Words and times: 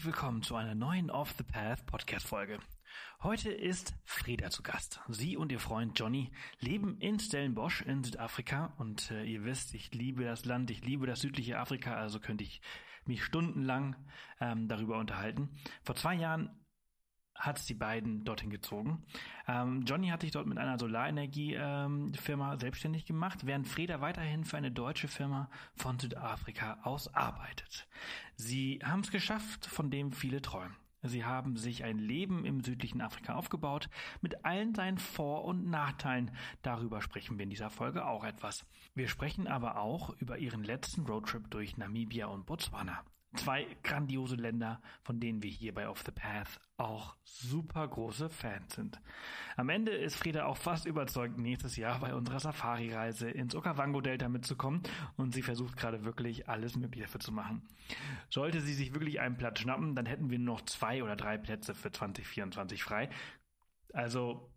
Herzlich 0.00 0.14
willkommen 0.14 0.42
zu 0.42 0.56
einer 0.56 0.74
neuen 0.74 1.10
Off 1.10 1.34
the 1.36 1.44
Path 1.44 1.84
Podcast 1.84 2.26
Folge. 2.26 2.58
Heute 3.22 3.50
ist 3.50 3.92
Frieda 4.06 4.48
zu 4.48 4.62
Gast. 4.62 4.98
Sie 5.08 5.36
und 5.36 5.52
ihr 5.52 5.60
Freund 5.60 5.98
Johnny 5.98 6.30
leben 6.58 6.96
in 7.00 7.20
Stellenbosch 7.20 7.82
in 7.82 8.02
Südafrika 8.02 8.72
und 8.78 9.10
äh, 9.10 9.24
ihr 9.24 9.44
wisst, 9.44 9.74
ich 9.74 9.92
liebe 9.92 10.24
das 10.24 10.46
Land, 10.46 10.70
ich 10.70 10.82
liebe 10.86 11.06
das 11.06 11.20
südliche 11.20 11.58
Afrika, 11.58 11.96
also 11.96 12.18
könnte 12.18 12.44
ich 12.44 12.62
mich 13.04 13.22
stundenlang 13.22 13.94
ähm, 14.40 14.68
darüber 14.68 14.96
unterhalten. 14.96 15.50
Vor 15.82 15.96
zwei 15.96 16.14
Jahren 16.14 16.48
hat 17.40 17.58
es 17.58 17.66
die 17.66 17.74
beiden 17.74 18.24
dorthin 18.24 18.50
gezogen. 18.50 19.02
Ähm, 19.48 19.82
Johnny 19.86 20.08
hat 20.08 20.20
sich 20.20 20.30
dort 20.30 20.46
mit 20.46 20.58
einer 20.58 20.78
Solarenergiefirma 20.78 22.52
ähm, 22.52 22.60
selbstständig 22.60 23.06
gemacht, 23.06 23.46
während 23.46 23.66
Freda 23.66 24.00
weiterhin 24.00 24.44
für 24.44 24.58
eine 24.58 24.70
deutsche 24.70 25.08
Firma 25.08 25.50
von 25.74 25.98
Südafrika 25.98 26.78
aus 26.82 27.12
arbeitet. 27.14 27.88
Sie 28.36 28.80
haben 28.84 29.00
es 29.00 29.10
geschafft, 29.10 29.66
von 29.66 29.90
dem 29.90 30.12
viele 30.12 30.42
träumen. 30.42 30.76
Sie 31.02 31.24
haben 31.24 31.56
sich 31.56 31.82
ein 31.84 31.98
Leben 31.98 32.44
im 32.44 32.62
südlichen 32.62 33.00
Afrika 33.00 33.34
aufgebaut, 33.34 33.88
mit 34.20 34.44
allen 34.44 34.74
seinen 34.74 34.98
Vor- 34.98 35.46
und 35.46 35.70
Nachteilen. 35.70 36.30
Darüber 36.60 37.00
sprechen 37.00 37.38
wir 37.38 37.44
in 37.44 37.50
dieser 37.50 37.70
Folge 37.70 38.04
auch 38.04 38.22
etwas. 38.22 38.66
Wir 38.94 39.08
sprechen 39.08 39.46
aber 39.46 39.78
auch 39.78 40.10
über 40.18 40.36
ihren 40.36 40.62
letzten 40.62 41.06
Roadtrip 41.06 41.50
durch 41.50 41.78
Namibia 41.78 42.26
und 42.26 42.44
Botswana. 42.44 43.02
Zwei 43.36 43.66
grandiose 43.84 44.34
Länder, 44.34 44.82
von 45.02 45.20
denen 45.20 45.40
wir 45.40 45.50
hier 45.50 45.72
bei 45.72 45.88
Off 45.88 46.02
the 46.04 46.10
Path 46.10 46.60
auch 46.76 47.14
super 47.22 47.86
große 47.86 48.28
Fans 48.28 48.74
sind. 48.74 49.00
Am 49.56 49.68
Ende 49.68 49.92
ist 49.92 50.16
Frieda 50.16 50.46
auch 50.46 50.56
fast 50.56 50.84
überzeugt, 50.84 51.38
nächstes 51.38 51.76
Jahr 51.76 52.00
bei 52.00 52.12
unserer 52.12 52.40
Safari-Reise 52.40 53.30
ins 53.30 53.54
Okavango-Delta 53.54 54.28
mitzukommen 54.28 54.82
und 55.16 55.32
sie 55.32 55.42
versucht 55.42 55.76
gerade 55.76 56.04
wirklich 56.04 56.48
alles 56.48 56.74
Mögliche 56.74 57.04
dafür 57.04 57.20
zu 57.20 57.30
machen. 57.30 57.62
Sollte 58.30 58.60
sie 58.60 58.74
sich 58.74 58.94
wirklich 58.94 59.20
einen 59.20 59.36
Platz 59.36 59.60
schnappen, 59.60 59.94
dann 59.94 60.06
hätten 60.06 60.30
wir 60.30 60.40
noch 60.40 60.62
zwei 60.62 61.04
oder 61.04 61.14
drei 61.14 61.38
Plätze 61.38 61.74
für 61.74 61.92
2024 61.92 62.82
frei. 62.82 63.10
Also 63.92 64.49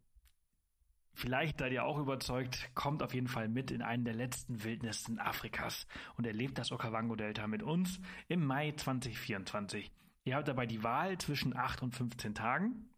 Vielleicht 1.13 1.59
seid 1.59 1.71
ihr 1.71 1.85
auch 1.85 1.99
überzeugt, 1.99 2.71
kommt 2.73 3.03
auf 3.03 3.13
jeden 3.13 3.27
Fall 3.27 3.47
mit 3.47 3.69
in 3.71 3.83
einen 3.83 4.03
der 4.03 4.15
letzten 4.15 4.63
Wildnissen 4.63 5.19
Afrikas 5.19 5.85
und 6.17 6.25
erlebt 6.25 6.57
das 6.57 6.71
Okavango-Delta 6.71 7.45
mit 7.47 7.61
uns 7.61 7.99
im 8.27 8.43
Mai 8.45 8.71
2024. 8.71 9.91
Ihr 10.25 10.35
habt 10.35 10.47
dabei 10.47 10.65
die 10.65 10.81
Wahl 10.83 11.19
zwischen 11.19 11.55
8 11.55 11.83
und 11.83 11.95
15 11.95 12.33
Tagen. 12.33 12.89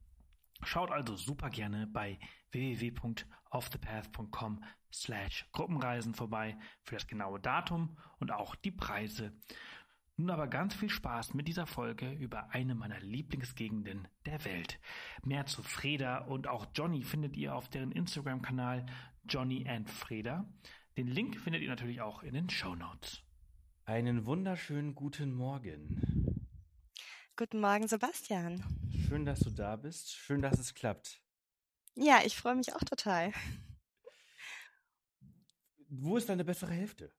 Schaut 0.64 0.92
also 0.92 1.16
super 1.16 1.50
gerne 1.50 1.88
bei 1.88 2.20
www.offthepath.com 2.52 4.64
slash 4.92 5.48
Gruppenreisen 5.52 6.14
vorbei 6.14 6.56
für 6.84 6.94
das 6.96 7.08
genaue 7.08 7.42
Datum 7.42 7.98
und 8.20 8.32
auch 8.32 8.56
die 8.56 8.72
Preise. 8.72 9.34
Nun 10.18 10.30
aber 10.30 10.48
ganz 10.48 10.74
viel 10.74 10.90
Spaß 10.90 11.34
mit 11.34 11.48
dieser 11.48 11.68
Folge 11.68 12.10
über 12.14 12.50
eine 12.52 12.74
meiner 12.74 13.02
Lieblingsgegenden 13.02 14.08
der 14.26 14.46
Welt. 14.46 14.80
Mehr 15.24 15.46
zu 15.46 15.62
Freda 15.62 16.20
und 16.20 16.48
auch 16.48 16.68
Johnny 16.74 17.04
findet 17.04 17.36
ihr 17.36 17.54
auf 17.54 17.70
deren 17.70 17.92
Instagram-Kanal 17.92 18.86
Johnny 19.26 19.68
and 19.68 19.90
Freda. 19.90 20.50
Den 20.96 21.08
Link 21.08 21.38
findet 21.38 21.62
ihr 21.64 21.68
natürlich 21.68 22.00
auch 22.00 22.24
in 22.24 22.34
den 22.34 22.50
Show 22.50 22.76
Notes. 22.76 23.24
Einen 23.84 24.26
wunderschönen 24.26 24.96
guten 24.96 25.34
Morgen. 25.34 26.48
Guten 27.36 27.60
Morgen, 27.60 27.86
Sebastian. 27.90 28.64
Schön, 29.10 29.26
dass 29.26 29.42
du 29.42 29.50
da 29.50 29.76
bist. 29.76 30.16
Schön, 30.16 30.42
dass 30.42 30.58
es 30.58 30.74
klappt. 30.74 31.22
Ja, 31.96 32.22
ich 32.26 32.38
freue 32.38 32.56
mich 32.56 32.74
auch 32.74 32.84
total. 32.86 33.34
Wo 35.90 36.16
ist 36.16 36.30
deine 36.30 36.46
bessere 36.46 36.72
Hälfte? 36.72 37.12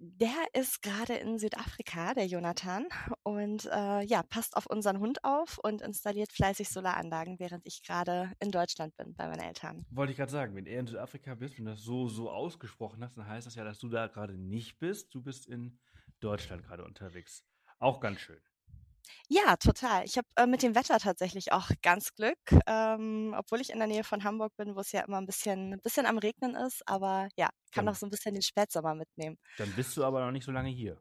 Der 0.00 0.46
ist 0.52 0.82
gerade 0.82 1.14
in 1.14 1.38
Südafrika, 1.38 2.14
der 2.14 2.26
Jonathan, 2.26 2.86
und 3.22 3.66
äh, 3.66 4.02
ja, 4.02 4.22
passt 4.22 4.56
auf 4.56 4.66
unseren 4.66 5.00
Hund 5.00 5.24
auf 5.24 5.58
und 5.58 5.82
installiert 5.82 6.32
fleißig 6.32 6.68
Solaranlagen, 6.68 7.38
während 7.38 7.66
ich 7.66 7.82
gerade 7.82 8.32
in 8.38 8.50
Deutschland 8.50 8.96
bin 8.96 9.14
bei 9.14 9.26
meinen 9.26 9.40
Eltern. 9.40 9.84
Wollte 9.90 10.12
ich 10.12 10.18
gerade 10.18 10.30
sagen, 10.30 10.54
wenn 10.54 10.66
er 10.66 10.80
in 10.80 10.86
Südafrika 10.86 11.34
bist 11.34 11.58
und 11.58 11.64
das 11.64 11.82
so 11.82 12.08
so 12.08 12.30
ausgesprochen 12.30 13.02
hast, 13.02 13.16
dann 13.16 13.26
heißt 13.26 13.46
das 13.46 13.54
ja, 13.54 13.64
dass 13.64 13.78
du 13.78 13.88
da 13.88 14.06
gerade 14.06 14.38
nicht 14.38 14.78
bist. 14.78 15.14
Du 15.14 15.22
bist 15.22 15.46
in 15.46 15.78
Deutschland 16.20 16.64
gerade 16.64 16.84
unterwegs. 16.84 17.44
Auch 17.78 18.00
ganz 18.00 18.20
schön. 18.20 18.40
Ja, 19.28 19.56
total. 19.56 20.04
Ich 20.04 20.16
habe 20.16 20.26
äh, 20.36 20.46
mit 20.46 20.62
dem 20.62 20.74
Wetter 20.74 20.98
tatsächlich 20.98 21.52
auch 21.52 21.70
ganz 21.82 22.14
Glück, 22.14 22.38
ähm, 22.66 23.34
obwohl 23.36 23.60
ich 23.60 23.70
in 23.70 23.78
der 23.78 23.88
Nähe 23.88 24.04
von 24.04 24.24
Hamburg 24.24 24.56
bin, 24.56 24.74
wo 24.74 24.80
es 24.80 24.92
ja 24.92 25.02
immer 25.02 25.18
ein 25.18 25.26
bisschen, 25.26 25.74
ein 25.74 25.80
bisschen 25.80 26.06
am 26.06 26.18
Regnen 26.18 26.54
ist, 26.54 26.82
aber 26.86 27.28
ja, 27.36 27.48
kann 27.72 27.84
noch 27.84 27.94
so 27.94 28.06
ein 28.06 28.10
bisschen 28.10 28.34
den 28.34 28.42
Spätsommer 28.42 28.94
mitnehmen. 28.94 29.38
Dann 29.58 29.72
bist 29.72 29.96
du 29.96 30.04
aber 30.04 30.24
noch 30.24 30.32
nicht 30.32 30.44
so 30.44 30.52
lange 30.52 30.70
hier. 30.70 31.00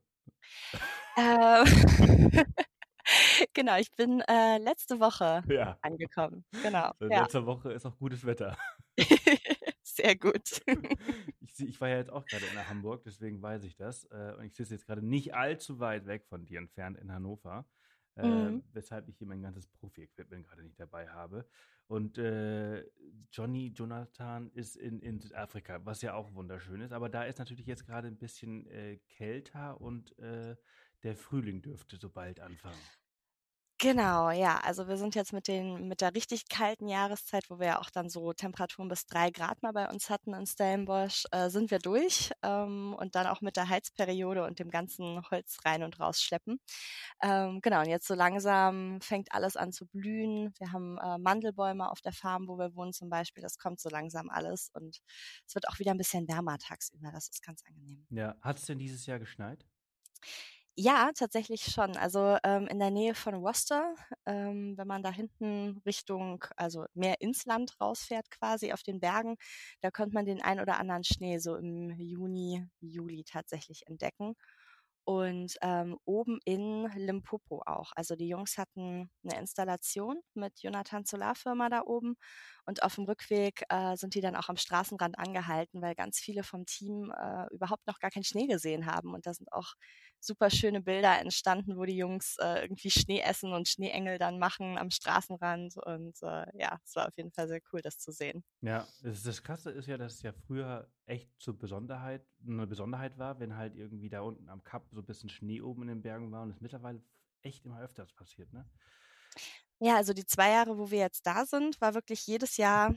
Ähm, 1.18 1.66
genau, 3.54 3.78
ich 3.78 3.92
bin 3.92 4.22
äh, 4.22 4.58
letzte 4.58 5.00
Woche 5.00 5.44
ja. 5.48 5.78
angekommen. 5.82 6.46
Genau. 6.64 6.92
Also 7.00 7.14
ja. 7.14 7.22
Letzte 7.22 7.46
Woche 7.46 7.72
ist 7.72 7.86
auch 7.86 7.98
gutes 7.98 8.26
Wetter. 8.26 8.58
Sehr 9.84 10.16
gut. 10.16 10.62
ich, 11.40 11.60
ich, 11.60 11.82
war 11.82 11.90
ja 11.90 11.98
jetzt 11.98 12.12
auch 12.12 12.26
gerade 12.26 12.46
in 12.46 12.70
Hamburg, 12.70 13.04
deswegen 13.04 13.42
weiß 13.42 13.64
ich 13.64 13.76
das. 13.76 14.06
Äh, 14.06 14.36
und 14.38 14.46
ich 14.46 14.56
sitze 14.56 14.74
jetzt 14.74 14.86
gerade 14.86 15.06
nicht 15.06 15.34
allzu 15.34 15.80
weit 15.80 16.06
weg 16.06 16.26
von 16.28 16.46
dir 16.46 16.60
entfernt 16.60 16.98
in 16.98 17.12
Hannover 17.12 17.66
mhm. 18.18 18.60
äh, 18.60 18.62
weshalb 18.74 19.08
ich 19.08 19.18
hier 19.18 19.28
mein 19.28 19.42
ganzes 19.42 19.68
Profi-Equipment 19.68 20.48
gerade 20.48 20.64
nicht 20.64 20.80
dabei 20.80 21.08
habe. 21.10 21.48
Und 21.88 22.18
äh, 22.18 22.86
Johnny 23.32 23.68
Jonathan 23.68 24.50
ist 24.52 24.76
in, 24.76 25.00
in 25.00 25.20
Südafrika, 25.20 25.86
was 25.86 26.02
ja 26.02 26.14
auch 26.14 26.34
wunderschön 26.34 26.82
ist. 26.82 26.92
Aber 26.92 27.10
da 27.10 27.24
ist 27.24 27.40
natürlich 27.40 27.66
jetzt 27.66 27.86
gerade 27.86 28.08
ein 28.08 28.18
bisschen 28.18 28.66
äh, 28.68 28.98
kälter 29.10 29.80
und 29.80 30.18
äh, 30.20 30.56
der 31.04 31.16
Frühling 31.16 31.62
dürfte 31.62 31.98
so 31.98 32.10
bald 32.10 32.40
anfangen. 32.40 32.76
Genau, 33.80 34.32
ja. 34.32 34.60
Also 34.64 34.88
wir 34.88 34.98
sind 34.98 35.14
jetzt 35.14 35.34
mit 35.34 35.48
den, 35.48 35.88
mit 35.88 36.02
der 36.02 36.16
richtig 36.16 36.50
kalten 36.50 36.88
Jahreszeit, 36.88 37.48
wo 37.50 37.60
wir 37.60 37.68
ja 37.68 37.80
auch 37.80 37.92
dann 37.92 38.10
so 38.10 38.34
Temperaturen 38.34 38.88
bis 38.90 39.06
drei 39.06 39.30
Grad 39.30 39.62
mal 39.62 39.72
bei 39.72 39.88
uns 39.88 40.10
hatten 40.10 40.34
in 40.34 40.48
Stellenbosch, 40.48 41.26
äh, 41.32 41.50
sind 41.50 41.70
wir 41.70 41.78
durch. 41.78 42.32
Ähm, 42.42 42.96
und 42.98 43.14
dann 43.14 43.28
auch 43.28 43.42
mit 43.42 43.56
der 43.56 43.70
Heizperiode 43.70 44.44
und 44.46 44.58
dem 44.58 44.72
ganzen 44.72 45.22
Holz 45.30 45.60
rein 45.64 45.84
und 45.84 46.00
rausschleppen. 46.00 46.60
Ähm, 47.22 47.60
genau, 47.62 47.82
und 47.82 47.90
jetzt 47.90 48.08
so 48.08 48.16
langsam 48.16 49.00
fängt 49.02 49.32
alles 49.32 49.56
an 49.56 49.72
zu 49.72 49.86
blühen. 49.86 50.54
Wir 50.58 50.72
haben 50.72 50.98
äh, 50.98 51.20
Mandelbäume 51.20 51.92
auf 51.92 52.02
der 52.02 52.14
Farm, 52.14 52.48
wo 52.48 52.58
wir 52.58 52.74
wohnen 52.76 52.94
zum 52.94 53.10
Beispiel. 53.10 53.44
Das 53.44 53.60
kommt 53.60 53.80
so 53.80 53.90
langsam 53.90 54.30
alles. 54.30 54.72
Und 54.74 55.02
es 55.46 55.54
wird 55.54 55.68
auch 55.70 55.78
wieder 55.78 55.92
ein 55.92 55.98
bisschen 55.98 56.28
wärmer 56.28 56.58
tagsüber. 56.58 57.12
Das 57.12 57.30
ist 57.30 57.44
ganz 57.44 57.62
angenehm. 57.68 58.08
Ja, 58.10 58.36
hat 58.42 58.58
es 58.58 58.66
denn 58.66 58.80
dieses 58.80 59.06
Jahr 59.06 59.20
geschneit? 59.20 59.66
Ja, 60.80 61.10
tatsächlich 61.16 61.64
schon. 61.64 61.98
Also 61.98 62.38
ähm, 62.44 62.68
in 62.68 62.78
der 62.78 62.92
Nähe 62.92 63.16
von 63.16 63.42
Worcester, 63.42 63.96
ähm, 64.28 64.76
wenn 64.78 64.86
man 64.88 65.02
da 65.02 65.10
hinten 65.12 65.82
Richtung, 65.88 66.44
also 66.56 66.86
mehr 66.94 67.20
ins 67.20 67.46
Land 67.46 67.74
rausfährt 67.82 68.30
quasi 68.30 68.72
auf 68.74 68.84
den 68.84 69.00
Bergen, 69.00 69.38
da 69.82 69.90
könnte 69.90 70.14
man 70.14 70.26
den 70.26 70.40
ein 70.42 70.60
oder 70.60 70.78
anderen 70.80 71.04
Schnee 71.04 71.40
so 71.40 71.56
im 71.56 71.90
Juni, 72.00 72.64
Juli 72.80 73.24
tatsächlich 73.24 73.88
entdecken 73.88 74.36
und 75.06 75.56
ähm, 75.62 75.98
oben 76.06 76.40
in 76.46 76.88
Limpopo 76.96 77.64
auch. 77.66 77.92
Also 77.96 78.16
die 78.16 78.28
Jungs 78.28 78.58
hatten 78.58 79.10
eine 79.24 79.40
Installation 79.40 80.20
mit 80.36 80.60
Jonathan 80.62 81.06
Solarfirma 81.06 81.70
da 81.70 81.82
oben 81.86 82.18
und 82.68 82.84
auf 82.84 82.96
dem 82.96 83.06
Rückweg 83.06 83.64
äh, 83.70 83.96
sind 83.96 84.14
die 84.14 84.22
dann 84.22 84.36
auch 84.36 84.50
am 84.50 84.58
Straßenrand 84.58 85.18
angehalten, 85.18 85.82
weil 85.82 85.96
ganz 85.96 86.20
viele 86.20 86.44
vom 86.44 86.66
Team 86.66 87.12
äh, 87.18 87.48
überhaupt 87.54 87.88
noch 87.88 88.00
gar 88.00 88.12
keinen 88.12 88.26
Schnee 88.26 88.46
gesehen 88.46 88.86
haben 88.86 89.14
und 89.14 89.26
da 89.26 89.34
sind 89.34 89.52
auch 89.54 89.74
super 90.20 90.50
schöne 90.50 90.82
Bilder 90.82 91.20
entstanden, 91.20 91.78
wo 91.78 91.86
die 91.86 91.96
Jungs 91.96 92.36
äh, 92.40 92.64
irgendwie 92.64 92.92
Schnee 92.92 93.22
essen 93.22 93.54
und 93.54 93.68
Schneeengel 93.70 94.18
dann 94.18 94.38
machen 94.38 94.78
am 94.78 94.92
Straßenrand 94.92 95.78
und 95.78 96.18
äh, 96.22 96.46
ja, 96.60 96.78
es 96.84 96.96
war 96.96 97.08
auf 97.08 97.16
jeden 97.16 97.32
Fall 97.32 97.48
sehr 97.48 97.62
cool, 97.72 97.82
das 97.82 97.98
zu 98.00 98.12
sehen. 98.12 98.44
Ja, 98.62 98.86
das, 99.02 99.42
Krasse 99.44 99.72
ist 99.72 99.88
ja, 99.88 99.98
dass 99.98 100.16
es 100.16 100.22
ja 100.24 100.34
früher 100.34 100.92
echt 101.06 101.32
zur 101.40 101.58
Besonderheit, 101.58 102.26
eine 102.46 102.68
Besonderheit 102.68 103.18
war, 103.18 103.40
wenn 103.40 103.56
halt 103.56 103.76
irgendwie 103.76 104.10
da 104.10 104.22
unten 104.22 104.50
am 104.50 104.64
Kap 104.64 104.88
so 104.92 105.00
ein 105.00 105.06
bisschen 105.06 105.30
Schnee 105.30 105.62
oben 105.62 105.84
in 105.84 105.88
den 105.88 106.02
Bergen 106.02 106.32
war 106.32 106.44
und 106.44 106.52
es 106.52 106.60
mittlerweile 106.60 107.02
echt 107.42 107.66
immer 107.66 107.80
öfters 107.80 108.12
passiert, 108.14 108.52
ne? 108.52 108.70
Ja, 109.80 109.96
also 109.96 110.14
die 110.14 110.26
zwei 110.26 110.52
Jahre, 110.52 110.78
wo 110.78 110.90
wir 110.90 111.00
jetzt 111.00 111.26
da 111.26 111.46
sind, 111.46 111.80
war 111.82 111.94
wirklich 111.94 112.26
jedes 112.26 112.58
Jahr 112.58 112.96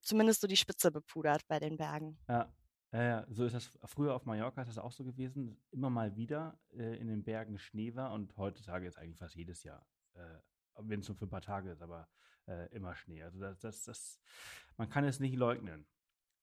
zumindest 0.00 0.40
so 0.40 0.46
die 0.46 0.56
Spitze 0.56 0.90
bepudert 0.90 1.46
bei 1.48 1.58
den 1.58 1.76
Bergen. 1.76 2.18
Ja, 2.28 2.52
ja, 2.92 3.24
so 3.28 3.44
ist 3.44 3.54
das. 3.54 3.78
Früher 3.84 4.14
auf 4.14 4.24
Mallorca 4.24 4.62
ist 4.62 4.68
das 4.68 4.78
auch 4.78 4.90
so 4.90 5.04
gewesen. 5.04 5.56
Immer 5.70 5.90
mal 5.90 6.16
wieder 6.16 6.58
äh, 6.72 6.96
in 6.96 7.06
den 7.06 7.22
Bergen 7.22 7.58
Schnee 7.58 7.94
war 7.94 8.12
und 8.12 8.36
heutzutage 8.36 8.86
ist 8.86 8.98
eigentlich 8.98 9.18
fast 9.18 9.36
jedes 9.36 9.62
Jahr, 9.62 9.86
äh, 10.14 10.38
wenn 10.76 11.00
es 11.00 11.08
nur 11.08 11.16
für 11.16 11.26
ein 11.26 11.30
paar 11.30 11.40
Tage 11.40 11.70
ist, 11.70 11.82
aber 11.82 12.08
äh, 12.46 12.66
immer 12.74 12.96
Schnee. 12.96 13.22
Also 13.22 13.38
das, 13.38 13.60
das, 13.60 13.84
das, 13.84 14.20
man 14.76 14.88
kann 14.88 15.04
es 15.04 15.20
nicht 15.20 15.36
leugnen, 15.36 15.86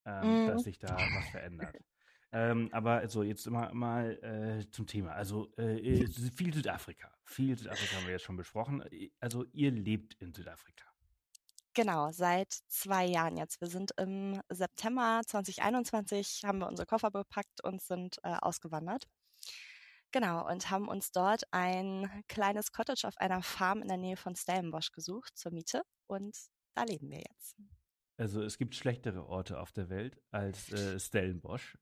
ähm, 0.05 0.45
mm. 0.45 0.47
dass 0.47 0.63
sich 0.63 0.79
da 0.79 0.95
was 0.95 1.29
verändert. 1.31 1.75
Ähm, 2.31 2.69
aber 2.71 3.07
so, 3.07 3.23
jetzt 3.23 3.49
mal, 3.49 3.73
mal 3.73 4.17
äh, 4.21 4.69
zum 4.71 4.85
Thema. 4.85 5.13
Also 5.13 5.51
äh, 5.57 6.05
viel 6.07 6.53
Südafrika. 6.53 7.11
Viel 7.23 7.57
Südafrika 7.57 7.95
haben 7.95 8.05
wir 8.05 8.13
jetzt 8.13 8.25
schon 8.25 8.35
besprochen. 8.35 8.83
Also 9.19 9.45
ihr 9.53 9.71
lebt 9.71 10.15
in 10.15 10.33
Südafrika. 10.33 10.85
Genau, 11.73 12.11
seit 12.11 12.51
zwei 12.67 13.05
Jahren 13.05 13.37
jetzt. 13.37 13.61
Wir 13.61 13.67
sind 13.67 13.91
im 13.97 14.41
September 14.49 15.21
2021, 15.25 16.41
haben 16.43 16.57
wir 16.59 16.67
unsere 16.67 16.87
Koffer 16.87 17.11
bepackt 17.11 17.63
und 17.63 17.81
sind 17.81 18.17
äh, 18.23 18.35
ausgewandert. 18.41 19.05
Genau, 20.11 20.49
und 20.49 20.71
haben 20.71 20.87
uns 20.87 21.11
dort 21.11 21.43
ein 21.51 22.23
kleines 22.27 22.71
Cottage 22.71 23.07
auf 23.07 23.17
einer 23.17 23.43
Farm 23.43 23.81
in 23.81 23.89
der 23.89 23.97
Nähe 23.97 24.17
von 24.17 24.35
Stellenbosch 24.35 24.91
gesucht 24.91 25.37
zur 25.37 25.51
Miete 25.51 25.83
und 26.07 26.35
da 26.73 26.83
leben 26.83 27.11
wir 27.11 27.19
jetzt. 27.19 27.55
Also 28.17 28.41
es 28.41 28.57
gibt 28.57 28.73
schlechtere 28.73 29.27
Orte 29.27 29.59
auf 29.59 29.71
der 29.71 29.89
Welt 29.89 30.19
als 30.31 30.71
äh, 30.71 30.99
Stellenbosch. 30.99 31.77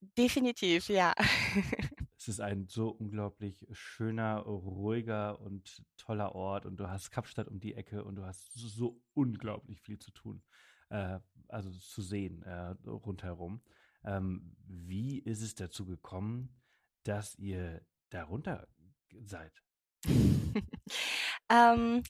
Definitiv, 0.00 0.88
ja. 0.88 1.14
es 2.16 2.28
ist 2.28 2.40
ein 2.40 2.66
so 2.68 2.88
unglaublich 2.88 3.66
schöner, 3.72 4.38
ruhiger 4.38 5.40
und 5.40 5.82
toller 5.96 6.34
Ort 6.34 6.64
und 6.64 6.76
du 6.78 6.88
hast 6.88 7.10
Kapstadt 7.10 7.48
um 7.48 7.60
die 7.60 7.74
Ecke 7.74 8.02
und 8.04 8.16
du 8.16 8.24
hast 8.24 8.52
so 8.54 9.00
unglaublich 9.14 9.80
viel 9.82 9.98
zu 9.98 10.10
tun, 10.10 10.42
äh, 10.88 11.18
also 11.48 11.70
zu 11.70 12.00
sehen 12.00 12.42
äh, 12.44 12.74
rundherum. 12.86 13.62
Ähm, 14.04 14.56
wie 14.66 15.18
ist 15.18 15.42
es 15.42 15.54
dazu 15.54 15.84
gekommen, 15.84 16.60
dass 17.04 17.36
ihr 17.36 17.84
darunter 18.08 18.68
seid? 19.22 19.52
ähm, 21.50 22.02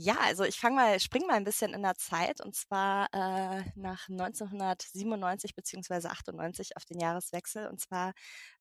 ja, 0.00 0.16
also 0.20 0.44
ich 0.44 0.60
fange 0.60 0.76
mal, 0.76 1.00
spring 1.00 1.26
mal 1.26 1.34
ein 1.34 1.44
bisschen 1.44 1.74
in 1.74 1.82
der 1.82 1.96
Zeit 1.96 2.40
und 2.40 2.54
zwar 2.54 3.08
äh, 3.12 3.64
nach 3.74 4.08
1997 4.08 5.56
beziehungsweise 5.56 6.08
98 6.10 6.76
auf 6.76 6.84
den 6.84 7.00
Jahreswechsel 7.00 7.66
und 7.66 7.80
zwar 7.80 8.12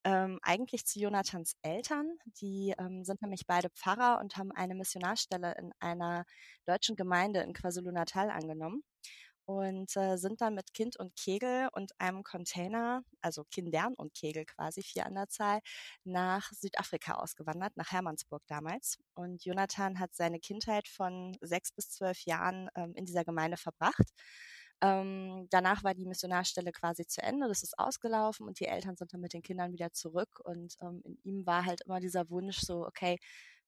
ähm, 0.04 0.40
eigentlich 0.42 0.88
zu 0.88 1.00
Jonathans 1.00 1.54
Eltern. 1.62 2.18
Die 2.42 2.74
ähm, 2.80 3.06
sind 3.06 3.22
nämlich 3.22 3.46
beide 3.46 3.70
Pfarrer 3.70 4.20
und 4.20 4.36
haben 4.36 4.52
eine 4.52 4.74
Missionarstelle 4.74 5.54
in 5.60 5.72
einer 5.80 6.26
deutschen 6.66 6.96
Gemeinde 6.96 7.42
in 7.42 7.54
KwaZulu-Natal 7.54 8.32
angenommen 8.32 8.84
und 9.48 9.96
äh, 9.96 10.18
sind 10.18 10.42
dann 10.42 10.56
mit 10.56 10.74
Kind 10.74 10.98
und 11.00 11.16
Kegel 11.16 11.70
und 11.74 11.94
einem 12.00 12.24
Container, 12.24 13.02
also 13.22 13.46
Kindern 13.46 13.94
und 13.96 14.14
Kegel 14.14 14.46
quasi, 14.46 14.84
vier 14.84 15.06
an 15.06 15.16
der 15.16 15.30
Zahl, 15.30 15.62
nach 16.04 16.52
Südafrika 16.52 17.14
ausgewandert, 17.16 17.78
nach 17.78 17.92
Hermannsburg 17.92 18.44
damals. 18.48 18.98
Und 19.16 19.46
Jonathan 19.46 20.00
hat 20.00 20.14
seine 20.16 20.40
Kindheit 20.40 20.88
von 20.90 21.38
sechs 21.42 21.72
bis 21.72 21.90
zwölf 21.92 22.26
Jahren 22.26 22.70
ähm, 22.76 22.94
in 22.96 23.06
dieser 23.06 23.24
Gemeinde 23.26 23.58
verbracht. 23.58 24.12
Ähm, 24.82 25.48
danach 25.50 25.84
war 25.84 25.96
die 25.96 26.06
Missionarstelle 26.06 26.72
quasi 26.72 27.08
zu 27.08 27.24
Ende, 27.24 27.48
das 27.48 27.64
ist 27.64 27.80
ausgelaufen 27.80 28.46
und 28.48 28.60
die 28.60 28.68
Eltern 28.68 28.96
sind 28.98 29.12
dann 29.14 29.22
mit 29.22 29.34
den 29.34 29.42
Kindern 29.42 29.72
wieder 29.74 29.92
zurück. 29.94 30.40
Und 30.44 30.76
ähm, 30.82 31.02
in 31.06 31.18
ihm 31.24 31.46
war 31.48 31.66
halt 31.66 31.82
immer 31.86 32.00
dieser 32.00 32.30
Wunsch 32.30 32.60
so, 32.60 32.86
okay, 32.86 33.18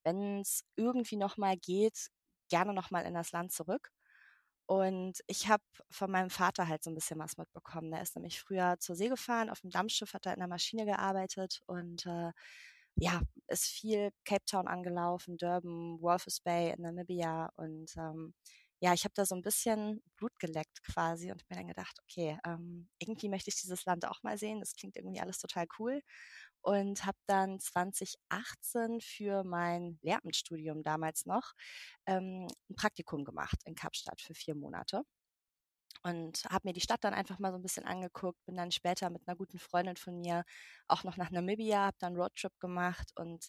wenn 0.04 0.42
es 0.42 0.64
irgendwie 0.76 1.18
nochmal 1.18 1.58
geht, 1.58 2.10
gerne 2.50 2.74
nochmal 2.74 3.06
in 3.06 3.14
das 3.16 3.32
Land 3.32 3.52
zurück. 3.54 3.92
Und 4.70 5.22
ich 5.26 5.48
habe 5.50 5.64
von 5.90 6.12
meinem 6.12 6.30
Vater 6.30 6.68
halt 6.68 6.84
so 6.84 6.92
ein 6.92 6.96
bisschen 6.96 7.18
was 7.20 7.38
mitbekommen. 7.38 7.90
Der 7.92 8.04
ist 8.04 8.16
nämlich 8.16 8.40
früher 8.40 8.78
zur 8.80 8.96
See 8.96 9.10
gefahren, 9.10 9.50
auf 9.50 9.62
dem 9.62 9.72
Dampfschiff 9.72 10.14
hat 10.14 10.28
er 10.28 10.34
in 10.34 10.40
der 10.40 10.48
Maschine 10.48 10.86
gearbeitet 10.86 11.62
und 11.66 12.06
äh, 12.06 12.32
ja, 12.96 13.22
ist 13.48 13.66
viel 13.66 14.12
Cape 14.26 14.46
Town 14.46 14.68
angelaufen, 14.68 15.38
Durban, 15.38 16.00
Walvis 16.02 16.42
Bay 16.42 16.72
in 16.74 16.84
Namibia 16.84 17.50
und 17.56 17.96
ähm, 17.98 18.36
ja, 18.82 18.94
ich 18.94 19.04
habe 19.06 19.14
da 19.16 19.26
so 19.26 19.36
ein 19.36 19.42
bisschen 19.42 20.04
Blut 20.18 20.38
geleckt 20.40 20.84
quasi 20.84 21.32
und 21.32 21.44
mir 21.50 21.58
dann 21.58 21.68
gedacht, 21.68 21.98
okay, 22.04 22.38
ähm, 22.46 22.90
irgendwie 23.00 23.28
möchte 23.30 23.50
ich 23.50 23.60
dieses 23.60 23.86
Land 23.86 24.06
auch 24.06 24.22
mal 24.24 24.38
sehen. 24.38 24.60
Das 24.62 24.76
klingt 24.76 24.96
irgendwie 24.96 25.20
alles 25.20 25.40
total 25.40 25.66
cool 25.80 26.02
und 26.62 27.06
habe 27.06 27.18
dann 27.28 27.60
2018 27.60 29.02
für 29.02 29.44
mein 29.44 30.00
Lehramtsstudium 30.02 30.84
damals 30.84 31.26
noch 31.26 31.54
ähm, 32.06 32.48
ein 32.70 32.76
Praktikum 32.76 33.24
gemacht 33.26 33.58
in 33.66 33.76
Kapstadt 33.76 34.22
für 34.22 34.34
vier 34.34 34.56
Monate 34.56 35.04
und 36.04 36.46
habe 36.50 36.70
mir 36.70 36.74
die 36.74 36.82
Stadt 36.82 37.04
dann 37.04 37.14
einfach 37.14 37.40
mal 37.40 37.52
so 37.52 37.58
ein 37.58 37.62
bisschen 37.62 37.86
angeguckt, 37.86 38.44
bin 38.46 38.56
dann 38.56 38.72
später 38.72 39.10
mit 39.10 39.28
einer 39.28 39.36
guten 39.36 39.60
Freundin 39.60 39.98
von 39.98 40.20
mir 40.20 40.44
auch 40.88 41.04
noch 41.04 41.18
nach 41.18 41.32
Namibia, 41.32 41.86
habe 41.88 41.98
dann 42.00 42.16
Roadtrip 42.16 42.58
gemacht 42.60 43.12
und 43.16 43.46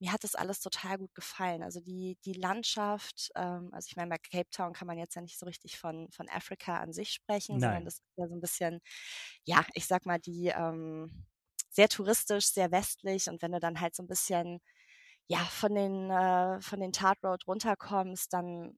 mir 0.00 0.12
hat 0.12 0.22
das 0.22 0.36
alles 0.36 0.60
total 0.60 0.98
gut 0.98 1.14
gefallen. 1.14 1.62
Also 1.62 1.80
die, 1.80 2.16
die 2.24 2.34
Landschaft, 2.34 3.30
ähm, 3.34 3.70
also 3.72 3.88
ich 3.90 3.96
meine, 3.96 4.10
bei 4.10 4.18
Cape 4.18 4.48
Town 4.50 4.72
kann 4.72 4.86
man 4.86 4.96
jetzt 4.98 5.16
ja 5.16 5.22
nicht 5.22 5.38
so 5.38 5.46
richtig 5.46 5.76
von, 5.76 6.08
von 6.12 6.28
Afrika 6.28 6.78
an 6.78 6.92
sich 6.92 7.10
sprechen, 7.10 7.58
Nein. 7.58 7.60
sondern 7.60 7.84
das 7.84 7.94
ist 7.94 8.04
ja 8.16 8.28
so 8.28 8.34
ein 8.34 8.40
bisschen, 8.40 8.80
ja, 9.44 9.64
ich 9.74 9.86
sag 9.86 10.06
mal, 10.06 10.20
die, 10.20 10.48
ähm, 10.54 11.26
sehr 11.78 11.88
touristisch, 11.88 12.46
sehr 12.48 12.72
westlich. 12.72 13.28
Und 13.28 13.40
wenn 13.42 13.52
du 13.52 13.60
dann 13.60 13.80
halt 13.80 13.94
so 13.94 14.02
ein 14.02 14.08
bisschen 14.08 14.60
ja 15.28 15.38
von 15.46 15.74
den 15.74 16.10
äh, 16.10 16.60
von 16.62 16.80
den 16.80 16.92
Tart 16.92 17.18
Road 17.24 17.46
runterkommst, 17.48 18.32
dann 18.32 18.76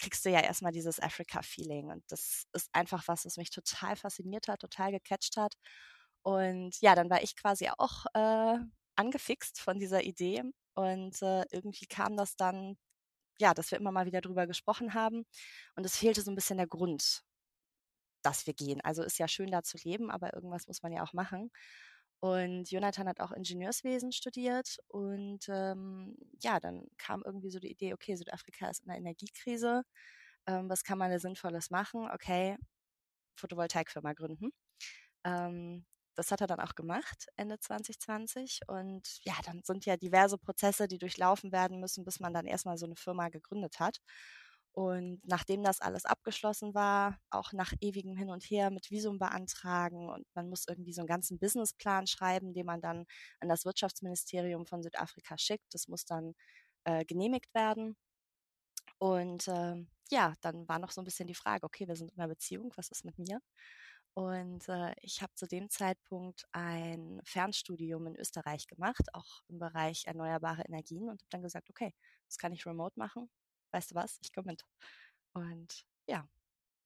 kriegst 0.00 0.24
du 0.26 0.30
ja 0.30 0.40
erstmal 0.40 0.72
dieses 0.72 1.00
Africa-Feeling. 1.00 1.90
Und 1.92 2.04
das 2.08 2.46
ist 2.54 2.68
einfach 2.74 3.06
was, 3.08 3.24
was 3.26 3.36
mich 3.38 3.50
total 3.50 3.96
fasziniert 3.96 4.48
hat, 4.48 4.60
total 4.62 4.92
gecatcht 4.92 5.36
hat. 5.38 5.54
Und 6.22 6.80
ja, 6.82 6.94
dann 6.96 7.10
war 7.10 7.22
ich 7.22 7.36
quasi 7.36 7.68
auch 7.78 8.06
äh, 8.14 8.58
angefixt 8.96 9.60
von 9.60 9.78
dieser 9.80 10.02
Idee. 10.04 10.42
Und 10.74 11.22
äh, 11.22 11.44
irgendwie 11.52 11.86
kam 11.86 12.16
das 12.16 12.36
dann 12.36 12.76
ja, 13.40 13.54
dass 13.54 13.70
wir 13.72 13.78
immer 13.78 13.92
mal 13.92 14.06
wieder 14.06 14.20
drüber 14.20 14.46
gesprochen 14.46 14.94
haben. 14.94 15.26
Und 15.76 15.86
es 15.86 15.96
fehlte 15.98 16.22
so 16.22 16.30
ein 16.32 16.36
bisschen 16.36 16.58
der 16.58 16.66
Grund, 16.68 17.22
dass 18.22 18.46
wir 18.46 18.54
gehen. 18.54 18.80
Also 18.82 19.02
ist 19.02 19.18
ja 19.18 19.28
schön 19.28 19.50
da 19.50 19.62
zu 19.62 19.78
leben, 19.84 20.10
aber 20.10 20.34
irgendwas 20.34 20.66
muss 20.68 20.82
man 20.82 20.92
ja 20.92 21.02
auch 21.04 21.12
machen. 21.12 21.50
Und 22.22 22.70
Jonathan 22.70 23.08
hat 23.08 23.20
auch 23.20 23.32
Ingenieurswesen 23.32 24.12
studiert 24.12 24.78
und 24.88 25.40
ähm, 25.48 26.16
ja, 26.40 26.60
dann 26.60 26.86
kam 26.96 27.22
irgendwie 27.26 27.50
so 27.50 27.58
die 27.58 27.70
Idee, 27.72 27.94
okay, 27.94 28.14
Südafrika 28.16 28.70
ist 28.70 28.84
in 28.84 28.90
einer 28.90 28.98
Energiekrise, 29.00 29.82
ähm, 30.46 30.70
was 30.70 30.84
kann 30.84 30.98
man 30.98 31.10
da 31.10 31.18
Sinnvolles 31.20 31.70
machen? 31.70 32.08
Okay, 32.12 32.56
Photovoltaikfirma 33.36 34.12
gründen. 34.14 34.50
Ähm, 35.24 35.86
das 36.16 36.30
hat 36.32 36.40
er 36.42 36.46
dann 36.48 36.60
auch 36.60 36.74
gemacht, 36.74 37.26
Ende 37.36 37.58
2020. 37.60 38.60
Und 38.68 39.20
ja, 39.24 39.34
dann 39.46 39.62
sind 39.64 39.86
ja 39.86 39.96
diverse 39.96 40.38
Prozesse, 40.38 40.88
die 40.88 40.98
durchlaufen 40.98 41.52
werden 41.52 41.80
müssen, 41.80 42.04
bis 42.04 42.20
man 42.20 42.34
dann 42.34 42.46
erstmal 42.46 42.78
so 42.78 42.86
eine 42.86 42.96
Firma 42.96 43.28
gegründet 43.30 43.80
hat. 43.80 43.98
Und 44.72 45.20
nachdem 45.24 45.62
das 45.62 45.80
alles 45.80 46.06
abgeschlossen 46.06 46.74
war, 46.74 47.18
auch 47.30 47.52
nach 47.52 47.74
ewigem 47.80 48.16
Hin 48.16 48.30
und 48.30 48.42
Her 48.44 48.70
mit 48.70 48.90
Visum 48.90 49.18
beantragen 49.18 50.08
und 50.08 50.26
man 50.34 50.48
muss 50.48 50.64
irgendwie 50.66 50.94
so 50.94 51.02
einen 51.02 51.08
ganzen 51.08 51.38
Businessplan 51.38 52.06
schreiben, 52.06 52.54
den 52.54 52.64
man 52.66 52.80
dann 52.80 53.04
an 53.40 53.48
das 53.48 53.66
Wirtschaftsministerium 53.66 54.66
von 54.66 54.82
Südafrika 54.82 55.36
schickt. 55.36 55.74
Das 55.74 55.88
muss 55.88 56.06
dann 56.06 56.34
äh, 56.84 57.04
genehmigt 57.04 57.54
werden. 57.54 57.96
Und 58.98 59.48
äh, 59.48 59.84
ja, 60.10 60.34
dann 60.40 60.68
war 60.68 60.78
noch 60.78 60.90
so 60.92 61.02
ein 61.02 61.04
bisschen 61.04 61.26
die 61.26 61.34
Frage, 61.34 61.64
okay, 61.64 61.88
wir 61.88 61.96
sind 61.96 62.12
in 62.12 62.18
einer 62.18 62.28
Beziehung, 62.28 62.72
was 62.76 62.88
ist 62.90 63.04
mit 63.04 63.18
mir? 63.18 63.40
Und 64.14 64.68
äh, 64.68 64.94
ich 65.02 65.22
habe 65.22 65.34
zu 65.34 65.46
dem 65.46 65.70
Zeitpunkt 65.70 66.44
ein 66.52 67.20
Fernstudium 67.24 68.06
in 68.06 68.16
Österreich 68.16 68.66
gemacht, 68.68 69.02
auch 69.14 69.42
im 69.48 69.58
Bereich 69.58 70.04
erneuerbare 70.06 70.62
Energien 70.62 71.04
und 71.10 71.22
habe 71.22 71.30
dann 71.30 71.42
gesagt, 71.42 71.70
okay, 71.70 71.94
das 72.26 72.38
kann 72.38 72.52
ich 72.52 72.66
remote 72.66 72.98
machen 72.98 73.30
weißt 73.72 73.90
du 73.90 73.94
was, 73.94 74.18
ich 74.22 74.32
komme 74.32 74.52
mit. 74.52 74.64
Und 75.32 75.84
ja, 76.06 76.28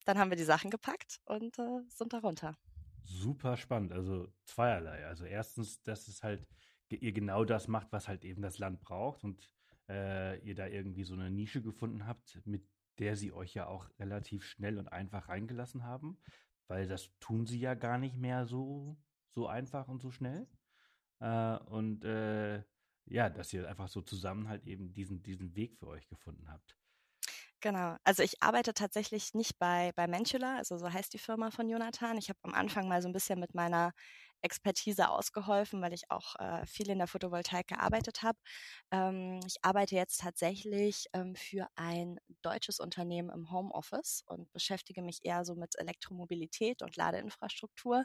dann 0.05 0.19
haben 0.19 0.31
wir 0.31 0.37
die 0.37 0.45
Sachen 0.45 0.71
gepackt 0.71 1.21
und 1.25 1.59
äh, 1.59 1.83
sind 1.89 2.13
darunter. 2.13 2.57
Super 3.05 3.57
spannend, 3.57 3.93
also 3.93 4.33
zweierlei. 4.45 5.07
Also 5.07 5.25
erstens, 5.25 5.83
dass 5.83 6.09
es 6.09 6.23
halt 6.23 6.47
ihr 6.91 7.13
genau 7.13 7.45
das 7.45 7.69
macht, 7.69 7.93
was 7.93 8.09
halt 8.09 8.25
eben 8.25 8.43
das 8.43 8.59
Land 8.59 8.81
braucht 8.81 9.25
und 9.25 9.49
äh, 9.89 10.39
ihr 10.41 10.55
da 10.55 10.67
irgendwie 10.67 11.05
so 11.05 11.15
eine 11.15 11.31
Nische 11.31 11.63
gefunden 11.63 12.07
habt, 12.07 12.41
mit 12.47 12.67
der 12.99 13.17
sie 13.17 13.33
euch 13.33 13.55
ja 13.55 13.67
auch 13.67 13.89
relativ 13.99 14.45
schnell 14.45 14.79
und 14.79 14.89
einfach 14.89 15.29
reingelassen 15.29 15.85
haben, 15.85 16.19
weil 16.69 16.87
das 16.87 17.11
tun 17.19 17.47
sie 17.47 17.61
ja 17.61 17.75
gar 17.75 17.99
nicht 17.99 18.17
mehr 18.17 18.47
so, 18.47 18.97
so 19.35 19.47
einfach 19.47 19.89
und 19.89 20.01
so 20.01 20.11
schnell. 20.11 20.49
Äh, 21.21 21.59
und 21.67 22.05
äh, 22.05 22.63
ja, 23.07 23.31
dass 23.31 23.53
ihr 23.53 23.69
einfach 23.69 23.89
so 23.89 24.03
zusammen 24.03 24.49
halt 24.49 24.67
eben 24.67 24.93
diesen, 24.93 25.23
diesen 25.23 25.55
Weg 25.57 25.77
für 25.79 25.89
euch 25.89 26.09
gefunden 26.09 26.49
habt. 26.51 26.77
Genau. 27.61 27.97
Also 28.05 28.23
ich 28.23 28.43
arbeite 28.43 28.75
tatsächlich 28.75 29.35
nicht 29.35 29.59
bei, 29.59 29.93
bei 29.97 30.07
Mentula, 30.07 30.57
also 30.57 30.77
so 30.79 30.93
heißt 30.93 31.13
die 31.15 31.19
Firma 31.19 31.51
von 31.51 31.69
Jonathan. 31.69 32.19
Ich 32.19 32.29
habe 32.29 32.39
am 32.43 32.55
Anfang 32.55 32.87
mal 32.89 33.01
so 33.03 33.09
ein 33.09 33.13
bisschen 33.13 33.41
mit 33.41 33.55
meiner 33.55 33.93
Expertise 34.43 35.09
ausgeholfen, 35.09 35.81
weil 35.81 35.95
ich 35.95 36.11
auch 36.11 36.37
äh, 36.37 36.67
viel 36.67 36.91
in 36.91 36.99
der 36.99 37.07
Photovoltaik 37.09 37.69
gearbeitet 37.69 38.23
habe. 38.23 38.39
Ähm, 38.91 39.41
ich 39.47 39.57
arbeite 39.63 39.95
jetzt 39.97 40.21
tatsächlich 40.21 41.07
ähm, 41.15 41.35
für 41.35 41.67
ein 41.75 42.19
deutsches 42.43 42.79
Unternehmen 42.79 43.31
im 43.31 43.51
Homeoffice 43.51 44.23
und 44.27 44.53
beschäftige 44.53 45.03
mich 45.03 45.21
eher 45.25 45.45
so 45.45 45.55
mit 45.55 45.79
Elektromobilität 45.79 46.83
und 46.83 46.97
Ladeinfrastruktur. 46.97 48.05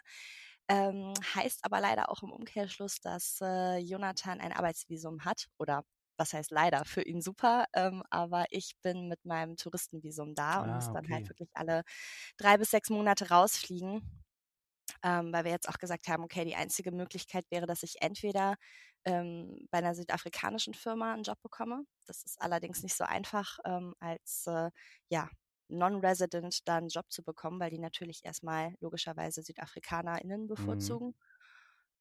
Ähm, 0.69 1.13
heißt 1.35 1.65
aber 1.65 1.81
leider 1.81 2.09
auch 2.09 2.23
im 2.23 2.31
Umkehrschluss, 2.31 3.01
dass 3.01 3.39
äh, 3.41 3.77
Jonathan 3.79 4.39
ein 4.41 4.53
Arbeitsvisum 4.53 5.25
hat 5.25 5.47
oder 5.57 5.83
was 6.17 6.33
heißt 6.33 6.51
leider, 6.51 6.85
für 6.85 7.01
ihn 7.01 7.21
super, 7.21 7.65
ähm, 7.73 8.03
aber 8.11 8.45
ich 8.51 8.75
bin 8.83 9.07
mit 9.07 9.25
meinem 9.25 9.55
Touristenvisum 9.57 10.35
da 10.35 10.61
ah, 10.61 10.63
und 10.63 10.73
muss 10.73 10.91
dann 10.91 11.09
halt 11.09 11.27
wirklich 11.29 11.49
alle 11.55 11.83
drei 12.37 12.57
bis 12.57 12.71
sechs 12.71 12.89
Monate 12.89 13.29
rausfliegen, 13.29 14.23
ähm, 15.03 15.33
weil 15.33 15.45
wir 15.45 15.51
jetzt 15.51 15.69
auch 15.69 15.77
gesagt 15.79 16.07
haben, 16.07 16.23
okay, 16.23 16.45
die 16.45 16.55
einzige 16.55 16.91
Möglichkeit 16.91 17.45
wäre, 17.51 17.65
dass 17.65 17.83
ich 17.83 18.01
entweder 18.01 18.55
ähm, 19.05 19.67
bei 19.71 19.79
einer 19.79 19.95
südafrikanischen 19.95 20.73
Firma 20.73 21.13
einen 21.13 21.23
Job 21.23 21.41
bekomme. 21.41 21.83
Das 22.07 22.23
ist 22.23 22.41
allerdings 22.41 22.83
nicht 22.83 22.95
so 22.95 23.03
einfach 23.03 23.57
ähm, 23.65 23.95
als 23.99 24.45
äh, 24.47 24.69
ja, 25.09 25.29
Non-Resident 25.71 26.67
da 26.67 26.77
einen 26.77 26.89
Job 26.89 27.05
zu 27.11 27.23
bekommen, 27.23 27.59
weil 27.59 27.71
die 27.71 27.79
natürlich 27.79 28.21
erstmal 28.23 28.75
logischerweise 28.79 29.43
SüdafrikanerInnen 29.43 30.43
mhm. 30.43 30.47
bevorzugen. 30.47 31.07
Mhm. 31.07 31.13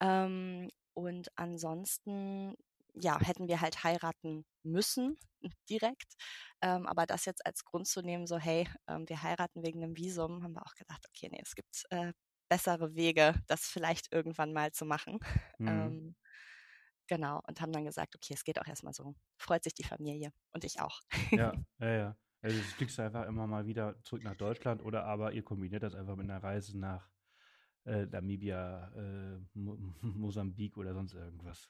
Ähm, 0.00 0.70
Und 0.94 1.28
ansonsten, 1.36 2.54
ja, 2.94 3.18
hätten 3.20 3.48
wir 3.48 3.60
halt 3.60 3.84
heiraten 3.84 4.44
müssen, 4.62 5.18
direkt. 5.70 6.14
Ähm, 6.62 6.86
aber 6.86 7.06
das 7.06 7.24
jetzt 7.24 7.46
als 7.46 7.64
Grund 7.64 7.86
zu 7.88 8.02
nehmen, 8.02 8.26
so, 8.26 8.38
hey, 8.38 8.68
ähm, 8.88 9.08
wir 9.08 9.22
heiraten 9.22 9.62
wegen 9.62 9.82
einem 9.82 9.96
Visum, 9.96 10.42
haben 10.42 10.54
wir 10.54 10.62
auch 10.66 10.74
gedacht, 10.74 11.04
okay, 11.08 11.28
nee, 11.30 11.40
es 11.42 11.54
gibt 11.54 11.84
äh, 11.90 12.12
bessere 12.48 12.94
Wege, 12.96 13.34
das 13.46 13.62
vielleicht 13.66 14.12
irgendwann 14.12 14.52
mal 14.52 14.72
zu 14.72 14.84
machen. 14.86 15.18
Mhm. 15.60 15.68
Ähm, 15.68 16.16
genau, 17.08 17.40
und 17.48 17.60
haben 17.60 17.72
dann 17.72 17.84
gesagt, 17.84 18.16
okay, 18.16 18.34
es 18.34 18.44
geht 18.44 18.60
auch 18.60 18.66
erstmal 18.66 18.94
so. 18.94 19.14
Freut 19.38 19.64
sich 19.64 19.74
die 19.74 19.84
Familie 19.84 20.32
und 20.52 20.64
ich 20.64 20.80
auch. 20.80 21.00
Ja, 21.34 21.52
ja, 21.80 21.90
ja. 21.90 22.16
Also 22.42 22.56
du 22.56 22.62
fliegst 22.62 22.98
einfach 22.98 23.26
immer 23.26 23.46
mal 23.46 23.66
wieder 23.66 24.00
zurück 24.02 24.24
nach 24.24 24.36
Deutschland 24.36 24.82
oder 24.82 25.04
aber 25.04 25.32
ihr 25.32 25.42
kombiniert 25.42 25.82
das 25.82 25.94
einfach 25.94 26.16
mit 26.16 26.30
einer 26.30 26.42
Reise 26.42 26.78
nach 26.78 27.08
äh, 27.84 28.06
Namibia, 28.06 28.92
äh, 28.94 29.38
Mo 29.54 29.76
Mosambik 30.02 30.76
oder 30.76 30.94
sonst 30.94 31.14
irgendwas. 31.14 31.68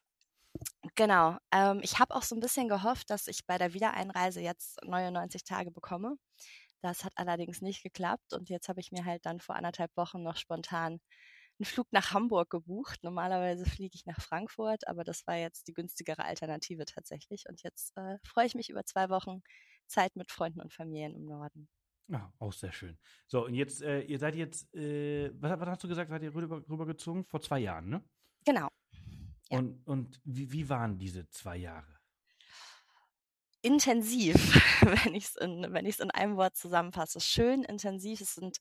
Genau. 0.95 1.39
Ähm, 1.53 1.81
ich 1.83 1.99
habe 1.99 2.15
auch 2.15 2.23
so 2.23 2.35
ein 2.35 2.41
bisschen 2.41 2.69
gehofft, 2.69 3.11
dass 3.11 3.27
ich 3.27 3.47
bei 3.47 3.59
der 3.59 3.75
Wiedereinreise 3.75 4.41
jetzt 4.41 4.83
99 4.85 5.45
Tage 5.45 5.71
bekomme. 5.71 6.17
Das 6.83 7.05
hat 7.05 7.12
allerdings 7.17 7.61
nicht 7.61 7.83
geklappt 7.83 8.33
und 8.33 8.49
jetzt 8.49 8.69
habe 8.69 8.81
ich 8.81 8.91
mir 8.91 9.05
halt 9.05 9.27
dann 9.27 9.41
vor 9.41 9.57
anderthalb 9.57 9.95
Wochen 9.97 10.23
noch 10.23 10.37
spontan 10.37 11.00
einen 11.59 11.67
Flug 11.67 11.89
nach 11.93 12.12
Hamburg 12.12 12.50
gebucht. 12.50 13.00
Normalerweise 13.03 13.67
fliege 13.67 13.95
ich 13.95 14.07
nach 14.07 14.21
Frankfurt, 14.21 14.89
aber 14.89 15.05
das 15.05 15.27
war 15.27 15.37
jetzt 15.37 15.69
die 15.69 15.75
günstigere 15.75 16.25
Alternative 16.25 16.87
tatsächlich. 16.87 17.45
Und 17.49 17.62
jetzt 17.62 17.97
äh, 17.97 18.17
freue 18.25 18.47
ich 18.47 18.55
mich 18.55 18.71
über 18.71 18.85
zwei 18.85 19.11
Wochen 19.11 19.43
Zeit 19.90 20.16
mit 20.16 20.30
Freunden 20.30 20.61
und 20.61 20.73
Familien 20.73 21.14
im 21.14 21.26
Norden. 21.26 21.68
Ja, 22.09 22.32
auch 22.38 22.52
sehr 22.52 22.73
schön. 22.73 22.99
So, 23.28 23.47
und 23.47 23.54
jetzt, 23.54 23.82
äh, 23.82 24.00
ihr 24.02 24.18
seid 24.18 24.35
jetzt, 24.35 24.75
äh, 24.75 25.30
was, 25.40 25.61
was, 25.61 25.68
hast 25.68 25.85
du 25.85 25.88
gesagt, 25.88 26.11
seid 26.11 26.23
ihr 26.23 26.35
rüber, 26.35 26.62
rübergezogen? 26.68 27.25
Vor 27.25 27.40
zwei 27.40 27.61
Jahren, 27.61 27.88
ne? 27.88 28.04
Genau. 28.44 28.68
Ja. 29.50 29.59
Und, 29.59 29.87
und 29.87 30.20
wie, 30.25 30.50
wie 30.50 30.68
waren 30.68 30.99
diese 30.99 31.28
zwei 31.28 31.56
Jahre? 31.56 32.00
Intensiv, 33.62 34.35
wenn 35.04 35.14
ich 35.14 35.26
es 35.26 35.37
in, 35.37 35.62
in 35.62 36.11
einem 36.11 36.37
Wort 36.37 36.56
zusammenfasse. 36.56 37.20
Schön, 37.20 37.62
intensiv. 37.62 38.20
Es 38.20 38.35
sind, 38.35 38.59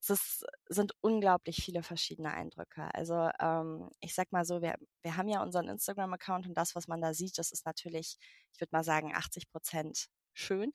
es 0.00 0.10
ist, 0.10 0.46
sind 0.68 0.92
unglaublich 1.00 1.56
viele 1.56 1.82
verschiedene 1.82 2.32
Eindrücke. 2.32 2.92
Also 2.94 3.30
ähm, 3.40 3.88
ich 4.00 4.14
sag 4.14 4.32
mal 4.32 4.44
so, 4.44 4.60
wir, 4.60 4.74
wir 5.02 5.16
haben 5.16 5.28
ja 5.28 5.42
unseren 5.42 5.68
Instagram-Account 5.68 6.46
und 6.46 6.54
das, 6.54 6.74
was 6.74 6.88
man 6.88 7.00
da 7.00 7.14
sieht, 7.14 7.38
das 7.38 7.52
ist 7.52 7.64
natürlich, 7.64 8.18
ich 8.52 8.60
würde 8.60 8.72
mal 8.72 8.84
sagen, 8.84 9.14
80 9.14 9.48
Prozent 9.48 10.08
schön. 10.36 10.72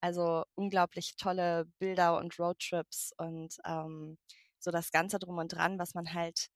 Also 0.00 0.44
unglaublich 0.56 1.16
tolle 1.16 1.66
Bilder 1.78 2.18
und 2.18 2.38
Roadtrips 2.38 3.12
und 3.18 3.56
ähm, 3.66 4.18
so 4.58 4.70
das 4.72 4.92
Ganze 4.92 5.18
drum 5.18 5.38
und 5.38 5.48
dran, 5.54 5.78
was 5.78 5.94
man 5.94 6.14
halt 6.14 6.48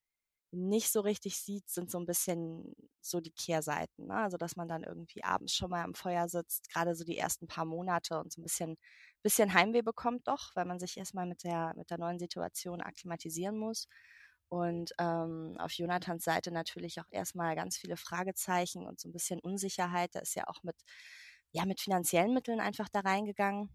nicht 0.53 0.93
so 0.93 1.01
richtig 1.01 1.39
sieht, 1.39 1.69
sind 1.69 1.91
so 1.91 1.99
ein 1.99 2.07
bisschen 2.07 2.75
so 3.01 3.21
die 3.21 3.33
Kehrseiten. 3.33 4.07
Ne? 4.09 4.15
Also 4.17 4.37
dass 4.39 4.57
man 4.57 4.69
dann 4.69 4.85
irgendwie 4.85 5.25
abends 5.25 5.55
schon 5.55 5.71
mal 5.71 5.85
am 5.85 5.95
Feuer 5.95 6.29
sitzt, 6.29 6.71
gerade 6.73 6.95
so 6.95 7.05
die 7.05 7.19
ersten 7.19 7.49
paar 7.49 7.65
Monate 7.67 8.19
und 8.21 8.33
so 8.33 8.41
ein 8.41 8.45
bisschen, 8.45 8.77
bisschen 9.23 9.55
Heimweh 9.55 9.83
bekommt 9.83 10.29
doch, 10.29 10.53
weil 10.57 10.65
man 10.67 10.79
sich 10.81 10.97
erstmal 10.97 11.27
mit 11.27 11.45
der, 11.45 11.75
mit 11.77 11.91
der 11.91 11.99
neuen 11.99 12.19
Situation 12.19 12.81
akklimatisieren 12.81 13.59
muss. 13.59 13.89
Und 14.49 14.93
ähm, 14.99 15.57
auf 15.59 15.73
Jonathans 15.73 16.25
Seite 16.25 16.53
natürlich 16.53 17.01
auch 17.01 17.09
erstmal 17.11 17.57
ganz 17.57 17.77
viele 17.79 17.97
Fragezeichen 17.97 18.87
und 18.87 19.01
so 19.01 19.09
ein 19.09 19.13
bisschen 19.13 19.41
Unsicherheit. 19.41 20.15
Da 20.15 20.21
ist 20.21 20.37
ja 20.37 20.47
auch 20.49 20.63
mit 20.63 20.77
ja, 21.57 21.65
mit 21.65 21.81
finanziellen 21.81 22.35
Mitteln 22.35 22.61
einfach 22.61 22.89
da 22.91 23.01
reingegangen 23.01 23.71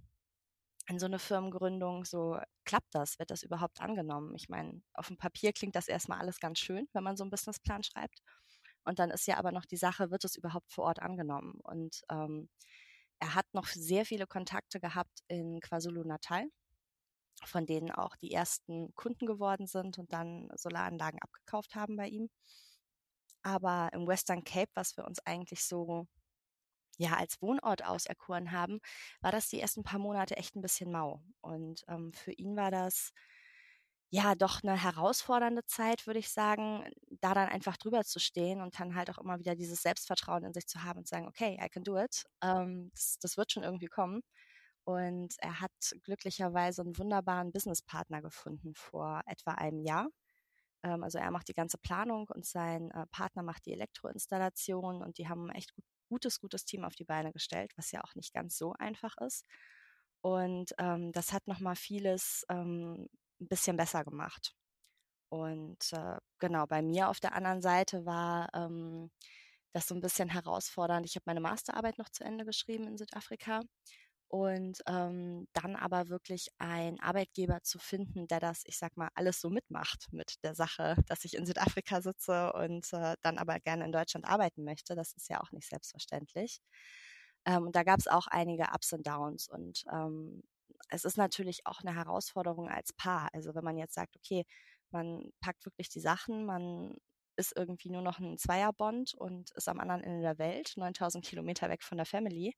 in 0.88 1.00
so 1.00 1.08
eine 1.08 1.18
Firmengründung. 1.18 2.06
So 2.06 2.38
klappt 2.64 2.94
das? 2.94 3.18
Wird 3.18 3.32
das 3.32 3.42
überhaupt 3.42 3.82
angenommen? 3.82 4.36
Ich 4.36 4.50
meine, 4.50 4.84
auf 4.94 5.08
dem 5.08 5.18
Papier 5.18 5.52
klingt 5.52 5.76
das 5.76 5.88
erstmal 5.88 6.20
alles 6.20 6.40
ganz 6.40 6.60
schön, 6.60 6.88
wenn 6.94 7.04
man 7.04 7.18
so 7.18 7.24
einen 7.24 7.32
Businessplan 7.32 7.84
schreibt. 7.84 8.22
Und 8.84 9.00
dann 9.00 9.10
ist 9.10 9.26
ja 9.28 9.38
aber 9.38 9.52
noch 9.52 9.66
die 9.66 9.78
Sache, 9.78 10.12
wird 10.12 10.24
es 10.26 10.36
überhaupt 10.36 10.72
vor 10.72 10.86
Ort 10.86 11.00
angenommen? 11.02 11.60
Und 11.64 12.02
ähm, 12.12 12.50
er 13.20 13.34
hat 13.34 13.48
noch 13.54 13.68
sehr 13.68 14.06
viele 14.06 14.28
Kontakte 14.28 14.80
gehabt 14.80 15.22
in 15.28 15.60
KwaZulu-Natal, 15.60 16.46
von 17.46 17.66
denen 17.66 17.92
auch 17.92 18.16
die 18.18 18.32
ersten 18.32 18.94
Kunden 18.96 19.26
geworden 19.26 19.66
sind 19.66 19.98
und 19.98 20.14
dann 20.14 20.50
Solaranlagen 20.56 21.20
abgekauft 21.20 21.74
haben 21.74 21.96
bei 21.96 22.08
ihm. 22.08 22.30
Aber 23.44 23.90
im 23.94 24.08
Western 24.08 24.44
Cape, 24.44 24.72
was 24.76 24.98
wir 24.98 25.06
uns 25.06 25.20
eigentlich 25.26 25.64
so 25.64 26.08
ja 26.98 27.14
als 27.18 27.42
Wohnort 27.42 27.86
auserkoren 27.86 28.52
haben, 28.52 28.80
war 29.22 29.32
das 29.32 29.50
die 29.50 29.60
ersten 29.60 29.84
paar 29.84 30.00
Monate 30.00 30.38
echt 30.38 30.56
ein 30.56 30.62
bisschen 30.62 30.92
mau. 30.92 31.22
Und 31.42 31.84
ähm, 31.88 32.14
für 32.14 32.32
ihn 32.34 32.56
war 32.56 32.72
das 32.72 33.12
ja 34.14 34.36
doch 34.36 34.62
eine 34.64 34.82
herausfordernde 34.82 35.66
Zeit, 35.66 36.06
würde 36.06 36.20
ich 36.20 36.30
sagen, 36.30 36.84
da 37.22 37.34
dann 37.34 37.48
einfach 37.50 37.78
drüber 37.78 38.04
zu 38.04 38.20
stehen 38.20 38.62
und 38.62 38.78
dann 38.80 38.96
halt 38.96 39.10
auch 39.10 39.18
immer 39.18 39.40
wieder 39.40 39.56
dieses 39.56 39.82
Selbstvertrauen 39.82 40.44
in 40.44 40.54
sich 40.54 40.68
zu 40.68 40.84
haben 40.84 41.00
und 41.00 41.08
zu 41.08 41.16
sagen, 41.16 41.28
okay, 41.28 41.58
I 41.64 41.70
can 41.70 41.84
do 41.84 41.98
it. 41.98 42.26
Ähm, 42.44 42.92
das, 42.94 43.18
das 43.22 43.38
wird 43.38 43.52
schon 43.54 43.64
irgendwie 43.64 43.88
kommen. 43.88 44.22
Und 44.84 45.36
er 45.40 45.62
hat 45.62 45.72
glücklicherweise 46.04 46.82
einen 46.82 46.98
wunderbaren 46.98 47.52
Businesspartner 47.54 48.22
gefunden 48.22 48.74
vor 48.76 49.22
etwa 49.28 49.54
einem 49.54 49.82
Jahr. 49.82 50.10
Ähm, 50.84 51.04
also 51.04 51.18
er 51.20 51.32
macht 51.32 51.48
die 51.50 51.54
ganze 51.54 51.78
Planung 51.78 52.28
und 52.30 52.46
sein 52.46 52.92
äh, 52.92 53.06
Partner 53.12 53.44
macht 53.44 53.66
die 53.66 53.74
Elektroinstallation 53.74 55.04
und 55.04 55.18
die 55.18 55.30
haben 55.30 55.50
echt 55.52 55.74
gut 55.76 55.86
gutes, 56.12 56.42
gutes 56.42 56.66
Team 56.66 56.84
auf 56.84 56.96
die 56.96 57.06
Beine 57.06 57.32
gestellt, 57.32 57.72
was 57.78 57.92
ja 57.92 58.02
auch 58.04 58.16
nicht 58.16 58.34
ganz 58.34 58.58
so 58.58 58.74
einfach 58.74 59.16
ist. 59.26 59.46
Und 60.20 60.74
ähm, 60.78 61.14
das 61.14 61.32
hat 61.32 61.48
nochmal 61.48 61.78
vieles 61.78 62.46
ähm, 62.50 63.08
ein 63.40 63.48
bisschen 63.48 63.78
besser 63.78 64.04
gemacht. 64.04 64.54
Und 65.30 65.94
äh, 65.94 66.18
genau, 66.40 66.66
bei 66.68 66.82
mir 66.82 67.08
auf 67.08 67.22
der 67.22 67.34
anderen 67.34 67.62
Seite 67.62 68.06
war 68.06 68.50
ähm, 68.54 69.10
das 69.72 69.88
so 69.88 69.96
ein 69.96 70.02
bisschen 70.02 70.28
herausfordernd. 70.28 71.06
Ich 71.06 71.16
habe 71.16 71.24
meine 71.28 71.40
Masterarbeit 71.40 71.98
noch 71.98 72.10
zu 72.10 72.26
Ende 72.26 72.44
geschrieben 72.44 72.88
in 72.88 72.98
Südafrika 72.98 73.62
und 74.32 74.82
ähm, 74.88 75.46
dann 75.52 75.76
aber 75.76 76.08
wirklich 76.08 76.48
einen 76.58 77.02
Arbeitgeber 77.02 77.62
zu 77.64 77.80
finden, 77.80 78.28
der 78.28 78.40
das, 78.40 78.64
ich 78.66 78.78
sag 78.78 78.96
mal, 78.96 79.10
alles 79.14 79.42
so 79.42 79.50
mitmacht 79.50 80.08
mit 80.12 80.42
der 80.44 80.56
Sache, 80.56 80.96
dass 81.08 81.26
ich 81.26 81.36
in 81.36 81.46
Südafrika 81.46 82.02
sitze 82.02 82.54
und 82.54 82.94
äh, 82.94 83.16
dann 83.24 83.38
aber 83.38 83.60
gerne 83.60 83.84
in 83.84 83.92
Deutschland 83.92 84.26
arbeiten 84.26 84.64
möchte, 84.64 84.96
das 84.96 85.12
ist 85.14 85.30
ja 85.30 85.42
auch 85.42 85.52
nicht 85.52 85.68
selbstverständlich. 85.68 86.62
Ähm, 87.46 87.68
und 87.68 87.76
da 87.76 87.84
gab 87.84 88.00
es 88.00 88.08
auch 88.08 88.28
einige 88.28 88.64
Ups 88.74 88.94
und 88.94 89.06
Downs 89.06 89.50
und 89.50 89.84
ähm, 89.92 90.44
es 90.90 91.04
ist 91.04 91.18
natürlich 91.18 91.66
auch 91.66 91.82
eine 91.82 91.94
Herausforderung 91.96 92.70
als 92.70 92.94
Paar. 92.94 93.30
Also 93.34 93.54
wenn 93.54 93.66
man 93.66 93.78
jetzt 93.78 93.96
sagt, 93.96 94.16
okay, 94.16 94.46
man 94.92 95.32
packt 95.42 95.66
wirklich 95.66 95.90
die 95.90 96.00
Sachen, 96.00 96.46
man 96.46 96.96
ist 97.36 97.54
irgendwie 97.58 97.90
nur 97.90 98.02
noch 98.02 98.20
ein 98.20 98.38
Zweierbond 98.38 99.14
und 99.14 99.52
ist 99.52 99.68
am 99.68 99.82
anderen 99.82 100.04
Ende 100.04 100.22
der 100.22 100.38
Welt, 100.38 100.74
9000 100.78 101.26
Kilometer 101.26 101.70
weg 101.70 101.84
von 101.84 101.98
der 101.98 102.06
Family 102.06 102.56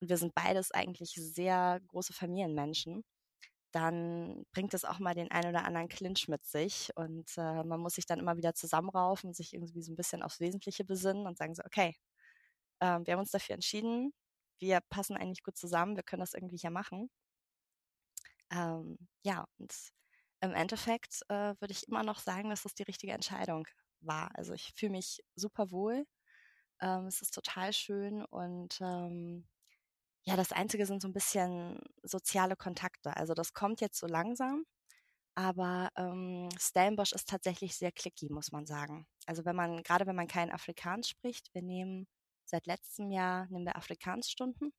und 0.00 0.08
wir 0.10 0.16
sind 0.18 0.34
beides 0.34 0.72
eigentlich 0.72 1.12
sehr 1.14 1.80
große 1.88 2.12
Familienmenschen, 2.12 3.04
dann 3.72 4.44
bringt 4.52 4.74
es 4.74 4.84
auch 4.84 4.98
mal 5.00 5.14
den 5.14 5.30
einen 5.30 5.50
oder 5.50 5.64
anderen 5.64 5.88
Clinch 5.88 6.28
mit 6.28 6.44
sich 6.46 6.90
und 6.96 7.30
äh, 7.36 7.64
man 7.64 7.80
muss 7.80 7.94
sich 7.96 8.06
dann 8.06 8.18
immer 8.20 8.36
wieder 8.36 8.54
zusammenraufen 8.54 9.34
sich 9.34 9.54
irgendwie 9.54 9.82
so 9.82 9.92
ein 9.92 9.96
bisschen 9.96 10.22
aufs 10.22 10.40
Wesentliche 10.40 10.84
besinnen 10.84 11.26
und 11.26 11.38
sagen 11.38 11.54
so, 11.54 11.62
okay, 11.64 11.94
äh, 12.80 12.98
wir 13.04 13.12
haben 13.14 13.20
uns 13.20 13.30
dafür 13.32 13.54
entschieden, 13.54 14.12
wir 14.60 14.80
passen 14.90 15.16
eigentlich 15.16 15.42
gut 15.42 15.56
zusammen, 15.56 15.96
wir 15.96 16.02
können 16.04 16.20
das 16.20 16.34
irgendwie 16.34 16.56
hier 16.58 16.70
machen. 16.70 17.10
Ähm, 18.50 18.98
ja, 19.24 19.46
und 19.58 19.72
im 20.40 20.52
Endeffekt 20.54 21.22
äh, 21.28 21.54
würde 21.60 21.72
ich 21.72 21.88
immer 21.88 22.02
noch 22.02 22.18
sagen, 22.20 22.50
dass 22.50 22.62
das 22.62 22.74
die 22.74 22.84
richtige 22.84 23.12
Entscheidung 23.12 23.66
war. 24.00 24.30
Also 24.34 24.54
ich 24.54 24.72
fühle 24.76 24.92
mich 24.92 25.22
super 25.34 25.70
wohl. 25.70 26.06
Ähm, 26.80 27.06
es 27.06 27.22
ist 27.22 27.34
total 27.34 27.72
schön 27.72 28.24
und 28.26 28.78
ähm, 28.80 29.46
ja, 30.26 30.36
das 30.36 30.52
Einzige 30.52 30.86
sind 30.86 31.00
so 31.00 31.08
ein 31.08 31.12
bisschen 31.12 31.78
soziale 32.02 32.56
Kontakte. 32.56 33.16
Also 33.16 33.32
das 33.34 33.52
kommt 33.52 33.80
jetzt 33.80 33.98
so 33.98 34.06
langsam, 34.06 34.64
aber 35.36 35.90
ähm, 35.96 36.48
Stellenbosch 36.58 37.12
ist 37.12 37.28
tatsächlich 37.28 37.76
sehr 37.76 37.92
clicky, 37.92 38.28
muss 38.30 38.50
man 38.50 38.66
sagen. 38.66 39.06
Also 39.26 39.44
wenn 39.44 39.54
man, 39.54 39.82
gerade 39.82 40.06
wenn 40.06 40.16
man 40.16 40.26
kein 40.26 40.50
Afrikaans 40.50 41.08
spricht, 41.08 41.54
wir 41.54 41.62
nehmen 41.62 42.08
seit 42.44 42.66
letztem 42.66 43.10
Jahr, 43.12 43.46
nehmen 43.50 43.66
wir 43.66 43.76
Afrikansstunden, 43.76 44.72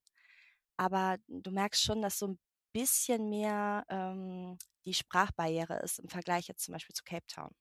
aber 0.76 1.16
du 1.28 1.50
merkst 1.50 1.82
schon, 1.82 2.02
dass 2.02 2.18
so 2.18 2.28
ein 2.28 2.38
bisschen 2.74 3.30
mehr 3.30 3.84
ähm, 3.88 4.58
die 4.84 4.94
Sprachbarriere 4.94 5.80
ist 5.80 5.98
im 5.98 6.08
Vergleich 6.08 6.48
jetzt 6.48 6.64
zum 6.64 6.72
Beispiel 6.72 6.94
zu 6.94 7.04
Cape 7.04 7.26
Town. 7.26 7.54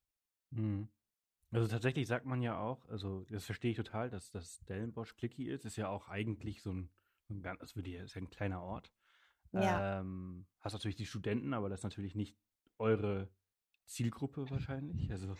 Mhm. 0.52 0.90
Also 1.52 1.68
tatsächlich 1.70 2.08
sagt 2.08 2.26
man 2.26 2.42
ja 2.42 2.60
auch, 2.60 2.86
also 2.90 3.24
das 3.30 3.46
verstehe 3.46 3.72
ich 3.72 3.78
total, 3.78 4.10
dass 4.10 4.30
das 4.30 4.60
Stellenbosch 4.64 5.16
clicky 5.16 5.50
ist, 5.50 5.64
ist 5.66 5.78
ja 5.78 5.88
auch 5.88 6.10
eigentlich 6.10 6.62
so 6.62 6.74
ein 6.74 6.90
das 7.30 7.76
ist 7.76 8.16
ja 8.16 8.22
ein 8.22 8.30
kleiner 8.30 8.62
Ort. 8.62 8.92
Ja. 9.54 10.00
Ähm, 10.00 10.46
hast 10.60 10.74
natürlich 10.74 10.96
die 10.96 11.06
Studenten, 11.06 11.54
aber 11.54 11.70
das 11.70 11.80
ist 11.80 11.84
natürlich 11.84 12.16
nicht 12.16 12.36
eure 12.78 13.30
Zielgruppe 13.88 14.50
wahrscheinlich. 14.50 15.10
Also, 15.12 15.36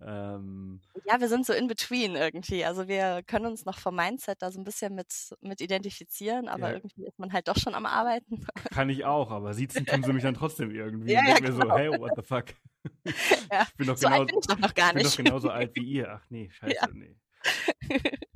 ähm, 0.00 0.80
ja, 1.04 1.20
wir 1.20 1.28
sind 1.28 1.44
so 1.44 1.52
in 1.52 1.66
between 1.66 2.14
irgendwie. 2.14 2.64
Also 2.64 2.86
wir 2.86 3.22
können 3.26 3.46
uns 3.46 3.64
noch 3.64 3.78
vom 3.78 3.96
Mindset 3.96 4.40
da 4.40 4.50
so 4.52 4.60
ein 4.60 4.64
bisschen 4.64 4.94
mit, 4.94 5.12
mit 5.40 5.60
identifizieren, 5.60 6.48
aber 6.48 6.68
ja. 6.68 6.74
irgendwie 6.74 7.06
ist 7.06 7.18
man 7.18 7.32
halt 7.32 7.48
doch 7.48 7.58
schon 7.58 7.74
am 7.74 7.86
Arbeiten. 7.86 8.46
Kann 8.72 8.88
ich 8.88 9.04
auch, 9.04 9.30
aber 9.30 9.52
sitzen 9.52 9.84
tun 9.84 10.02
sie 10.02 10.12
mich 10.12 10.22
dann 10.22 10.34
trotzdem 10.34 10.70
irgendwie. 10.70 11.12
Ja, 11.12 11.26
ja, 11.26 11.34
mir 11.34 11.40
genau. 11.40 11.68
so, 11.68 11.76
hey, 11.76 11.88
what 11.88 12.12
the 12.16 12.22
fuck. 12.22 12.46
ja. 13.52 13.66
Ich 13.68 13.74
bin 13.76 13.86
doch 13.88 13.96
so 13.96 14.06
genau, 14.06 14.20
alt 14.20 14.28
bin 14.28 14.38
ich 14.38 14.46
doch 14.46 14.58
noch 14.58 14.74
gar 14.74 14.88
ich 14.90 14.94
bin 14.94 15.04
doch 15.04 15.16
genauso 15.16 15.50
alt 15.50 15.74
wie 15.74 15.82
ihr. 15.84 16.08
Ach 16.12 16.24
nee, 16.30 16.48
scheiße, 16.50 16.74
Ja. 16.74 16.88
nee. 16.92 17.16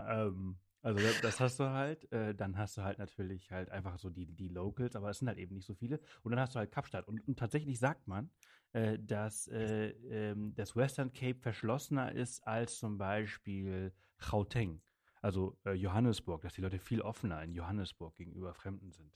Ähm, 0.00 0.58
also 0.82 1.00
das, 1.22 1.40
hast 1.40 1.60
du 1.60 1.70
halt. 1.70 2.10
Äh, 2.12 2.34
dann 2.34 2.58
hast 2.58 2.76
du 2.76 2.82
halt 2.82 2.98
natürlich 2.98 3.50
halt 3.50 3.70
einfach 3.70 3.98
so 3.98 4.10
die, 4.10 4.26
die 4.26 4.48
Locals, 4.48 4.96
aber 4.96 5.10
es 5.10 5.18
sind 5.18 5.28
halt 5.28 5.38
eben 5.38 5.54
nicht 5.54 5.66
so 5.66 5.74
viele. 5.74 6.00
Und 6.22 6.32
dann 6.32 6.40
hast 6.40 6.54
du 6.54 6.58
halt 6.58 6.72
Kapstadt. 6.72 7.06
Und, 7.06 7.26
und 7.26 7.38
tatsächlich 7.38 7.78
sagt 7.78 8.08
man, 8.08 8.30
äh, 8.72 8.98
dass 8.98 9.48
äh, 9.48 9.90
ähm, 9.90 10.54
das 10.54 10.74
Western 10.74 11.12
Cape 11.12 11.38
verschlossener 11.38 12.12
ist 12.12 12.46
als 12.46 12.78
zum 12.78 12.98
Beispiel 12.98 13.92
Gauteng. 14.18 14.82
Also 15.20 15.56
äh, 15.64 15.72
Johannesburg, 15.72 16.42
dass 16.42 16.54
die 16.54 16.62
Leute 16.62 16.80
viel 16.80 17.00
offener 17.00 17.42
in 17.42 17.54
Johannesburg 17.54 18.16
gegenüber 18.16 18.52
Fremden 18.52 18.90
sind. 18.90 19.12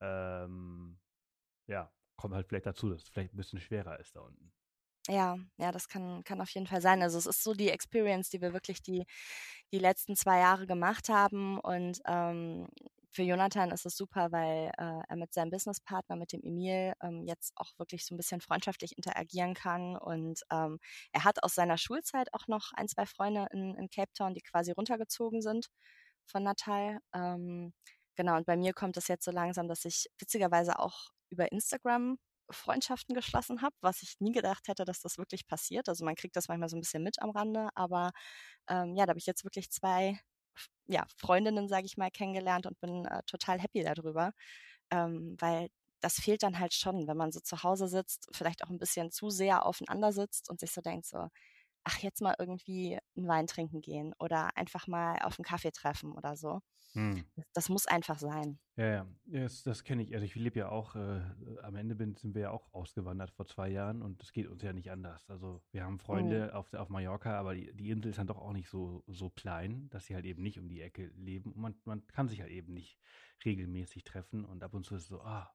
Ähm, 0.00 0.98
ja, 1.66 1.92
kommt 2.16 2.34
halt 2.34 2.46
vielleicht 2.46 2.66
dazu, 2.66 2.90
dass 2.90 3.02
es 3.02 3.08
vielleicht 3.08 3.34
ein 3.34 3.36
bisschen 3.36 3.60
schwerer 3.60 3.98
ist 3.98 4.14
da 4.14 4.20
unten. 4.20 4.52
Ja, 5.10 5.36
ja, 5.56 5.72
das 5.72 5.88
kann, 5.88 6.22
kann 6.24 6.40
auf 6.42 6.50
jeden 6.50 6.66
Fall 6.66 6.82
sein. 6.82 7.02
Also 7.02 7.16
es 7.16 7.26
ist 7.26 7.42
so 7.42 7.54
die 7.54 7.70
Experience, 7.70 8.28
die 8.28 8.42
wir 8.42 8.52
wirklich 8.52 8.82
die, 8.82 9.06
die 9.72 9.78
letzten 9.78 10.16
zwei 10.16 10.38
Jahre 10.40 10.66
gemacht 10.66 11.08
haben. 11.08 11.58
Und 11.60 11.98
ähm, 12.06 12.68
für 13.10 13.22
Jonathan 13.22 13.70
ist 13.70 13.86
es 13.86 13.96
super, 13.96 14.32
weil 14.32 14.70
äh, 14.76 15.00
er 15.08 15.16
mit 15.16 15.32
seinem 15.32 15.50
Businesspartner, 15.50 16.16
mit 16.16 16.32
dem 16.34 16.42
Emil, 16.42 16.92
ähm, 17.02 17.24
jetzt 17.26 17.52
auch 17.56 17.70
wirklich 17.78 18.04
so 18.04 18.14
ein 18.14 18.18
bisschen 18.18 18.42
freundschaftlich 18.42 18.96
interagieren 18.98 19.54
kann. 19.54 19.96
Und 19.96 20.42
ähm, 20.52 20.78
er 21.12 21.24
hat 21.24 21.42
aus 21.42 21.54
seiner 21.54 21.78
Schulzeit 21.78 22.28
auch 22.34 22.46
noch 22.46 22.72
ein, 22.76 22.86
zwei 22.88 23.06
Freunde 23.06 23.46
in, 23.52 23.74
in 23.76 23.88
Cape 23.88 24.12
Town, 24.12 24.34
die 24.34 24.42
quasi 24.42 24.72
runtergezogen 24.72 25.40
sind 25.40 25.68
von 26.26 26.42
Natal. 26.42 26.98
Ähm, 27.14 27.72
genau, 28.16 28.36
und 28.36 28.44
bei 28.46 28.56
mir 28.58 28.74
kommt 28.74 28.98
es 28.98 29.08
jetzt 29.08 29.24
so 29.24 29.30
langsam, 29.30 29.68
dass 29.68 29.84
ich 29.86 30.06
witzigerweise 30.18 30.78
auch 30.78 31.08
über 31.30 31.50
Instagram 31.50 32.18
Freundschaften 32.50 33.14
geschlossen 33.14 33.62
habe, 33.62 33.74
was 33.80 34.02
ich 34.02 34.20
nie 34.20 34.32
gedacht 34.32 34.68
hätte, 34.68 34.84
dass 34.84 35.00
das 35.00 35.18
wirklich 35.18 35.46
passiert. 35.46 35.88
Also 35.88 36.04
man 36.04 36.14
kriegt 36.16 36.36
das 36.36 36.48
manchmal 36.48 36.68
so 36.68 36.76
ein 36.76 36.80
bisschen 36.80 37.02
mit 37.02 37.20
am 37.22 37.30
Rande, 37.30 37.68
aber 37.74 38.12
ähm, 38.68 38.94
ja, 38.96 39.06
da 39.06 39.10
habe 39.10 39.18
ich 39.20 39.26
jetzt 39.26 39.44
wirklich 39.44 39.70
zwei 39.70 40.18
ja, 40.86 41.06
Freundinnen, 41.16 41.68
sage 41.68 41.86
ich 41.86 41.96
mal, 41.96 42.10
kennengelernt 42.10 42.66
und 42.66 42.80
bin 42.80 43.04
äh, 43.06 43.22
total 43.26 43.60
happy 43.60 43.82
darüber, 43.84 44.32
ähm, 44.90 45.36
weil 45.40 45.68
das 46.00 46.20
fehlt 46.20 46.42
dann 46.44 46.58
halt 46.60 46.74
schon, 46.74 47.08
wenn 47.08 47.16
man 47.16 47.32
so 47.32 47.40
zu 47.40 47.62
Hause 47.64 47.88
sitzt, 47.88 48.28
vielleicht 48.32 48.64
auch 48.64 48.70
ein 48.70 48.78
bisschen 48.78 49.10
zu 49.10 49.30
sehr 49.30 49.66
aufeinander 49.66 50.12
sitzt 50.12 50.48
und 50.50 50.60
sich 50.60 50.72
so 50.72 50.80
denkt 50.80 51.06
so, 51.06 51.28
ach, 51.88 51.98
jetzt 52.00 52.20
mal 52.20 52.34
irgendwie 52.38 52.98
einen 53.16 53.28
Wein 53.28 53.46
trinken 53.46 53.80
gehen 53.80 54.14
oder 54.18 54.56
einfach 54.56 54.86
mal 54.86 55.18
auf 55.22 55.38
einen 55.38 55.44
Kaffee 55.44 55.72
treffen 55.72 56.12
oder 56.12 56.36
so. 56.36 56.60
Hm. 56.92 57.24
Das, 57.34 57.44
das 57.54 57.68
muss 57.68 57.86
einfach 57.86 58.18
sein. 58.18 58.58
Ja, 58.76 58.86
ja, 58.86 59.06
das, 59.26 59.62
das 59.62 59.84
kenne 59.84 60.02
ich. 60.02 60.14
Also 60.14 60.24
ich 60.24 60.34
lebe 60.34 60.58
ja 60.58 60.68
auch, 60.68 60.96
äh, 60.96 61.20
am 61.62 61.76
Ende 61.76 61.94
bin, 61.94 62.14
sind 62.16 62.34
wir 62.34 62.42
ja 62.42 62.50
auch 62.50 62.72
ausgewandert 62.72 63.30
vor 63.30 63.46
zwei 63.46 63.68
Jahren 63.68 64.02
und 64.02 64.22
es 64.22 64.32
geht 64.32 64.48
uns 64.48 64.62
ja 64.62 64.72
nicht 64.72 64.90
anders. 64.90 65.28
Also 65.30 65.62
wir 65.72 65.84
haben 65.84 65.98
Freunde 65.98 66.54
auf, 66.54 66.72
auf 66.74 66.88
Mallorca, 66.88 67.38
aber 67.38 67.54
die, 67.54 67.74
die 67.74 67.90
Insel 67.90 68.10
ist 68.10 68.18
dann 68.18 68.26
doch 68.26 68.38
auch 68.38 68.52
nicht 68.52 68.68
so, 68.68 69.02
so 69.06 69.30
klein, 69.30 69.88
dass 69.90 70.06
sie 70.06 70.14
halt 70.14 70.26
eben 70.26 70.42
nicht 70.42 70.58
um 70.58 70.68
die 70.68 70.80
Ecke 70.80 71.10
leben. 71.16 71.52
Und 71.52 71.60
man, 71.60 71.74
man 71.84 72.06
kann 72.08 72.28
sich 72.28 72.40
halt 72.40 72.50
eben 72.50 72.74
nicht 72.74 72.98
regelmäßig 73.44 74.04
treffen 74.04 74.44
und 74.44 74.62
ab 74.62 74.74
und 74.74 74.84
zu 74.84 74.94
ist 74.94 75.02
es 75.02 75.08
so, 75.08 75.20
ah, 75.22 75.50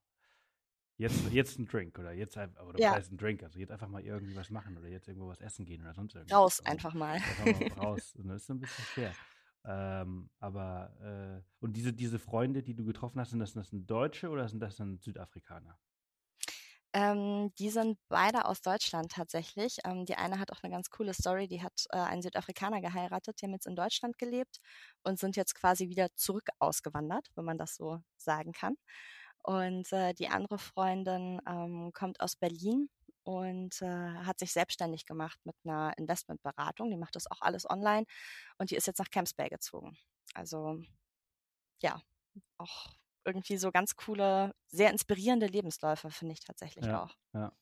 jetzt, 0.97 1.25
jetzt 1.29 1.59
ein 1.59 1.65
Drink 1.65 1.97
oder 1.99 2.11
jetzt 2.13 2.37
einfach, 2.37 2.63
oder 2.65 2.79
Ja. 2.79 2.99
ein 3.11 3.17
Drink, 3.17 3.43
also 3.43 3.59
jetzt 3.59 3.71
einfach 3.71 3.87
mal 3.87 4.03
irgendwie 4.03 4.35
was 4.35 4.49
machen 4.49 4.77
oder 4.77 4.87
jetzt 4.87 5.07
irgendwo 5.07 5.27
was 5.27 5.41
essen 5.41 5.65
gehen 5.65 5.81
oder 5.81 5.93
sonst 5.93 6.15
irgendwas. 6.15 6.45
Raus 6.45 6.59
Also, 6.59 6.65
einfach 6.65 6.93
mal. 6.93 7.19
einfach 7.25 7.47
mal 7.47 7.63
raus. 7.77 8.15
Und 8.15 8.27
das 8.29 8.43
ist 8.43 8.49
ein 8.51 8.59
bisschen 8.59 8.85
schwer. 8.85 9.17
Ähm, 9.65 10.29
aber, 10.39 11.41
äh, 11.41 11.49
und 11.59 11.73
diese, 11.77 11.93
diese 11.93 12.19
Freunde, 12.19 12.63
die 12.63 12.75
du 12.75 12.85
getroffen 12.85 13.19
hast, 13.19 13.31
sind 13.31 13.39
das, 13.39 13.53
das 13.53 13.69
sind 13.69 13.89
Deutsche 13.89 14.29
oder 14.29 14.47
sind 14.49 14.59
das 14.59 14.75
dann 14.75 14.99
Südafrikaner? 14.99 15.79
Ähm, 16.95 17.51
die 17.57 17.69
sind 17.71 17.97
beide 18.07 18.45
aus 18.45 18.61
Deutschland 18.61 19.11
tatsächlich. 19.13 19.77
Ähm, 19.83 20.05
die 20.05 20.15
eine 20.15 20.39
hat 20.39 20.51
auch 20.51 20.61
eine 20.63 20.71
ganz 20.71 20.89
coole 20.91 21.13
Story. 21.13 21.47
Die 21.47 21.63
hat 21.63 21.85
äh, 21.91 21.97
einen 21.97 22.21
Südafrikaner 22.21 22.81
geheiratet, 22.81 23.41
die 23.41 23.45
haben 23.45 23.53
jetzt 23.53 23.65
in 23.67 23.75
Deutschland 23.75 24.17
gelebt 24.19 24.59
und 25.03 25.19
sind 25.19 25.35
jetzt 25.35 25.55
quasi 25.55 25.89
wieder 25.89 26.09
zurück 26.15 26.49
ausgewandert, 26.59 27.27
wenn 27.35 27.45
man 27.45 27.57
das 27.57 27.75
so 27.75 27.99
sagen 28.17 28.51
kann. 28.53 28.75
Und 29.43 29.91
äh, 29.91 30.13
die 30.13 30.29
andere 30.29 30.57
Freundin 30.57 31.41
ähm, 31.47 31.91
kommt 31.93 32.21
aus 32.21 32.35
Berlin 32.35 32.89
und 33.23 33.81
äh, 33.81 33.87
hat 33.87 34.39
sich 34.39 34.53
selbstständig 34.53 35.05
gemacht 35.05 35.39
mit 35.45 35.55
einer 35.65 35.93
Investmentberatung. 35.97 36.89
Die 36.89 36.97
macht 36.97 37.15
das 37.15 37.29
auch 37.29 37.41
alles 37.41 37.69
online 37.69 38.05
und 38.57 38.71
die 38.71 38.75
ist 38.75 38.87
jetzt 38.87 38.99
nach 38.99 39.09
Camps 39.11 39.33
Bay 39.33 39.49
gezogen. 39.49 39.97
Also 40.33 40.81
ja, 41.81 42.01
auch 42.57 42.87
irgendwie 43.25 43.57
so 43.57 43.71
ganz 43.71 43.95
coole, 43.95 44.53
sehr 44.67 44.91
inspirierende 44.91 45.47
Lebensläufe, 45.47 46.09
finde 46.11 46.33
ich 46.33 46.41
tatsächlich 46.41 46.85
Ja. 46.85 47.03
auch. 47.03 47.15
Ja. 47.33 47.53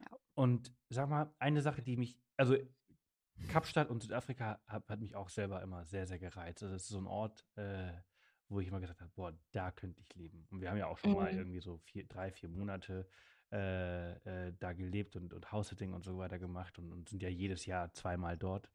Ja. 0.00 0.18
Und 0.34 0.72
sag 0.90 1.08
mal, 1.08 1.34
eine 1.38 1.62
Sache, 1.62 1.82
die 1.82 1.96
mich, 1.96 2.18
also 2.36 2.56
Kapstadt 3.48 3.90
und 3.90 4.02
Südafrika 4.02 4.62
hat, 4.66 4.88
hat 4.88 5.00
mich 5.00 5.14
auch 5.16 5.28
selber 5.28 5.62
immer 5.62 5.84
sehr, 5.84 6.06
sehr 6.06 6.18
gereizt. 6.18 6.62
Also 6.62 6.74
es 6.74 6.82
ist 6.84 6.88
so 6.88 6.98
ein 6.98 7.06
Ort, 7.06 7.46
äh, 7.56 7.92
wo 8.52 8.60
ich 8.60 8.68
immer 8.68 8.80
gesagt 8.80 9.00
habe, 9.00 9.10
boah, 9.14 9.32
da 9.52 9.70
könnte 9.70 10.00
ich 10.00 10.14
leben. 10.14 10.46
Und 10.50 10.60
wir 10.60 10.70
haben 10.70 10.78
ja 10.78 10.86
auch 10.86 10.98
schon 10.98 11.12
mal 11.14 11.32
Mhm. 11.32 11.38
irgendwie 11.38 11.60
so 11.60 11.78
vier, 11.78 12.06
drei, 12.06 12.30
vier 12.32 12.48
Monate 12.48 13.08
äh, 13.52 14.48
äh, 14.48 14.52
da 14.58 14.72
gelebt 14.72 15.16
und, 15.16 15.32
und 15.34 15.52
House-Sitting 15.52 15.92
und 15.92 16.04
so 16.04 16.16
weiter 16.18 16.38
gemacht 16.38 16.78
und, 16.78 16.92
und 16.92 17.08
sind 17.08 17.22
ja 17.22 17.28
jedes 17.28 17.66
Jahr 17.66 17.92
zweimal 17.92 18.36
dort. 18.38 18.70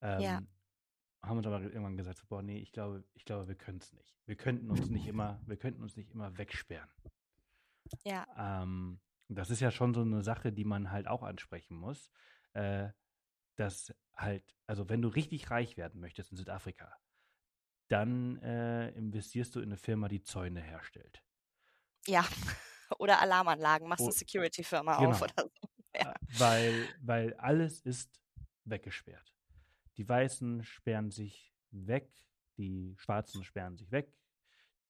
Ähm, 0.00 0.22
Ja. 0.22 0.42
Haben 1.22 1.38
uns 1.38 1.46
aber 1.46 1.60
irgendwann 1.60 1.96
gesagt, 1.96 2.18
so, 2.18 2.26
boah, 2.28 2.42
nee, 2.42 2.58
ich 2.58 2.70
glaube, 2.72 3.04
ich 3.14 3.24
glaube, 3.24 3.48
wir 3.48 3.56
können 3.56 3.78
es 3.78 3.92
nicht. 3.92 4.16
Wir 4.26 4.36
könnten 4.36 4.70
uns 4.70 4.90
nicht 4.90 5.06
immer, 5.06 5.40
wir 5.46 5.56
könnten 5.56 5.82
uns 5.82 5.96
nicht 5.96 6.10
immer 6.10 6.36
wegsperren. 6.38 6.90
Ja, 8.04 8.26
Ähm, 8.36 9.00
das 9.28 9.50
ist 9.50 9.60
ja 9.60 9.70
schon 9.70 9.94
so 9.94 10.02
eine 10.02 10.22
Sache, 10.22 10.52
die 10.52 10.64
man 10.64 10.90
halt 10.90 11.08
auch 11.08 11.22
ansprechen 11.22 11.76
muss. 11.76 12.10
Äh, 12.52 12.90
dass 13.56 13.94
halt, 14.14 14.54
also 14.66 14.88
wenn 14.88 15.02
du 15.02 15.08
richtig 15.08 15.50
reich 15.50 15.76
werden 15.76 16.00
möchtest 16.00 16.30
in 16.30 16.36
Südafrika, 16.36 16.94
dann 17.88 18.36
äh, 18.42 18.90
investierst 18.90 19.54
du 19.54 19.60
in 19.60 19.66
eine 19.66 19.76
Firma, 19.76 20.08
die 20.08 20.22
Zäune 20.22 20.60
herstellt. 20.60 21.22
ja. 22.06 22.24
Oder 23.00 23.20
Alarmanlagen, 23.20 23.88
machst 23.88 24.02
Oh, 24.02 24.06
eine 24.06 24.12
Security-Firma 24.12 24.96
genau. 24.98 25.10
auf 25.10 25.22
oder 25.22 25.34
so. 25.42 25.50
Ja. 25.96 26.12
Äh, 26.12 26.14
Weil, 26.38 26.88
weil 27.00 27.34
alles 27.34 27.80
ist 27.80 28.20
weggesperrt. 28.64 29.34
Die 29.96 30.08
Weißen 30.08 30.62
sperren 30.62 31.10
sich 31.10 31.52
weg, 31.72 32.08
die 32.58 32.94
Schwarzen 32.98 33.42
sperren 33.42 33.76
sich 33.76 33.90
weg, 33.90 34.14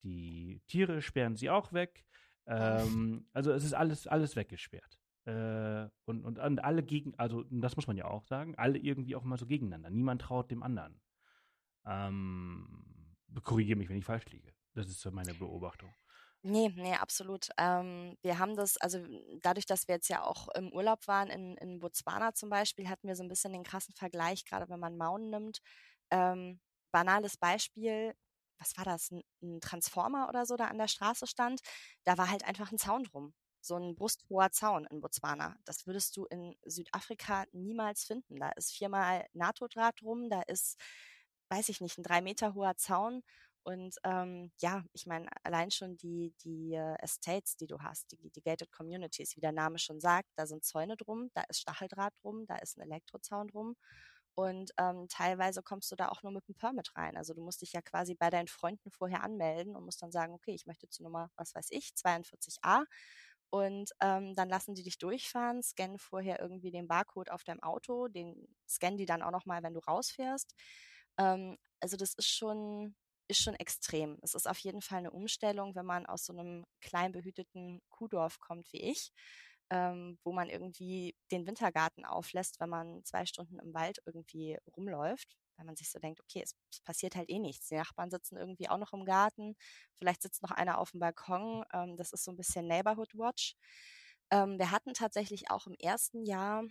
die 0.03 0.61
Tiere 0.67 1.01
sperren 1.01 1.37
sie 1.37 1.49
auch 1.51 1.73
weg. 1.73 2.05
Ähm, 2.49 3.27
also 3.33 3.51
es 3.53 3.65
ist 3.65 3.73
alles, 3.73 4.07
alles 4.07 4.37
weggesperrt. 4.37 5.01
Äh, 5.25 5.89
und, 6.05 6.23
und, 6.25 6.39
und 6.39 6.59
alle 6.63 6.85
gegen, 6.85 7.13
also 7.19 7.43
das 7.51 7.75
muss 7.75 7.89
man 7.89 7.97
ja 7.97 8.05
auch 8.05 8.25
sagen, 8.25 8.55
alle 8.57 8.79
irgendwie 8.79 9.17
auch 9.17 9.25
mal 9.25 9.37
so 9.37 9.47
gegeneinander. 9.47 9.91
Niemand 9.91 10.23
traut 10.23 10.49
dem 10.53 10.63
anderen. 10.63 11.01
Ähm, 11.87 13.17
korrigiere 13.43 13.79
mich, 13.79 13.89
wenn 13.89 13.99
ich 13.99 14.05
falsch 14.05 14.27
liege. 14.27 14.53
Das 14.75 14.89
ist 14.89 15.01
so 15.01 15.11
meine 15.11 15.35
Beobachtung. 15.35 15.95
Nee, 16.43 16.69
nee, 16.77 16.95
absolut. 16.95 17.49
Ähm, 17.59 18.17
wir 18.23 18.39
haben 18.39 18.55
das, 18.57 18.77
also 18.77 19.05
dadurch, 19.43 19.67
dass 19.67 19.89
wir 19.89 19.97
jetzt 19.97 20.09
ja 20.09 20.23
auch 20.23 20.49
im 20.55 20.73
Urlaub 20.73 21.09
waren, 21.09 21.29
in, 21.29 21.57
in 21.57 21.81
Botswana 21.81 22.35
zum 22.35 22.51
Beispiel, 22.51 22.89
hatten 22.89 23.09
wir 23.09 23.17
so 23.17 23.25
ein 23.25 23.29
bisschen 23.29 23.53
den 23.53 23.65
krassen 23.65 23.95
Vergleich, 23.95 24.45
gerade 24.45 24.69
wenn 24.69 24.79
man 24.79 24.97
Mauen 24.97 25.29
nimmt. 25.31 25.59
Ähm, 26.11 26.61
banales 26.93 27.37
Beispiel, 27.37 28.15
was 28.59 28.77
war 28.77 28.85
das? 28.85 29.11
Ein, 29.11 29.23
ein 29.43 29.61
Transformer 29.61 30.29
oder 30.29 30.47
so, 30.47 30.57
da 30.57 30.67
an 30.67 30.79
der 30.79 30.87
Straße 30.89 31.27
stand. 31.27 31.61
Da 32.05 32.17
war 32.17 32.31
halt 32.31 32.45
einfach 32.45 32.71
ein 32.71 32.79
Zaun 32.79 33.03
drum. 33.05 33.35
So 33.61 33.75
ein 33.77 33.97
brusthoher 33.97 34.53
Zaun 34.53 34.87
in 34.87 35.01
Botswana. 35.01 35.57
Das 35.65 35.87
würdest 35.87 36.17
du 36.17 36.27
in 36.27 36.55
Südafrika 36.65 37.47
niemals 37.53 38.05
finden. 38.05 38.37
Da 38.37 38.51
ist 38.51 38.73
viermal 38.73 39.27
NATO-Draht 39.33 40.01
drum, 40.01 40.31
da 40.31 40.43
ist, 40.43 40.79
weiß 41.51 41.69
ich 41.69 41.81
nicht, 41.81 41.99
ein 41.99 42.03
drei 42.05 42.21
Meter 42.23 42.55
hoher 42.55 42.77
Zaun. 42.77 43.23
Und 43.65 43.97
ähm, 44.05 44.53
ja, 44.61 44.85
ich 44.93 45.07
meine, 45.07 45.29
allein 45.43 45.71
schon 45.73 45.97
die, 45.97 46.33
die 46.45 46.75
äh, 46.75 46.95
Estates, 47.03 47.57
die 47.57 47.67
du 47.67 47.81
hast, 47.81 48.13
die, 48.13 48.31
die 48.31 48.41
Gated 48.43 48.71
Communities, 48.71 49.37
wie 49.37 49.41
der 49.41 49.51
Name 49.53 49.79
schon 49.79 50.01
sagt, 50.01 50.29
da 50.37 50.47
sind 50.47 50.65
Zäune 50.65 50.97
drum, 50.97 51.31
da 51.35 51.43
ist 51.49 51.61
Stacheldraht 51.63 52.15
drum, 52.23 52.47
da 52.47 52.57
ist 52.57 52.79
ein 52.79 52.83
Elektrozaun 52.83 53.49
drum. 53.49 53.77
Und 54.37 54.71
ähm, 54.79 55.07
teilweise 55.09 55.63
kommst 55.63 55.91
du 55.91 55.97
da 55.97 56.09
auch 56.09 56.23
nur 56.23 56.31
mit 56.31 56.45
einem 56.47 56.57
Permit 56.57 56.95
rein. 56.95 57.17
Also 57.17 57.33
du 57.35 57.41
musst 57.43 57.63
dich 57.63 57.73
ja 57.73 57.81
quasi 57.83 58.15
bei 58.15 58.29
deinen 58.31 58.49
Freunden 58.49 58.91
vorher 58.91 59.23
anmelden 59.25 59.75
und 59.75 59.85
musst 59.85 60.03
dann 60.03 60.13
sagen, 60.13 60.35
okay, 60.35 60.53
ich 60.55 60.67
möchte 60.67 60.89
zu 60.89 61.03
Nummer, 61.03 61.31
was 61.37 61.55
weiß 61.55 61.69
ich, 61.71 61.95
42a. 61.97 62.85
Und 63.51 63.93
ähm, 64.01 64.35
dann 64.35 64.49
lassen 64.51 64.75
die 64.75 64.83
dich 64.83 64.99
durchfahren, 64.99 65.63
scannen 65.63 65.99
vorher 65.99 66.41
irgendwie 66.41 66.71
den 66.71 66.87
Barcode 66.87 67.31
auf 67.31 67.45
deinem 67.45 67.63
Auto, 67.63 68.09
den 68.09 68.47
scannen 68.69 68.99
die 68.99 69.07
dann 69.07 69.23
auch 69.23 69.31
nochmal, 69.31 69.63
wenn 69.63 69.73
du 69.75 69.81
rausfährst. 69.81 70.55
Ähm, 71.19 71.57
also 71.81 71.97
das 71.97 72.15
ist 72.15 72.29
schon, 72.29 72.95
ist 73.29 73.43
schon 73.43 73.55
extrem. 73.55 74.19
Es 74.23 74.35
ist 74.35 74.49
auf 74.49 74.59
jeden 74.59 74.83
Fall 74.83 74.99
eine 74.99 75.11
Umstellung, 75.11 75.75
wenn 75.75 75.87
man 75.87 76.07
aus 76.07 76.25
so 76.27 76.33
einem 76.33 76.65
klein 76.81 77.13
behüteten 77.13 77.81
Kuhdorf 77.91 78.39
kommt 78.41 78.73
wie 78.73 78.83
ich, 78.83 79.13
ähm, 79.71 80.19
wo 80.25 80.33
man 80.33 80.49
irgendwie 80.49 81.17
den 81.33 81.47
Wintergarten 81.47 82.05
auflässt, 82.05 82.61
wenn 82.61 82.71
man 82.71 83.05
zwei 83.05 83.27
Stunden 83.27 83.59
im 83.59 83.75
Wald 83.75 83.99
irgendwie 84.07 84.59
rumläuft, 84.77 85.37
weil 85.57 85.67
man 85.67 85.77
sich 85.77 85.91
so 85.91 85.99
denkt, 85.99 86.21
okay, 86.21 86.43
es, 86.45 86.55
passiert 86.85 87.17
halt 87.17 87.29
eh 87.31 87.39
nichts. 87.39 87.69
Die 87.69 87.77
Nachbarn 87.77 88.11
sitzen 88.11 88.37
irgendwie 88.37 88.69
auch 88.69 88.79
noch 88.79 88.93
im 88.93 89.05
Garten, 89.05 89.57
vielleicht 89.99 90.23
sitzt 90.23 90.43
noch 90.43 90.53
einer 90.53 90.79
auf 90.79 90.93
dem 90.93 91.01
Balkon. 91.01 91.65
Ähm, 91.73 91.97
das 91.97 92.13
ist 92.13 92.25
so 92.25 92.31
ein 92.31 92.37
bisschen 92.37 92.69
Neighborhood 92.69 93.15
Watch. 93.15 93.57
Ähm, 94.31 94.59
wir 94.59 94.71
hatten 94.71 94.95
tatsächlich 94.95 95.51
auch 95.51 95.67
im 95.67 95.75
ersten 95.81 96.25
Jahr 96.25 96.65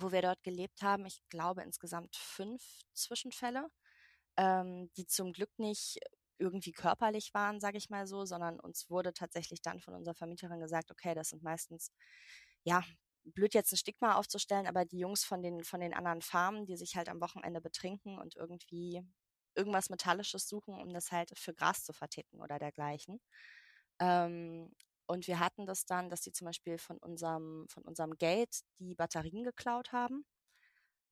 wo 0.00 0.12
wir 0.12 0.22
dort 0.22 0.42
gelebt 0.42 0.82
haben. 0.82 1.06
Ich 1.06 1.20
glaube 1.28 1.62
insgesamt 1.62 2.16
fünf 2.16 2.62
Zwischenfälle, 2.94 3.68
ähm, 4.36 4.90
die 4.96 5.06
zum 5.06 5.32
Glück 5.32 5.50
nicht 5.58 5.98
irgendwie 6.38 6.72
körperlich 6.72 7.32
waren, 7.34 7.60
sage 7.60 7.78
ich 7.78 7.90
mal 7.90 8.06
so, 8.06 8.24
sondern 8.24 8.60
uns 8.60 8.90
wurde 8.90 9.12
tatsächlich 9.12 9.62
dann 9.62 9.80
von 9.80 9.94
unserer 9.94 10.14
Vermieterin 10.14 10.60
gesagt, 10.60 10.90
okay, 10.90 11.14
das 11.14 11.30
sind 11.30 11.42
meistens, 11.42 11.92
ja, 12.64 12.84
blöd 13.24 13.54
jetzt 13.54 13.72
ein 13.72 13.76
Stigma 13.76 14.16
aufzustellen, 14.16 14.66
aber 14.66 14.84
die 14.84 14.98
Jungs 14.98 15.24
von 15.24 15.42
den, 15.42 15.64
von 15.64 15.80
den 15.80 15.94
anderen 15.94 16.22
Farmen, 16.22 16.66
die 16.66 16.76
sich 16.76 16.96
halt 16.96 17.08
am 17.08 17.20
Wochenende 17.20 17.60
betrinken 17.60 18.18
und 18.18 18.36
irgendwie 18.36 19.02
irgendwas 19.54 19.88
Metallisches 19.90 20.48
suchen, 20.48 20.74
um 20.74 20.92
das 20.92 21.12
halt 21.12 21.38
für 21.38 21.54
Gras 21.54 21.84
zu 21.84 21.92
verticken 21.92 22.40
oder 22.40 22.58
dergleichen. 22.58 23.20
Ähm, 24.00 24.72
und 25.06 25.26
wir 25.26 25.38
hatten 25.38 25.66
das 25.66 25.86
dann, 25.86 26.08
dass 26.10 26.22
die 26.22 26.32
zum 26.32 26.46
Beispiel 26.46 26.78
von 26.78 26.98
unserem, 26.98 27.66
von 27.68 27.82
unserem 27.84 28.16
Gate 28.16 28.60
die 28.78 28.94
Batterien 28.94 29.44
geklaut 29.44 29.92
haben. 29.92 30.24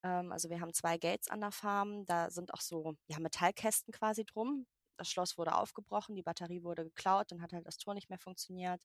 Ähm, 0.03 0.33
also 0.33 0.51
wir 0.51 0.61
haben 0.61 0.73
zwei 0.75 0.99
Gates 0.99 1.29
an 1.29 1.41
der 1.41 1.53
Farm, 1.53 2.05
da 2.07 2.31
sind 2.31 2.55
auch 2.55 2.61
so 2.61 2.95
ja, 3.09 3.19
Metallkästen 3.21 3.93
quasi 3.93 4.25
drum. 4.25 4.67
Das 4.97 5.09
Schloss 5.11 5.39
wurde 5.39 5.55
aufgebrochen, 5.55 6.17
die 6.17 6.23
Batterie 6.23 6.63
wurde 6.63 6.85
geklaut, 6.85 7.33
dann 7.33 7.43
hat 7.43 7.53
halt 7.53 7.67
das 7.67 7.79
Tor 7.79 7.95
nicht 7.95 8.09
mehr 8.11 8.19
funktioniert. 8.19 8.83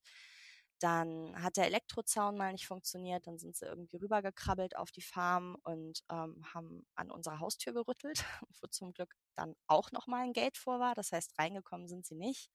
Dann 0.79 1.41
hat 1.41 1.57
der 1.57 1.65
Elektrozaun 1.65 2.37
mal 2.37 2.51
nicht 2.51 2.67
funktioniert, 2.67 3.25
dann 3.25 3.39
sind 3.39 3.55
sie 3.55 3.65
irgendwie 3.65 3.97
rübergekrabbelt 3.97 4.75
auf 4.77 4.91
die 4.91 5.01
Farm 5.01 5.57
und 5.63 6.03
ähm, 6.11 6.43
haben 6.53 6.85
an 6.95 7.09
unserer 7.11 7.39
Haustür 7.39 7.73
gerüttelt, 7.73 8.23
wo 8.61 8.67
zum 8.67 8.93
Glück 8.93 9.15
dann 9.35 9.55
auch 9.67 9.91
nochmal 9.91 10.25
ein 10.25 10.33
Gate 10.33 10.57
vor 10.57 10.79
war. 10.79 10.93
Das 10.95 11.11
heißt, 11.11 11.37
reingekommen 11.39 11.87
sind 11.87 12.05
sie 12.05 12.15
nicht. 12.15 12.51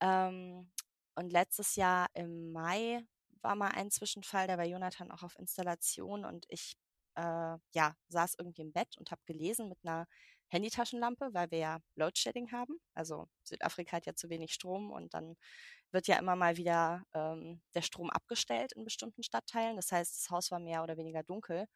Ähm, 0.00 0.70
und 1.14 1.30
letztes 1.32 1.76
Jahr 1.76 2.06
im 2.14 2.52
Mai 2.52 3.02
war 3.42 3.54
mal 3.56 3.68
ein 3.68 3.90
Zwischenfall, 3.90 4.46
da 4.46 4.58
war 4.58 4.66
Jonathan 4.66 5.10
auch 5.10 5.22
auf 5.22 5.38
Installation 5.38 6.24
und 6.24 6.46
ich 6.48 6.74
äh, 7.16 7.56
ja, 7.74 7.94
saß 8.08 8.34
irgendwie 8.38 8.62
im 8.62 8.72
Bett 8.72 8.96
und 8.98 9.10
habe 9.10 9.22
gelesen 9.26 9.68
mit 9.68 9.78
einer 9.84 10.06
Handytaschenlampe, 10.48 11.30
weil 11.32 11.50
wir 11.50 11.58
ja 11.58 11.78
Loadshedding 11.96 12.52
haben. 12.52 12.74
Also 12.94 13.28
Südafrika 13.44 13.96
hat 13.96 14.06
ja 14.06 14.14
zu 14.14 14.28
wenig 14.30 14.52
Strom 14.52 14.90
und 14.90 15.14
dann 15.14 15.36
wird 15.92 16.06
ja 16.08 16.18
immer 16.18 16.36
mal 16.36 16.56
wieder 16.56 17.04
ähm, 17.14 17.62
der 17.74 17.82
Strom 17.82 18.10
abgestellt 18.10 18.72
in 18.72 18.84
bestimmten 18.84 19.22
Stadtteilen. 19.22 19.76
Das 19.76 19.92
heißt, 19.92 20.16
das 20.16 20.30
Haus 20.30 20.50
war 20.50 20.60
mehr 20.60 20.82
oder 20.82 20.96
weniger 20.96 21.22
dunkel. 21.22 21.66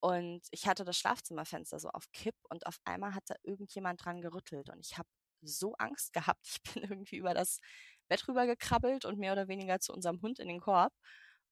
Und 0.00 0.42
ich 0.52 0.66
hatte 0.66 0.84
das 0.84 0.96
Schlafzimmerfenster 0.98 1.78
so 1.80 1.88
auf 1.90 2.10
Kipp 2.12 2.36
und 2.50 2.66
auf 2.66 2.78
einmal 2.84 3.14
hat 3.14 3.24
da 3.28 3.34
irgendjemand 3.42 4.04
dran 4.04 4.20
gerüttelt 4.20 4.70
und 4.70 4.80
ich 4.86 4.96
habe 4.96 5.08
so 5.42 5.74
Angst 5.78 6.12
gehabt. 6.12 6.46
Ich 6.66 6.74
bin 6.74 6.84
irgendwie 6.84 7.16
über 7.16 7.34
das 7.34 7.60
Bett 8.08 8.26
rüber 8.28 8.46
gekrabbelt 8.46 9.04
und 9.04 9.18
mehr 9.18 9.32
oder 9.32 9.48
weniger 9.48 9.80
zu 9.80 9.92
unserem 9.92 10.20
Hund 10.22 10.38
in 10.38 10.48
den 10.48 10.60
Korb 10.60 10.92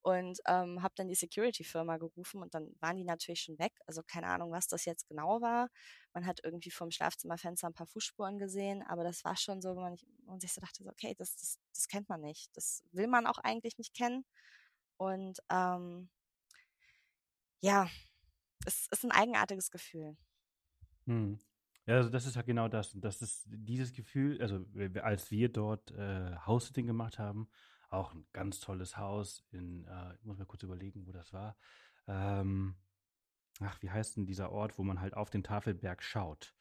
und 0.06 0.38
ähm, 0.46 0.84
habe 0.84 0.94
dann 0.96 1.08
die 1.08 1.16
Security-Firma 1.16 1.96
gerufen 1.96 2.40
und 2.40 2.54
dann 2.54 2.70
waren 2.78 2.96
die 2.96 3.02
natürlich 3.02 3.40
schon 3.40 3.58
weg. 3.58 3.72
Also 3.86 4.02
keine 4.04 4.28
Ahnung, 4.28 4.52
was 4.52 4.68
das 4.68 4.84
jetzt 4.84 5.08
genau 5.08 5.40
war. 5.40 5.68
Man 6.14 6.26
hat 6.26 6.38
irgendwie 6.44 6.70
vom 6.70 6.92
Schlafzimmerfenster 6.92 7.66
ein 7.66 7.74
paar 7.74 7.88
Fußspuren 7.88 8.38
gesehen, 8.38 8.84
aber 8.84 9.02
das 9.02 9.24
war 9.24 9.36
schon 9.36 9.60
so, 9.60 9.74
wo 9.74 9.80
man, 9.80 9.96
man 10.26 10.38
sich 10.38 10.52
so 10.52 10.60
dachte, 10.60 10.84
so, 10.84 10.90
okay, 10.90 11.16
das, 11.18 11.34
das, 11.34 11.58
das 11.74 11.88
kennt 11.88 12.08
man 12.08 12.20
nicht. 12.20 12.56
Das 12.56 12.84
will 12.92 13.08
man 13.08 13.26
auch 13.26 13.38
eigentlich 13.38 13.78
nicht 13.78 13.94
kennen. 13.94 14.24
Und 14.96 15.40
ähm, 15.50 16.08
ja, 17.60 17.88
es 18.64 18.86
ist 18.92 19.04
ein 19.04 19.10
eigenartiges 19.10 19.72
Gefühl. 19.72 20.16
Hm. 21.06 21.40
Ja, 21.86 21.96
also 21.96 22.10
das 22.10 22.26
ist 22.26 22.34
ja 22.34 22.42
genau 22.42 22.68
das. 22.68 22.92
das 22.94 23.22
ist 23.22 23.46
dieses 23.46 23.92
Gefühl, 23.92 24.40
also 24.42 24.64
als 25.02 25.30
wir 25.30 25.48
dort 25.48 25.92
äh, 25.92 26.34
House-Sitting 26.44 26.86
gemacht 26.86 27.18
haben, 27.18 27.48
auch 27.90 28.12
ein 28.12 28.26
ganz 28.32 28.58
tolles 28.58 28.96
Haus 28.96 29.44
in, 29.52 29.84
äh, 29.84 30.14
ich 30.16 30.24
muss 30.24 30.36
mal 30.36 30.46
kurz 30.46 30.64
überlegen, 30.64 31.06
wo 31.06 31.12
das 31.12 31.32
war. 31.32 31.56
Ähm, 32.08 32.74
ach, 33.60 33.80
wie 33.82 33.90
heißt 33.90 34.16
denn 34.16 34.26
dieser 34.26 34.50
Ort, 34.50 34.78
wo 34.78 34.82
man 34.82 35.00
halt 35.00 35.14
auf 35.14 35.30
den 35.30 35.44
Tafelberg 35.44 36.02
schaut? 36.02 36.54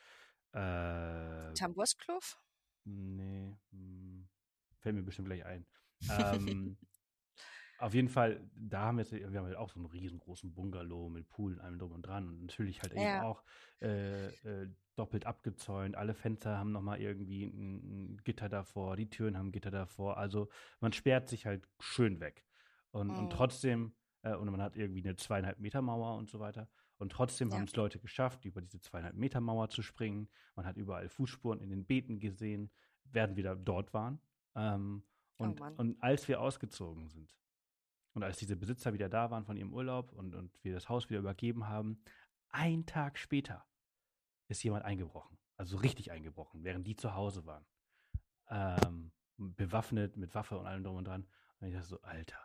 Äh, 0.53 1.53
Tamburskluft? 1.53 2.39
Nee, 2.83 3.57
mh, 3.71 3.79
hm, 3.79 4.29
fällt 4.77 4.95
mir 4.95 5.03
bestimmt 5.03 5.27
gleich 5.27 5.43
ein. 5.43 5.65
Ähm, 6.09 6.77
auf 7.85 7.93
jeden 7.93 8.09
Fall, 8.09 8.41
da 8.55 8.81
haben 8.81 8.97
wir 8.97 9.03
jetzt, 9.03 9.13
wir 9.13 9.37
haben 9.37 9.45
halt 9.45 9.57
auch 9.57 9.69
so 9.69 9.79
einen 9.79 9.85
riesengroßen 9.85 10.51
Bungalow 10.55 11.07
mit 11.07 11.29
Pool 11.29 11.53
und 11.53 11.59
allem 11.59 11.77
drum 11.77 11.91
und 11.91 12.01
dran 12.01 12.27
und 12.27 12.41
natürlich 12.41 12.81
halt 12.81 12.95
ja. 12.95 13.17
eben 13.17 13.25
auch 13.25 13.43
äh, 13.79 14.25
äh, 14.25 14.69
doppelt 14.95 15.27
abgezäunt. 15.27 15.95
Alle 15.95 16.15
Fenster 16.15 16.57
haben 16.57 16.71
nochmal 16.71 16.99
irgendwie 16.99 17.45
ein, 17.45 18.13
ein, 18.13 18.21
Gitter 18.23 18.49
davor, 18.49 18.95
die 18.95 19.07
Türen 19.07 19.37
haben 19.37 19.51
Gitter 19.51 19.69
davor. 19.69 20.17
Also 20.17 20.49
man 20.79 20.93
sperrt 20.93 21.29
sich 21.29 21.45
halt 21.45 21.69
schön 21.79 22.19
weg. 22.19 22.43
Und, 22.89 23.09
mhm. 23.09 23.19
und 23.19 23.29
trotzdem, 23.29 23.93
äh, 24.23 24.33
und 24.33 24.49
man 24.49 24.63
hat 24.63 24.75
irgendwie 24.75 25.03
eine 25.03 25.15
zweieinhalb 25.15 25.59
Meter 25.59 25.83
Mauer 25.83 26.17
und 26.17 26.27
so 26.27 26.39
weiter. 26.39 26.67
Und 26.97 27.11
trotzdem 27.11 27.49
ja. 27.49 27.57
haben 27.57 27.65
es 27.65 27.75
Leute 27.75 27.99
geschafft, 27.99 28.45
über 28.45 28.61
diese 28.61 28.79
zweieinhalb 28.79 29.15
Meter 29.15 29.41
Mauer 29.41 29.69
zu 29.69 29.83
springen. 29.83 30.27
Man 30.55 30.65
hat 30.65 30.75
überall 30.75 31.07
Fußspuren 31.07 31.59
in 31.59 31.69
den 31.69 31.85
Beeten 31.85 32.19
gesehen, 32.19 32.71
während 33.03 33.35
wir 33.35 33.43
da 33.43 33.53
dort 33.53 33.93
waren. 33.93 34.19
Ähm, 34.55 35.03
oh 35.37 35.43
und, 35.43 35.61
oh 35.61 35.69
und 35.77 36.01
als 36.01 36.27
wir 36.27 36.41
ausgezogen 36.41 37.09
sind, 37.09 37.35
und 38.15 38.23
als 38.23 38.37
diese 38.37 38.55
Besitzer 38.55 38.93
wieder 38.93 39.09
da 39.09 39.29
waren 39.29 39.45
von 39.45 39.57
ihrem 39.57 39.73
Urlaub 39.73 40.13
und, 40.13 40.33
und 40.35 40.51
wir 40.63 40.73
das 40.73 40.87
Haus 40.87 41.09
wieder 41.09 41.19
übergeben 41.19 41.67
haben, 41.67 42.01
ein 42.49 42.85
Tag 42.85 43.19
später 43.19 43.65
ist 44.47 44.63
jemand 44.63 44.85
eingebrochen. 44.85 45.37
Also 45.57 45.77
richtig 45.77 46.11
eingebrochen, 46.11 46.63
während 46.63 46.87
die 46.87 46.95
zu 46.95 47.13
Hause 47.13 47.45
waren. 47.45 47.65
Ähm, 48.49 49.11
bewaffnet 49.37 50.15
mit 50.15 50.33
Waffe 50.33 50.57
und 50.57 50.65
allem 50.65 50.83
drum 50.83 50.95
und 50.95 51.05
dran. 51.05 51.27
Und 51.59 51.67
ich 51.67 51.73
dachte 51.73 51.87
so, 51.87 52.01
Alter, 52.01 52.39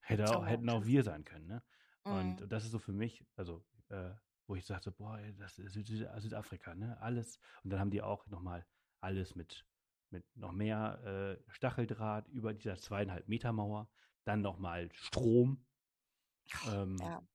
hätte 0.00 0.36
auch, 0.36 0.46
hätten 0.46 0.68
auch 0.68 0.84
wir 0.84 1.02
sein 1.02 1.24
können, 1.24 1.46
ne? 1.46 1.62
Mhm. 2.04 2.12
Und 2.12 2.52
das 2.52 2.64
ist 2.64 2.72
so 2.72 2.78
für 2.78 2.92
mich, 2.92 3.24
also, 3.36 3.64
äh, 3.88 4.10
wo 4.46 4.54
ich 4.54 4.66
sagte, 4.66 4.90
boah, 4.90 5.18
das 5.38 5.58
ist 5.58 5.72
Südafrika, 5.72 6.74
ne? 6.74 7.00
Alles. 7.00 7.38
Und 7.62 7.70
dann 7.70 7.80
haben 7.80 7.90
die 7.90 8.02
auch 8.02 8.26
nochmal 8.26 8.66
alles 9.00 9.34
mit, 9.34 9.64
mit 10.10 10.24
noch 10.36 10.52
mehr 10.52 11.38
äh, 11.48 11.50
Stacheldraht 11.50 12.28
über 12.28 12.52
dieser 12.52 12.76
zweieinhalb 12.76 13.28
Meter 13.28 13.52
Mauer 13.52 13.88
dann 14.26 14.42
nochmal 14.42 14.90
Strom. 14.92 15.64
Ähm, 16.68 16.96
ja. 17.00 17.18
Und 17.18 17.26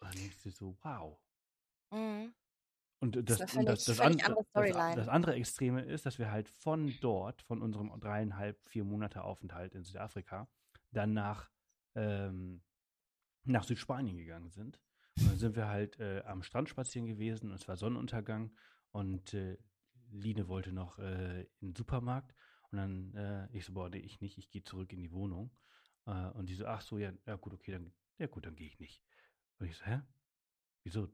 dann 0.00 0.12
denkst 0.12 0.42
du 0.42 0.50
so, 0.50 0.78
wow. 0.82 1.18
Mhm. 1.90 2.34
Und 3.00 3.16
das, 3.28 3.38
das, 3.38 3.52
das, 3.52 3.84
das, 3.84 4.00
andere, 4.00 4.44
das, 4.96 5.08
andere 5.08 5.34
Extreme 5.34 5.82
ist, 5.82 6.04
dass 6.04 6.18
wir 6.18 6.32
halt 6.32 6.48
von 6.48 6.92
dort, 7.00 7.42
von 7.42 7.62
unserem 7.62 7.92
dreieinhalb, 8.00 8.58
vier 8.68 8.84
Monate 8.84 9.22
Aufenthalt 9.22 9.74
in 9.74 9.84
Südafrika, 9.84 10.48
dann 10.90 11.12
nach, 11.12 11.48
ähm, 11.94 12.62
nach 13.44 13.62
Südspanien 13.62 14.16
gegangen 14.16 14.50
sind. 14.50 14.80
Und 15.16 15.30
dann 15.30 15.38
sind 15.38 15.56
wir 15.56 15.68
halt 15.68 16.00
äh, 16.00 16.22
am 16.24 16.42
Strand 16.42 16.68
spazieren 16.68 17.06
gewesen 17.06 17.50
und 17.50 17.56
es 17.56 17.68
war 17.68 17.76
Sonnenuntergang 17.76 18.52
und 18.90 19.32
äh, 19.34 19.58
Line 20.10 20.48
wollte 20.48 20.72
noch 20.72 20.98
äh, 20.98 21.42
in 21.60 21.68
den 21.68 21.76
Supermarkt 21.76 22.34
und 22.70 22.78
dann, 22.78 23.14
äh, 23.14 23.48
ich 23.52 23.64
so, 23.64 23.72
boah, 23.72 23.88
nee, 23.88 23.98
ich 23.98 24.20
nicht, 24.20 24.38
ich 24.38 24.50
gehe 24.50 24.62
zurück 24.62 24.92
in 24.92 25.00
die 25.00 25.12
Wohnung. 25.12 25.50
Äh, 26.08 26.30
und 26.30 26.48
die 26.48 26.54
so, 26.54 26.66
ach 26.66 26.80
so, 26.80 26.98
ja, 26.98 27.12
ja 27.26 27.36
gut, 27.36 27.52
okay, 27.52 27.72
dann, 27.72 27.92
ja 28.18 28.26
gut, 28.26 28.46
dann 28.46 28.56
gehe 28.56 28.66
ich 28.66 28.80
nicht. 28.80 29.02
Und 29.58 29.66
ich 29.66 29.76
so, 29.76 29.84
hä? 29.84 30.00
Wieso? 30.82 31.08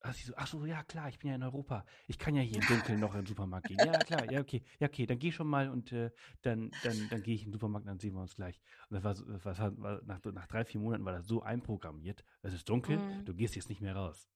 Ach, 0.00 0.12
sie 0.12 0.24
so, 0.24 0.34
ach 0.36 0.46
so, 0.46 0.64
ja 0.66 0.82
klar, 0.82 1.08
ich 1.08 1.18
bin 1.18 1.30
ja 1.30 1.36
in 1.36 1.42
Europa. 1.42 1.86
Ich 2.06 2.18
kann 2.18 2.34
ja 2.34 2.42
hier 2.42 2.60
im 2.60 2.66
Dunkeln 2.66 3.00
noch 3.00 3.14
in 3.14 3.22
den 3.22 3.26
Supermarkt 3.26 3.68
gehen. 3.68 3.78
Ja, 3.78 3.98
klar, 3.98 4.30
ja, 4.30 4.40
okay, 4.40 4.62
ja, 4.78 4.88
okay, 4.88 5.06
dann 5.06 5.18
geh 5.18 5.32
schon 5.32 5.46
mal 5.46 5.70
und 5.70 5.92
äh, 5.92 6.10
dann, 6.42 6.70
dann, 6.82 7.08
dann 7.08 7.22
gehe 7.22 7.34
ich 7.34 7.42
in 7.42 7.48
den 7.48 7.52
Supermarkt 7.52 7.86
dann 7.86 7.98
sehen 7.98 8.14
wir 8.14 8.20
uns 8.20 8.34
gleich. 8.34 8.60
Und 8.88 8.96
das 8.96 9.04
war, 9.04 9.14
das 9.14 9.58
war, 9.58 9.78
war 9.78 10.02
nach, 10.04 10.22
nach 10.24 10.46
drei, 10.46 10.64
vier 10.64 10.80
Monaten 10.80 11.04
war 11.04 11.12
das 11.12 11.26
so 11.26 11.42
einprogrammiert. 11.42 12.24
Es 12.42 12.52
ist 12.52 12.68
dunkel, 12.68 12.98
mhm. 12.98 13.24
du 13.24 13.34
gehst 13.34 13.56
jetzt 13.56 13.68
nicht 13.68 13.80
mehr 13.80 13.96
raus. 13.96 14.28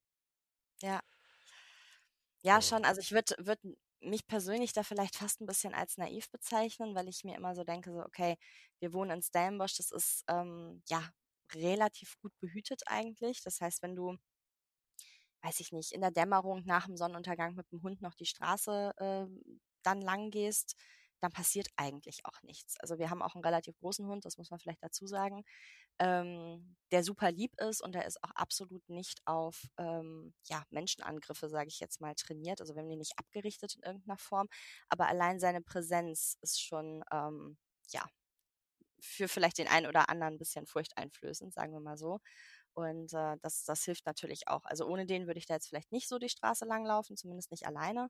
Ja. 0.80 1.02
Ja, 2.42 2.62
schon. 2.62 2.84
Also 2.84 3.00
ich 3.00 3.12
würde 3.12 3.34
würd 3.38 3.60
mich 4.00 4.26
persönlich 4.26 4.72
da 4.72 4.82
vielleicht 4.82 5.16
fast 5.16 5.40
ein 5.40 5.46
bisschen 5.46 5.74
als 5.74 5.96
naiv 5.96 6.30
bezeichnen, 6.30 6.94
weil 6.94 7.08
ich 7.08 7.24
mir 7.24 7.36
immer 7.36 7.54
so 7.54 7.64
denke, 7.64 7.92
so, 7.92 8.00
okay, 8.00 8.36
wir 8.80 8.92
wohnen 8.92 9.10
in 9.12 9.22
Stellenbosch, 9.22 9.76
das 9.76 9.90
ist 9.90 10.24
ähm, 10.28 10.82
ja 10.88 11.02
relativ 11.54 12.18
gut 12.20 12.32
behütet 12.40 12.82
eigentlich. 12.86 13.42
Das 13.42 13.60
heißt, 13.60 13.82
wenn 13.82 13.96
du, 13.96 14.16
weiß 15.42 15.60
ich 15.60 15.72
nicht, 15.72 15.92
in 15.92 16.00
der 16.00 16.10
Dämmerung 16.10 16.64
nach 16.64 16.86
dem 16.86 16.96
Sonnenuntergang 16.96 17.54
mit 17.54 17.70
dem 17.72 17.82
Hund 17.82 18.02
noch 18.02 18.14
die 18.14 18.26
Straße 18.26 18.92
äh, 18.98 19.26
dann 19.82 20.00
lang 20.00 20.30
gehst, 20.30 20.74
dann 21.20 21.32
passiert 21.32 21.68
eigentlich 21.76 22.24
auch 22.26 22.42
nichts. 22.42 22.78
Also 22.80 22.98
wir 22.98 23.10
haben 23.10 23.22
auch 23.22 23.34
einen 23.34 23.44
relativ 23.44 23.78
großen 23.78 24.06
Hund, 24.06 24.24
das 24.24 24.38
muss 24.38 24.50
man 24.50 24.60
vielleicht 24.60 24.82
dazu 24.82 25.06
sagen, 25.06 25.44
ähm, 25.98 26.76
der 26.92 27.04
super 27.04 27.30
lieb 27.30 27.52
ist 27.60 27.82
und 27.82 27.94
der 27.94 28.06
ist 28.06 28.22
auch 28.24 28.30
absolut 28.34 28.88
nicht 28.88 29.20
auf 29.26 29.64
ähm, 29.78 30.34
ja, 30.48 30.62
Menschenangriffe, 30.70 31.48
sage 31.48 31.68
ich 31.68 31.80
jetzt 31.80 32.00
mal, 32.00 32.14
trainiert. 32.14 32.60
Also 32.60 32.74
wir 32.74 32.82
haben 32.82 32.90
ihn 32.90 32.98
nicht 32.98 33.18
abgerichtet 33.18 33.74
in 33.76 33.82
irgendeiner 33.82 34.18
Form, 34.18 34.48
aber 34.88 35.08
allein 35.08 35.38
seine 35.40 35.60
Präsenz 35.62 36.38
ist 36.42 36.62
schon, 36.62 37.02
ähm, 37.12 37.58
ja, 37.90 38.04
für 39.00 39.28
vielleicht 39.28 39.58
den 39.58 39.68
einen 39.68 39.86
oder 39.86 40.08
anderen 40.08 40.34
ein 40.34 40.38
bisschen 40.38 40.66
furchteinflößend, 40.66 41.54
sagen 41.54 41.72
wir 41.72 41.80
mal 41.80 41.96
so. 41.96 42.20
Und 42.74 43.12
äh, 43.14 43.36
das, 43.42 43.64
das 43.64 43.84
hilft 43.84 44.06
natürlich 44.06 44.48
auch. 44.48 44.64
Also 44.64 44.86
ohne 44.86 45.06
den 45.06 45.26
würde 45.26 45.38
ich 45.38 45.46
da 45.46 45.54
jetzt 45.54 45.68
vielleicht 45.68 45.92
nicht 45.92 46.08
so 46.08 46.18
die 46.18 46.28
Straße 46.28 46.64
langlaufen, 46.64 47.16
zumindest 47.16 47.50
nicht 47.50 47.66
alleine. 47.66 48.08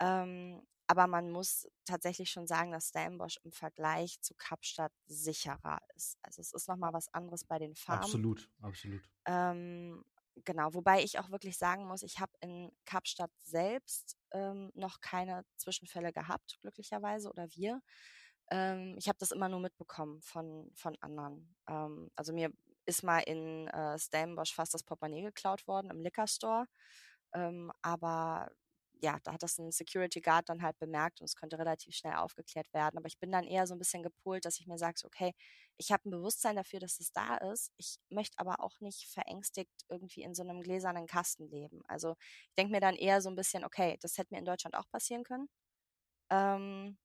Ähm, 0.00 0.62
aber 0.90 1.06
man 1.06 1.30
muss 1.30 1.68
tatsächlich 1.84 2.32
schon 2.32 2.48
sagen, 2.48 2.72
dass 2.72 2.88
Stellenbosch 2.88 3.38
im 3.44 3.52
Vergleich 3.52 4.20
zu 4.22 4.34
Kapstadt 4.34 4.90
sicherer 5.06 5.78
ist. 5.94 6.18
Also 6.20 6.40
es 6.40 6.52
ist 6.52 6.66
nochmal 6.66 6.92
was 6.92 7.06
anderes 7.14 7.44
bei 7.44 7.60
den 7.60 7.76
Farmen. 7.76 8.02
Absolut, 8.02 8.50
absolut. 8.60 9.08
Ähm, 9.24 10.04
genau, 10.44 10.74
wobei 10.74 11.04
ich 11.04 11.20
auch 11.20 11.30
wirklich 11.30 11.56
sagen 11.58 11.86
muss, 11.86 12.02
ich 12.02 12.18
habe 12.18 12.32
in 12.40 12.72
Kapstadt 12.86 13.30
selbst 13.38 14.18
ähm, 14.32 14.72
noch 14.74 15.00
keine 15.00 15.44
Zwischenfälle 15.54 16.12
gehabt, 16.12 16.58
glücklicherweise, 16.60 17.30
oder 17.30 17.46
wir. 17.54 17.80
Ähm, 18.50 18.96
ich 18.98 19.06
habe 19.06 19.18
das 19.20 19.30
immer 19.30 19.48
nur 19.48 19.60
mitbekommen 19.60 20.20
von, 20.22 20.72
von 20.74 20.96
anderen. 21.02 21.54
Ähm, 21.68 22.10
also 22.16 22.32
mir 22.32 22.50
ist 22.84 23.04
mal 23.04 23.20
in 23.20 23.68
äh, 23.68 23.96
Stellenbosch 23.96 24.52
fast 24.52 24.74
das 24.74 24.82
Portemonnaie 24.82 25.22
geklaut 25.22 25.68
worden 25.68 25.88
im 25.92 26.00
Liquor 26.00 26.26
Store. 26.26 26.66
Ähm, 27.32 27.70
aber 27.80 28.50
ja, 29.02 29.18
da 29.24 29.32
hat 29.32 29.42
das 29.42 29.58
ein 29.58 29.72
Security 29.72 30.20
Guard 30.20 30.48
dann 30.48 30.62
halt 30.62 30.78
bemerkt 30.78 31.20
und 31.20 31.24
es 31.26 31.36
könnte 31.36 31.58
relativ 31.58 31.94
schnell 31.94 32.14
aufgeklärt 32.14 32.72
werden. 32.72 32.98
Aber 32.98 33.06
ich 33.06 33.18
bin 33.18 33.32
dann 33.32 33.44
eher 33.46 33.66
so 33.66 33.74
ein 33.74 33.78
bisschen 33.78 34.02
gepolt, 34.02 34.44
dass 34.44 34.58
ich 34.60 34.66
mir 34.66 34.78
sage, 34.78 34.96
okay, 35.04 35.32
ich 35.78 35.92
habe 35.92 36.08
ein 36.08 36.10
Bewusstsein 36.10 36.56
dafür, 36.56 36.80
dass 36.80 37.00
es 37.00 37.12
da 37.12 37.36
ist. 37.38 37.72
Ich 37.78 37.98
möchte 38.10 38.38
aber 38.38 38.60
auch 38.60 38.80
nicht 38.80 39.06
verängstigt 39.08 39.72
irgendwie 39.88 40.22
in 40.22 40.34
so 40.34 40.42
einem 40.42 40.60
gläsernen 40.62 41.06
Kasten 41.06 41.48
leben. 41.48 41.80
Also 41.88 42.16
ich 42.48 42.54
denke 42.58 42.72
mir 42.72 42.80
dann 42.80 42.96
eher 42.96 43.20
so 43.22 43.30
ein 43.30 43.36
bisschen, 43.36 43.64
okay, 43.64 43.96
das 44.00 44.18
hätte 44.18 44.34
mir 44.34 44.38
in 44.40 44.44
Deutschland 44.44 44.76
auch 44.76 44.88
passieren 44.90 45.24
können. 45.24 45.48
Ähm, 46.30 46.98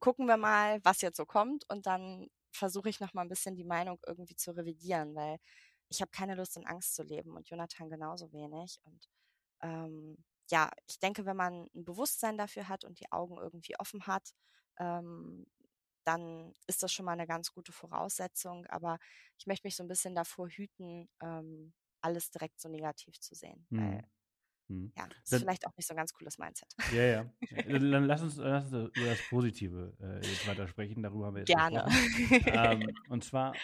gucken 0.00 0.26
wir 0.26 0.36
mal, 0.36 0.80
was 0.84 1.00
jetzt 1.02 1.16
so 1.16 1.26
kommt 1.26 1.64
und 1.68 1.86
dann 1.86 2.28
versuche 2.52 2.88
ich 2.88 3.00
noch 3.00 3.14
mal 3.14 3.22
ein 3.22 3.28
bisschen 3.28 3.54
die 3.56 3.64
Meinung 3.64 3.98
irgendwie 4.06 4.36
zu 4.36 4.52
revidieren, 4.52 5.14
weil 5.14 5.38
ich 5.88 6.00
habe 6.00 6.10
keine 6.10 6.34
Lust 6.34 6.56
in 6.56 6.66
Angst 6.66 6.94
zu 6.94 7.02
leben 7.02 7.36
und 7.36 7.48
Jonathan 7.48 7.90
genauso 7.90 8.32
wenig 8.32 8.78
und 8.84 9.08
ähm, 9.62 10.16
ja, 10.50 10.70
ich 10.86 10.98
denke, 10.98 11.24
wenn 11.26 11.36
man 11.36 11.68
ein 11.74 11.84
Bewusstsein 11.84 12.36
dafür 12.36 12.68
hat 12.68 12.84
und 12.84 13.00
die 13.00 13.10
Augen 13.12 13.38
irgendwie 13.38 13.78
offen 13.78 14.06
hat, 14.06 14.30
ähm, 14.78 15.46
dann 16.04 16.54
ist 16.66 16.82
das 16.82 16.92
schon 16.92 17.04
mal 17.04 17.12
eine 17.12 17.26
ganz 17.26 17.52
gute 17.52 17.72
Voraussetzung. 17.72 18.66
Aber 18.66 18.98
ich 19.38 19.46
möchte 19.46 19.66
mich 19.66 19.76
so 19.76 19.84
ein 19.84 19.88
bisschen 19.88 20.14
davor 20.14 20.48
hüten, 20.48 21.08
ähm, 21.22 21.72
alles 22.00 22.30
direkt 22.30 22.60
so 22.60 22.68
negativ 22.68 23.20
zu 23.20 23.34
sehen. 23.34 23.66
Mhm. 23.70 23.78
Weil, 23.78 24.04
hm. 24.68 24.92
ja, 24.96 25.08
das 25.08 25.32
ist 25.32 25.40
vielleicht 25.40 25.66
auch 25.66 25.76
nicht 25.76 25.86
so 25.86 25.94
ein 25.94 25.98
ganz 25.98 26.12
cooles 26.12 26.38
Mindset. 26.38 26.72
Ja, 26.92 27.02
ja. 27.02 27.32
Dann 27.66 28.06
lass 28.06 28.22
uns, 28.22 28.36
lass 28.36 28.72
uns 28.72 28.96
über 28.96 29.06
das 29.06 29.20
Positive 29.28 29.96
äh, 30.00 30.26
jetzt 30.26 30.46
weiter 30.48 30.66
sprechen. 30.66 31.02
Darüber 31.02 31.26
haben 31.26 31.34
wir 31.34 31.40
jetzt 31.40 31.48
Gerne. 31.48 31.86
Ähm, 32.46 32.96
und 33.08 33.24
zwar 33.24 33.54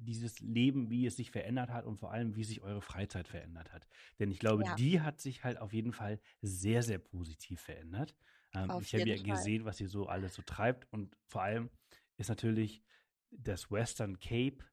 dieses 0.00 0.40
Leben, 0.40 0.90
wie 0.90 1.06
es 1.06 1.16
sich 1.16 1.30
verändert 1.30 1.70
hat 1.70 1.84
und 1.84 1.98
vor 1.98 2.12
allem, 2.12 2.36
wie 2.36 2.44
sich 2.44 2.62
eure 2.62 2.82
Freizeit 2.82 3.28
verändert 3.28 3.72
hat. 3.72 3.86
Denn 4.18 4.30
ich 4.30 4.38
glaube, 4.38 4.64
ja. 4.64 4.74
die 4.76 5.00
hat 5.00 5.20
sich 5.20 5.44
halt 5.44 5.58
auf 5.58 5.72
jeden 5.72 5.92
Fall 5.92 6.20
sehr, 6.40 6.82
sehr 6.82 6.98
positiv 6.98 7.60
verändert. 7.60 8.16
Ähm, 8.54 8.70
ich 8.80 8.94
habe 8.94 9.08
ja 9.08 9.16
Fall. 9.16 9.24
gesehen, 9.24 9.64
was 9.64 9.80
ihr 9.80 9.88
so 9.88 10.06
alles 10.06 10.34
so 10.34 10.42
treibt 10.42 10.90
und 10.92 11.16
vor 11.26 11.42
allem 11.42 11.70
ist 12.16 12.28
natürlich 12.28 12.82
das 13.30 13.70
Western 13.70 14.18
Cape 14.18 14.64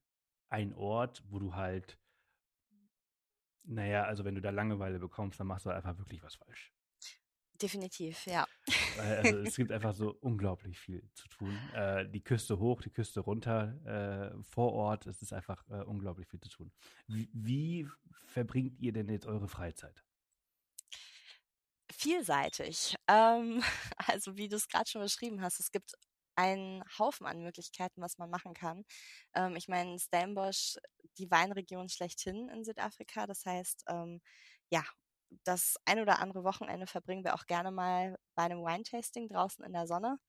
ein 0.49 0.73
Ort, 0.73 1.23
wo 1.27 1.39
du 1.39 1.55
halt, 1.55 1.99
naja, 3.63 4.05
also 4.05 4.25
wenn 4.25 4.35
du 4.35 4.41
da 4.41 4.49
Langeweile 4.49 4.99
bekommst, 4.99 5.39
dann 5.39 5.47
machst 5.47 5.65
du 5.65 5.69
einfach 5.69 5.97
wirklich 5.97 6.23
was 6.23 6.35
falsch. 6.35 6.73
Definitiv, 7.61 8.25
ja. 8.27 8.47
Also 8.99 9.39
es 9.39 9.55
gibt 9.55 9.71
einfach 9.71 9.93
so 9.95 10.15
unglaublich 10.21 10.79
viel 10.79 11.03
zu 11.13 11.27
tun. 11.29 11.57
Äh, 11.73 12.07
die 12.07 12.23
Küste 12.23 12.59
hoch, 12.59 12.81
die 12.81 12.91
Küste 12.91 13.19
runter, 13.21 13.73
äh, 13.85 14.43
vor 14.43 14.73
Ort, 14.73 15.07
es 15.07 15.21
ist 15.21 15.33
einfach 15.33 15.67
äh, 15.69 15.81
unglaublich 15.83 16.27
viel 16.27 16.39
zu 16.39 16.49
tun. 16.49 16.71
Wie, 17.07 17.29
wie, 17.33 17.87
verbringt 18.25 18.79
ihr 18.79 18.93
denn 18.93 19.09
jetzt 19.09 19.25
eure 19.25 19.47
Freizeit? 19.47 20.03
Vielseitig. 21.91 22.95
Ähm, 23.07 23.63
also 24.07 24.37
wie 24.37 24.47
du 24.47 24.55
es 24.55 24.67
gerade 24.67 24.87
schon 24.87 25.01
beschrieben 25.01 25.41
hast, 25.41 25.59
es 25.59 25.71
gibt 25.71 25.93
einen 26.35 26.83
Haufen 26.99 27.25
an 27.25 27.41
Möglichkeiten, 27.41 28.01
was 28.01 28.19
man 28.19 28.29
machen 28.29 28.53
kann. 28.53 28.85
Ähm, 29.33 29.55
ich 29.55 29.67
meine, 29.67 29.97
Stellenbosch, 29.97 30.77
die 31.17 31.31
Weinregion 31.31 31.89
schlechthin 31.89 32.49
in 32.49 32.63
Südafrika. 32.63 33.25
Das 33.25 33.43
heißt, 33.45 33.85
ähm, 33.89 34.21
ja, 34.69 34.83
das 35.43 35.75
ein 35.85 35.99
oder 35.99 36.19
andere 36.19 36.43
Wochenende 36.43 36.87
verbringen 36.87 37.23
wir 37.23 37.35
auch 37.35 37.45
gerne 37.45 37.71
mal 37.71 38.17
bei 38.35 38.43
einem 38.43 38.63
Wine-Tasting 38.63 39.29
draußen 39.29 39.63
in 39.65 39.73
der 39.73 39.87
Sonne 39.87 40.19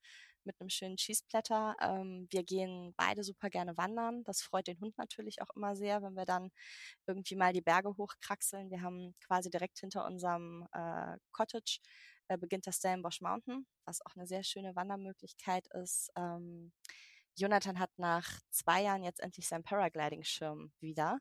mit 0.44 0.60
einem 0.60 0.70
schönen 0.70 0.96
Cheeseblätter. 0.96 1.76
Ähm, 1.80 2.26
wir 2.30 2.42
gehen 2.42 2.94
beide 2.96 3.22
super 3.22 3.50
gerne 3.50 3.76
wandern. 3.76 4.24
Das 4.24 4.42
freut 4.42 4.66
den 4.66 4.80
Hund 4.80 4.96
natürlich 4.98 5.42
auch 5.42 5.50
immer 5.54 5.76
sehr, 5.76 6.02
wenn 6.02 6.14
wir 6.14 6.24
dann 6.24 6.50
irgendwie 7.06 7.36
mal 7.36 7.52
die 7.52 7.60
Berge 7.60 7.96
hochkraxeln. 7.96 8.70
Wir 8.70 8.82
haben 8.82 9.14
quasi 9.26 9.50
direkt 9.50 9.78
hinter 9.78 10.06
unserem 10.06 10.66
äh, 10.72 11.16
Cottage 11.32 11.80
äh, 12.28 12.38
beginnt 12.38 12.66
das 12.66 12.76
Stellenbosch 12.76 13.20
Mountain, 13.20 13.66
was 13.84 14.04
auch 14.04 14.16
eine 14.16 14.26
sehr 14.26 14.42
schöne 14.42 14.74
Wandermöglichkeit 14.76 15.66
ist. 15.74 16.10
Ähm, 16.16 16.72
Jonathan 17.36 17.78
hat 17.78 17.90
nach 17.98 18.28
zwei 18.50 18.82
Jahren 18.82 19.04
jetzt 19.04 19.20
endlich 19.20 19.46
seinen 19.46 19.62
Paragliding-Schirm 19.62 20.72
wieder 20.80 21.18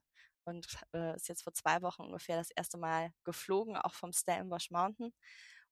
und 0.48 0.68
äh, 0.94 1.16
ist 1.16 1.28
jetzt 1.30 1.44
vor 1.44 1.54
zwei 1.54 1.82
Wochen 1.82 2.04
ungefähr 2.04 2.38
das 2.38 2.52
erste 2.52 2.78
Mal 2.78 3.12
geflogen, 3.26 3.78
auch 3.78 3.94
vom 3.94 4.14
Stellenbosch 4.14 4.72
Mountain. 4.72 5.14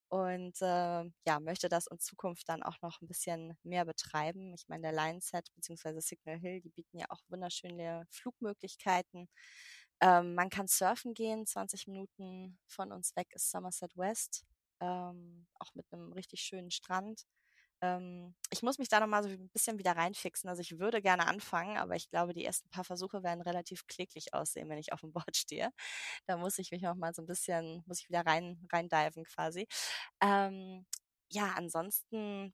Und 0.10 0.62
äh, 0.62 1.04
ja, 1.28 1.40
möchte 1.42 1.68
das 1.70 1.88
in 1.88 2.00
Zukunft 2.00 2.48
dann 2.50 2.64
auch 2.64 2.80
noch 2.82 3.02
ein 3.02 3.08
bisschen 3.08 3.58
mehr 3.64 3.86
betreiben. 3.86 4.54
Ich 4.54 4.68
meine, 4.68 4.84
der 4.84 4.94
Lineset 4.94 5.48
bzw. 5.56 6.00
Signal 6.02 6.38
Hill, 6.40 6.62
die 6.62 6.70
bieten 6.70 7.00
ja 7.00 7.08
auch 7.10 7.22
wunderschöne 7.30 8.06
Flugmöglichkeiten. 8.12 9.28
Ähm, 10.02 10.36
man 10.36 10.50
kann 10.50 10.68
surfen 10.68 11.14
gehen, 11.14 11.46
20 11.46 11.88
Minuten 11.88 12.60
von 12.68 12.92
uns 12.92 13.16
weg 13.16 13.28
ist 13.34 13.50
Somerset 13.52 13.96
West, 13.98 14.46
ähm, 14.82 15.48
auch 15.60 15.74
mit 15.74 15.86
einem 15.92 16.12
richtig 16.14 16.42
schönen 16.42 16.72
Strand. 16.72 17.24
Ähm, 17.82 18.36
ich 18.52 18.64
muss 18.64 18.78
mich 18.80 18.88
da 18.90 19.00
nochmal 19.00 19.24
so 19.24 19.30
ein 19.30 19.50
bisschen 19.50 19.78
wieder 19.80 19.94
reinfixen. 19.98 20.50
Also 20.50 20.62
ich 20.62 20.80
würde 20.80 21.02
gerne 21.02 21.28
anfangen, 21.28 21.78
aber 21.78 21.96
ich 21.96 22.10
glaube, 22.10 22.34
die 22.34 22.46
ersten 22.46 22.70
paar 22.70 22.84
Versuche 22.86 23.24
werden 23.24 23.42
relativ 23.42 23.86
kläglich 23.88 24.34
aussehen, 24.34 24.70
wenn 24.70 24.78
ich 24.80 24.94
auf 24.94 25.02
dem 25.02 25.12
Board 25.14 25.36
stehe. 25.38 25.72
Da 26.28 26.38
muss 26.38 26.58
ich 26.60 26.72
mich 26.72 26.82
nochmal 26.82 27.14
so 27.14 27.22
ein 27.24 27.28
bisschen, 27.28 27.84
muss 27.88 28.00
ich 28.02 28.10
wieder 28.10 28.26
rein, 28.26 28.68
reindiven 28.72 29.24
quasi. 29.26 29.68
Ähm, 30.22 30.86
ja, 31.32 31.54
ansonsten 31.58 32.54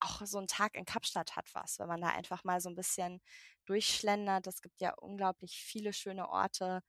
auch 0.00 0.22
so 0.26 0.38
ein 0.38 0.46
Tag 0.48 0.74
in 0.76 0.84
Kapstadt 0.86 1.36
hat 1.36 1.50
was, 1.54 1.78
wenn 1.78 1.88
man 1.88 2.00
da 2.00 2.08
einfach 2.10 2.44
mal 2.44 2.60
so 2.60 2.70
ein 2.70 2.74
bisschen 2.76 3.20
durchschlendert. 3.66 4.46
Es 4.46 4.62
gibt 4.62 4.80
ja 4.80 4.94
unglaublich 4.94 5.56
viele 5.62 5.92
schöne 5.92 6.28
Orte. 6.30 6.82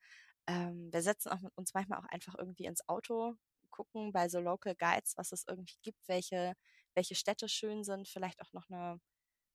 Ähm, 0.46 0.90
wir 0.92 1.02
setzen 1.02 1.30
uns 1.56 1.74
manchmal 1.74 2.00
auch 2.00 2.06
einfach 2.06 2.34
irgendwie 2.38 2.66
ins 2.66 2.88
Auto, 2.88 3.34
gucken 3.70 4.12
bei 4.12 4.28
so 4.28 4.40
Local 4.40 4.74
Guides, 4.76 5.14
was 5.16 5.32
es 5.32 5.44
irgendwie 5.48 5.76
gibt, 5.82 6.08
welche 6.08 6.54
welche 6.94 7.14
Städte 7.14 7.48
schön 7.48 7.84
sind, 7.84 8.08
vielleicht 8.08 8.40
auch 8.42 8.52
noch 8.52 8.68
eine 8.70 9.00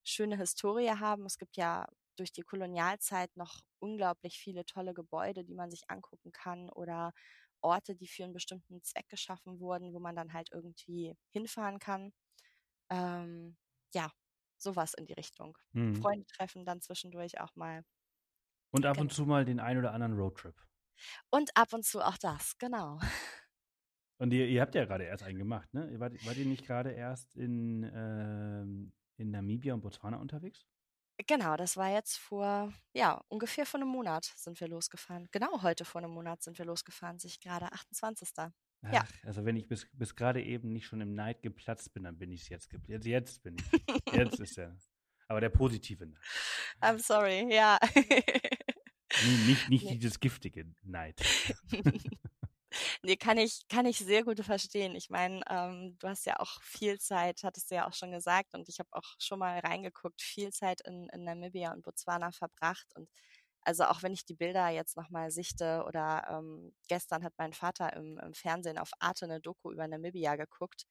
schöne 0.03 0.37
Historie 0.37 0.89
haben. 0.89 1.25
Es 1.25 1.37
gibt 1.37 1.57
ja 1.57 1.87
durch 2.15 2.31
die 2.31 2.41
Kolonialzeit 2.41 3.35
noch 3.35 3.61
unglaublich 3.79 4.39
viele 4.39 4.65
tolle 4.65 4.93
Gebäude, 4.93 5.43
die 5.43 5.53
man 5.53 5.69
sich 5.69 5.89
angucken 5.89 6.31
kann 6.31 6.69
oder 6.69 7.13
Orte, 7.61 7.95
die 7.95 8.07
für 8.07 8.23
einen 8.23 8.33
bestimmten 8.33 8.83
Zweck 8.83 9.07
geschaffen 9.09 9.59
wurden, 9.59 9.93
wo 9.93 9.99
man 9.99 10.15
dann 10.15 10.33
halt 10.33 10.49
irgendwie 10.51 11.15
hinfahren 11.31 11.79
kann. 11.79 12.13
Ähm, 12.89 13.57
ja, 13.93 14.11
sowas 14.57 14.93
in 14.93 15.05
die 15.05 15.13
Richtung. 15.13 15.57
Mhm. 15.71 15.95
Freunde 15.95 16.25
treffen 16.27 16.65
dann 16.65 16.81
zwischendurch 16.81 17.39
auch 17.39 17.55
mal. 17.55 17.83
Und 18.71 18.85
ab 18.85 18.95
genau. 18.95 19.03
und 19.03 19.13
zu 19.13 19.25
mal 19.25 19.45
den 19.45 19.59
ein 19.59 19.77
oder 19.77 19.93
anderen 19.93 20.13
Roadtrip. 20.13 20.55
Und 21.29 21.55
ab 21.55 21.73
und 21.73 21.85
zu 21.85 22.01
auch 22.01 22.17
das, 22.17 22.57
genau. 22.57 22.99
Und 24.19 24.33
ihr, 24.33 24.47
ihr 24.47 24.61
habt 24.61 24.75
ja 24.75 24.85
gerade 24.85 25.03
erst 25.03 25.23
einen 25.23 25.37
gemacht, 25.37 25.73
ne? 25.73 25.99
Wart, 25.99 26.13
wart 26.25 26.37
ihr 26.37 26.45
nicht 26.45 26.65
gerade 26.65 26.91
erst 26.91 27.35
in, 27.35 27.89
ähm, 27.93 28.91
in 29.17 29.31
Namibia 29.31 29.73
und 29.73 29.81
Botswana 29.81 30.17
unterwegs? 30.17 30.65
Genau, 31.25 31.57
das 31.57 31.77
war 31.77 31.91
jetzt 31.91 32.17
vor, 32.17 32.71
ja, 32.93 33.23
ungefähr 33.27 33.65
vor 33.65 33.79
einem 33.79 33.89
Monat 33.89 34.31
sind 34.35 34.59
wir 34.59 34.67
losgefahren. 34.67 35.27
Genau 35.31 35.63
heute 35.63 35.83
vor 35.83 36.01
einem 36.01 36.11
Monat 36.11 36.43
sind 36.43 36.57
wir 36.59 36.65
losgefahren, 36.65 37.17
sich 37.17 37.39
gerade 37.39 37.71
28. 37.71 38.29
Ach, 38.37 38.93
ja. 38.93 39.07
Also 39.23 39.43
wenn 39.43 39.55
ich 39.55 39.67
bis, 39.67 39.87
bis 39.93 40.15
gerade 40.15 40.43
eben 40.43 40.71
nicht 40.73 40.85
schon 40.85 41.01
im 41.01 41.15
Neid 41.15 41.41
geplatzt 41.41 41.93
bin, 41.93 42.03
dann 42.03 42.19
bin 42.19 42.31
ich 42.31 42.41
es 42.41 42.49
jetzt 42.49 42.69
geplatzt. 42.69 43.05
Jetzt, 43.05 43.05
jetzt 43.05 43.43
bin 43.43 43.55
ich. 43.57 44.13
Jetzt 44.13 44.39
ist 44.39 44.57
er. 44.59 44.77
Aber 45.27 45.41
der 45.41 45.49
positive 45.49 46.05
Neid. 46.05 46.21
I'm 46.81 46.99
sorry, 46.99 47.53
ja. 47.53 47.79
nicht 49.25 49.47
nicht, 49.47 49.69
nicht 49.69 49.85
nee. 49.85 49.97
dieses 49.97 50.19
giftige 50.19 50.71
Neid. 50.83 51.19
Nee, 53.03 53.17
kann 53.17 53.37
ich, 53.37 53.67
kann 53.67 53.85
ich 53.85 53.97
sehr 53.99 54.23
gut 54.23 54.39
verstehen. 54.43 54.95
Ich 54.95 55.09
meine, 55.09 55.41
ähm, 55.49 55.97
du 55.99 56.07
hast 56.07 56.25
ja 56.25 56.39
auch 56.39 56.61
viel 56.61 56.99
Zeit, 56.99 57.41
hattest 57.43 57.71
du 57.71 57.75
ja 57.75 57.87
auch 57.87 57.93
schon 57.93 58.11
gesagt, 58.11 58.53
und 58.53 58.69
ich 58.69 58.79
habe 58.79 58.89
auch 58.91 59.15
schon 59.19 59.39
mal 59.39 59.59
reingeguckt, 59.59 60.21
viel 60.21 60.51
Zeit 60.51 60.81
in, 60.81 61.09
in 61.09 61.23
Namibia 61.23 61.73
und 61.73 61.83
Botswana 61.83 62.31
verbracht. 62.31 62.87
Und 62.95 63.09
also 63.61 63.85
auch 63.85 64.03
wenn 64.03 64.13
ich 64.13 64.25
die 64.25 64.35
Bilder 64.35 64.69
jetzt 64.69 64.97
nochmal 64.97 65.31
sichte 65.31 65.83
oder 65.87 66.25
ähm, 66.29 66.73
gestern 66.87 67.23
hat 67.23 67.33
mein 67.37 67.53
Vater 67.53 67.93
im, 67.93 68.17
im 68.19 68.33
Fernsehen 68.33 68.77
auf 68.77 68.91
Arte 68.99 69.25
eine 69.25 69.41
Doku 69.41 69.71
über 69.71 69.87
Namibia 69.87 70.35
geguckt. 70.35 70.85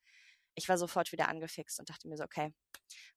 Ich 0.54 0.68
war 0.68 0.78
sofort 0.78 1.12
wieder 1.12 1.28
angefixt 1.28 1.78
und 1.80 1.90
dachte 1.90 2.08
mir 2.08 2.16
so, 2.16 2.24
okay, 2.24 2.52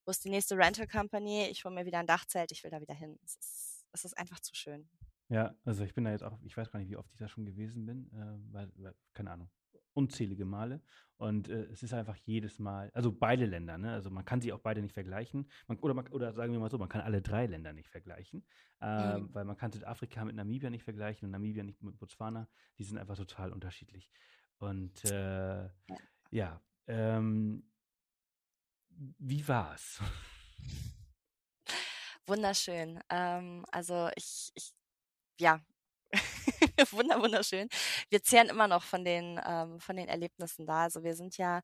wo 0.05 0.11
ist 0.11 0.23
die 0.25 0.29
nächste 0.29 0.57
Rental 0.57 0.87
Company? 0.87 1.47
Ich 1.47 1.65
hole 1.65 1.75
mir 1.75 1.85
wieder 1.85 1.99
ein 1.99 2.07
Dachzelt, 2.07 2.51
ich 2.51 2.63
will 2.63 2.71
da 2.71 2.81
wieder 2.81 2.93
hin. 2.95 3.17
Es 3.23 3.35
ist, 3.37 3.85
es 3.93 4.05
ist 4.05 4.17
einfach 4.17 4.39
zu 4.41 4.55
schön. 4.55 4.89
Ja, 5.29 5.55
also 5.63 5.83
ich 5.83 5.93
bin 5.93 6.05
da 6.05 6.11
jetzt 6.11 6.23
auch, 6.23 6.39
ich 6.43 6.57
weiß 6.57 6.71
gar 6.71 6.79
nicht, 6.79 6.89
wie 6.89 6.97
oft 6.97 7.11
ich 7.13 7.19
da 7.19 7.27
schon 7.27 7.45
gewesen 7.45 7.85
bin, 7.85 8.11
äh, 8.13 8.53
weil, 8.53 8.71
weil, 8.75 8.95
keine 9.13 9.31
Ahnung. 9.31 9.49
unzählige 9.93 10.45
Male. 10.45 10.81
Und 11.17 11.49
äh, 11.49 11.65
es 11.65 11.83
ist 11.83 11.93
einfach 11.93 12.15
jedes 12.15 12.57
Mal, 12.57 12.89
also 12.93 13.11
beide 13.11 13.45
Länder, 13.45 13.77
ne? 13.77 13.91
Also 13.91 14.09
man 14.09 14.23
kann 14.23 14.41
sie 14.41 14.53
auch 14.53 14.59
beide 14.59 14.81
nicht 14.81 14.93
vergleichen. 14.93 15.49
Man, 15.67 15.77
oder, 15.79 15.93
man, 15.93 16.07
oder 16.07 16.33
sagen 16.33 16.53
wir 16.53 16.59
mal 16.59 16.71
so, 16.71 16.77
man 16.77 16.89
kann 16.89 17.01
alle 17.01 17.21
drei 17.21 17.45
Länder 17.45 17.73
nicht 17.73 17.89
vergleichen. 17.89 18.45
Äh, 18.81 19.19
mhm. 19.19 19.33
Weil 19.33 19.45
man 19.45 19.57
kann 19.57 19.71
Südafrika 19.71 20.25
mit 20.25 20.35
Namibia 20.35 20.69
nicht 20.69 20.83
vergleichen 20.83 21.25
und 21.25 21.31
Namibia 21.31 21.63
nicht 21.63 21.83
mit 21.83 21.99
Botswana. 21.99 22.47
Die 22.77 22.83
sind 22.83 22.97
einfach 22.97 23.17
total 23.17 23.51
unterschiedlich. 23.51 24.09
Und 24.57 25.03
äh, 25.05 25.65
ja, 25.65 25.71
ja 26.31 26.61
ähm, 26.87 27.63
wie 29.19 29.47
war's? 29.47 30.01
Wunderschön. 32.25 32.99
Ähm, 33.09 33.65
also 33.71 34.09
ich, 34.15 34.51
ich 34.55 34.73
ja, 35.39 35.61
Wunder, 36.91 37.21
wunderschön. 37.21 37.67
Wir 38.09 38.23
zehren 38.23 38.49
immer 38.49 38.67
noch 38.67 38.83
von 38.83 39.03
den, 39.05 39.39
ähm, 39.45 39.79
von 39.79 39.95
den 39.95 40.07
Erlebnissen 40.07 40.65
da. 40.65 40.83
Also 40.83 41.03
wir 41.03 41.15
sind 41.15 41.37
ja 41.37 41.61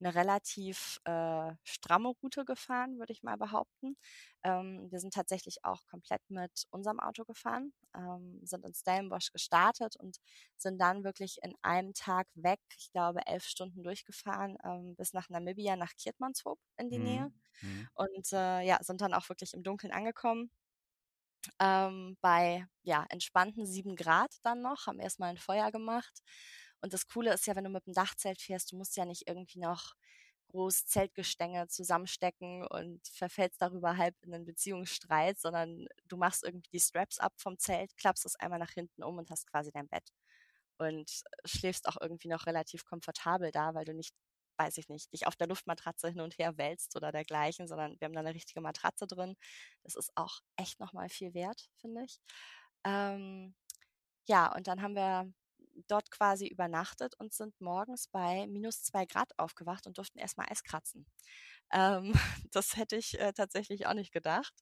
eine 0.00 0.14
relativ 0.14 1.00
äh, 1.04 1.52
stramme 1.64 2.10
Route 2.22 2.44
gefahren, 2.44 2.98
würde 2.98 3.12
ich 3.12 3.24
mal 3.24 3.36
behaupten. 3.36 3.96
Ähm, 4.44 4.86
wir 4.90 5.00
sind 5.00 5.12
tatsächlich 5.12 5.64
auch 5.64 5.84
komplett 5.86 6.22
mit 6.28 6.66
unserem 6.70 7.00
Auto 7.00 7.24
gefahren, 7.24 7.72
ähm, 7.96 8.40
sind 8.44 8.64
in 8.64 8.74
Stellenbosch 8.74 9.32
gestartet 9.32 9.96
und 9.96 10.18
sind 10.56 10.78
dann 10.78 11.02
wirklich 11.02 11.38
in 11.42 11.54
einem 11.62 11.94
Tag 11.94 12.28
weg, 12.34 12.60
ich 12.78 12.92
glaube 12.92 13.26
elf 13.26 13.44
Stunden 13.44 13.82
durchgefahren, 13.82 14.56
ähm, 14.64 14.94
bis 14.96 15.12
nach 15.14 15.28
Namibia, 15.28 15.74
nach 15.74 15.92
Kirtmanshoop 15.96 16.60
in 16.76 16.90
die 16.90 16.98
mhm. 16.98 17.04
Nähe. 17.04 17.32
Mhm. 17.62 17.88
Und 17.94 18.32
äh, 18.32 18.60
ja, 18.62 18.78
sind 18.82 19.00
dann 19.00 19.14
auch 19.14 19.28
wirklich 19.28 19.52
im 19.54 19.64
Dunkeln 19.64 19.92
angekommen 19.92 20.52
ähm, 21.60 22.16
bei 22.20 22.66
ja, 22.82 23.06
entspannten 23.10 23.66
sieben 23.66 23.96
Grad 23.96 24.34
dann 24.42 24.62
noch, 24.62 24.86
haben 24.86 25.00
erstmal 25.00 25.30
ein 25.30 25.38
Feuer 25.38 25.70
gemacht. 25.72 26.22
Und 26.80 26.92
das 26.92 27.06
Coole 27.06 27.32
ist 27.34 27.46
ja, 27.46 27.56
wenn 27.56 27.64
du 27.64 27.70
mit 27.70 27.86
dem 27.86 27.94
Dachzelt 27.94 28.40
fährst, 28.40 28.72
du 28.72 28.76
musst 28.76 28.96
ja 28.96 29.04
nicht 29.04 29.24
irgendwie 29.26 29.58
noch 29.60 29.94
groß 30.48 30.86
Zeltgestänge 30.86 31.68
zusammenstecken 31.68 32.66
und 32.66 33.06
verfällst 33.08 33.60
darüber 33.60 33.96
halb 33.96 34.14
in 34.22 34.34
einen 34.34 34.46
Beziehungsstreit, 34.46 35.38
sondern 35.38 35.86
du 36.06 36.16
machst 36.16 36.44
irgendwie 36.44 36.70
die 36.72 36.80
Straps 36.80 37.18
ab 37.18 37.34
vom 37.36 37.58
Zelt, 37.58 37.96
klappst 37.96 38.24
es 38.26 38.36
einmal 38.36 38.58
nach 38.58 38.70
hinten 38.70 39.02
um 39.02 39.18
und 39.18 39.30
hast 39.30 39.46
quasi 39.46 39.70
dein 39.72 39.88
Bett. 39.88 40.08
Und 40.78 41.22
schläfst 41.44 41.88
auch 41.88 41.96
irgendwie 42.00 42.28
noch 42.28 42.46
relativ 42.46 42.84
komfortabel 42.84 43.50
da, 43.52 43.74
weil 43.74 43.84
du 43.84 43.94
nicht 43.94 44.14
weiß 44.58 44.78
ich 44.78 44.88
nicht, 44.88 45.12
dich 45.12 45.26
auf 45.26 45.36
der 45.36 45.48
Luftmatratze 45.48 46.08
hin 46.08 46.20
und 46.20 46.38
her 46.38 46.58
wälzt 46.58 46.96
oder 46.96 47.12
dergleichen, 47.12 47.68
sondern 47.68 47.96
wir 48.00 48.06
haben 48.06 48.12
da 48.14 48.20
eine 48.20 48.34
richtige 48.34 48.60
Matratze 48.60 49.06
drin. 49.06 49.36
Das 49.84 49.94
ist 49.96 50.10
auch 50.16 50.40
echt 50.56 50.80
nochmal 50.80 51.08
viel 51.08 51.34
wert, 51.34 51.68
finde 51.80 52.04
ich. 52.04 52.20
Ähm, 52.84 53.54
ja, 54.28 54.54
und 54.54 54.66
dann 54.68 54.82
haben 54.82 54.94
wir 54.96 55.32
dort 55.88 56.10
quasi 56.10 56.46
übernachtet 56.48 57.14
und 57.18 57.32
sind 57.32 57.60
morgens 57.60 58.08
bei 58.08 58.46
minus 58.48 58.82
zwei 58.82 59.06
Grad 59.06 59.38
aufgewacht 59.38 59.86
und 59.86 59.98
durften 59.98 60.18
erstmal 60.18 60.48
Eis 60.50 60.64
kratzen. 60.64 61.06
Ähm, 61.72 62.12
das 62.52 62.76
hätte 62.76 62.96
ich 62.96 63.18
äh, 63.20 63.32
tatsächlich 63.32 63.86
auch 63.86 63.94
nicht 63.94 64.12
gedacht. 64.12 64.54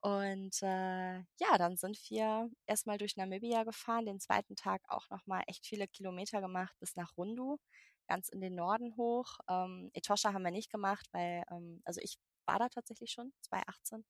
Und 0.00 0.62
äh, 0.62 1.16
ja, 1.40 1.58
dann 1.58 1.76
sind 1.76 1.98
wir 2.10 2.48
erstmal 2.66 2.98
durch 2.98 3.16
Namibia 3.16 3.64
gefahren, 3.64 4.06
den 4.06 4.20
zweiten 4.20 4.54
Tag 4.56 4.82
auch 4.88 5.08
nochmal 5.10 5.42
echt 5.48 5.66
viele 5.66 5.88
Kilometer 5.88 6.40
gemacht 6.40 6.74
bis 6.80 6.94
nach 6.96 7.16
Rundu 7.16 7.58
ganz 8.06 8.28
in 8.28 8.40
den 8.40 8.54
Norden 8.54 8.96
hoch. 8.96 9.38
Ähm, 9.48 9.90
Etosha 9.92 10.32
haben 10.32 10.44
wir 10.44 10.50
nicht 10.50 10.70
gemacht, 10.70 11.06
weil, 11.12 11.42
ähm, 11.50 11.82
also 11.84 12.00
ich 12.02 12.18
war 12.46 12.58
da 12.58 12.68
tatsächlich 12.68 13.10
schon, 13.10 13.32
2018. 13.42 14.04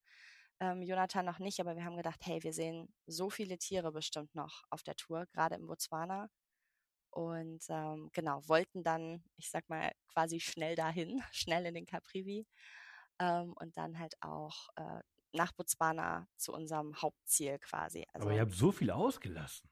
Ähm, 0.61 0.83
Jonathan 0.83 1.27
noch 1.27 1.39
nicht, 1.39 1.61
aber 1.61 1.77
wir 1.77 1.85
haben 1.85 1.97
gedacht, 1.97 2.21
hey, 2.25 2.43
wir 2.43 2.53
sehen 2.53 2.89
so 3.07 3.29
viele 3.29 3.59
Tiere 3.59 3.93
bestimmt 3.93 4.35
noch 4.35 4.65
auf 4.71 4.83
der 4.83 4.97
Tour, 4.97 5.27
gerade 5.27 5.57
im 5.57 5.67
Botswana. 5.67 6.29
Und 7.11 7.65
ähm, 7.69 8.11
genau, 8.13 8.47
wollten 8.47 8.83
dann, 8.83 9.25
ich 9.37 9.51
sag 9.51 9.69
mal, 9.69 9.93
quasi 10.09 10.41
schnell 10.41 10.77
dahin, 10.77 11.23
schnell 11.33 11.67
in 11.67 11.75
den 11.75 11.87
Caprivi 11.87 12.47
ähm, 13.19 13.55
und 13.55 13.77
dann 13.77 13.99
halt 13.99 14.15
auch 14.21 14.69
äh, 14.77 15.01
nach 15.33 15.53
Botswana 15.53 16.29
zu 16.37 16.53
unserem 16.53 17.01
Hauptziel 17.01 17.59
quasi. 17.59 18.07
Also, 18.13 18.27
aber 18.27 18.37
ihr 18.37 18.43
habt 18.43 18.53
so 18.53 18.73
viel 18.73 18.91
ausgelassen. 18.91 19.71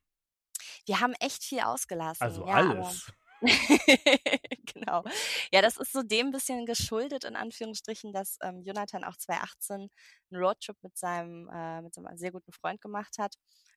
Wir 0.87 1.01
haben 1.01 1.15
echt 1.21 1.45
viel 1.45 1.61
ausgelassen. 1.61 2.23
Also 2.23 2.47
ja, 2.47 2.55
alles. 2.55 3.13
genau. 4.75 5.05
Ja, 5.53 5.61
das 5.63 5.77
ist 5.77 5.93
so 5.93 6.03
dem 6.03 6.31
bisschen 6.31 6.65
geschuldet, 6.67 7.25
in 7.25 7.37
Anführungsstrichen, 7.37 8.13
dass 8.13 8.39
ähm, 8.43 8.63
Jonathan 8.63 9.05
auch 9.05 9.17
2018 9.17 9.89
einen 10.31 10.43
Roadtrip 10.43 10.77
mit 10.83 10.97
seinem, 10.97 11.49
äh, 11.53 11.83
mit 11.83 11.95
seinem 11.95 12.17
sehr 12.17 12.33
guten 12.33 12.53
Freund 12.53 12.81
gemacht 12.81 13.17
hat, 13.19 13.35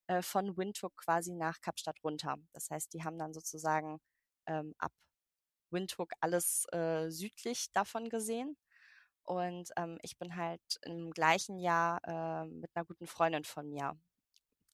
äh, 0.07 0.21
von 0.21 0.55
Windhoek 0.57 0.95
quasi 0.97 1.33
nach 1.33 1.59
Kapstadt 1.61 1.97
runter. 2.03 2.35
Das 2.53 2.69
heißt, 2.69 2.93
die 2.93 3.03
haben 3.03 3.17
dann 3.17 3.33
sozusagen 3.33 3.99
ähm, 4.47 4.73
ab 4.77 4.91
Windhoek 5.71 6.11
alles 6.21 6.65
äh, 6.73 7.09
südlich 7.09 7.71
davon 7.73 8.09
gesehen. 8.09 8.57
Und 9.23 9.71
ähm, 9.77 9.99
ich 10.03 10.17
bin 10.17 10.35
halt 10.37 10.61
im 10.83 11.11
gleichen 11.11 11.59
Jahr 11.59 11.99
äh, 12.05 12.47
mit 12.47 12.71
einer 12.75 12.85
guten 12.85 13.07
Freundin 13.07 13.43
von 13.45 13.69
mir 13.69 13.97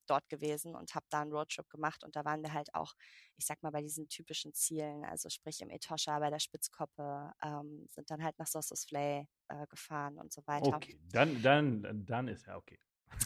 dort 0.07 0.27
gewesen 0.29 0.75
und 0.75 0.95
habe 0.95 1.05
da 1.09 1.21
einen 1.21 1.31
Roadtrip 1.31 1.69
gemacht 1.69 2.03
und 2.03 2.15
da 2.15 2.25
waren 2.25 2.41
wir 2.41 2.53
halt 2.53 2.73
auch, 2.73 2.93
ich 3.37 3.45
sag 3.45 3.61
mal, 3.63 3.71
bei 3.71 3.81
diesen 3.81 4.07
typischen 4.09 4.53
Zielen, 4.53 5.05
also 5.05 5.29
sprich 5.29 5.61
im 5.61 5.69
Etosha, 5.69 6.19
bei 6.19 6.29
der 6.29 6.39
Spitzkoppe, 6.39 7.31
ähm, 7.43 7.87
sind 7.89 8.09
dann 8.11 8.23
halt 8.23 8.37
nach 8.39 8.47
Sossus 8.47 8.85
Flay 8.85 9.27
äh, 9.49 9.67
gefahren 9.67 10.17
und 10.17 10.31
so 10.31 10.41
weiter. 10.45 10.75
Okay, 10.75 10.99
dann, 11.11 11.41
dann, 11.41 12.05
dann 12.05 12.27
ist 12.27 12.45
ja 12.45 12.57
okay. 12.57 12.79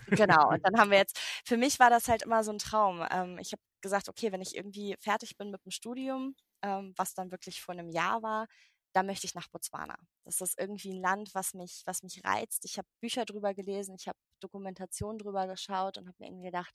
Genau, 0.08 0.50
und 0.50 0.64
dann 0.66 0.78
haben 0.80 0.92
wir 0.92 0.98
jetzt, 0.98 1.20
für 1.46 1.58
mich 1.58 1.80
war 1.80 1.90
das 1.90 2.08
halt 2.08 2.24
immer 2.24 2.44
so 2.44 2.52
ein 2.52 2.60
Traum. 2.60 3.06
Ähm, 3.12 3.38
ich 3.40 3.52
habe 3.54 3.62
gesagt, 3.82 4.10
okay, 4.10 4.32
wenn 4.32 4.42
ich 4.42 4.56
irgendwie 4.56 4.96
fertig 5.00 5.38
bin 5.38 5.52
mit 5.52 5.64
dem 5.66 5.72
Studium, 5.72 6.36
ähm, 6.62 6.94
was 6.98 7.14
dann 7.14 7.32
wirklich 7.32 7.62
vor 7.62 7.74
einem 7.74 7.90
Jahr 7.90 8.22
war, 8.24 8.48
da 8.98 9.04
möchte 9.04 9.28
ich 9.28 9.36
nach 9.36 9.48
Botswana. 9.50 9.96
Das 10.26 10.42
ist 10.42 10.60
irgendwie 10.60 10.92
ein 10.92 11.00
Land, 11.00 11.36
was 11.36 11.54
mich, 11.54 11.84
was 11.86 12.02
mich 12.02 12.24
reizt. 12.26 12.66
Ich 12.66 12.80
habe 12.80 12.88
Bücher 13.00 13.26
drüber 13.26 13.54
gelesen, 13.54 13.96
ich 13.96 14.08
habe 14.08 14.18
Dokumentation 14.40 15.20
drüber 15.20 15.46
geschaut 15.46 16.00
und 16.00 16.08
habe 16.08 16.16
mir 16.18 16.30
irgendwie 16.30 16.48
gedacht, 16.48 16.74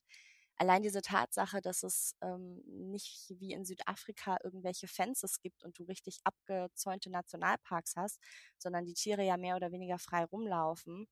allein 0.54 0.84
diese 0.84 1.02
Tatsache, 1.02 1.60
dass 1.60 1.82
es 1.82 2.14
ähm, 2.20 2.62
nicht 2.64 3.34
wie 3.40 3.52
in 3.52 3.64
Südafrika 3.64 4.36
irgendwelche 4.44 4.86
Fences 4.86 5.40
gibt 5.40 5.64
und 5.64 5.76
du 5.80 5.82
richtig 5.82 6.18
abgezäunte 6.22 7.10
Nationalparks 7.10 7.96
hast, 7.96 8.20
sondern 8.56 8.84
die 8.84 8.94
Tiere 8.94 9.24
ja 9.24 9.36
mehr 9.36 9.56
oder 9.56 9.72
weniger 9.72 9.98
frei 9.98 10.24
rumlaufen. 10.24 11.08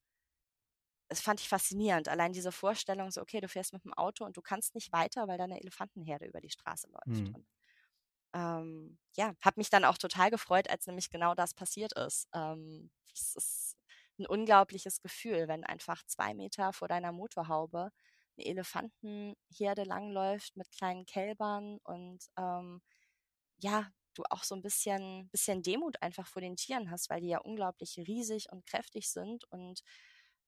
Das 1.09 1.21
fand 1.21 1.41
ich 1.41 1.49
faszinierend. 1.49 2.09
Allein 2.09 2.33
diese 2.33 2.53
Vorstellung, 2.53 3.11
so, 3.11 3.21
okay, 3.21 3.41
du 3.41 3.49
fährst 3.49 3.73
mit 3.73 3.85
dem 3.85 3.95
Auto 3.95 4.25
und 4.25 4.37
du 4.37 4.43
kannst 4.43 4.77
nicht 4.77 4.93
weiter, 4.93 5.27
weil 5.27 5.39
da 5.39 5.45
eine 5.45 5.61
Elefantenherde 5.61 6.27
über 6.27 6.41
die 6.41 6.51
Straße 6.51 6.89
läuft. 6.89 7.33
Mhm 7.33 7.45
ähm, 8.35 8.99
ja, 9.17 9.35
habe 9.43 9.61
mich 9.61 9.71
dann 9.71 9.85
auch 9.85 9.99
total 9.99 10.31
gefreut, 10.31 10.69
als 10.71 10.87
nämlich 10.87 11.11
genau 11.11 11.35
das 11.35 11.55
passiert 11.55 11.93
ist. 11.99 12.29
Ähm, 12.35 12.91
es 13.13 13.35
ist 13.37 13.77
ein 14.19 14.27
unglaubliches 14.27 15.01
Gefühl, 15.03 15.49
wenn 15.49 15.65
einfach 15.65 16.03
zwei 16.07 16.35
Meter 16.35 16.73
vor 16.73 16.89
deiner 16.89 17.13
Motorhaube 17.13 17.91
eine 18.39 18.47
Elefantenherde 18.47 19.85
langläuft 19.85 20.57
mit 20.57 20.71
kleinen 20.73 21.07
Kälbern 21.07 21.79
und 21.85 22.25
ähm, 22.39 22.83
ja, 23.59 23.91
du 24.15 24.23
auch 24.31 24.45
so 24.45 24.55
ein 24.55 24.63
bisschen, 24.63 25.29
bisschen 25.31 25.63
Demut 25.63 26.01
einfach 26.03 26.27
vor 26.27 26.43
den 26.43 26.57
Tieren 26.57 26.91
hast, 26.91 27.11
weil 27.11 27.21
die 27.21 27.29
ja 27.29 27.39
unglaublich 27.41 27.97
riesig 27.99 28.47
und 28.53 28.67
kräftig 28.67 29.11
sind 29.11 29.45
und 29.51 29.81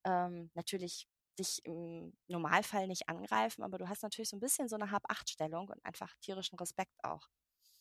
ähm, 0.04 0.50
natürlich 0.54 1.06
dich 1.38 1.60
im 1.64 2.14
Normalfall 2.28 2.86
nicht 2.88 3.08
angreifen, 3.08 3.62
aber 3.62 3.78
du 3.78 3.88
hast 3.88 4.02
natürlich 4.02 4.28
so 4.30 4.36
ein 4.36 4.40
bisschen 4.40 4.68
so 4.68 4.76
eine 4.76 4.90
Hab-Acht-Stellung 4.90 5.68
und 5.68 5.84
einfach 5.84 6.14
tierischen 6.20 6.58
Respekt 6.58 6.92
auch. 7.04 7.28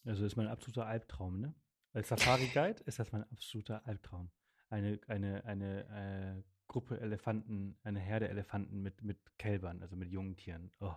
Also 0.06 0.26
ist 0.26 0.36
mein 0.36 0.47
absoluter 0.47 0.86
Albtraum, 0.86 1.39
ne? 1.39 1.54
Als 1.93 2.10
Safari-Guide 2.10 2.84
ist 2.86 2.99
das 2.99 3.12
mein 3.12 3.24
absoluter 3.32 3.86
Albtraum. 3.86 4.32
Eine, 4.70 4.99
eine, 5.08 5.43
eine 5.45 6.39
äh, 6.39 6.43
Gruppe 6.68 6.99
Elefanten, 7.02 7.78
eine 7.84 7.99
Herde 7.99 8.30
Elefanten 8.30 8.82
mit, 8.82 9.04
mit 9.04 9.20
Kälbern, 9.38 9.82
also 9.82 9.97
mit 9.97 10.10
jungen 10.10 10.38
Tieren. 10.38 10.72
Oh. 10.80 10.93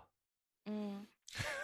Mm. 0.71 1.09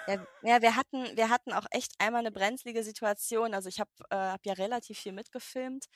Ja, 0.09 0.27
ja, 0.43 0.63
wir 0.63 0.75
hatten, 0.75 1.17
wir 1.17 1.29
hatten 1.29 1.53
auch 1.53 1.67
echt 1.71 1.93
einmal 1.99 2.21
eine 2.21 2.33
brenzlige 2.33 2.83
Situation. 2.83 3.55
Also 3.55 3.69
ich 3.69 3.79
habe 3.79 3.91
äh, 4.11 4.17
hab 4.17 4.45
ja 4.45 4.55
relativ 4.55 4.99
viel 4.99 5.13
mitgefilmt 5.13 5.87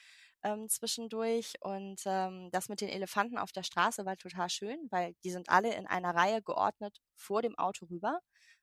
ähm, 0.45 0.68
zwischendurch 0.68 1.55
und 1.61 2.03
ähm, 2.05 2.51
das 2.53 2.68
mit 2.68 2.80
den 2.80 2.90
Elefanten 2.90 3.38
auf 3.38 3.51
der 3.51 3.62
Straße 3.62 4.05
war 4.05 4.16
total 4.16 4.49
schön, 4.51 4.78
weil 4.90 5.14
die 5.24 5.30
sind 5.30 5.49
alle 5.49 5.74
in 5.74 5.86
einer 5.86 6.14
Reihe 6.14 6.42
geordnet 6.42 7.01
vor 7.16 7.42
dem 7.42 7.59
Auto 7.59 7.86
rüber. 7.86 8.20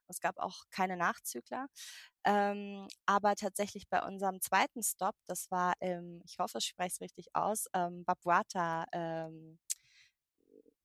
Es 0.08 0.20
gab 0.20 0.38
auch 0.38 0.64
keine 0.70 0.98
Nachzügler. 0.98 1.68
Ähm, 2.26 2.88
aber 3.06 3.36
tatsächlich 3.36 3.90
bei 3.90 4.02
unserem 4.04 4.42
zweiten 4.42 4.84
Stop, 4.84 5.16
das 5.26 5.50
war 5.52 5.74
im, 5.80 6.22
ich 6.26 6.40
hoffe, 6.40 6.60
ich 6.60 6.66
spreche 6.66 6.94
es 6.94 7.02
richtig 7.02 7.28
aus, 7.36 7.68
ähm, 7.74 8.06
Babuata 8.06 8.86
ähm, 8.94 9.60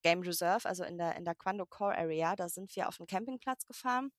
Game 0.02 0.20
Reserve, 0.22 0.68
also 0.68 0.84
in 0.84 0.98
der, 0.98 1.16
in 1.16 1.24
der 1.24 1.34
Quando 1.34 1.66
Core 1.66 1.96
Area, 1.98 2.36
da 2.36 2.48
sind 2.48 2.74
wir 2.76 2.88
auf 2.88 2.96
den 2.98 3.06
Campingplatz 3.06 3.66
gefahren. 3.66 4.12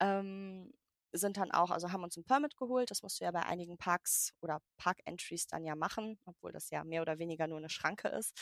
Ähm, 0.00 0.72
sind 1.12 1.36
dann 1.36 1.50
auch, 1.50 1.70
also 1.70 1.92
haben 1.92 2.04
uns 2.04 2.16
ein 2.16 2.24
Permit 2.24 2.56
geholt. 2.56 2.90
Das 2.90 3.02
musst 3.02 3.20
du 3.20 3.24
ja 3.24 3.30
bei 3.30 3.42
einigen 3.42 3.76
Parks 3.78 4.32
oder 4.40 4.60
Park-Entries 4.78 5.46
dann 5.46 5.64
ja 5.64 5.74
machen, 5.74 6.18
obwohl 6.24 6.52
das 6.52 6.70
ja 6.70 6.84
mehr 6.84 7.02
oder 7.02 7.18
weniger 7.18 7.46
nur 7.46 7.58
eine 7.58 7.68
Schranke 7.70 8.08
ist. 8.08 8.36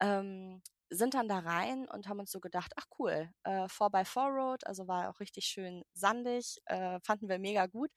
Ähm, 0.00 0.62
sind 0.90 1.14
dann 1.14 1.28
da 1.28 1.40
rein 1.40 1.88
und 1.88 2.08
haben 2.08 2.20
uns 2.20 2.30
so 2.32 2.40
gedacht, 2.40 2.72
ach 2.76 2.86
cool, 2.98 3.30
äh, 3.44 3.68
4x4 3.68 4.28
Road, 4.28 4.66
also 4.66 4.86
war 4.88 5.10
auch 5.10 5.20
richtig 5.20 5.46
schön 5.46 5.84
sandig, 5.94 6.58
äh, 6.66 7.00
fanden 7.04 7.28
wir 7.28 7.38
mega 7.38 7.66
gut. 7.66 7.90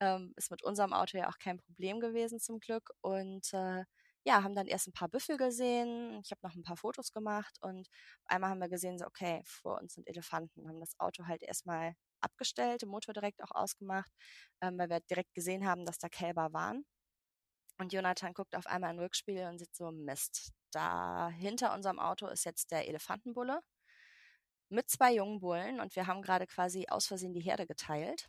Ähm, 0.00 0.32
ist 0.36 0.50
mit 0.50 0.62
unserem 0.64 0.92
Auto 0.92 1.18
ja 1.18 1.28
auch 1.28 1.38
kein 1.38 1.58
Problem 1.58 2.00
gewesen 2.00 2.40
zum 2.40 2.60
Glück. 2.60 2.90
Und 3.00 3.52
äh, 3.54 3.84
ja, 4.24 4.42
haben 4.42 4.54
dann 4.56 4.66
erst 4.66 4.88
ein 4.88 4.92
paar 4.92 5.08
Büffel 5.08 5.36
gesehen. 5.36 6.20
Ich 6.24 6.30
habe 6.32 6.40
noch 6.42 6.54
ein 6.54 6.62
paar 6.64 6.76
Fotos 6.76 7.12
gemacht 7.12 7.56
und 7.62 7.88
einmal 8.26 8.50
haben 8.50 8.58
wir 8.60 8.68
gesehen, 8.68 8.98
so, 8.98 9.06
okay, 9.06 9.40
vor 9.46 9.80
uns 9.80 9.94
sind 9.94 10.08
Elefanten, 10.08 10.68
haben 10.68 10.80
das 10.80 10.98
Auto 10.98 11.26
halt 11.26 11.42
erstmal 11.42 11.94
abgestellt, 12.20 12.82
den 12.82 12.88
Motor 12.88 13.14
direkt 13.14 13.42
auch 13.44 13.52
ausgemacht, 13.52 14.10
ähm, 14.62 14.78
weil 14.78 14.90
wir 14.90 15.00
direkt 15.00 15.32
gesehen 15.34 15.66
haben, 15.66 15.84
dass 15.86 15.98
da 15.98 16.08
Kälber 16.08 16.52
waren. 16.52 16.84
Und 17.78 17.92
Jonathan 17.92 18.34
guckt 18.34 18.56
auf 18.56 18.66
einmal 18.66 18.90
in 18.90 18.96
den 18.96 19.04
Rückspiegel 19.04 19.46
und 19.48 19.58
sieht 19.58 19.74
so, 19.74 19.90
Mist, 19.92 20.52
da 20.70 21.28
hinter 21.30 21.74
unserem 21.74 21.98
Auto 21.98 22.26
ist 22.26 22.44
jetzt 22.44 22.70
der 22.70 22.88
Elefantenbulle 22.88 23.60
mit 24.68 24.90
zwei 24.90 25.14
jungen 25.14 25.40
Bullen 25.40 25.80
und 25.80 25.94
wir 25.96 26.06
haben 26.06 26.22
gerade 26.22 26.46
quasi 26.46 26.86
aus 26.88 27.06
Versehen 27.06 27.34
die 27.34 27.40
Herde 27.40 27.66
geteilt, 27.66 28.28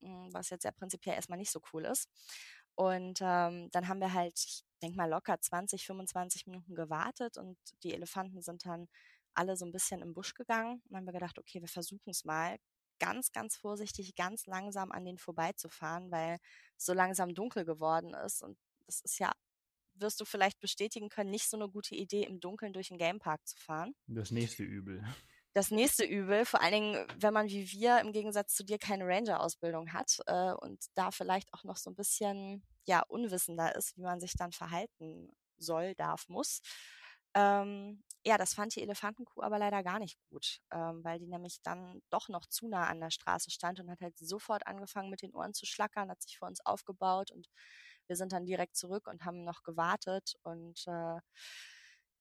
hm, 0.00 0.32
was 0.32 0.50
jetzt 0.50 0.64
ja 0.64 0.70
prinzipiell 0.70 1.16
erstmal 1.16 1.38
nicht 1.38 1.50
so 1.50 1.60
cool 1.72 1.84
ist. 1.84 2.08
Und 2.76 3.20
ähm, 3.22 3.70
dann 3.70 3.88
haben 3.88 4.00
wir 4.00 4.12
halt, 4.12 4.34
ich 4.38 4.64
denke 4.82 4.96
mal, 4.96 5.08
locker 5.08 5.40
20, 5.40 5.86
25 5.86 6.46
Minuten 6.46 6.74
gewartet 6.74 7.36
und 7.38 7.56
die 7.82 7.94
Elefanten 7.94 8.42
sind 8.42 8.66
dann 8.66 8.88
alle 9.34 9.56
so 9.56 9.64
ein 9.64 9.72
bisschen 9.72 10.00
im 10.02 10.14
Busch 10.14 10.34
gegangen. 10.34 10.74
Und 10.74 10.82
dann 10.90 10.98
haben 10.98 11.06
wir 11.06 11.12
gedacht, 11.12 11.38
okay, 11.38 11.60
wir 11.60 11.68
versuchen 11.68 12.10
es 12.10 12.24
mal 12.24 12.58
ganz, 12.98 13.32
ganz 13.32 13.56
vorsichtig, 13.56 14.14
ganz 14.14 14.46
langsam 14.46 14.92
an 14.92 15.04
denen 15.04 15.18
vorbeizufahren, 15.18 16.10
weil 16.10 16.38
so 16.76 16.92
langsam 16.92 17.34
dunkel 17.34 17.64
geworden 17.64 18.14
ist. 18.14 18.42
Und 18.42 18.58
das 18.86 19.00
ist 19.00 19.18
ja, 19.18 19.32
wirst 19.94 20.20
du 20.20 20.24
vielleicht 20.24 20.60
bestätigen 20.60 21.08
können, 21.08 21.30
nicht 21.30 21.48
so 21.48 21.56
eine 21.56 21.68
gute 21.68 21.94
Idee, 21.94 22.24
im 22.24 22.40
Dunkeln 22.40 22.72
durch 22.72 22.88
den 22.88 22.98
Gamepark 22.98 23.46
zu 23.46 23.56
fahren. 23.58 23.94
Das 24.06 24.30
nächste 24.30 24.62
Übel. 24.62 25.04
Das 25.54 25.70
nächste 25.70 26.04
Übel, 26.04 26.44
vor 26.44 26.60
allen 26.60 26.72
Dingen, 26.72 27.06
wenn 27.16 27.32
man 27.32 27.48
wie 27.48 27.70
wir 27.70 28.00
im 28.00 28.12
Gegensatz 28.12 28.54
zu 28.54 28.64
dir 28.64 28.76
keine 28.76 29.06
Ranger-Ausbildung 29.06 29.92
hat 29.92 30.18
äh, 30.26 30.52
und 30.52 30.84
da 30.96 31.12
vielleicht 31.12 31.52
auch 31.54 31.62
noch 31.62 31.76
so 31.76 31.90
ein 31.90 31.94
bisschen 31.94 32.66
ja 32.86 33.02
unwissender 33.06 33.74
ist, 33.76 33.96
wie 33.96 34.02
man 34.02 34.18
sich 34.18 34.32
dann 34.32 34.50
verhalten 34.50 35.30
soll, 35.56 35.94
darf, 35.94 36.28
muss. 36.28 36.60
Ähm, 37.34 38.02
ja, 38.24 38.38
das 38.38 38.54
fand 38.54 38.74
die 38.74 38.82
Elefantenkuh 38.82 39.42
aber 39.42 39.58
leider 39.58 39.82
gar 39.82 39.98
nicht 39.98 40.18
gut, 40.30 40.60
ähm, 40.72 41.04
weil 41.04 41.18
die 41.18 41.26
nämlich 41.26 41.60
dann 41.62 42.00
doch 42.10 42.28
noch 42.28 42.46
zu 42.46 42.68
nah 42.68 42.86
an 42.88 43.00
der 43.00 43.10
Straße 43.10 43.50
stand 43.50 43.80
und 43.80 43.90
hat 43.90 44.00
halt 44.00 44.16
sofort 44.18 44.66
angefangen 44.66 45.10
mit 45.10 45.22
den 45.22 45.34
Ohren 45.34 45.52
zu 45.52 45.66
schlackern, 45.66 46.10
hat 46.10 46.22
sich 46.22 46.38
vor 46.38 46.48
uns 46.48 46.64
aufgebaut 46.64 47.30
und 47.32 47.48
wir 48.06 48.16
sind 48.16 48.32
dann 48.32 48.46
direkt 48.46 48.76
zurück 48.76 49.06
und 49.08 49.24
haben 49.24 49.44
noch 49.44 49.62
gewartet 49.62 50.34
und 50.42 50.86
äh, 50.86 51.18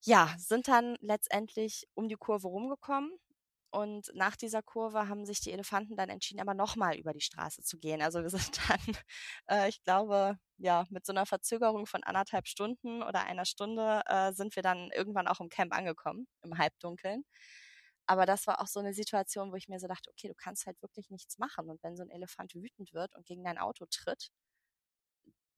ja, 0.06 0.34
sind 0.38 0.68
dann 0.68 0.98
letztendlich 1.02 1.88
um 1.94 2.10
die 2.10 2.16
Kurve 2.16 2.48
rumgekommen 2.48 3.12
und 3.74 4.12
nach 4.14 4.36
dieser 4.36 4.62
Kurve 4.62 5.08
haben 5.10 5.26
sich 5.26 5.40
die 5.42 5.52
Elefanten 5.52 5.96
dann 5.96 6.10
entschieden, 6.10 6.40
aber 6.42 6.54
nochmal 6.54 6.96
über 6.96 7.12
die 7.12 7.22
Straße 7.22 7.64
zu 7.64 7.80
gehen. 7.80 8.04
Also 8.04 8.22
wir 8.22 8.30
sind 8.30 8.60
dann, 8.70 8.80
äh, 9.50 9.68
ich 9.70 9.82
glaube, 9.84 10.38
ja, 10.58 10.86
mit 10.92 11.06
so 11.08 11.12
einer 11.14 11.26
Verzögerung 11.26 11.88
von 11.88 12.04
anderthalb 12.04 12.48
Stunden 12.48 13.02
oder 13.02 13.24
einer 13.26 13.46
Stunde 13.46 14.04
äh, 14.06 14.32
sind 14.34 14.56
wir 14.56 14.62
dann 14.62 14.92
irgendwann 14.92 15.28
auch 15.28 15.40
im 15.42 15.50
Camp 15.50 15.74
angekommen, 15.76 16.28
im 16.44 16.58
Halbdunkeln. 16.58 17.24
Aber 18.06 18.26
das 18.28 18.46
war 18.48 18.62
auch 18.62 18.68
so 18.68 18.80
eine 18.80 18.94
Situation, 18.94 19.52
wo 19.52 19.56
ich 19.56 19.70
mir 19.70 19.80
so 19.80 19.88
dachte, 19.88 20.12
okay, 20.12 20.28
du 20.28 20.36
kannst 20.36 20.68
halt 20.68 20.82
wirklich 20.84 21.10
nichts 21.10 21.40
machen. 21.40 21.70
Und 21.70 21.82
wenn 21.84 21.96
so 21.98 22.04
ein 22.04 22.10
Elefant 22.12 22.54
wütend 22.54 22.94
wird 22.94 23.16
und 23.16 23.26
gegen 23.26 23.44
dein 23.44 23.58
Auto 23.58 23.86
tritt, 23.90 24.30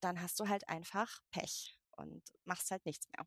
dann 0.05 0.21
hast 0.21 0.39
du 0.39 0.47
halt 0.47 0.69
einfach 0.69 1.19
Pech 1.31 1.77
und 1.97 2.23
machst 2.45 2.71
halt 2.71 2.85
nichts 2.85 3.09
mehr. 3.11 3.25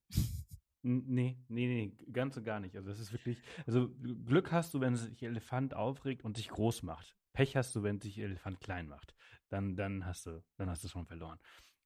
Nee, 0.83 1.37
nee, 1.49 1.67
nee, 1.67 2.13
ganz 2.13 2.37
und 2.37 2.45
gar 2.45 2.61
nicht. 2.61 2.77
Also 2.77 2.89
das 2.89 3.01
ist 3.01 3.13
wirklich, 3.13 3.43
also 3.67 3.91
Glück 4.25 4.53
hast 4.53 4.73
du, 4.73 4.81
wenn 4.81 4.95
sich 4.95 5.23
Elefant 5.23 5.75
aufregt 5.75 6.25
und 6.25 6.37
sich 6.37 6.49
groß 6.49 6.85
macht. 6.85 7.17
Pech 7.33 7.57
hast 7.57 7.75
du, 7.75 7.83
wenn 7.83 8.01
sich 8.01 8.19
Elefant 8.19 8.61
klein 8.61 8.87
macht. 8.87 9.15
Dann, 9.49 9.77
dann 9.77 10.07
hast 10.07 10.27
du, 10.27 10.43
dann 10.57 10.71
hast 10.71 10.85
du 10.85 10.89
schon 10.89 11.05
verloren. 11.05 11.41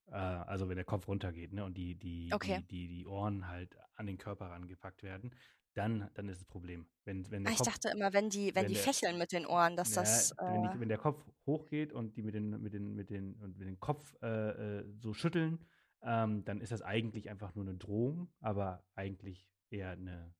Äh, 0.08 0.16
also 0.16 0.68
wenn 0.68 0.76
der 0.76 0.84
Kopf 0.84 1.08
runtergeht, 1.08 1.52
ne, 1.52 1.64
und 1.64 1.74
die, 1.74 1.94
die, 1.94 2.30
okay. 2.32 2.64
die, 2.68 2.88
die, 2.88 2.88
die 2.88 3.06
Ohren 3.06 3.48
halt 3.48 3.76
an 3.94 4.06
den 4.06 4.18
Körper 4.18 4.50
rangepackt 4.50 5.02
werden, 5.02 5.34
dann, 5.74 6.10
dann 6.14 6.28
ist 6.28 6.40
das 6.40 6.46
Problem. 6.46 6.86
Wenn, 7.04 7.30
wenn 7.30 7.44
der 7.44 7.50
ah, 7.50 7.52
ich 7.52 7.58
Kopf, 7.58 7.68
dachte 7.68 7.88
immer, 7.90 8.12
wenn 8.12 8.28
die, 8.28 8.54
wenn, 8.54 8.62
wenn 8.62 8.68
die 8.68 8.74
der, 8.74 8.82
fächeln 8.82 9.18
mit 9.18 9.32
den 9.32 9.46
Ohren, 9.46 9.76
dass 9.76 9.94
ja, 9.94 10.02
das. 10.02 10.32
Äh, 10.32 10.44
wenn, 10.44 10.62
die, 10.62 10.80
wenn, 10.80 10.88
der 10.88 10.98
Kopf 10.98 11.24
hochgeht 11.46 11.92
und 11.92 12.16
die 12.16 12.22
mit 12.22 12.34
den, 12.34 12.50
mit 12.62 12.74
den, 12.74 12.94
mit 12.94 13.10
den, 13.10 13.38
mit 13.38 13.60
den 13.60 13.80
Kopf 13.80 14.14
äh, 14.22 14.78
äh 14.78 14.84
so 14.98 15.14
schütteln, 15.14 15.64
ähm, 16.02 16.44
dann 16.44 16.60
ist 16.60 16.72
das 16.72 16.82
eigentlich 16.82 17.30
einfach 17.30 17.54
nur 17.54 17.64
eine 17.64 17.76
Drohung, 17.76 18.32
aber 18.40 18.84
eigentlich 18.94 19.48
eher 19.70 19.92
eine, 19.92 20.34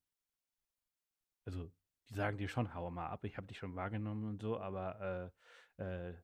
also 1.47 1.73
die 2.09 2.15
sagen 2.15 2.37
dir 2.37 2.49
schon, 2.49 2.75
hau 2.75 2.91
mal 2.91 3.09
ab, 3.09 3.25
ich 3.25 3.37
habe 3.37 3.47
dich 3.47 3.59
schon 3.59 3.75
wahrgenommen 3.75 4.29
und 4.29 4.43
so, 4.43 4.59
aber 4.59 5.33
äh, 5.79 6.11
äh, 6.11 6.15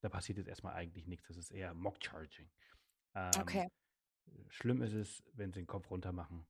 da 0.00 0.08
passiert 0.10 0.38
jetzt 0.38 0.48
erstmal 0.48 0.74
eigentlich 0.74 1.06
nichts. 1.06 1.28
Das 1.28 1.38
ist 1.38 1.50
eher 1.50 1.72
Mock-Charging. 1.72 2.50
Ähm, 3.14 3.30
okay. 3.40 3.68
Schlimm 4.48 4.82
ist 4.82 4.92
es, 4.92 5.22
wenn 5.32 5.52
sie 5.52 5.60
den 5.60 5.66
Kopf 5.66 5.90
runter 5.90 6.12
machen. 6.12 6.46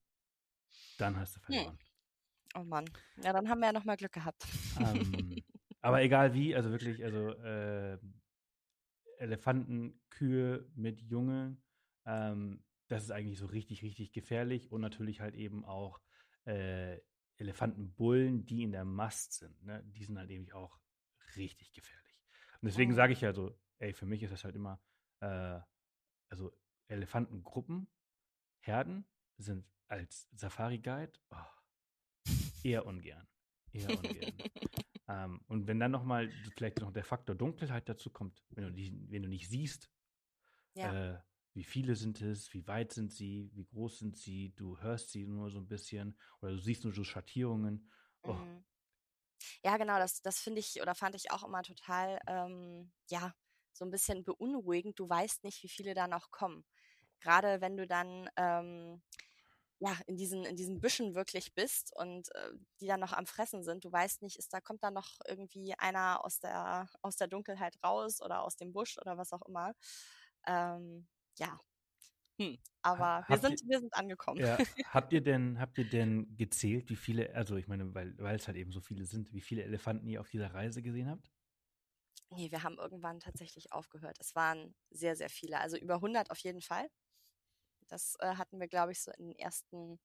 Dann 0.99 1.17
hast 1.17 1.37
du 1.37 1.41
hm. 1.41 1.45
verloren. 1.47 1.79
Hm. 1.79 1.85
Oh 2.57 2.65
Mann. 2.65 2.85
Ja, 3.23 3.33
dann 3.33 3.49
haben 3.49 3.61
wir 3.61 3.67
ja 3.67 3.73
nochmal 3.73 3.97
Glück 3.97 4.13
gehabt. 4.13 4.47
Ähm, 4.79 5.43
aber 5.81 6.03
egal 6.03 6.35
wie, 6.35 6.55
also 6.55 6.71
wirklich, 6.71 7.03
also 7.03 7.31
äh, 7.31 7.99
Elefanten, 9.19 10.01
Kühe 10.11 10.71
mit 10.77 11.01
Junge, 11.01 11.57
ähm, 12.07 12.63
das 12.89 13.05
ist 13.05 13.11
eigentlich 13.11 13.39
so 13.39 13.47
richtig, 13.47 13.83
richtig 13.83 14.13
gefährlich 14.13 14.71
und 14.71 14.81
natürlich 14.81 15.21
halt 15.21 15.35
eben 15.35 15.65
auch 15.65 16.01
äh, 16.45 16.99
Elefantenbullen, 17.39 18.47
die 18.47 18.63
in 18.63 18.73
der 18.73 18.85
Mast 18.85 19.33
sind. 19.33 19.61
Ne? 19.65 19.83
Die 19.87 20.05
sind 20.05 20.19
halt 20.19 20.31
eben 20.31 20.51
auch 20.53 20.79
richtig 21.37 21.73
gefährlich. 21.73 22.23
Und 22.61 22.67
deswegen 22.69 22.93
oh. 22.93 22.95
sage 22.95 23.13
ich 23.13 23.21
ja 23.21 23.33
so, 23.33 23.59
ey, 23.79 23.93
für 23.93 24.07
mich 24.07 24.23
ist 24.23 24.33
das 24.33 24.45
halt 24.45 24.55
immer, 24.55 24.81
äh, 25.21 25.59
also 26.29 26.57
Elefantengruppen, 26.89 27.89
Herden 28.61 29.07
sind 29.39 29.67
als 29.89 30.29
Safari-Guide 30.35 31.13
oh, 31.31 32.31
eher 32.63 32.87
ungern. 32.87 33.27
Eher 33.73 33.91
ungern. 33.91 34.33
ähm, 35.09 35.41
und 35.49 35.67
wenn 35.67 35.81
dann 35.81 35.91
nochmal 35.91 36.31
vielleicht 36.55 36.81
noch 36.81 36.93
der 36.93 37.05
Faktor 37.05 37.35
Dunkelheit 37.35 37.89
dazu 37.89 38.11
kommt, 38.11 38.43
wenn 38.51 38.65
du, 38.65 38.73
die, 38.73 39.11
wenn 39.11 39.23
du 39.23 39.29
nicht 39.29 39.49
siehst, 39.49 39.91
ja. 40.75 41.15
äh, 41.15 41.21
wie 41.55 41.65
viele 41.65 41.95
sind 41.95 42.21
es, 42.21 42.53
wie 42.53 42.67
weit 42.67 42.93
sind 42.93 43.13
sie, 43.13 43.51
wie 43.55 43.65
groß 43.65 44.01
sind 44.01 44.17
sie, 44.17 44.55
du 44.57 44.79
hörst 44.81 45.11
sie 45.11 45.27
nur 45.27 45.51
so 45.51 45.59
ein 45.59 45.69
bisschen 45.69 46.19
oder 46.41 46.53
du 46.53 46.59
siehst 46.59 46.85
nur 46.85 46.93
so 46.93 47.05
Schattierungen. 47.05 47.91
Oh. 48.23 48.33
Mhm. 48.33 48.65
Ja, 49.63 49.77
genau, 49.77 49.99
das, 49.99 50.21
das 50.23 50.41
finde 50.41 50.61
ich 50.61 50.81
oder 50.81 50.95
fand 50.95 51.15
ich 51.15 51.31
auch 51.31 51.45
immer 51.45 51.63
total, 51.63 52.19
ähm, 52.27 52.91
ja, 53.09 53.35
so 53.73 53.85
ein 53.85 53.91
bisschen 53.91 54.25
beunruhigend. 54.25 54.99
Du 54.99 55.09
weißt 55.09 55.45
nicht, 55.45 55.63
wie 55.63 55.69
viele 55.69 55.95
da 55.95 56.09
noch 56.09 56.31
kommen. 56.31 56.65
Gerade 57.21 57.61
wenn 57.61 57.77
du 57.77 57.87
dann 57.87 58.29
ähm, 58.37 59.03
ja, 59.85 59.95
in 60.07 60.17
diesen, 60.17 60.47
in 60.47 60.57
diesen 60.57 60.81
Büschen 60.81 61.15
wirklich 61.15 61.55
bist 61.55 61.95
und 61.95 62.35
äh, 62.35 62.53
die 62.81 62.87
dann 62.87 63.01
noch 63.01 63.13
am 63.13 63.27
Fressen 63.27 63.63
sind. 63.63 63.85
Du 63.85 63.93
weißt 63.93 64.23
nicht, 64.23 64.39
ist 64.39 64.55
da, 64.55 64.61
kommt 64.61 64.83
da 64.83 64.91
noch 64.91 65.19
irgendwie 65.29 65.75
einer 65.77 66.25
aus 66.25 66.41
der, 66.41 66.89
aus 67.03 67.17
der 67.17 67.29
Dunkelheit 67.29 67.77
raus 67.85 68.23
oder 68.23 68.43
aus 68.45 68.57
dem 68.57 68.73
Busch 68.73 68.97
oder 68.97 69.19
was 69.19 69.35
auch 69.35 69.43
immer. 69.43 69.75
Ähm, 70.47 71.07
ja. 71.39 71.61
Hm. 72.41 72.59
Aber 72.81 73.25
wir 73.29 73.39
sind, 73.39 73.61
ihr, 73.61 73.69
wir 73.69 73.81
sind 73.81 73.93
angekommen. 73.93 74.41
Ja, 74.41 74.57
habt 74.95 75.13
ihr 75.13 75.21
denn, 75.21 75.61
habt 75.61 75.77
ihr 75.77 75.89
denn 75.89 76.35
gezählt, 76.35 76.89
wie 76.89 76.97
viele, 76.97 77.35
also 77.35 77.57
ich 77.57 77.69
meine, 77.69 77.95
weil, 77.95 78.17
weil 78.19 78.37
es 78.37 78.47
halt 78.47 78.57
eben 78.57 78.73
so 78.73 78.81
viele 78.81 79.05
sind, 79.05 79.35
wie 79.35 79.43
viele 79.43 79.65
Elefanten 79.65 80.09
ihr 80.09 80.23
auf 80.23 80.31
dieser 80.31 80.55
Reise 80.55 80.81
gesehen 80.81 81.11
habt? 81.11 81.31
Nee, 82.31 82.51
wir 82.51 82.63
haben 82.63 82.79
irgendwann 82.79 83.21
tatsächlich 83.21 83.71
aufgehört. 83.73 84.17
Es 84.19 84.35
waren 84.35 84.75
sehr, 84.91 85.15
sehr 85.15 85.29
viele. 85.29 85.61
Also 85.61 85.77
über 85.77 85.97
100 85.97 86.31
auf 86.31 86.39
jeden 86.39 86.63
Fall. 86.63 86.89
Das 87.89 88.17
äh, 88.21 88.35
hatten 88.37 88.61
wir, 88.61 88.69
glaube 88.69 88.93
ich, 88.93 89.03
so 89.03 89.13
in 89.13 89.29
den 89.29 89.39
ersten 89.39 89.99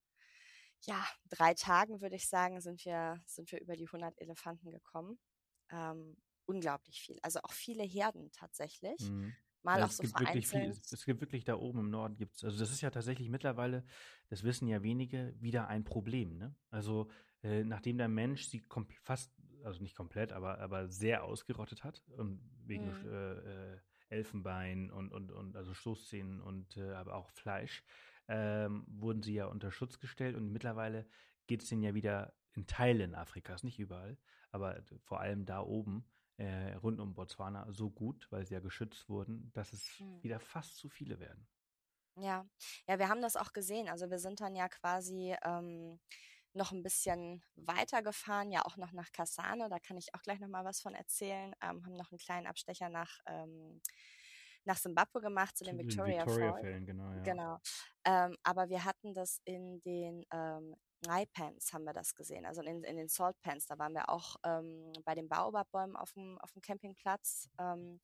ja, 0.82 1.04
drei 1.30 1.54
Tagen, 1.54 2.02
würde 2.02 2.16
ich 2.16 2.28
sagen, 2.28 2.62
sind 2.62 2.86
wir, 2.86 3.22
sind 3.26 3.52
wir 3.52 3.60
über 3.60 3.76
die 3.76 3.88
100 3.88 4.20
Elefanten 4.22 4.72
gekommen. 4.72 5.20
Ähm, 5.72 6.18
unglaublich 6.46 7.02
viel. 7.02 7.20
Also 7.22 7.40
auch 7.44 7.52
viele 7.52 7.84
Herden 7.84 8.32
tatsächlich. 8.32 9.00
Mhm. 9.02 9.34
Mal 9.62 9.80
ja, 9.80 9.86
auch 9.86 9.92
so 9.92 10.04
gibt 10.04 10.20
wirklich 10.20 10.48
viel, 10.48 10.70
es 10.70 11.06
gibt 11.06 11.20
wirklich 11.20 11.44
da 11.44 11.56
oben 11.56 11.80
im 11.80 11.90
Norden 11.90 12.16
gibt's, 12.16 12.46
also 12.46 12.58
das 12.58 12.72
ist 12.72 12.80
ja 12.80 12.92
tatsächlich 12.92 13.30
mittlerweile, 13.30 13.84
das 14.30 14.44
wissen 14.44 14.70
ja 14.70 14.82
wenige, 14.84 15.36
wieder 15.38 15.68
ein 15.68 15.84
Problem. 15.84 16.38
Ne? 16.38 16.56
Also 16.70 17.10
äh, 17.44 17.66
nachdem 17.66 17.98
der 17.98 18.08
Mensch 18.08 18.46
sie 18.46 18.64
fast, 19.04 19.34
also 19.66 19.82
nicht 19.84 19.96
komplett, 19.96 20.32
aber, 20.32 20.60
aber 20.60 20.88
sehr 20.88 21.26
ausgerottet 21.26 21.84
hat 21.84 22.02
und 22.16 22.42
wegen 22.66 22.86
mhm. 22.86 23.10
äh, 23.12 23.74
äh, 23.74 23.80
Elfenbein 24.10 24.92
und, 24.92 25.12
und, 25.12 25.32
und 25.32 25.56
also 25.56 25.74
Stoßzähnen 25.74 26.42
und 26.42 26.78
äh, 26.78 26.94
aber 26.94 27.16
auch 27.16 27.30
Fleisch, 27.30 27.84
ähm, 28.28 28.86
wurden 28.88 29.24
sie 29.24 29.34
ja 29.34 29.48
unter 29.48 29.72
Schutz 29.72 30.00
gestellt 30.00 30.36
und 30.36 30.52
mittlerweile 30.52 31.08
geht 31.48 31.64
es 31.64 31.70
denen 31.70 31.84
ja 31.84 31.94
wieder 31.94 32.34
in 32.54 32.68
Teilen 32.68 33.16
Afrikas, 33.16 33.64
nicht 33.64 33.80
überall, 33.80 34.18
aber 34.52 34.82
vor 35.04 35.20
allem 35.20 35.46
da 35.46 35.62
oben 35.62 36.06
äh, 36.38 36.74
rund 36.76 37.00
um 37.00 37.14
Botswana 37.14 37.72
so 37.72 37.90
gut, 37.90 38.28
weil 38.32 38.46
sie 38.46 38.54
ja 38.54 38.60
geschützt 38.60 39.10
wurden, 39.10 39.52
dass 39.54 39.74
es 39.74 40.00
hm. 40.00 40.24
wieder 40.24 40.40
fast 40.40 40.78
zu 40.78 40.90
viele 40.90 41.20
werden. 41.20 41.48
Ja, 42.16 42.46
ja, 42.88 43.00
wir 43.00 43.10
haben 43.10 43.22
das 43.22 43.36
auch 43.36 43.54
gesehen. 43.54 43.88
Also 43.88 44.10
wir 44.10 44.20
sind 44.20 44.42
dann 44.42 44.56
ja 44.56 44.68
quasi 44.68 45.36
ähm, 45.44 46.00
noch 46.54 46.72
ein 46.72 46.84
bisschen 46.84 47.44
weiter 47.56 48.02
gefahren, 48.02 48.52
ja 48.52 48.66
auch 48.66 48.78
noch 48.78 48.92
nach 48.92 49.12
Kasane, 49.12 49.70
da 49.70 49.80
kann 49.80 49.98
ich 49.98 50.14
auch 50.14 50.22
gleich 50.22 50.40
noch 50.40 50.48
mal 50.48 50.66
was 50.66 50.82
von 50.82 50.96
erzählen, 50.96 51.54
ähm, 51.62 51.86
haben 51.86 51.96
noch 51.96 52.12
einen 52.12 52.20
kleinen 52.20 52.48
Abstecher 52.48 52.90
nach, 52.90 53.20
ähm, 53.28 53.82
nach 54.66 54.80
Zimbabwe 54.80 55.22
gemacht, 55.22 55.58
zu 55.58 55.64
den 55.64 55.78
Victoria, 55.78 56.26
Victoria. 56.26 56.56
Fällen, 56.58 56.86
genau. 56.86 57.12
Ja. 57.12 57.22
genau. 57.22 57.60
Ähm, 58.06 58.36
aber 58.44 58.70
wir 58.70 58.84
hatten 58.84 59.14
das 59.14 59.42
in 59.46 59.82
den 59.82 60.26
ähm, 60.32 60.76
Pans 61.34 61.72
haben 61.72 61.86
wir 61.86 61.94
das 61.94 62.14
gesehen, 62.14 62.46
also 62.46 62.62
in, 62.62 62.84
in 62.84 62.98
den 62.98 63.08
Salt 63.08 63.40
Pans, 63.42 63.66
da 63.68 63.78
waren 63.78 63.94
wir 63.94 64.10
auch 64.10 64.36
ähm, 64.44 64.92
bei 65.06 65.16
den 65.16 65.30
Baobab-Bäumen 65.30 65.96
auf 65.96 66.12
dem, 66.14 66.38
auf 66.40 66.52
dem 66.52 66.62
Campingplatz. 66.62 67.50
Ähm, 67.58 68.02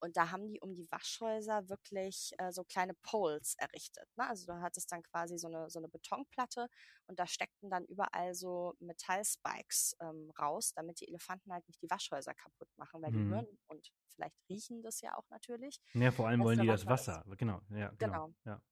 und 0.00 0.16
da 0.16 0.30
haben 0.30 0.48
die 0.48 0.60
um 0.60 0.74
die 0.74 0.86
Waschhäuser 0.90 1.68
wirklich 1.68 2.32
äh, 2.38 2.52
so 2.52 2.64
kleine 2.64 2.94
Poles 3.02 3.54
errichtet. 3.58 4.08
Ne? 4.16 4.26
Also 4.28 4.46
du 4.46 4.60
hattest 4.60 4.90
dann 4.92 5.02
quasi 5.02 5.38
so 5.38 5.48
eine, 5.48 5.68
so 5.70 5.78
eine 5.78 5.88
Betonplatte 5.88 6.68
und 7.06 7.18
da 7.18 7.26
steckten 7.26 7.70
dann 7.70 7.84
überall 7.84 8.34
so 8.34 8.74
Metallspikes 8.80 9.96
ähm, 10.00 10.30
raus, 10.38 10.72
damit 10.74 11.00
die 11.00 11.08
Elefanten 11.08 11.52
halt 11.52 11.66
nicht 11.68 11.82
die 11.82 11.90
Waschhäuser 11.90 12.34
kaputt 12.34 12.68
machen, 12.76 13.02
weil 13.02 13.12
mhm. 13.12 13.16
die 13.16 13.34
hören 13.34 13.58
und 13.66 13.92
vielleicht 14.14 14.36
riechen 14.48 14.82
das 14.82 15.00
ja 15.00 15.16
auch 15.16 15.28
natürlich. 15.30 15.80
Ja, 15.94 16.10
vor 16.10 16.28
allem 16.28 16.42
wollen 16.42 16.60
die 16.60 16.66
das 16.66 16.86
Wasser. 16.86 17.24
Ist. 17.26 17.38
Genau, 17.38 17.60
ja, 17.70 17.90
genau. 17.98 17.98
genau. 17.98 18.34
Ja. 18.44 18.62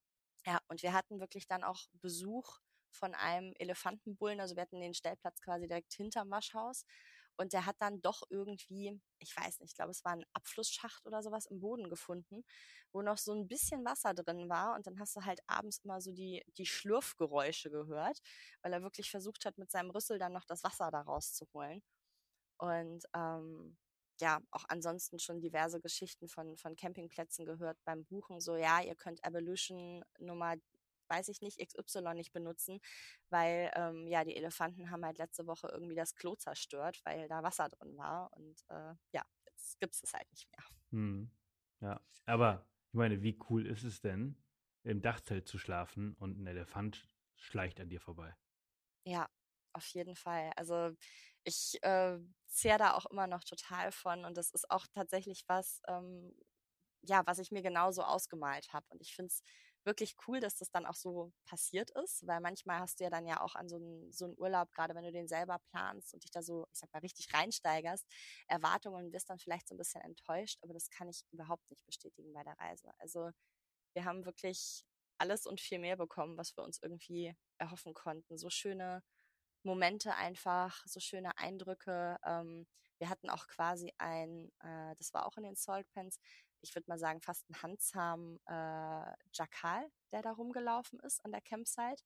ja, 0.46 0.58
und 0.68 0.82
wir 0.82 0.92
hatten 0.92 1.20
wirklich 1.20 1.46
dann 1.46 1.64
auch 1.64 1.86
Besuch 2.00 2.58
von 2.96 3.14
einem 3.14 3.52
Elefantenbullen. 3.58 4.40
Also 4.40 4.56
wir 4.56 4.62
hatten 4.62 4.80
den 4.80 4.94
Stellplatz 4.94 5.40
quasi 5.40 5.66
direkt 5.66 5.92
hinterm 5.92 6.30
Waschhaus. 6.30 6.84
Und 7.36 7.52
der 7.52 7.66
hat 7.66 7.76
dann 7.80 8.00
doch 8.00 8.22
irgendwie, 8.30 9.00
ich 9.18 9.36
weiß 9.36 9.60
nicht, 9.60 9.72
ich 9.72 9.76
glaube, 9.76 9.90
es 9.90 10.04
war 10.04 10.12
ein 10.12 10.24
Abflussschacht 10.32 11.06
oder 11.06 11.22
sowas 11.22 11.46
im 11.46 11.60
Boden 11.60 11.88
gefunden, 11.90 12.44
wo 12.92 13.02
noch 13.02 13.18
so 13.18 13.32
ein 13.34 13.48
bisschen 13.48 13.84
Wasser 13.84 14.14
drin 14.14 14.48
war. 14.48 14.74
Und 14.74 14.86
dann 14.86 14.98
hast 14.98 15.16
du 15.16 15.24
halt 15.24 15.40
abends 15.46 15.78
immer 15.84 16.00
so 16.00 16.12
die, 16.12 16.42
die 16.56 16.66
Schlürfgeräusche 16.66 17.70
gehört, 17.70 18.20
weil 18.62 18.72
er 18.72 18.82
wirklich 18.82 19.10
versucht 19.10 19.44
hat, 19.44 19.58
mit 19.58 19.70
seinem 19.70 19.90
Rüssel 19.90 20.18
dann 20.18 20.32
noch 20.32 20.44
das 20.44 20.64
Wasser 20.64 20.90
da 20.90 21.02
rauszuholen. 21.02 21.82
Und 22.58 23.04
ähm, 23.14 23.76
ja, 24.20 24.40
auch 24.50 24.64
ansonsten 24.68 25.18
schon 25.18 25.40
diverse 25.40 25.80
Geschichten 25.80 26.28
von, 26.28 26.56
von 26.56 26.76
Campingplätzen 26.76 27.44
gehört 27.44 27.78
beim 27.84 28.04
Buchen. 28.04 28.40
So, 28.40 28.56
ja, 28.56 28.80
ihr 28.80 28.94
könnt 28.94 29.24
Evolution 29.24 30.02
Nummer 30.18 30.56
weiß 31.08 31.28
ich 31.28 31.40
nicht, 31.42 31.60
XY 31.60 32.14
nicht 32.14 32.32
benutzen, 32.32 32.80
weil 33.30 33.70
ähm, 33.74 34.06
ja, 34.08 34.24
die 34.24 34.36
Elefanten 34.36 34.90
haben 34.90 35.04
halt 35.04 35.18
letzte 35.18 35.46
Woche 35.46 35.68
irgendwie 35.72 35.94
das 35.96 36.14
Klo 36.14 36.34
zerstört, 36.36 37.00
weil 37.04 37.28
da 37.28 37.42
Wasser 37.42 37.68
drin 37.68 37.96
war 37.96 38.32
und 38.34 38.62
äh, 38.68 38.94
ja, 39.12 39.24
jetzt 39.46 39.80
gibt 39.80 39.94
es 39.94 40.02
es 40.02 40.12
halt 40.14 40.30
nicht 40.30 40.48
mehr. 40.56 40.64
Hm. 40.90 41.30
Ja, 41.80 42.00
aber 42.24 42.66
ich 42.88 42.94
meine, 42.94 43.22
wie 43.22 43.38
cool 43.50 43.66
ist 43.66 43.84
es 43.84 44.00
denn, 44.00 44.42
im 44.82 45.02
Dachzelt 45.02 45.46
zu 45.48 45.58
schlafen 45.58 46.14
und 46.14 46.38
ein 46.40 46.46
Elefant 46.46 47.08
schleicht 47.36 47.80
an 47.80 47.88
dir 47.88 48.00
vorbei? 48.00 48.34
Ja, 49.04 49.28
auf 49.72 49.86
jeden 49.88 50.16
Fall. 50.16 50.52
Also 50.56 50.92
ich 51.44 51.78
äh, 51.82 52.18
zehre 52.48 52.78
da 52.78 52.94
auch 52.94 53.06
immer 53.06 53.26
noch 53.26 53.44
total 53.44 53.92
von 53.92 54.24
und 54.24 54.36
das 54.36 54.50
ist 54.50 54.70
auch 54.70 54.86
tatsächlich 54.92 55.44
was, 55.48 55.80
ähm, 55.88 56.34
ja, 57.02 57.22
was 57.26 57.38
ich 57.38 57.52
mir 57.52 57.62
genauso 57.62 58.02
ausgemalt 58.02 58.72
habe. 58.72 58.86
Und 58.90 59.00
ich 59.02 59.14
finde 59.14 59.28
es 59.28 59.42
wirklich 59.86 60.16
cool, 60.26 60.40
dass 60.40 60.56
das 60.56 60.70
dann 60.70 60.84
auch 60.86 60.94
so 60.94 61.32
passiert 61.46 61.90
ist, 62.02 62.26
weil 62.26 62.40
manchmal 62.40 62.80
hast 62.80 63.00
du 63.00 63.04
ja 63.04 63.10
dann 63.10 63.26
ja 63.26 63.40
auch 63.40 63.54
an 63.54 63.68
so 63.68 63.76
einen, 63.76 64.12
so 64.12 64.26
einen 64.26 64.38
Urlaub, 64.38 64.72
gerade 64.72 64.94
wenn 64.94 65.04
du 65.04 65.12
den 65.12 65.28
selber 65.28 65.58
planst 65.70 66.12
und 66.12 66.24
dich 66.24 66.30
da 66.30 66.42
so, 66.42 66.66
ich 66.72 66.78
sag 66.80 66.92
mal, 66.92 66.98
richtig 67.00 67.32
reinsteigerst, 67.32 68.06
Erwartungen 68.48 69.06
und 69.06 69.12
wirst 69.12 69.30
dann 69.30 69.38
vielleicht 69.38 69.68
so 69.68 69.74
ein 69.74 69.78
bisschen 69.78 70.02
enttäuscht, 70.02 70.58
aber 70.62 70.74
das 70.74 70.90
kann 70.90 71.08
ich 71.08 71.24
überhaupt 71.30 71.70
nicht 71.70 71.86
bestätigen 71.86 72.32
bei 72.34 72.42
der 72.42 72.58
Reise. 72.58 72.92
Also 72.98 73.30
wir 73.94 74.04
haben 74.04 74.24
wirklich 74.26 74.84
alles 75.18 75.46
und 75.46 75.60
viel 75.60 75.78
mehr 75.78 75.96
bekommen, 75.96 76.36
was 76.36 76.56
wir 76.56 76.64
uns 76.64 76.78
irgendwie 76.82 77.34
erhoffen 77.58 77.94
konnten. 77.94 78.36
So 78.38 78.50
schöne 78.50 79.02
Momente 79.62 80.14
einfach, 80.14 80.82
so 80.86 81.00
schöne 81.00 81.36
Eindrücke. 81.38 82.18
Ähm, 82.24 82.66
wir 82.98 83.08
hatten 83.08 83.28
auch 83.30 83.46
quasi 83.48 83.92
ein, 83.98 84.50
äh, 84.60 84.94
das 84.96 85.12
war 85.12 85.26
auch 85.26 85.36
in 85.36 85.44
den 85.44 85.56
Salt 85.56 85.88
Pens, 85.90 86.18
ich 86.66 86.74
würde 86.74 86.88
mal 86.88 86.98
sagen, 86.98 87.20
fast 87.20 87.48
ein 87.48 87.62
handzahmen 87.62 88.38
äh, 88.46 89.12
Jakal, 89.32 89.88
der 90.12 90.22
da 90.22 90.32
rumgelaufen 90.32 91.00
ist 91.00 91.24
an 91.24 91.32
der 91.32 91.40
Campsite. 91.40 92.02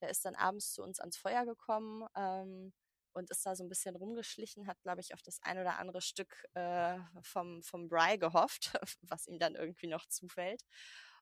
Der 0.00 0.10
ist 0.10 0.24
dann 0.24 0.34
abends 0.34 0.72
zu 0.72 0.82
uns 0.82 0.98
ans 1.00 1.16
Feuer 1.16 1.44
gekommen 1.44 2.06
ähm, 2.16 2.72
und 3.12 3.30
ist 3.30 3.44
da 3.44 3.54
so 3.54 3.64
ein 3.64 3.68
bisschen 3.68 3.96
rumgeschlichen, 3.96 4.66
hat, 4.66 4.80
glaube 4.82 5.00
ich, 5.00 5.14
auf 5.14 5.22
das 5.22 5.40
ein 5.42 5.58
oder 5.58 5.78
andere 5.78 6.00
Stück 6.00 6.44
äh, 6.54 6.98
vom, 7.22 7.62
vom 7.62 7.88
Bry 7.88 8.18
gehofft, 8.18 8.72
was 9.02 9.26
ihm 9.26 9.38
dann 9.38 9.54
irgendwie 9.54 9.88
noch 9.88 10.06
zufällt. 10.06 10.62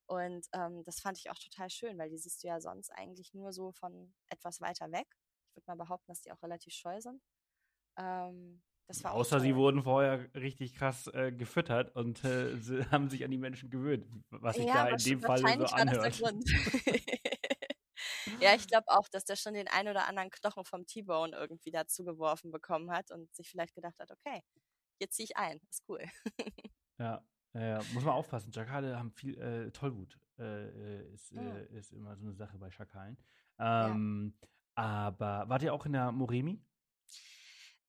Und 0.07 0.47
ähm, 0.55 0.85
das 0.85 1.01
fand 1.01 1.19
ich 1.19 1.31
auch 1.31 1.39
total 1.39 1.69
schön, 1.69 1.99
weil 1.99 2.09
die 2.09 2.19
siehst 2.19 2.43
du 2.43 2.49
ja 2.49 2.61
sonst 2.61 2.91
eigentlich 2.91 3.35
nur 3.35 3.53
so 3.53 3.73
von 3.73 4.15
etwas 4.29 4.61
weiter 4.61 4.91
weg. 4.91 5.07
Ich 5.51 5.57
würde 5.57 5.67
mal 5.67 5.85
behaupten, 5.85 6.11
dass 6.11 6.23
die 6.23 6.33
auch 6.33 6.43
relativ 6.43 6.73
scheu 6.73 6.99
sind. 7.01 7.23
Ähm, 7.99 8.63
Außer 9.05 9.41
sie 9.41 9.55
wurden 9.55 9.83
vorher 9.83 10.35
richtig 10.35 10.75
krass 10.75 11.09
äh, 11.09 11.31
gefüttert 11.31 11.95
und 11.95 12.25
äh, 12.25 12.57
haben 12.91 13.11
sich 13.11 13.23
an 13.25 13.31
die 13.31 13.37
Menschen 13.37 13.71
gewöhnt, 13.71 14.07
was 14.31 14.57
sich 14.57 14.67
ja, 14.67 14.85
da 14.85 14.89
in 14.89 14.97
dem 14.97 15.21
Fall 15.21 15.39
so 15.39 15.47
anhört. 15.47 16.21
ja, 18.41 18.55
ich 18.55 18.67
glaube 18.67 18.89
auch, 18.89 19.09
dass 19.09 19.25
der 19.25 19.37
schon 19.37 19.55
den 19.55 19.69
ein 19.69 19.89
oder 19.89 20.09
anderen 20.09 20.31
Knochen 20.31 20.65
vom 20.65 20.87
T-Bone 20.87 21.37
irgendwie 21.37 21.71
dazu 21.71 22.05
geworfen 22.05 22.51
bekommen 22.51 22.91
hat 22.91 23.11
und 23.11 23.35
sich 23.35 23.51
vielleicht 23.51 23.75
gedacht 23.75 23.99
hat, 23.99 24.11
okay, 24.11 24.43
jetzt 24.99 25.17
ziehe 25.17 25.25
ich 25.25 25.37
ein, 25.37 25.61
ist 25.69 25.85
cool. 25.89 26.03
ja, 26.99 27.23
ja, 27.53 27.81
muss 27.93 28.05
man 28.05 28.15
aufpassen. 28.15 28.53
Schakale 28.53 28.99
haben 28.99 29.13
viel 29.13 29.39
äh, 29.39 29.71
Tollwut. 29.71 30.19
Äh, 30.39 30.69
äh, 30.69 31.15
ist, 31.15 31.33
mhm. 31.33 31.67
ist 31.77 31.93
immer 31.93 32.17
so 32.17 32.23
eine 32.23 32.35
Sache 32.35 32.59
bei 32.59 32.71
Schakalen. 32.71 33.19
Ähm, 33.59 34.35
ja. 34.41 34.49
Aber 34.75 35.49
wart 35.49 35.63
ihr 35.63 35.75
auch 35.75 35.85
in 35.85 35.93
der 35.93 36.13
Moremi? 36.13 36.63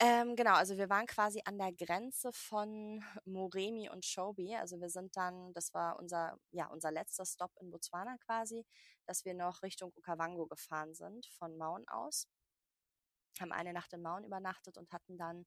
Ähm, 0.01 0.37
genau, 0.37 0.53
also 0.53 0.77
wir 0.77 0.89
waren 0.89 1.05
quasi 1.07 1.41
an 1.43 1.57
der 1.57 1.73
Grenze 1.73 2.31
von 2.31 3.03
Moremi 3.25 3.89
und 3.89 4.05
Shobi. 4.05 4.55
Also 4.55 4.79
wir 4.79 4.89
sind 4.89 5.15
dann, 5.17 5.53
das 5.53 5.73
war 5.73 5.99
unser, 5.99 6.39
ja, 6.51 6.67
unser 6.67 6.91
letzter 6.91 7.25
Stop 7.25 7.51
in 7.59 7.69
Botswana 7.69 8.17
quasi, 8.25 8.65
dass 9.05 9.25
wir 9.25 9.33
noch 9.33 9.61
Richtung 9.61 9.91
Okavango 9.95 10.47
gefahren 10.47 10.93
sind, 10.95 11.25
von 11.25 11.57
Maun 11.57 11.85
aus. 11.89 12.27
Haben 13.41 13.51
eine 13.51 13.73
Nacht 13.73 13.91
in 13.91 14.01
Maun 14.01 14.23
übernachtet 14.23 14.77
und 14.77 14.91
hatten 14.93 15.17
dann 15.17 15.45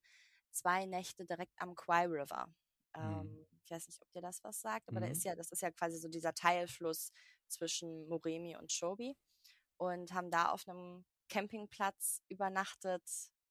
zwei 0.50 0.84
Nächte 0.84 1.24
direkt 1.24 1.55
am 1.57 1.74
Kwai 1.74 2.05
River. 2.05 2.46
Mhm. 2.94 3.03
Ähm, 3.03 3.46
ich 3.64 3.70
weiß 3.70 3.86
nicht, 3.86 4.03
ob 4.03 4.12
dir 4.12 4.20
das 4.20 4.44
was 4.44 4.61
sagt, 4.61 4.90
aber 4.90 5.00
mhm. 5.00 5.05
da 5.05 5.11
ist 5.11 5.24
ja, 5.24 5.34
das 5.34 5.50
ist 5.50 5.62
ja 5.62 5.70
quasi 5.70 5.98
so 5.98 6.09
dieser 6.09 6.34
Teilfluss 6.34 7.11
zwischen 7.48 8.07
Moremi 8.07 8.57
und 8.57 8.70
Shobi. 8.70 9.16
Und 9.78 10.12
haben 10.12 10.30
da 10.30 10.50
auf 10.50 10.68
einem 10.68 11.07
Campingplatz 11.28 12.22
übernachtet, 12.28 13.03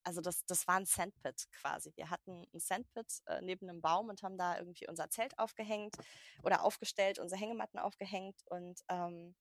also 0.04 0.22
das, 0.22 0.46
das 0.46 0.68
war 0.68 0.76
ein 0.76 0.86
Sandpit 0.86 1.48
quasi. 1.52 1.92
Wir 1.96 2.10
hatten 2.10 2.46
ein 2.54 2.60
Sandpit 2.60 3.22
äh, 3.28 3.42
neben 3.42 3.70
einem 3.70 3.82
Baum 3.82 4.10
und 4.10 4.24
haben 4.24 4.38
da 4.38 4.58
irgendwie 4.58 4.88
unser 4.88 5.10
Zelt 5.10 5.38
aufgehängt 5.38 5.96
oder 6.44 6.64
aufgestellt, 6.64 7.20
unsere 7.20 7.40
Hängematten 7.40 7.80
aufgehängt 7.80 8.42
und 8.48 8.82
ähm, 8.90 9.36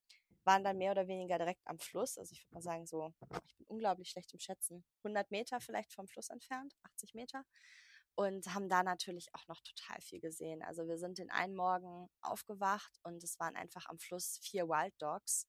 waren 0.45 0.65
dann 0.65 0.79
mehr 0.79 0.93
oder 0.93 1.07
weniger 1.07 1.39
direkt 1.39 1.67
am 1.67 1.79
Fluss. 1.79 2.19
Also 2.19 2.33
ich 2.33 2.45
würde 2.45 2.55
mal 2.55 2.63
sagen, 2.63 2.87
so, 2.87 3.13
ich 3.47 3.57
bin 3.57 3.67
unglaublich 3.67 4.11
schlecht 4.11 4.33
im 4.33 4.41
Schätzen, 4.41 4.85
100 5.05 5.31
Meter 5.31 5.61
vielleicht 5.61 5.93
vom 5.93 6.09
Fluss 6.09 6.29
entfernt, 6.29 6.75
80 6.83 7.15
Meter. 7.15 7.45
Und 8.17 8.53
haben 8.55 8.69
da 8.69 8.83
natürlich 8.83 9.33
auch 9.35 9.47
noch 9.47 9.61
total 9.63 10.01
viel 10.01 10.21
gesehen. 10.21 10.63
Also 10.63 10.87
wir 10.87 10.99
sind 10.99 11.19
den 11.19 11.31
einen 11.31 11.55
Morgen 11.55 12.11
aufgewacht 12.21 12.99
und 13.03 13.23
es 13.23 13.39
waren 13.39 13.57
einfach 13.57 13.87
am 13.87 13.99
Fluss 13.99 14.39
vier 14.43 14.69
Wild 14.69 14.95
Dogs, 15.01 15.47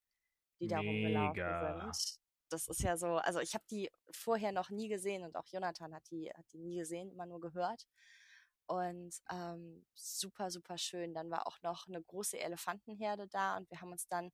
die 0.59 0.68
da 0.68 0.82
Mega. 0.82 0.91
rumgelaufen 0.91 1.91
sind 1.91 2.22
das 2.52 2.68
ist 2.68 2.82
ja 2.82 2.97
so, 2.97 3.18
also 3.18 3.39
ich 3.39 3.54
habe 3.54 3.66
die 3.70 3.89
vorher 4.12 4.52
noch 4.52 4.70
nie 4.70 4.88
gesehen 4.89 5.24
und 5.24 5.36
auch 5.36 5.47
Jonathan 5.47 5.93
hat 5.95 6.10
die, 6.12 6.32
hat 6.32 6.45
die 6.54 6.60
nie 6.60 6.78
gesehen, 6.78 7.12
immer 7.12 7.26
nur 7.26 7.39
gehört. 7.41 7.88
Und 8.68 9.16
ähm, 9.30 9.86
super, 9.95 10.49
super 10.52 10.78
schön. 10.78 11.14
Dann 11.14 11.30
war 11.30 11.47
auch 11.47 11.62
noch 11.62 11.88
eine 11.88 12.02
große 12.02 12.39
Elefantenherde 12.39 13.28
da 13.28 13.58
und 13.58 13.70
wir 13.70 13.82
haben 13.82 13.91
uns 13.91 14.08
dann 14.08 14.32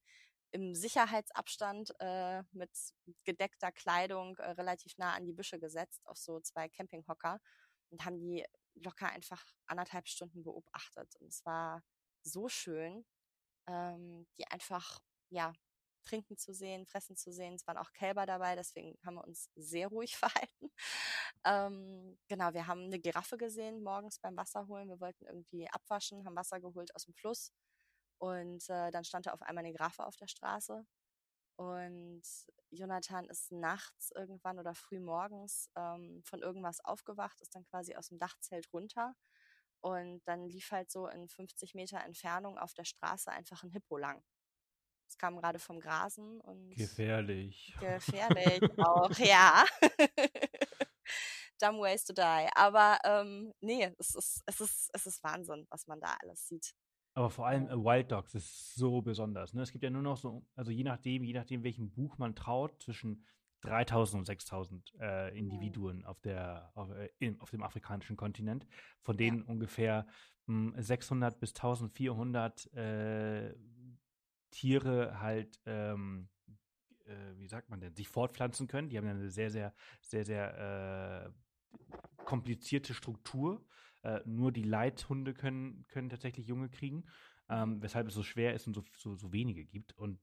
im 0.51 0.75
Sicherheitsabstand 0.75 1.93
äh, 1.99 2.43
mit 2.51 2.71
gedeckter 3.25 3.71
Kleidung 3.71 4.37
äh, 4.37 4.51
relativ 4.51 4.97
nah 4.97 5.13
an 5.13 5.25
die 5.25 5.33
Büsche 5.33 5.59
gesetzt, 5.59 6.01
auf 6.05 6.17
so 6.17 6.39
zwei 6.39 6.69
Campinghocker 6.69 7.39
und 7.89 8.05
haben 8.05 8.19
die 8.19 8.45
locker 8.75 9.09
einfach 9.09 9.43
anderthalb 9.65 10.07
Stunden 10.07 10.43
beobachtet. 10.43 11.15
Und 11.19 11.27
es 11.27 11.45
war 11.45 11.83
so 12.23 12.47
schön, 12.47 13.05
ähm, 13.67 14.27
die 14.37 14.47
einfach 14.47 15.01
ja 15.29 15.53
trinken 16.07 16.37
zu 16.37 16.53
sehen, 16.53 16.85
fressen 16.85 17.15
zu 17.15 17.31
sehen. 17.31 17.53
Es 17.53 17.67
waren 17.67 17.77
auch 17.77 17.91
Kälber 17.93 18.25
dabei, 18.25 18.55
deswegen 18.55 18.97
haben 19.05 19.15
wir 19.15 19.23
uns 19.25 19.49
sehr 19.55 19.87
ruhig 19.87 20.17
verhalten. 20.17 20.71
Ähm, 21.45 22.17
genau, 22.27 22.53
wir 22.53 22.67
haben 22.67 22.85
eine 22.85 22.99
Giraffe 22.99 23.37
gesehen 23.37 23.83
morgens 23.83 24.19
beim 24.19 24.37
Wasserholen. 24.37 24.89
Wir 24.89 24.99
wollten 24.99 25.25
irgendwie 25.25 25.69
abwaschen, 25.69 26.25
haben 26.25 26.35
Wasser 26.35 26.59
geholt 26.59 26.95
aus 26.95 27.05
dem 27.05 27.13
Fluss 27.13 27.51
und 28.19 28.69
äh, 28.69 28.91
dann 28.91 29.03
stand 29.03 29.27
da 29.27 29.31
auf 29.31 29.41
einmal 29.41 29.63
eine 29.63 29.73
Giraffe 29.73 30.05
auf 30.05 30.15
der 30.15 30.27
Straße. 30.27 30.85
Und 31.57 32.23
Jonathan 32.69 33.25
ist 33.25 33.51
nachts 33.51 34.11
irgendwann 34.15 34.59
oder 34.59 34.75
früh 34.75 34.99
morgens 34.99 35.69
ähm, 35.75 36.21
von 36.23 36.41
irgendwas 36.41 36.79
aufgewacht, 36.85 37.41
ist 37.41 37.55
dann 37.55 37.65
quasi 37.65 37.95
aus 37.95 38.09
dem 38.09 38.19
Dachzelt 38.19 38.71
runter. 38.73 39.15
Und 39.81 40.21
dann 40.25 40.47
lief 40.47 40.71
halt 40.71 40.91
so 40.91 41.07
in 41.07 41.27
50 41.29 41.75
Meter 41.75 42.03
Entfernung 42.03 42.57
auf 42.57 42.73
der 42.73 42.85
Straße 42.85 43.31
einfach 43.31 43.63
ein 43.63 43.71
Hippo 43.71 43.97
lang. 43.97 44.23
Es 45.07 45.17
kam 45.17 45.37
gerade 45.37 45.59
vom 45.59 45.79
Grasen 45.79 46.41
und. 46.41 46.75
Gefährlich. 46.75 47.73
Gefährlich 47.79 48.61
auch, 48.79 49.11
ja. 49.17 49.65
Dumb 51.61 51.79
ways 51.79 52.03
to 52.03 52.13
die. 52.13 52.49
Aber 52.55 52.99
ähm, 53.03 53.53
nee, 53.61 53.91
es 53.97 54.13
ist, 54.13 54.43
es, 54.45 54.61
ist, 54.61 54.89
es 54.93 55.07
ist 55.07 55.23
Wahnsinn, 55.23 55.65
was 55.69 55.87
man 55.87 55.99
da 55.99 56.15
alles 56.21 56.47
sieht. 56.47 56.73
Aber 57.13 57.31
vor 57.31 57.47
allem 57.47 57.67
äh, 57.67 57.75
Wild 57.75 58.11
Dogs 58.11 58.35
ist 58.35 58.75
so 58.75 59.01
besonders. 59.01 59.53
Ne? 59.53 59.63
Es 59.63 59.71
gibt 59.71 59.83
ja 59.83 59.89
nur 59.89 60.03
noch 60.03 60.17
so, 60.17 60.45
also 60.55 60.69
je 60.69 60.83
nachdem, 60.83 61.23
je 61.23 61.33
nachdem, 61.33 61.63
welchem 61.63 61.89
Buch 61.89 62.19
man 62.19 62.35
traut, 62.35 62.79
zwischen 62.83 63.25
3000 63.61 64.19
und 64.19 64.25
6000 64.25 64.93
äh, 64.99 65.37
Individuen 65.37 66.05
auf, 66.05 66.21
der, 66.21 66.71
auf, 66.75 66.91
äh, 66.91 67.09
in, 67.17 67.39
auf 67.39 67.49
dem 67.49 67.63
afrikanischen 67.63 68.17
Kontinent, 68.17 68.67
von 69.01 69.17
denen 69.17 69.39
ja. 69.39 69.45
ungefähr 69.47 70.07
mh, 70.45 70.75
hm, 70.75 70.81
600 70.83 71.39
bis 71.39 71.55
1400 71.55 72.73
äh, 72.73 73.55
Tiere 74.57 75.19
halt, 75.19 75.61
ähm, 75.67 76.29
äh, 77.05 77.13
wie 77.37 77.47
sagt 77.47 77.69
man 77.69 77.79
denn, 77.79 77.93
sich 77.93 78.07
fortpflanzen 78.07 78.67
können. 78.67 78.89
Die 78.89 78.97
haben 78.97 79.07
eine 79.07 79.29
sehr, 79.29 79.51
sehr, 79.51 79.71
sehr, 80.01 80.25
sehr 80.25 81.29
äh, 81.29 81.75
komplizierte 82.25 82.95
Struktur. 82.95 83.63
Äh, 84.01 84.21
nur 84.25 84.51
die 84.51 84.63
Leithunde 84.63 85.35
können, 85.35 85.85
können 85.89 86.09
tatsächlich 86.09 86.47
Junge 86.47 86.69
kriegen, 86.69 87.05
ähm, 87.49 87.83
weshalb 87.83 88.07
es 88.07 88.15
so 88.15 88.23
schwer 88.23 88.55
ist 88.55 88.65
und 88.65 88.73
so, 88.73 88.83
so, 88.95 89.15
so 89.15 89.31
wenige 89.31 89.63
gibt. 89.63 89.95
Und 89.95 90.19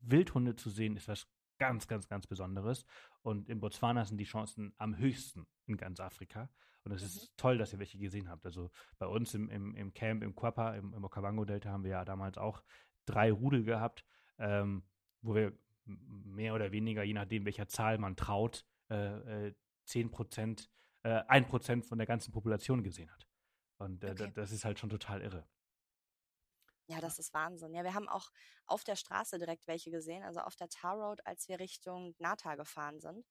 Wildhunde 0.00 0.54
zu 0.54 0.68
sehen, 0.68 0.94
ist 0.96 1.08
was 1.08 1.26
ganz, 1.58 1.88
ganz, 1.88 2.06
ganz 2.06 2.26
Besonderes. 2.26 2.84
Und 3.22 3.48
in 3.48 3.60
Botswana 3.60 4.04
sind 4.04 4.18
die 4.18 4.24
Chancen 4.24 4.74
am 4.76 4.98
höchsten 4.98 5.46
in 5.66 5.78
ganz 5.78 6.00
Afrika. 6.00 6.50
Und 6.84 6.92
es 6.92 7.00
mhm. 7.00 7.06
ist 7.06 7.36
toll, 7.38 7.56
dass 7.56 7.72
ihr 7.72 7.78
welche 7.78 7.98
gesehen 7.98 8.28
habt. 8.28 8.44
Also 8.44 8.70
bei 8.98 9.06
uns 9.06 9.32
im, 9.32 9.48
im, 9.48 9.74
im 9.74 9.94
Camp 9.94 10.22
im 10.22 10.34
Quapa, 10.34 10.74
im, 10.74 10.92
im 10.92 11.04
Okavango-Delta, 11.04 11.70
haben 11.70 11.84
wir 11.84 11.90
ja 11.92 12.04
damals 12.04 12.36
auch 12.36 12.62
drei 13.08 13.32
Rudel 13.32 13.64
gehabt, 13.64 14.04
ähm, 14.38 14.82
wo 15.22 15.34
wir 15.34 15.52
mehr 15.84 16.54
oder 16.54 16.70
weniger, 16.72 17.02
je 17.02 17.14
nachdem, 17.14 17.44
welcher 17.44 17.68
Zahl 17.68 17.98
man 17.98 18.16
traut, 18.16 18.66
äh, 18.90 19.46
äh, 19.48 19.54
10 19.86 20.10
Prozent, 20.10 20.70
äh, 21.02 21.22
1 21.28 21.48
Prozent 21.48 21.86
von 21.86 21.98
der 21.98 22.06
ganzen 22.06 22.32
Population 22.32 22.82
gesehen 22.82 23.10
hat. 23.10 23.26
Und 23.78 24.04
äh, 24.04 24.10
okay. 24.10 24.32
das 24.34 24.52
ist 24.52 24.64
halt 24.64 24.78
schon 24.78 24.90
total 24.90 25.22
irre. 25.22 25.48
Ja, 26.90 27.00
das 27.00 27.18
ist 27.18 27.34
Wahnsinn. 27.34 27.74
Ja, 27.74 27.84
wir 27.84 27.92
haben 27.92 28.08
auch 28.08 28.30
auf 28.64 28.82
der 28.82 28.96
Straße 28.96 29.38
direkt 29.38 29.66
welche 29.66 29.90
gesehen, 29.90 30.22
also 30.22 30.40
auf 30.40 30.56
der 30.56 30.70
Tar 30.70 30.96
Road, 30.96 31.20
als 31.26 31.46
wir 31.48 31.60
Richtung 31.60 32.14
Nata 32.18 32.54
gefahren 32.54 32.98
sind. 33.00 33.26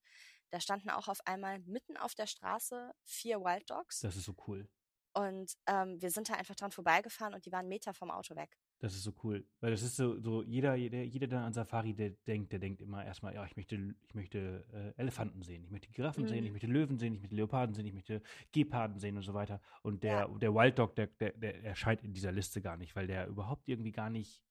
Da 0.50 0.60
standen 0.60 0.90
auch 0.90 1.08
auf 1.08 1.26
einmal 1.26 1.58
mitten 1.60 1.96
auf 1.96 2.14
der 2.14 2.26
Straße 2.26 2.92
vier 3.02 3.40
Wild 3.40 3.68
Dogs. 3.68 4.00
Das 4.00 4.16
ist 4.16 4.24
so 4.24 4.34
cool. 4.46 4.68
Und 5.12 5.54
ähm, 5.66 6.00
wir 6.00 6.12
sind 6.12 6.28
da 6.28 6.34
einfach 6.34 6.54
dran 6.54 6.70
vorbeigefahren 6.70 7.34
und 7.34 7.44
die 7.46 7.52
waren 7.52 7.66
Meter 7.66 7.94
vom 7.94 8.12
Auto 8.12 8.36
weg. 8.36 8.56
Das 8.80 8.94
ist 8.94 9.02
so 9.02 9.12
cool. 9.24 9.44
Weil 9.60 9.72
das 9.72 9.82
ist 9.82 9.96
so, 9.96 10.20
so 10.20 10.42
jeder, 10.44 10.76
jeder, 10.76 11.02
jeder, 11.02 11.26
der 11.26 11.40
an 11.40 11.52
Safari 11.52 11.94
der 11.94 12.10
denkt, 12.10 12.52
der 12.52 12.60
denkt 12.60 12.80
immer 12.80 13.04
erstmal, 13.04 13.34
ja, 13.34 13.44
ich 13.44 13.56
möchte, 13.56 13.74
ich 14.06 14.14
möchte 14.14 14.64
äh, 14.72 15.00
Elefanten 15.00 15.42
sehen, 15.42 15.64
ich 15.64 15.70
möchte 15.70 15.90
Giraffen 15.90 16.24
mhm. 16.24 16.28
sehen, 16.28 16.44
ich 16.44 16.52
möchte 16.52 16.68
Löwen 16.68 16.96
sehen, 16.96 17.12
ich 17.12 17.20
möchte 17.20 17.34
Leoparden 17.34 17.74
sehen, 17.74 17.86
ich 17.86 17.94
möchte 17.94 18.22
Geparden 18.52 18.98
sehen 19.00 19.16
und 19.16 19.24
so 19.24 19.34
weiter. 19.34 19.60
Und 19.82 20.04
der, 20.04 20.12
ja. 20.12 20.28
der 20.28 20.54
Wild 20.54 20.78
Dog, 20.78 20.94
der, 20.94 21.08
der, 21.08 21.32
der 21.32 21.64
erscheint 21.64 22.04
in 22.04 22.12
dieser 22.12 22.30
Liste 22.30 22.62
gar 22.62 22.76
nicht, 22.76 22.94
weil 22.94 23.08
der 23.08 23.26
überhaupt 23.26 23.68
irgendwie 23.68 23.92
gar 23.92 24.10
nicht 24.10 24.44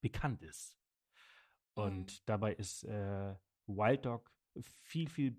bekannt 0.00 0.42
ist. 0.42 0.76
Und 1.74 2.12
mhm. 2.12 2.22
dabei 2.26 2.54
ist 2.54 2.82
äh, 2.84 3.36
Wild 3.66 4.04
Dog 4.04 4.32
viel, 4.82 5.08
viel, 5.08 5.36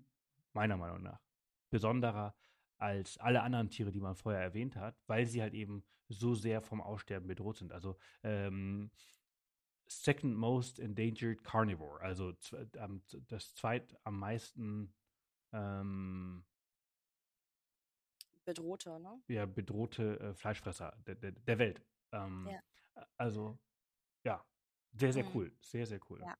meiner 0.54 0.78
Meinung 0.78 1.02
nach, 1.02 1.20
besonderer 1.70 2.34
als 2.82 3.16
alle 3.18 3.42
anderen 3.42 3.70
Tiere, 3.70 3.92
die 3.92 4.00
man 4.00 4.16
vorher 4.16 4.42
erwähnt 4.42 4.76
hat, 4.76 5.00
weil 5.06 5.26
sie 5.26 5.40
halt 5.40 5.54
eben 5.54 5.84
so 6.08 6.34
sehr 6.34 6.60
vom 6.60 6.80
Aussterben 6.80 7.28
bedroht 7.28 7.56
sind. 7.56 7.72
Also 7.72 7.96
ähm, 8.24 8.90
Second 9.86 10.36
Most 10.36 10.80
Endangered 10.80 11.44
Carnivore, 11.44 12.00
also 12.00 12.34
ähm, 12.74 13.02
das 13.28 13.54
zweit 13.54 13.96
am 14.04 14.18
meisten 14.18 14.92
ähm, 15.52 16.44
bedrohte, 18.44 18.98
ne? 18.98 19.22
Ja, 19.28 19.46
bedrohte 19.46 20.18
äh, 20.18 20.34
Fleischfresser 20.34 20.96
der, 21.06 21.14
der, 21.14 21.32
der 21.32 21.58
Welt. 21.58 21.82
Ähm, 22.10 22.48
ja. 22.50 23.06
Also, 23.16 23.58
ja, 24.24 24.44
sehr, 24.92 25.12
sehr 25.12 25.24
mhm. 25.24 25.30
cool. 25.34 25.52
Sehr, 25.60 25.86
sehr 25.86 26.00
cool. 26.10 26.20
Ja. 26.20 26.36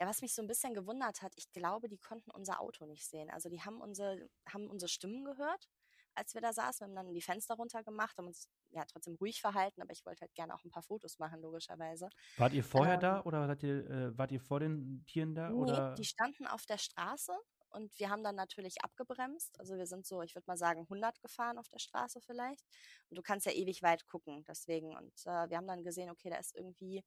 Ja, 0.00 0.06
was 0.06 0.22
mich 0.22 0.34
so 0.34 0.42
ein 0.42 0.48
bisschen 0.48 0.74
gewundert 0.74 1.22
hat, 1.22 1.32
ich 1.36 1.50
glaube, 1.52 1.88
die 1.88 1.98
konnten 1.98 2.30
unser 2.30 2.60
Auto 2.60 2.86
nicht 2.86 3.06
sehen. 3.06 3.30
Also 3.30 3.48
die 3.48 3.60
haben 3.60 3.80
unsere, 3.80 4.28
haben 4.48 4.68
unsere 4.68 4.88
Stimmen 4.88 5.24
gehört, 5.24 5.68
als 6.14 6.34
wir 6.34 6.40
da 6.40 6.52
saßen. 6.52 6.80
Wir 6.80 6.98
haben 6.98 7.06
dann 7.06 7.14
die 7.14 7.22
Fenster 7.22 7.54
runtergemacht, 7.54 8.16
haben 8.18 8.26
uns 8.26 8.48
ja 8.70 8.84
trotzdem 8.84 9.14
ruhig 9.14 9.40
verhalten, 9.40 9.82
aber 9.82 9.92
ich 9.92 10.04
wollte 10.04 10.22
halt 10.22 10.34
gerne 10.34 10.54
auch 10.54 10.64
ein 10.64 10.70
paar 10.70 10.82
Fotos 10.82 11.18
machen, 11.18 11.40
logischerweise. 11.40 12.08
Wart 12.36 12.52
ihr 12.52 12.64
vorher 12.64 12.94
ähm, 12.94 13.00
da 13.00 13.22
oder 13.22 13.48
wart 13.48 13.62
ihr, 13.62 13.88
äh, 13.88 14.18
wart 14.18 14.32
ihr 14.32 14.40
vor 14.40 14.60
den 14.60 15.04
Tieren 15.06 15.34
da? 15.34 15.50
Nee, 15.50 15.54
oder? 15.54 15.94
die 15.94 16.04
standen 16.04 16.46
auf 16.46 16.66
der 16.66 16.78
Straße 16.78 17.32
und 17.72 17.98
wir 17.98 18.10
haben 18.10 18.22
dann 18.22 18.36
natürlich 18.36 18.84
abgebremst. 18.84 19.58
Also 19.58 19.76
wir 19.76 19.86
sind 19.86 20.06
so, 20.06 20.22
ich 20.22 20.34
würde 20.34 20.44
mal 20.46 20.56
sagen, 20.56 20.82
100 20.82 21.20
gefahren 21.22 21.58
auf 21.58 21.68
der 21.68 21.78
Straße 21.78 22.20
vielleicht. 22.20 22.64
Und 23.08 23.16
du 23.16 23.22
kannst 23.22 23.46
ja 23.46 23.52
ewig 23.52 23.82
weit 23.82 24.06
gucken, 24.06 24.44
deswegen. 24.46 24.94
Und 24.94 25.14
äh, 25.24 25.48
wir 25.48 25.56
haben 25.56 25.66
dann 25.66 25.82
gesehen, 25.82 26.10
okay, 26.10 26.28
da 26.28 26.36
ist 26.36 26.54
irgendwie 26.54 27.02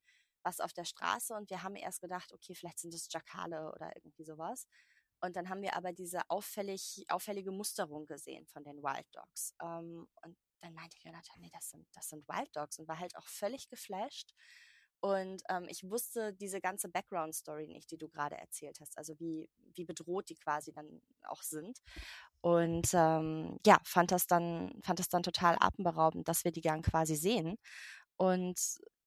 was 0.46 0.60
auf 0.60 0.72
der 0.72 0.84
Straße 0.84 1.34
und 1.34 1.50
wir 1.50 1.62
haben 1.64 1.74
erst 1.74 2.00
gedacht, 2.00 2.32
okay, 2.32 2.54
vielleicht 2.54 2.78
sind 2.78 2.94
es 2.94 3.08
Jakale 3.12 3.72
oder 3.74 3.94
irgendwie 3.96 4.24
sowas. 4.24 4.66
Und 5.20 5.34
dann 5.34 5.48
haben 5.48 5.62
wir 5.62 5.74
aber 5.74 5.92
diese 5.92 6.20
auffällig, 6.28 7.04
auffällige 7.08 7.50
Musterung 7.50 8.06
gesehen 8.06 8.46
von 8.46 8.62
den 8.62 8.76
Wild 8.82 9.06
Dogs. 9.12 9.54
Ähm, 9.60 10.06
und 10.22 10.36
dann 10.60 10.74
meinte 10.74 10.96
Jonathan, 11.00 11.40
nee, 11.40 11.50
das 11.52 11.70
sind, 11.70 11.86
das 11.94 12.08
sind 12.08 12.28
Wild 12.28 12.54
Dogs 12.54 12.78
und 12.78 12.86
war 12.86 12.98
halt 12.98 13.16
auch 13.16 13.26
völlig 13.26 13.68
geflasht. 13.68 14.34
Und 15.00 15.42
ähm, 15.50 15.66
ich 15.68 15.82
wusste 15.90 16.32
diese 16.32 16.60
ganze 16.60 16.88
Background-Story 16.88 17.66
nicht, 17.66 17.90
die 17.90 17.98
du 17.98 18.08
gerade 18.08 18.36
erzählt 18.36 18.78
hast, 18.80 18.96
also 18.96 19.18
wie, 19.18 19.48
wie 19.74 19.84
bedroht 19.84 20.28
die 20.28 20.36
quasi 20.36 20.72
dann 20.72 21.02
auch 21.24 21.42
sind. 21.42 21.80
Und 22.40 22.88
ähm, 22.94 23.58
ja, 23.66 23.78
fand 23.84 24.12
das 24.12 24.26
dann, 24.26 24.80
fand 24.84 24.98
das 25.00 25.08
dann 25.08 25.22
total 25.22 25.56
atemberaubend, 25.60 26.28
dass 26.28 26.44
wir 26.44 26.52
die 26.52 26.60
gern 26.60 26.82
quasi 26.82 27.16
sehen. 27.16 27.58
Und 28.16 28.58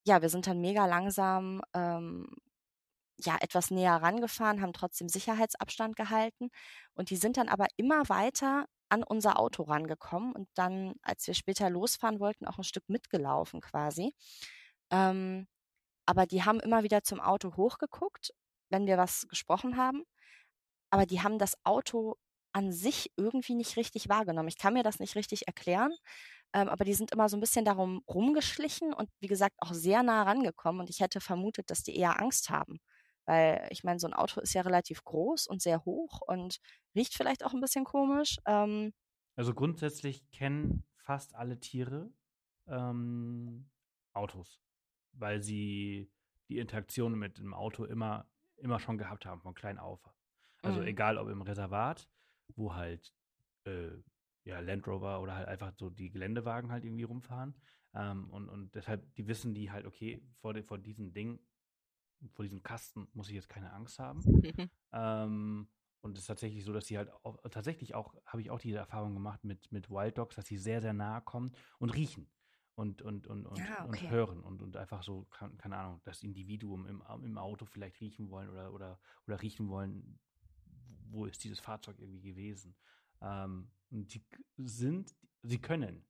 ja, 0.06 0.22
wir 0.22 0.30
sind 0.30 0.48
dann 0.48 0.62
mega 0.62 0.86
langsam 0.86 1.62
ähm, 1.74 2.28
ja 3.18 3.38
etwas 3.42 3.72
näher 3.72 3.96
rangefahren, 4.02 4.62
haben 4.62 4.74
trotzdem 4.74 5.10
Sicherheitsabstand 5.10 5.96
gehalten 5.96 6.50
und 6.94 7.10
die 7.10 7.18
sind 7.18 7.38
dann 7.38 7.50
aber 7.50 7.68
immer 7.78 8.08
weiter 8.10 8.66
an 8.90 9.04
unser 9.04 9.40
Auto 9.40 9.64
rangekommen 9.64 10.34
und 10.34 10.50
dann, 10.56 10.96
als 11.04 11.28
wir 11.28 11.34
später 11.34 11.70
losfahren 11.70 12.20
wollten, 12.20 12.48
auch 12.48 12.58
ein 12.58 12.64
Stück 12.64 12.90
mitgelaufen 12.90 13.62
quasi. 13.62 14.14
Ähm, 14.92 15.48
aber 16.06 16.26
die 16.26 16.44
haben 16.44 16.60
immer 16.60 16.84
wieder 16.84 17.04
zum 17.04 17.20
Auto 17.20 17.56
hochgeguckt, 17.56 18.34
wenn 18.70 18.88
wir 18.88 18.98
was 18.98 19.28
gesprochen 19.30 19.78
haben. 19.78 20.06
Aber 20.92 21.06
die 21.06 21.22
haben 21.22 21.38
das 21.40 21.56
Auto 21.66 22.18
an 22.52 22.72
sich 22.72 23.12
irgendwie 23.16 23.56
nicht 23.56 23.78
richtig 23.78 24.10
wahrgenommen. 24.10 24.48
Ich 24.48 24.58
kann 24.58 24.74
mir 24.74 24.84
das 24.84 25.00
nicht 25.00 25.16
richtig 25.16 25.48
erklären, 25.48 25.92
ähm, 26.54 26.68
aber 26.68 26.84
die 26.84 26.94
sind 26.94 27.12
immer 27.12 27.30
so 27.30 27.38
ein 27.38 27.42
bisschen 27.42 27.66
darum 27.66 28.02
rumgeschlichen 28.08 28.94
und 28.94 29.10
wie 29.20 29.28
gesagt 29.28 29.56
auch 29.60 29.74
sehr 29.74 30.04
nah 30.04 30.24
rangekommen. 30.24 30.82
Und 30.82 30.90
ich 30.90 31.00
hätte 31.00 31.22
vermutet, 31.22 31.70
dass 31.70 31.84
die 31.84 31.96
eher 31.96 32.20
Angst 32.20 32.50
haben. 32.50 32.80
Weil 33.26 33.68
ich 33.70 33.84
meine, 33.84 34.00
so 34.00 34.08
ein 34.08 34.14
Auto 34.14 34.42
ist 34.42 34.54
ja 34.54 34.62
relativ 34.62 35.04
groß 35.04 35.46
und 35.48 35.62
sehr 35.62 35.86
hoch 35.86 36.22
und 36.26 36.58
riecht 36.96 37.14
vielleicht 37.14 37.46
auch 37.46 37.54
ein 37.54 37.62
bisschen 37.62 37.86
komisch. 37.86 38.38
Ähm, 38.46 38.94
also 39.36 39.54
grundsätzlich 39.54 40.30
kennen 40.32 40.84
fast 40.98 41.36
alle 41.36 41.60
Tiere 41.60 42.12
ähm, 42.68 43.70
Autos, 44.14 44.60
weil 45.14 45.42
sie 45.42 46.12
die 46.50 46.58
Interaktion 46.58 47.14
mit 47.18 47.38
dem 47.38 47.54
Auto 47.54 47.86
immer, 47.86 48.28
immer 48.58 48.80
schon 48.80 48.98
gehabt 48.98 49.26
haben, 49.26 49.42
von 49.42 49.54
klein 49.54 49.78
auf. 49.78 50.02
Also 50.62 50.82
mhm. 50.82 50.88
egal 50.88 51.18
ob 51.18 51.30
im 51.30 51.42
Reservat, 51.42 52.10
wo 52.56 52.74
halt 52.74 53.14
äh, 53.66 53.92
ja, 54.44 54.60
Land 54.60 54.88
Rover 54.88 55.22
oder 55.22 55.36
halt 55.36 55.48
einfach 55.48 55.74
so 55.78 55.90
die 55.90 56.10
Geländewagen 56.10 56.72
halt 56.72 56.84
irgendwie 56.84 57.04
rumfahren. 57.04 57.54
Ähm, 57.94 58.30
und, 58.30 58.50
und 58.50 58.74
deshalb, 58.76 59.14
die 59.16 59.28
wissen 59.28 59.54
die 59.54 59.72
halt, 59.72 59.86
okay, 59.86 60.22
vor, 60.42 60.54
de, 60.54 60.64
vor 60.64 60.78
diesem 60.78 61.14
Ding, 61.14 61.40
vor 62.34 62.44
diesem 62.44 62.62
Kasten 62.64 63.08
muss 63.14 63.30
ich 63.30 63.36
jetzt 63.36 63.50
keine 63.50 63.72
Angst 63.74 64.00
haben. 64.00 64.22
Mhm. 64.26 64.70
Ähm, 64.92 65.68
und 66.02 66.18
es 66.18 66.24
ist 66.24 66.28
tatsächlich 66.28 66.64
so, 66.64 66.74
dass 66.74 66.88
sie 66.88 66.98
halt 66.98 67.12
auch, 67.24 67.38
tatsächlich 67.52 67.94
auch, 67.94 68.16
habe 68.26 68.42
ich 68.42 68.50
auch 68.50 68.60
diese 68.60 68.78
Erfahrung 68.78 69.14
gemacht 69.14 69.44
mit, 69.44 69.72
mit 69.72 69.92
Wild 69.92 70.18
Dogs, 70.18 70.36
dass 70.36 70.48
sie 70.48 70.58
sehr, 70.58 70.82
sehr 70.82 70.94
nahe 70.94 71.22
kommen 71.22 71.52
und 71.78 71.92
riechen 71.92 72.28
und, 72.74 73.02
und, 73.04 73.28
und, 73.28 73.46
und, 73.46 73.58
ja, 73.60 73.86
okay. 73.86 74.06
und 74.06 74.10
hören 74.10 74.40
und, 74.42 74.62
und 74.62 74.78
einfach 74.78 75.04
so, 75.04 75.28
keine 75.58 75.78
Ahnung, 75.78 76.02
das 76.06 76.24
Individuum 76.24 76.88
im, 76.88 77.04
im 77.24 77.38
Auto 77.38 77.66
vielleicht 77.66 78.00
riechen 78.00 78.32
wollen 78.32 78.50
oder, 78.50 78.74
oder, 78.74 79.00
oder 79.28 79.42
riechen 79.42 79.70
wollen, 79.70 80.18
wo 81.12 81.26
ist 81.26 81.44
dieses 81.44 81.60
Fahrzeug 81.60 82.00
irgendwie 82.00 82.22
gewesen. 82.22 82.76
Ähm, 83.22 83.72
und 83.92 84.14
die 84.14 84.24
sind, 84.58 85.16
sie 85.44 85.60
können 85.60 86.06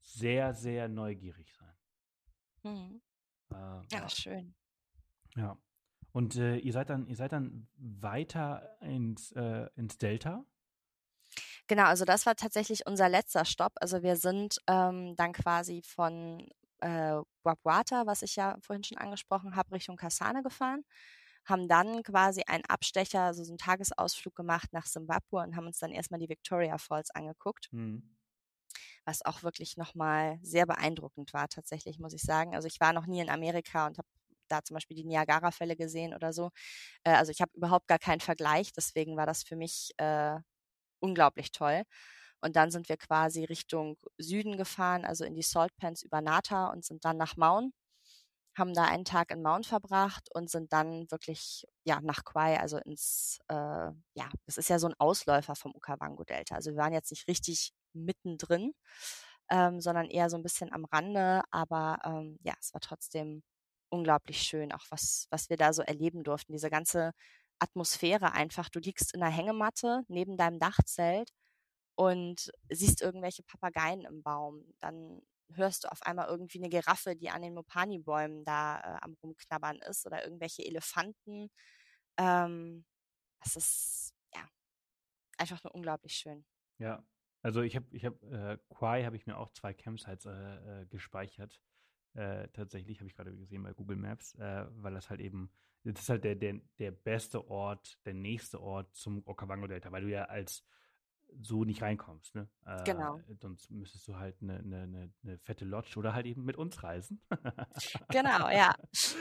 sehr, 0.00 0.54
sehr 0.54 0.88
neugierig 0.88 1.52
sein. 1.54 1.74
Mhm. 2.62 3.02
Äh, 3.50 3.56
ja, 3.56 3.84
ja, 3.90 4.08
schön. 4.08 4.54
Ja. 5.36 5.58
Und 6.12 6.36
äh, 6.36 6.56
ihr 6.58 6.72
seid 6.72 6.90
dann, 6.90 7.06
ihr 7.06 7.16
seid 7.16 7.32
dann 7.32 7.68
weiter 7.76 8.76
ins, 8.80 9.32
äh, 9.32 9.68
ins 9.76 9.96
Delta? 9.98 10.44
Genau, 11.66 11.84
also 11.84 12.04
das 12.04 12.26
war 12.26 12.34
tatsächlich 12.36 12.86
unser 12.86 13.08
letzter 13.08 13.44
Stopp. 13.44 13.72
Also 13.76 14.02
wir 14.02 14.16
sind 14.16 14.58
ähm, 14.66 15.16
dann 15.16 15.32
quasi 15.32 15.82
von 15.82 16.46
äh, 16.80 17.20
Wapwata, 17.44 18.06
was 18.06 18.22
ich 18.22 18.36
ja 18.36 18.56
vorhin 18.60 18.84
schon 18.84 18.98
angesprochen 18.98 19.56
habe, 19.56 19.72
Richtung 19.72 19.96
Kasane 19.96 20.42
gefahren, 20.42 20.84
haben 21.44 21.68
dann 21.68 22.02
quasi 22.02 22.42
einen 22.46 22.64
Abstecher, 22.66 23.22
also 23.22 23.44
so 23.44 23.52
einen 23.52 23.58
Tagesausflug 23.58 24.34
gemacht 24.34 24.72
nach 24.72 24.86
Simbabwe 24.86 25.38
und 25.42 25.56
haben 25.56 25.66
uns 25.66 25.78
dann 25.78 25.92
erstmal 25.92 26.20
die 26.20 26.28
Victoria 26.28 26.78
Falls 26.78 27.10
angeguckt. 27.10 27.70
Mhm 27.72 28.16
was 29.04 29.24
auch 29.24 29.42
wirklich 29.42 29.76
nochmal 29.76 30.38
sehr 30.42 30.66
beeindruckend 30.66 31.32
war, 31.32 31.48
tatsächlich, 31.48 31.98
muss 31.98 32.12
ich 32.14 32.22
sagen. 32.22 32.54
Also 32.54 32.68
ich 32.68 32.80
war 32.80 32.92
noch 32.92 33.06
nie 33.06 33.20
in 33.20 33.30
Amerika 33.30 33.86
und 33.86 33.98
habe 33.98 34.08
da 34.48 34.62
zum 34.62 34.74
Beispiel 34.74 34.96
die 34.96 35.04
Niagara-Fälle 35.04 35.76
gesehen 35.76 36.14
oder 36.14 36.32
so. 36.32 36.50
Äh, 37.04 37.12
also 37.12 37.32
ich 37.32 37.40
habe 37.40 37.52
überhaupt 37.56 37.88
gar 37.88 37.98
keinen 37.98 38.20
Vergleich, 38.20 38.72
deswegen 38.72 39.16
war 39.16 39.26
das 39.26 39.42
für 39.44 39.56
mich 39.56 39.92
äh, 39.98 40.38
unglaublich 41.00 41.52
toll. 41.52 41.84
Und 42.42 42.56
dann 42.56 42.70
sind 42.72 42.88
wir 42.88 42.96
quasi 42.98 43.44
Richtung 43.44 43.98
Süden 44.18 44.56
gefahren, 44.58 45.04
also 45.04 45.24
in 45.24 45.34
die 45.34 45.42
Salt 45.42 45.76
Pans 45.76 46.02
über 46.02 46.20
Nata 46.22 46.68
und 46.68 46.84
sind 46.84 47.04
dann 47.04 47.16
nach 47.18 47.36
Maun, 47.36 47.72
haben 48.56 48.74
da 48.74 48.84
einen 48.84 49.04
Tag 49.04 49.30
in 49.30 49.42
Maun 49.42 49.64
verbracht 49.64 50.28
und 50.34 50.50
sind 50.50 50.72
dann 50.72 51.10
wirklich 51.10 51.66
ja 51.84 52.00
nach 52.02 52.24
Quai, 52.24 52.58
also 52.60 52.78
ins 52.78 53.38
äh, 53.48 53.54
ja, 53.54 54.30
das 54.46 54.58
ist 54.58 54.68
ja 54.68 54.78
so 54.78 54.88
ein 54.88 54.94
Ausläufer 54.98 55.54
vom 55.56 55.74
Okavango 55.74 56.24
Delta. 56.24 56.56
Also 56.56 56.72
wir 56.72 56.78
waren 56.78 56.92
jetzt 56.92 57.10
nicht 57.10 57.28
richtig 57.28 57.72
mittendrin, 57.94 58.72
ähm, 59.50 59.80
sondern 59.80 60.06
eher 60.10 60.30
so 60.30 60.36
ein 60.36 60.42
bisschen 60.42 60.72
am 60.72 60.84
Rande. 60.86 61.42
Aber 61.50 61.98
ähm, 62.04 62.38
ja, 62.42 62.54
es 62.60 62.74
war 62.74 62.80
trotzdem 62.80 63.42
unglaublich 63.90 64.42
schön, 64.42 64.72
auch 64.72 64.84
was, 64.90 65.26
was 65.30 65.50
wir 65.50 65.56
da 65.56 65.72
so 65.72 65.82
erleben 65.82 66.24
durften. 66.24 66.52
Diese 66.52 66.70
ganze 66.70 67.12
Atmosphäre 67.58 68.32
einfach. 68.32 68.68
Du 68.70 68.80
liegst 68.80 69.14
in 69.14 69.22
einer 69.22 69.32
Hängematte 69.32 70.02
neben 70.08 70.36
deinem 70.36 70.58
Dachzelt 70.58 71.30
und 71.96 72.50
siehst 72.70 73.02
irgendwelche 73.02 73.42
Papageien 73.44 74.02
im 74.02 74.22
Baum. 74.22 74.64
Dann 74.80 75.22
hörst 75.56 75.84
du 75.84 75.92
auf 75.92 76.02
einmal 76.02 76.28
irgendwie 76.28 76.58
eine 76.58 76.68
Giraffe, 76.68 77.16
die 77.16 77.30
an 77.30 77.42
den 77.42 77.54
Mopani-Bäumen 77.54 78.44
da 78.44 78.80
äh, 78.80 78.98
am 79.02 79.14
rumknabbern 79.22 79.78
ist 79.88 80.06
oder 80.06 80.24
irgendwelche 80.24 80.64
Elefanten. 80.64 81.50
Ähm, 82.16 82.84
das 83.42 83.56
ist 83.56 84.14
ja 84.34 84.46
einfach 85.38 85.62
nur 85.64 85.74
unglaublich 85.74 86.14
schön. 86.14 86.44
Ja, 86.78 87.04
also 87.42 87.62
ich 87.62 87.76
habe, 87.76 87.86
ich 87.90 88.04
habe, 88.04 88.26
äh, 88.30 88.74
Quai 88.74 89.04
habe 89.04 89.16
ich 89.16 89.26
mir 89.26 89.36
auch 89.36 89.50
zwei 89.52 89.74
Campsites 89.74 90.26
äh, 90.26 90.82
äh, 90.82 90.86
gespeichert. 90.86 91.60
Äh, 92.14 92.48
tatsächlich 92.48 92.98
habe 92.98 93.08
ich 93.08 93.16
gerade 93.16 93.34
gesehen 93.34 93.62
bei 93.62 93.72
Google 93.72 93.96
Maps, 93.96 94.34
äh, 94.34 94.66
weil 94.76 94.94
das 94.94 95.10
halt 95.10 95.20
eben, 95.20 95.50
das 95.82 96.02
ist 96.02 96.08
halt 96.08 96.24
der, 96.24 96.36
der, 96.36 96.60
der 96.78 96.90
beste 96.90 97.48
Ort, 97.48 97.98
der 98.04 98.14
nächste 98.14 98.60
Ort 98.60 98.94
zum 98.94 99.26
Okavango 99.26 99.66
Delta, 99.66 99.90
weil 99.90 100.02
du 100.02 100.10
ja 100.10 100.24
als 100.26 100.64
so 101.40 101.64
nicht 101.64 101.82
reinkommst. 101.82 102.34
Ne? 102.34 102.48
Äh, 102.66 102.82
genau. 102.84 103.20
Sonst 103.40 103.70
müsstest 103.70 104.06
du 104.08 104.16
halt 104.16 104.36
eine, 104.42 104.58
eine, 104.58 105.12
eine, 105.22 105.38
fette 105.38 105.64
Lodge 105.64 105.98
oder 105.98 106.14
halt 106.14 106.26
eben 106.26 106.44
mit 106.44 106.56
uns 106.56 106.82
reisen. 106.82 107.20
genau, 108.08 108.48
ja. 108.50 108.74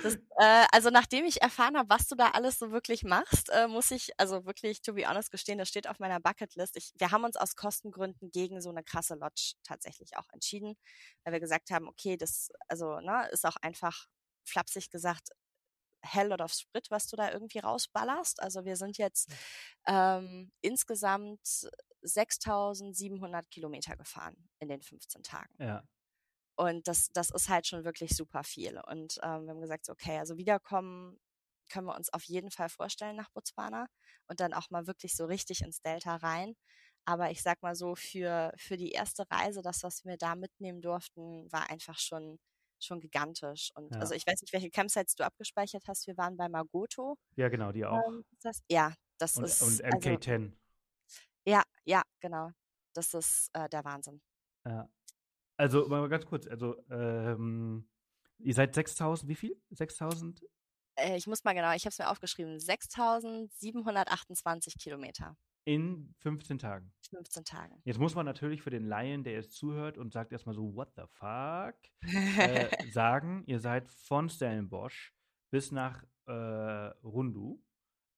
Das, 0.04 0.16
äh, 0.38 0.66
also 0.72 0.90
nachdem 0.90 1.26
ich 1.26 1.42
erfahren 1.42 1.78
habe, 1.78 1.90
was 1.90 2.08
du 2.08 2.16
da 2.16 2.32
alles 2.32 2.60
so 2.60 2.72
wirklich 2.72 3.04
machst, 3.04 3.50
äh, 3.50 3.68
muss 3.68 3.92
ich 3.92 4.12
also 4.18 4.46
wirklich, 4.46 4.82
to 4.82 4.94
be 4.94 5.08
honest, 5.08 5.32
gestehen, 5.32 5.58
das 5.58 5.70
steht 5.70 5.88
auf 5.88 6.00
meiner 6.00 6.20
Bucketlist. 6.20 6.78
Ich, 6.78 6.92
wir 6.98 7.12
haben 7.12 7.24
uns 7.24 7.38
aus 7.38 7.56
Kostengründen 7.56 8.32
gegen 8.32 8.62
so 8.62 8.70
eine 8.70 8.84
krasse 8.84 9.16
Lodge 9.16 9.54
tatsächlich 9.64 10.18
auch 10.18 10.28
entschieden, 10.34 10.76
weil 11.24 11.34
wir 11.34 11.40
gesagt 11.40 11.72
haben, 11.72 11.88
okay, 11.88 12.18
das 12.18 12.50
also 12.68 13.00
ne, 13.00 13.28
ist 13.32 13.46
auch 13.46 13.58
einfach 13.62 14.08
flapsig 14.44 14.90
gesagt 14.90 15.30
hell 16.04 16.28
lot 16.30 16.42
of 16.42 16.54
Sprit, 16.54 16.90
was 16.90 17.08
du 17.08 17.16
da 17.16 17.32
irgendwie 17.32 17.60
rausballerst. 17.60 18.42
Also 18.42 18.66
wir 18.66 18.76
sind 18.76 18.98
jetzt 18.98 19.32
ähm, 19.88 20.52
insgesamt 20.62 21.70
6700 22.02 23.50
Kilometer 23.50 23.96
gefahren 23.96 24.50
in 24.60 24.70
den 24.70 24.82
15 24.82 25.24
Tagen. 25.24 25.54
Ja. 25.60 25.84
Und 26.56 26.88
das, 26.88 27.10
das 27.14 27.32
ist 27.32 27.50
halt 27.50 27.66
schon 27.68 27.84
wirklich 27.84 28.16
super 28.16 28.44
viel. 28.44 28.80
Und 28.88 29.20
ähm, 29.24 29.46
wir 29.46 29.52
haben 29.52 29.62
gesagt, 29.62 29.90
okay, 29.90 30.20
also 30.20 30.38
wiederkommen 30.38 31.20
können 31.72 31.88
wir 31.88 31.96
uns 31.96 32.12
auf 32.14 32.24
jeden 32.26 32.52
Fall 32.52 32.70
vorstellen 32.70 33.16
nach 33.16 33.30
Botswana 33.30 33.88
und 34.28 34.40
dann 34.40 34.54
auch 34.54 34.70
mal 34.70 34.88
wirklich 34.88 35.16
so 35.16 35.26
richtig 35.26 35.62
ins 35.62 35.82
Delta 35.82 36.18
rein. 36.18 36.56
Aber 37.06 37.32
ich 37.32 37.42
sag 37.42 37.62
mal 37.64 37.76
so, 37.76 37.96
für, 37.96 38.54
für 38.58 38.78
die 38.78 38.92
erste 38.92 39.30
Reise, 39.32 39.62
das, 39.62 39.82
was 39.84 40.06
wir 40.06 40.18
da 40.18 40.36
mitnehmen 40.36 40.82
durften, 40.82 41.52
war 41.52 41.70
einfach 41.70 41.98
schon, 41.98 42.40
schon 42.80 43.00
gigantisch. 43.00 43.72
Und 43.76 43.96
ja. 43.96 44.02
also 44.02 44.14
ich 44.14 44.28
weiß 44.28 44.42
nicht, 44.42 44.54
welche 44.54 44.70
Campsites 44.70 45.16
du 45.16 45.26
abgespeichert 45.26 45.84
hast. 45.88 46.06
Wir 46.06 46.18
waren 46.18 46.38
bei 46.38 46.48
Magoto. 46.48 47.18
Ja, 47.38 47.50
genau, 47.50 47.72
die 47.72 47.86
auch. 47.86 48.00
Ähm, 48.08 48.24
das, 48.42 48.62
ja, 48.70 48.94
das 49.18 49.38
und, 49.38 49.46
ist. 49.46 49.62
Und 49.62 49.84
MK10. 49.84 50.32
Also, 50.32 50.54
ja, 51.46 51.64
ja, 51.86 52.02
genau. 52.20 52.50
Das 52.94 53.14
ist 53.14 53.50
äh, 53.54 53.70
der 53.70 53.86
Wahnsinn. 53.86 54.22
Ja. 54.66 54.90
Also 55.58 55.88
mal 55.88 56.10
ganz 56.10 56.26
kurz, 56.26 56.48
also 56.48 56.76
ähm, 56.90 57.88
ihr 58.40 58.54
seid 58.54 58.74
6000, 58.74 59.30
wie 59.30 59.36
viel? 59.36 59.62
6000? 59.70 60.44
Äh, 60.96 61.18
ich 61.18 61.28
muss 61.28 61.44
mal 61.44 61.54
genau, 61.54 61.74
ich 61.74 61.84
habe 61.84 61.92
es 61.92 62.00
mir 62.00 62.10
aufgeschrieben, 62.10 62.58
6728 62.60 64.80
Kilometer. 64.80 65.38
In 65.64 66.16
15 66.18 66.58
Tagen. 66.58 66.92
15 67.12 67.46
Tagen. 67.46 67.80
Jetzt 67.86 68.00
muss 68.00 68.16
man 68.16 68.26
natürlich 68.26 68.64
für 68.64 68.72
den 68.72 68.86
Laien, 68.86 69.24
der 69.24 69.34
jetzt 69.34 69.54
zuhört 69.54 70.00
und 70.00 70.12
sagt 70.12 70.32
erstmal 70.32 70.56
so, 70.56 70.76
what 70.76 70.92
the 70.96 71.04
fuck, 71.12 71.76
äh, 72.02 72.68
sagen, 72.92 73.44
ihr 73.46 73.60
seid 73.60 73.88
von 73.88 74.30
Stellenbosch 74.30 75.14
bis 75.52 75.72
nach 75.72 76.04
äh, 76.26 76.88
Rundu. 77.04 77.64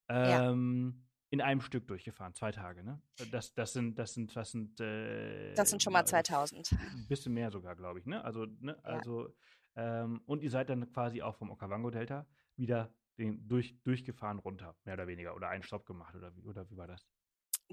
Ähm, 0.08 0.94
ja 0.96 1.03
in 1.34 1.42
einem 1.42 1.62
Stück 1.62 1.88
durchgefahren, 1.88 2.36
zwei 2.36 2.52
Tage, 2.52 2.84
ne? 2.84 3.02
Das, 3.32 3.56
das 3.56 3.74
sind, 3.74 3.98
das 3.98 4.14
sind, 4.14 4.36
das 4.36 4.52
sind, 4.52 4.80
äh, 4.80 5.56
das 5.56 5.72
sind 5.72 5.82
schon 5.82 5.92
mal 5.92 6.06
2000. 6.06 6.74
Ein 6.74 7.08
bisschen 7.08 7.34
mehr 7.34 7.50
sogar, 7.50 7.76
glaube 7.76 7.98
ich, 7.98 8.06
ne? 8.06 8.24
Also, 8.24 8.46
ne? 8.60 8.74
Ja. 8.74 8.84
Also, 8.84 9.34
ähm, 9.76 10.22
und 10.28 10.44
ihr 10.44 10.52
seid 10.52 10.70
dann 10.70 10.88
quasi 10.92 11.24
auch 11.24 11.36
vom 11.36 11.50
Okavango-Delta 11.50 12.28
wieder 12.56 12.94
den, 13.18 13.48
durch, 13.48 13.82
durchgefahren 13.82 14.38
runter, 14.38 14.76
mehr 14.84 14.94
oder 14.94 15.08
weniger, 15.08 15.36
oder 15.36 15.50
einen 15.50 15.64
Stopp 15.64 15.88
gemacht, 15.88 16.14
oder 16.14 16.36
wie, 16.36 16.46
oder 16.46 16.70
wie 16.70 16.78
war 16.78 16.86
das? 16.86 17.04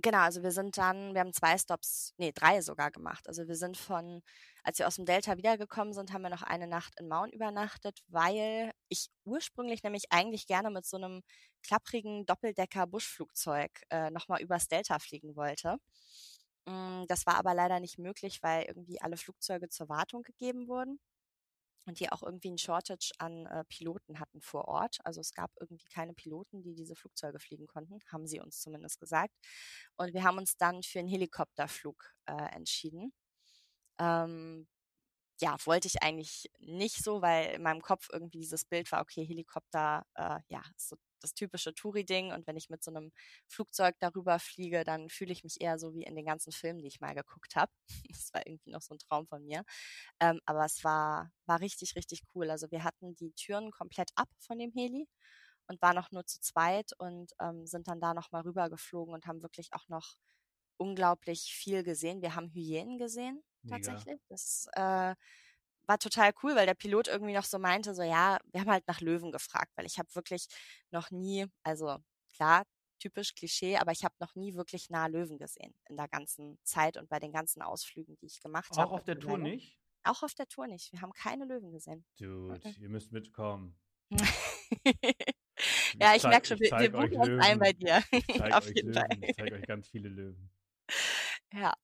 Genau, 0.03 0.19
also 0.21 0.43
wir 0.43 0.53
sind 0.53 0.79
dann, 0.79 1.15
wir 1.15 1.21
haben 1.21 1.33
zwei 1.33 1.59
Stops, 1.59 2.15
nee, 2.17 2.31
drei 2.33 2.61
sogar 2.63 2.91
gemacht. 2.93 3.27
Also 3.29 3.49
wir 3.49 3.57
sind 3.57 3.77
von, 3.77 4.23
als 4.63 4.79
wir 4.79 4.87
aus 4.87 4.95
dem 4.97 5.05
Delta 5.05 5.37
wiedergekommen 5.37 5.93
sind, 5.93 6.13
haben 6.13 6.23
wir 6.23 6.31
noch 6.31 6.43
eine 6.43 6.67
Nacht 6.69 6.95
in 7.01 7.09
Maun 7.09 7.31
übernachtet, 7.31 8.01
weil 8.09 8.71
ich 8.89 9.09
ursprünglich 9.25 9.83
nämlich 9.83 10.05
eigentlich 10.11 10.47
gerne 10.47 10.71
mit 10.71 10.87
so 10.87 10.97
einem 10.97 11.23
klapprigen 11.63 12.25
Doppeldecker-Buschflugzeug 12.25 13.71
äh, 13.91 14.11
nochmal 14.11 14.41
übers 14.41 14.69
Delta 14.69 14.99
fliegen 15.01 15.35
wollte. 15.37 15.77
Mm, 16.67 17.05
das 17.09 17.27
war 17.27 17.37
aber 17.37 17.55
leider 17.55 17.81
nicht 17.81 17.99
möglich, 17.99 18.43
weil 18.43 18.65
irgendwie 18.65 19.01
alle 19.01 19.17
Flugzeuge 19.17 19.69
zur 19.69 19.89
Wartung 19.89 20.23
gegeben 20.23 20.69
wurden 20.69 20.99
und 21.87 22.01
die 22.01 22.11
auch 22.13 22.23
irgendwie 22.23 22.51
ein 22.51 22.59
Shortage 22.59 23.13
an 23.19 23.47
äh, 23.47 23.65
Piloten 23.65 24.21
hatten 24.21 24.41
vor 24.41 24.69
Ort. 24.69 24.99
Also 25.05 25.21
es 25.21 25.33
gab 25.33 25.51
irgendwie 25.61 25.87
keine 25.93 26.15
Piloten, 26.15 26.63
die 26.63 26.75
diese 26.75 26.95
Flugzeuge 26.95 27.39
fliegen 27.41 27.67
konnten, 27.67 27.99
haben 28.13 28.27
sie 28.27 28.41
uns 28.41 28.61
zumindest 28.61 29.01
gesagt. 29.01 29.35
Und 29.97 30.15
wir 30.15 30.25
haben 30.25 30.39
uns 30.39 30.57
dann 30.57 30.83
für 30.83 30.99
einen 31.01 31.09
Helikopterflug 31.09 32.15
äh, 32.27 32.55
entschieden. 32.55 33.13
Ähm, 33.99 34.69
ja, 35.41 35.57
wollte 35.65 35.89
ich 35.89 36.03
eigentlich 36.03 36.51
nicht 36.59 37.03
so, 37.03 37.23
weil 37.23 37.55
in 37.55 37.63
meinem 37.63 37.83
Kopf 37.83 38.09
irgendwie 38.13 38.41
dieses 38.41 38.65
Bild 38.65 38.91
war, 38.93 39.01
okay, 39.03 39.25
Helikopter, 39.25 40.05
äh, 40.15 40.41
ja, 40.49 40.63
so 40.77 40.97
das 41.23 41.35
typische 41.35 41.75
Touri-Ding 41.75 42.33
und 42.33 42.47
wenn 42.47 42.57
ich 42.57 42.71
mit 42.71 42.83
so 42.83 42.91
einem 42.91 43.13
Flugzeug 43.47 43.97
darüber 44.01 44.39
fliege, 44.39 44.85
dann 44.85 45.09
fühle 45.09 45.33
ich 45.33 45.45
mich 45.45 45.61
eher 45.61 45.79
so 45.79 45.95
wie 45.95 46.05
in 46.05 46.15
den 46.15 46.25
ganzen 46.27 46.53
Filmen, 46.53 46.81
die 46.83 46.89
ich 46.89 47.01
mal 47.01 47.15
geguckt 47.15 47.57
habe. 47.57 47.73
Das 48.21 48.35
war 48.35 48.47
irgendwie 48.47 48.71
noch 48.71 48.83
so 48.83 48.95
ein 48.95 48.99
Traum 48.99 49.27
von 49.27 49.45
mir. 49.45 49.65
Ähm, 50.21 50.41
aber 50.47 50.65
es 50.65 50.85
war, 50.85 51.31
war 51.47 51.61
richtig, 51.61 51.97
richtig 51.97 52.23
cool. 52.35 52.51
Also 52.51 52.71
wir 52.71 52.85
hatten 52.85 53.15
die 53.17 53.33
Türen 53.33 53.71
komplett 53.71 54.11
ab 54.17 54.29
von 54.39 54.59
dem 54.59 54.73
Heli 54.73 55.09
und 55.69 55.81
waren 55.83 55.97
noch 55.97 56.11
nur 56.11 56.27
zu 56.27 56.41
zweit 56.41 56.93
und 56.99 57.33
ähm, 57.41 57.67
sind 57.67 57.89
dann 57.89 58.01
da 58.01 58.15
nochmal 58.15 58.43
rübergeflogen 58.43 59.15
und 59.15 59.27
haben 59.27 59.43
wirklich 59.43 59.73
auch 59.73 59.89
noch 59.89 60.15
unglaublich 60.79 61.53
viel 61.55 61.83
gesehen. 61.85 62.23
Wir 62.23 62.35
haben 62.35 62.51
Hyänen 62.51 62.99
gesehen, 62.99 63.43
tatsächlich. 63.69 64.07
Mega. 64.07 64.21
Das 64.29 64.67
äh, 64.73 65.15
war 65.91 65.99
total 65.99 66.33
cool, 66.45 66.55
weil 66.55 66.67
der 66.67 66.75
Pilot 66.75 67.09
irgendwie 67.09 67.33
noch 67.33 67.45
so 67.45 67.59
meinte, 67.59 67.97
so 67.97 68.03
ja, 68.03 68.39
wir 68.53 68.61
haben 68.61 68.71
halt 68.71 68.87
nach 68.87 69.01
Löwen 69.01 69.33
gefragt, 69.33 69.73
weil 69.75 69.87
ich 69.87 69.99
habe 69.99 70.15
wirklich 70.15 70.47
noch 70.93 71.11
nie, 71.11 71.47
also 71.65 71.99
klar, 72.33 72.63
typisch 73.01 73.35
Klischee, 73.35 73.77
aber 73.77 73.91
ich 73.91 74.05
habe 74.05 74.15
noch 74.21 74.37
nie 74.37 74.55
wirklich 74.55 74.89
nah 74.89 75.09
Löwen 75.09 75.37
gesehen 75.37 75.75
in 75.89 75.97
der 75.97 76.07
ganzen 76.07 76.61
Zeit 76.63 76.97
und 76.97 77.09
bei 77.09 77.19
den 77.19 77.33
ganzen 77.33 77.61
Ausflügen, 77.61 78.17
die 78.19 78.27
ich 78.27 78.41
gemacht 78.41 78.71
habe. 78.77 78.89
Auch 78.89 78.93
auf 78.93 79.05
der 79.05 79.19
Tour 79.19 79.37
nicht? 79.37 79.81
Auch 80.05 80.23
auf 80.23 80.33
der 80.35 80.47
Tour 80.47 80.69
nicht. 80.69 80.93
Wir 80.93 81.01
haben 81.01 81.13
keine 81.13 81.45
Löwen 81.45 81.73
gesehen. 81.73 82.05
Dude, 82.21 82.55
okay. 82.55 82.77
ihr 82.79 82.89
müsst 82.89 83.11
mitkommen. 83.11 83.77
ja, 86.01 86.15
ich, 86.15 86.19
ich 86.19 86.23
merke 86.23 86.47
schon, 86.47 86.61
wir, 86.61 86.71
wir 86.71 86.93
buchen 86.93 87.17
uns 87.17 87.45
ein 87.45 87.59
bei 87.59 87.73
dir. 87.73 87.97
auf 88.57 88.69
jeden 88.69 88.93
Löwen. 88.93 88.95
Fall. 88.95 89.19
Ich 89.23 89.37
zeige 89.37 89.57
euch 89.57 89.67
ganz 89.67 89.89
viele 89.89 90.09
Löwen. 90.09 90.51
Ja. 91.53 91.75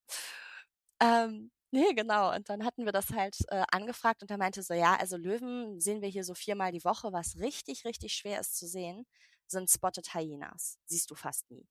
Ähm, 1.03 1.51
Nee, 1.77 1.93
genau. 1.95 2.35
Und 2.35 2.49
dann 2.49 2.64
hatten 2.64 2.85
wir 2.87 2.93
das 2.93 3.11
halt 3.11 3.37
äh, 3.49 3.64
angefragt 3.70 4.22
und 4.22 4.31
er 4.31 4.39
meinte 4.39 4.62
so, 4.62 4.72
ja, 4.72 4.97
also 4.97 5.16
Löwen 5.18 5.79
sehen 5.81 6.01
wir 6.01 6.09
hier 6.09 6.24
so 6.24 6.35
viermal 6.35 6.72
die 6.72 6.85
Woche. 6.85 7.12
Was 7.12 7.37
richtig, 7.39 7.85
richtig 7.85 8.14
schwer 8.14 8.41
ist 8.41 8.57
zu 8.57 8.66
sehen, 8.66 9.07
sind 9.47 9.68
Spotted 9.70 10.14
Hyenas. 10.14 10.79
Siehst 10.87 11.11
du 11.11 11.14
fast 11.14 11.51
nie. 11.51 11.66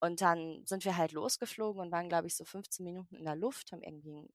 Und 0.00 0.20
dann 0.22 0.64
sind 0.66 0.84
wir 0.84 0.96
halt 0.96 1.12
losgeflogen 1.12 1.82
und 1.82 1.92
waren, 1.92 2.08
glaube 2.08 2.26
ich, 2.28 2.36
so 2.36 2.44
15 2.44 2.84
Minuten 2.84 3.16
in 3.16 3.24
der 3.24 3.36
Luft, 3.36 3.72
haben 3.72 3.82
irgendwie 3.82 4.12
ein 4.14 4.28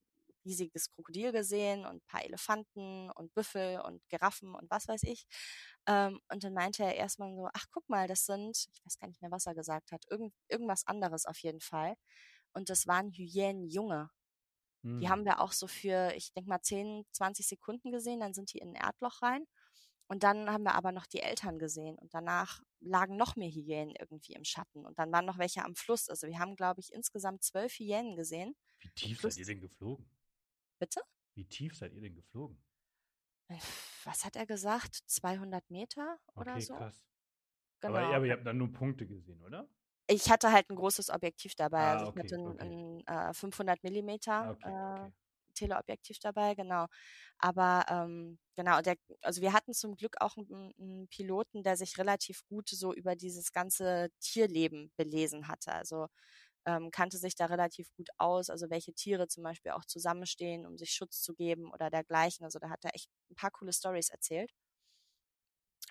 riesiges 0.45 0.89
Krokodil 0.91 1.31
gesehen 1.33 1.85
und 1.85 1.97
ein 1.97 2.07
paar 2.07 2.25
Elefanten 2.25 3.11
und 3.11 3.33
Büffel 3.33 3.81
und 3.81 4.01
Giraffen 4.09 4.55
und 4.55 4.69
was 4.71 4.87
weiß 4.87 5.03
ich. 5.03 5.25
Ähm, 5.87 6.19
und 6.31 6.43
dann 6.43 6.53
meinte 6.53 6.83
er 6.83 6.95
erstmal 6.95 7.35
so, 7.35 7.49
ach 7.53 7.65
guck 7.71 7.89
mal, 7.89 8.07
das 8.07 8.25
sind, 8.25 8.67
ich 8.73 8.85
weiß 8.85 8.99
gar 8.99 9.07
nicht 9.09 9.21
mehr, 9.21 9.31
was 9.31 9.45
er 9.47 9.55
gesagt 9.55 9.91
hat, 9.93 10.05
irgend, 10.09 10.33
irgendwas 10.49 10.87
anderes 10.87 11.25
auf 11.25 11.39
jeden 11.39 11.61
Fall. 11.61 11.95
Und 12.53 12.69
das 12.69 12.87
waren 12.87 13.11
Hyänenjunge. 13.11 14.09
Hm. 14.83 14.99
Die 14.99 15.09
haben 15.09 15.25
wir 15.25 15.39
auch 15.39 15.51
so 15.51 15.67
für, 15.67 16.13
ich 16.15 16.31
denke 16.33 16.49
mal, 16.49 16.61
10, 16.61 17.05
20 17.11 17.47
Sekunden 17.47 17.91
gesehen, 17.91 18.19
dann 18.19 18.33
sind 18.33 18.53
die 18.53 18.59
in 18.59 18.69
ein 18.69 18.75
Erdloch 18.75 19.21
rein. 19.21 19.45
Und 20.07 20.23
dann 20.23 20.49
haben 20.51 20.63
wir 20.63 20.75
aber 20.75 20.91
noch 20.91 21.05
die 21.05 21.21
Eltern 21.21 21.57
gesehen 21.57 21.97
und 21.97 22.13
danach 22.13 22.61
lagen 22.81 23.15
noch 23.15 23.35
mehr 23.35 23.49
Hyänen 23.49 23.95
irgendwie 23.97 24.33
im 24.33 24.43
Schatten 24.43 24.85
und 24.85 24.99
dann 24.99 25.11
waren 25.11 25.25
noch 25.25 25.37
welche 25.37 25.63
am 25.63 25.75
Fluss. 25.75 26.09
Also 26.09 26.27
wir 26.27 26.37
haben, 26.39 26.55
glaube 26.55 26.81
ich, 26.81 26.91
insgesamt 26.93 27.43
zwölf 27.43 27.73
Hyänen 27.79 28.15
gesehen. 28.15 28.53
Wie 28.79 28.89
tief 28.89 29.21
seid 29.21 29.37
ihr 29.37 29.45
denn 29.45 29.61
geflogen? 29.61 30.05
Bitte? 30.77 31.01
Wie 31.35 31.45
tief 31.45 31.75
seid 31.75 31.93
ihr 31.93 32.01
denn 32.01 32.15
geflogen? 32.15 32.61
Äh, 33.47 33.57
was 34.03 34.25
hat 34.25 34.35
er 34.35 34.45
gesagt? 34.45 35.03
200 35.07 35.69
Meter 35.71 36.19
oder 36.35 36.51
okay, 36.51 36.61
so? 36.61 36.75
krass. 36.75 37.01
Genau. 37.79 37.95
Aber, 37.95 38.15
aber 38.15 38.25
ihr 38.25 38.33
habt 38.33 38.45
dann 38.45 38.57
nur 38.57 38.71
Punkte 38.71 39.07
gesehen, 39.07 39.41
oder? 39.41 39.67
Ich 40.07 40.29
hatte 40.29 40.51
halt 40.51 40.69
ein 40.69 40.75
großes 40.75 41.09
Objektiv 41.09 41.55
dabei. 41.55 41.79
Ah, 41.79 41.91
also 41.91 42.05
ich 42.05 42.11
okay, 42.11 42.17
hatte 42.17 42.35
ein, 42.35 42.59
okay. 42.59 42.73
ein 43.07 43.07
äh, 43.07 43.33
500 43.33 43.83
Millimeter 43.83 44.51
okay, 44.51 44.73
äh. 45.07 45.11
Teleobjektiv 45.55 46.17
dabei, 46.19 46.55
genau. 46.55 46.87
Aber 47.37 47.85
ähm, 47.89 48.39
genau, 48.55 48.81
der, 48.81 48.95
also 49.21 49.41
wir 49.41 49.53
hatten 49.53 49.73
zum 49.73 49.95
Glück 49.95 50.15
auch 50.19 50.35
einen, 50.37 50.73
einen 50.79 51.07
Piloten, 51.09 51.61
der 51.63 51.77
sich 51.77 51.97
relativ 51.99 52.43
gut 52.47 52.69
so 52.69 52.91
über 52.93 53.15
dieses 53.15 53.51
ganze 53.51 54.09
Tierleben 54.19 54.91
belesen 54.97 55.47
hatte. 55.47 55.71
Also 55.73 56.07
ähm, 56.65 56.91
kannte 56.91 57.17
sich 57.19 57.35
da 57.35 57.47
relativ 57.47 57.91
gut 57.97 58.09
aus, 58.17 58.49
also 58.49 58.69
welche 58.71 58.93
Tiere 58.93 59.27
zum 59.27 59.43
Beispiel 59.43 59.71
auch 59.73 59.85
zusammenstehen, 59.85 60.65
um 60.65 60.77
sich 60.77 60.91
Schutz 60.91 61.21
zu 61.21 61.35
geben 61.35 61.71
oder 61.73 61.89
dergleichen. 61.91 62.45
Also 62.45 62.59
da 62.59 62.69
hat 62.69 62.85
er 62.85 62.95
echt 62.95 63.09
ein 63.31 63.35
paar 63.35 63.51
coole 63.51 63.73
Stories 63.73 64.09
erzählt 64.09 64.51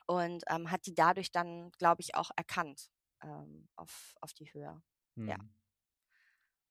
und 0.07 0.45
ähm, 0.49 0.71
hat 0.71 0.87
die 0.87 0.95
dadurch 0.95 1.31
dann, 1.33 1.71
glaube 1.73 2.01
ich, 2.03 2.15
auch 2.15 2.31
erkannt 2.37 2.89
ähm, 3.23 3.69
auf, 3.77 4.15
auf 4.21 4.33
die 4.35 4.53
Höhe. 4.53 4.83
Ja. 5.25 5.37
Hm. 5.37 5.51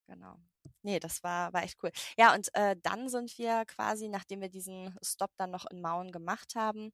Genau. 0.07 0.37
Nee, 0.83 0.99
das 0.99 1.23
war, 1.23 1.53
war 1.53 1.63
echt 1.63 1.77
cool. 1.83 1.91
Ja, 2.17 2.33
und 2.33 2.53
äh, 2.55 2.75
dann 2.81 3.07
sind 3.09 3.37
wir 3.37 3.65
quasi, 3.65 4.09
nachdem 4.09 4.41
wir 4.41 4.49
diesen 4.49 4.95
Stop 5.03 5.31
dann 5.37 5.51
noch 5.51 5.65
in 5.71 5.81
Mauen 5.81 6.11
gemacht 6.11 6.55
haben, 6.55 6.91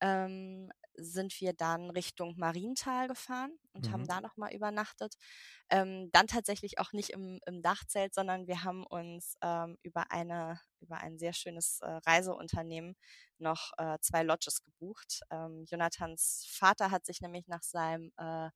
ähm, 0.00 0.70
sind 0.96 1.40
wir 1.40 1.54
dann 1.54 1.90
Richtung 1.90 2.34
Mariental 2.38 3.08
gefahren 3.08 3.52
und 3.72 3.92
haben 3.92 4.04
Mhm. 4.04 4.06
da 4.06 4.20
nochmal 4.20 4.54
übernachtet. 4.54 5.14
Ähm, 5.70 6.10
dann 6.12 6.26
tatsächlich 6.28 6.78
auch 6.80 6.92
nicht 6.92 7.10
im, 7.10 7.40
im 7.46 7.62
Dachzelt, 7.62 8.14
sondern 8.14 8.46
wir 8.48 8.64
haben 8.64 8.84
uns 8.86 9.36
ähm, 9.42 9.78
über 9.82 10.10
eine, 10.12 10.60
über 10.80 10.98
ein 10.98 11.18
sehr 11.18 11.32
schönes 11.34 11.80
äh, 11.82 11.90
Reiseunternehmen 12.06 12.96
noch 13.38 13.72
äh, 13.78 13.98
zwei 14.02 14.22
Lodges 14.24 14.62
gebucht. 14.62 15.20
Ähm, 15.30 15.64
Jonathans 15.68 16.46
Vater 16.50 16.90
hat 16.90 17.06
sich 17.06 17.20
nämlich 17.22 17.48
nach 17.48 17.62
seinem 17.62 18.12
äh, 18.18 18.50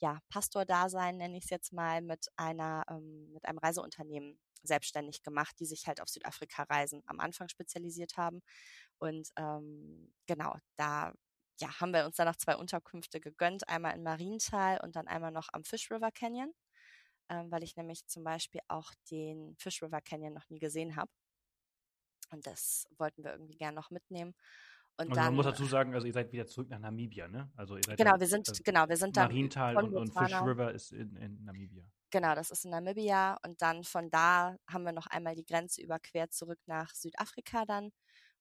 ja, 0.00 0.18
Pastor-Dasein, 0.30 1.18
nenne 1.18 1.36
ich 1.38 1.44
es 1.44 1.50
jetzt 1.50 1.72
mal, 1.72 2.02
mit 2.02 2.28
einer, 2.36 2.84
ähm, 2.90 3.32
mit 3.32 3.44
einem 3.46 3.58
Reiseunternehmen 3.58 4.38
selbstständig 4.62 5.22
gemacht, 5.22 5.56
die 5.60 5.66
sich 5.66 5.86
halt 5.86 6.00
auf 6.00 6.08
Südafrika-Reisen 6.08 7.02
am 7.06 7.20
Anfang 7.20 7.48
spezialisiert 7.48 8.16
haben. 8.16 8.42
Und 8.98 9.30
ähm, 9.36 10.12
genau, 10.26 10.56
da 10.76 11.12
ja, 11.60 11.80
haben 11.80 11.92
wir 11.92 12.06
uns 12.06 12.16
dann 12.16 12.26
noch 12.26 12.36
zwei 12.36 12.56
Unterkünfte 12.56 13.20
gegönnt, 13.20 13.68
einmal 13.68 13.94
in 13.94 14.02
Marienthal 14.02 14.80
und 14.82 14.96
dann 14.96 15.08
einmal 15.08 15.30
noch 15.32 15.48
am 15.52 15.64
Fish 15.64 15.90
River 15.90 16.10
Canyon, 16.12 16.52
ähm, 17.30 17.50
weil 17.50 17.62
ich 17.64 17.76
nämlich 17.76 18.06
zum 18.06 18.24
Beispiel 18.24 18.60
auch 18.68 18.92
den 19.10 19.56
Fish 19.58 19.82
River 19.82 20.00
Canyon 20.02 20.34
noch 20.34 20.48
nie 20.50 20.58
gesehen 20.60 20.96
habe. 20.96 21.10
Und 22.32 22.46
das 22.46 22.86
wollten 22.96 23.24
wir 23.24 23.32
irgendwie 23.32 23.56
gern 23.56 23.74
noch 23.74 23.90
mitnehmen. 23.90 24.34
Und 25.00 25.06
Und 25.08 25.16
dann, 25.16 25.24
man 25.26 25.34
muss 25.36 25.46
dazu 25.46 25.64
sagen, 25.64 25.94
also 25.94 26.06
ihr 26.06 26.12
seid 26.12 26.30
wieder 26.30 26.46
zurück 26.46 26.68
nach 26.68 26.78
Namibia, 26.78 27.26
ne? 27.26 27.50
Also 27.56 27.76
ihr 27.76 27.82
seid 27.84 27.96
genau, 27.96 28.10
dann- 28.12 28.20
wir 28.20 28.26
sind, 28.26 28.48
also 28.48 28.62
genau, 28.62 28.88
wir 28.88 28.96
sind 28.96 29.16
dann 29.16 29.28
Mariental 29.28 29.74
von 29.74 29.84
und, 29.86 29.96
und 29.96 30.12
Fish 30.12 30.42
River 30.42 30.72
ist 30.72 30.92
in, 30.92 31.16
in 31.16 31.42
Namibia. 31.44 31.84
Genau, 32.10 32.34
das 32.34 32.50
ist 32.50 32.64
in 32.64 32.70
Namibia 32.72 33.38
und 33.46 33.62
dann 33.62 33.82
von 33.84 34.10
da 34.10 34.56
haben 34.68 34.84
wir 34.84 34.92
noch 34.92 35.06
einmal 35.06 35.34
die 35.34 35.44
Grenze 35.46 35.80
überquert 35.80 36.32
zurück 36.34 36.58
nach 36.66 36.90
Südafrika 36.94 37.64
dann 37.64 37.90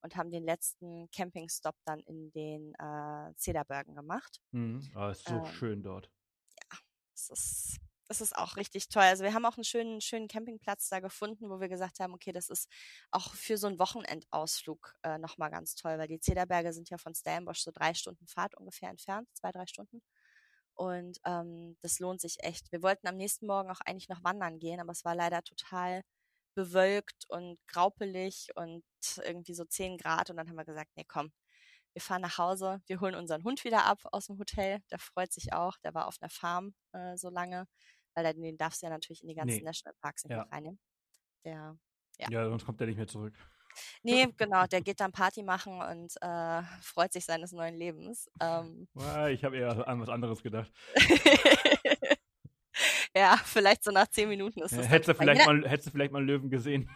und 0.01 0.15
haben 0.15 0.31
den 0.31 0.43
letzten 0.43 1.09
Campingstop 1.11 1.75
dann 1.85 1.99
in 2.01 2.31
den 2.31 2.73
äh, 2.75 3.33
Cederbergen 3.37 3.95
gemacht. 3.95 4.41
Mhm. 4.51 4.81
Ah, 4.95 5.11
ist 5.11 5.25
so 5.27 5.35
Ähm, 5.35 5.45
schön 5.45 5.81
dort. 5.83 6.09
Das 7.13 7.29
ist, 7.29 7.79
das 8.09 8.21
ist 8.21 8.35
auch 8.35 8.57
richtig 8.57 8.89
toll. 8.89 9.03
Also 9.03 9.23
wir 9.23 9.35
haben 9.35 9.45
auch 9.45 9.55
einen 9.55 9.63
schönen, 9.63 10.01
schönen 10.01 10.27
Campingplatz 10.27 10.89
da 10.89 10.99
gefunden, 10.99 11.49
wo 11.49 11.59
wir 11.59 11.69
gesagt 11.69 11.99
haben, 11.99 12.13
okay, 12.13 12.31
das 12.31 12.49
ist 12.49 12.67
auch 13.11 13.33
für 13.35 13.55
so 13.57 13.67
einen 13.67 13.77
Wochenendausflug 13.77 14.95
äh, 15.03 15.19
nochmal 15.19 15.51
ganz 15.51 15.75
toll, 15.75 15.99
weil 15.99 16.07
die 16.07 16.19
Cederberge 16.19 16.73
sind 16.73 16.89
ja 16.89 16.97
von 16.97 17.13
Stellenbosch 17.13 17.59
so 17.59 17.71
drei 17.71 17.93
Stunden 17.93 18.25
Fahrt 18.27 18.55
ungefähr 18.55 18.89
entfernt, 18.89 19.29
zwei, 19.35 19.51
drei 19.51 19.67
Stunden. 19.67 20.01
Und 20.73 21.19
ähm, 21.25 21.77
das 21.81 21.99
lohnt 21.99 22.21
sich 22.21 22.37
echt. 22.43 22.71
Wir 22.71 22.81
wollten 22.81 23.07
am 23.07 23.17
nächsten 23.17 23.45
Morgen 23.45 23.69
auch 23.69 23.81
eigentlich 23.81 24.09
noch 24.09 24.23
wandern 24.23 24.59
gehen, 24.59 24.79
aber 24.79 24.91
es 24.91 25.05
war 25.05 25.13
leider 25.13 25.43
total 25.43 26.01
bewölkt 26.55 27.25
und 27.29 27.59
graupelig 27.67 28.49
und 28.55 28.83
irgendwie 29.23 29.53
so 29.53 29.65
10 29.65 29.97
Grad. 29.97 30.29
Und 30.31 30.37
dann 30.37 30.49
haben 30.49 30.55
wir 30.55 30.65
gesagt, 30.65 30.91
nee, 30.95 31.05
komm, 31.07 31.31
wir 31.93 32.01
fahren 32.01 32.21
nach 32.21 32.37
Hause, 32.37 32.81
wir 32.87 33.01
holen 33.01 33.15
unseren 33.15 33.43
Hund 33.43 33.63
wieder 33.63 33.85
ab 33.85 33.99
aus 34.11 34.27
dem 34.27 34.39
Hotel. 34.39 34.79
Der 34.91 34.99
freut 34.99 35.33
sich 35.33 35.53
auch. 35.53 35.77
Der 35.83 35.93
war 35.93 36.07
auf 36.07 36.17
einer 36.21 36.29
Farm 36.29 36.73
äh, 36.93 37.17
so 37.17 37.29
lange, 37.29 37.67
weil 38.15 38.23
der, 38.23 38.33
den 38.33 38.57
darfst 38.57 38.81
du 38.81 38.85
ja 38.87 38.91
natürlich 38.91 39.21
in 39.21 39.29
die 39.29 39.35
ganzen 39.35 39.57
Nee. 39.57 39.63
Nationalparks 39.63 40.23
nicht 40.25 40.31
Ja. 40.35 40.43
reinnehmen. 40.51 40.79
Der, 41.45 41.77
Ja. 42.17 42.27
Ja. 42.29 42.49
sonst 42.49 42.65
kommt 42.65 42.79
er 42.81 42.87
nicht 42.87 42.97
mehr 42.97 43.07
zurück. 43.07 43.33
nee, 44.03 44.27
genau, 44.37 44.65
der 44.67 44.81
geht 44.83 44.99
dann 44.99 45.11
Party 45.11 45.43
machen 45.43 45.79
und 45.81 46.13
äh, 46.21 46.61
freut 46.81 47.13
sich 47.13 47.25
seines 47.25 47.51
neuen 47.51 47.75
Lebens. 47.75 48.29
Ähm, 48.41 48.87
Ah, 48.95 49.27
Ich 49.29 49.43
habe 49.43 49.57
eher 49.57 49.87
an 49.87 50.01
was 50.01 50.09
anderes 50.09 50.41
gedacht. 50.43 50.71
ja, 53.15 53.37
vielleicht 53.43 53.83
so 53.83 53.91
nach 53.91 54.07
zehn 54.07 54.29
Minuten 54.29 54.61
ist 54.61 54.71
Ja, 54.71 54.77
das. 54.77 54.85
dann 54.87 54.91
hättest, 54.93 55.17
vielleicht 55.19 55.45
mal, 55.45 55.67
hättest 55.67 55.87
du 55.87 55.91
vielleicht 55.91 56.11
mal 56.11 56.19
einen 56.19 56.27
Löwen 56.27 56.49
gesehen. 56.49 56.89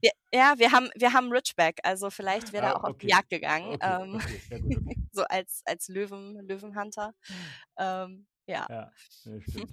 Wir, 0.00 0.10
ja, 0.32 0.54
wir 0.58 0.72
haben, 0.72 0.90
wir 0.96 1.12
haben 1.12 1.30
Ridgeback, 1.32 1.78
also 1.82 2.10
vielleicht 2.10 2.52
wäre 2.52 2.66
Ah, 2.66 2.68
er 2.70 2.76
auch 2.76 2.84
auf 2.84 2.98
die 2.98 3.06
okay. 3.06 3.08
Jagd 3.14 3.30
gegangen, 3.30 3.74
Okay, 3.74 4.02
ähm, 4.02 4.14
okay, 4.16 4.40
ja 4.50 4.56
okay. 4.56 4.96
so 5.12 5.22
als, 5.24 5.62
als 5.64 5.88
Löwen, 5.88 6.46
Löwenhunter. 6.46 7.14
Ähm, 7.78 8.26
ja. 8.46 8.66
Ja, 8.68 8.92
ja 9.24 9.40
stimmt. 9.42 9.70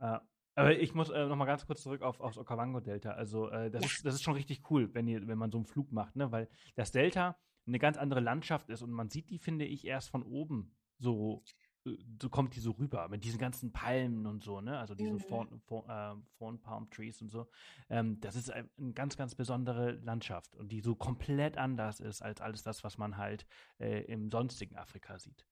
Äh, 0.00 0.18
aber 0.58 0.78
ich 0.78 0.94
muss 0.94 1.10
äh, 1.10 1.26
noch 1.26 1.36
mal 1.36 1.44
ganz 1.44 1.66
kurz 1.66 1.82
zurück 1.82 2.00
auf, 2.00 2.18
aufs 2.20 2.38
Okavango-Delta. 2.38 3.10
Also 3.10 3.50
äh, 3.50 3.70
das, 3.70 3.82
Ja. 3.82 3.88
ist, 3.88 4.06
das 4.06 4.14
ist 4.14 4.22
schon 4.22 4.34
richtig 4.34 4.70
cool, 4.70 4.88
wenn, 4.94 5.06
ihr, 5.06 5.26
wenn 5.28 5.36
man 5.36 5.50
so 5.50 5.58
einen 5.58 5.66
Flug 5.66 5.92
macht, 5.92 6.16
ne? 6.16 6.32
weil 6.32 6.48
das 6.76 6.92
Delta 6.92 7.36
eine 7.66 7.78
ganz 7.78 7.98
andere 7.98 8.20
Landschaft 8.20 8.70
ist 8.70 8.80
und 8.82 8.90
man 8.90 9.10
sieht 9.10 9.28
die, 9.28 9.38
finde 9.38 9.66
ich, 9.66 9.86
erst 9.86 10.08
von 10.08 10.22
oben 10.22 10.74
so, 10.98 11.44
äh, 11.84 11.90
so 12.22 12.30
kommt 12.30 12.56
die 12.56 12.60
so 12.60 12.70
rüber 12.70 13.06
mit 13.08 13.22
diesen 13.24 13.38
ganzen 13.38 13.70
Palmen 13.72 14.24
und 14.26 14.44
so, 14.44 14.62
ne? 14.62 14.78
also 14.78 14.94
diese 14.94 15.14
Mhm. 15.16 15.18
Fawn, 15.20 15.60
Fawn, 15.66 16.54
äh, 16.54 16.58
Palm 16.58 16.88
Trees 16.90 17.20
und 17.20 17.28
so. 17.30 17.48
Ähm, 17.90 18.18
das 18.20 18.34
ist 18.34 18.50
ein- 18.50 18.70
eine 18.78 18.92
ganz, 18.94 19.18
ganz 19.18 19.34
besondere 19.34 19.92
Landschaft 19.92 20.54
und 20.56 20.72
die 20.72 20.80
so 20.80 20.94
komplett 20.94 21.58
anders 21.58 22.00
ist 22.00 22.22
als 22.22 22.40
alles 22.40 22.62
das, 22.62 22.82
was 22.82 22.96
man 22.96 23.18
halt 23.18 23.46
äh, 23.78 24.04
im 24.04 24.30
sonstigen 24.30 24.76
Afrika 24.78 25.18
sieht. 25.18 25.44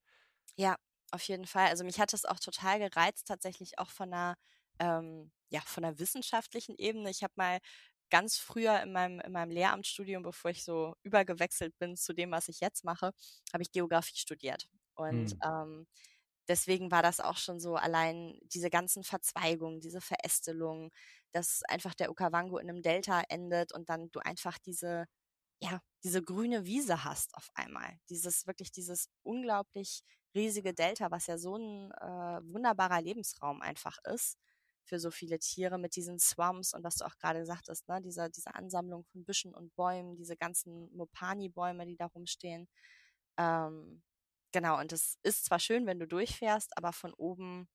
Ja, 0.56 0.76
auf 1.12 1.22
jeden 1.24 1.46
Fall. 1.46 1.68
Also 1.68 1.84
mich 1.84 2.00
hat 2.00 2.12
das 2.12 2.24
auch 2.24 2.40
total 2.40 2.78
gereizt, 2.78 3.26
tatsächlich 3.28 3.78
auch 3.78 3.90
von 3.90 4.12
einer, 4.12 4.36
ähm, 4.78 5.32
ja, 5.50 5.60
von 5.60 5.84
einer 5.84 5.98
wissenschaftlichen 5.98 6.76
Ebene. 6.78 7.10
Ich 7.10 7.22
habe 7.22 7.32
mal 7.36 7.60
ganz 8.10 8.36
früher 8.38 8.80
in 8.82 8.92
meinem, 8.92 9.20
in 9.20 9.32
meinem 9.32 9.50
Lehramtsstudium, 9.50 10.22
bevor 10.22 10.50
ich 10.50 10.64
so 10.64 10.94
übergewechselt 11.02 11.76
bin 11.78 11.96
zu 11.96 12.12
dem, 12.14 12.30
was 12.30 12.48
ich 12.48 12.60
jetzt 12.60 12.84
mache, 12.84 13.12
habe 13.52 13.62
ich 13.62 13.72
Geografie 13.72 14.16
studiert. 14.16 14.66
Und 14.94 15.32
Hm. 15.32 15.44
ähm, 15.44 15.86
deswegen 16.48 16.90
war 16.90 17.02
das 17.02 17.20
auch 17.20 17.36
schon 17.38 17.60
so 17.60 17.76
allein 17.76 18.38
diese 18.44 18.70
ganzen 18.70 19.04
Verzweigungen, 19.04 19.80
diese 19.80 20.00
Verästelungen, 20.00 20.90
dass 21.32 21.62
einfach 21.68 21.94
der 21.94 22.10
Okavango 22.10 22.58
in 22.58 22.68
einem 22.70 22.82
Delta 22.82 23.22
endet 23.28 23.72
und 23.72 23.88
dann 23.88 24.10
du 24.12 24.20
einfach 24.20 24.58
diese, 24.58 25.06
ja, 25.64 25.80
diese 26.02 26.22
grüne 26.22 26.66
Wiese 26.66 27.04
hast 27.04 27.34
auf 27.34 27.50
einmal. 27.54 27.98
Dieses, 28.10 28.46
wirklich 28.46 28.70
dieses 28.70 29.08
unglaublich 29.22 30.02
riesige 30.34 30.74
Delta, 30.74 31.10
was 31.10 31.26
ja 31.26 31.38
so 31.38 31.56
ein 31.56 31.90
äh, 31.92 32.40
wunderbarer 32.52 33.00
Lebensraum 33.00 33.62
einfach 33.62 33.96
ist 34.12 34.36
für 34.84 34.98
so 35.00 35.10
viele 35.10 35.38
Tiere 35.38 35.78
mit 35.78 35.96
diesen 35.96 36.18
Swamps 36.18 36.74
und 36.74 36.84
was 36.84 36.96
du 36.96 37.06
auch 37.06 37.16
gerade 37.16 37.46
sagtest, 37.46 37.88
ne, 37.88 38.02
diese, 38.02 38.28
diese 38.30 38.54
Ansammlung 38.54 39.04
von 39.04 39.24
Büschen 39.24 39.54
und 39.54 39.74
Bäumen, 39.76 40.16
diese 40.16 40.36
ganzen 40.36 40.94
Mopani-Bäume, 40.94 41.86
die 41.86 41.96
da 41.96 42.06
rumstehen. 42.06 42.68
Ähm, 43.38 44.02
genau, 44.52 44.78
und 44.80 44.92
es 44.92 45.18
ist 45.22 45.46
zwar 45.46 45.58
schön, 45.58 45.86
wenn 45.86 46.00
du 46.00 46.06
durchfährst, 46.06 46.76
aber 46.76 46.92
von 46.92 47.14
oben, 47.14 47.68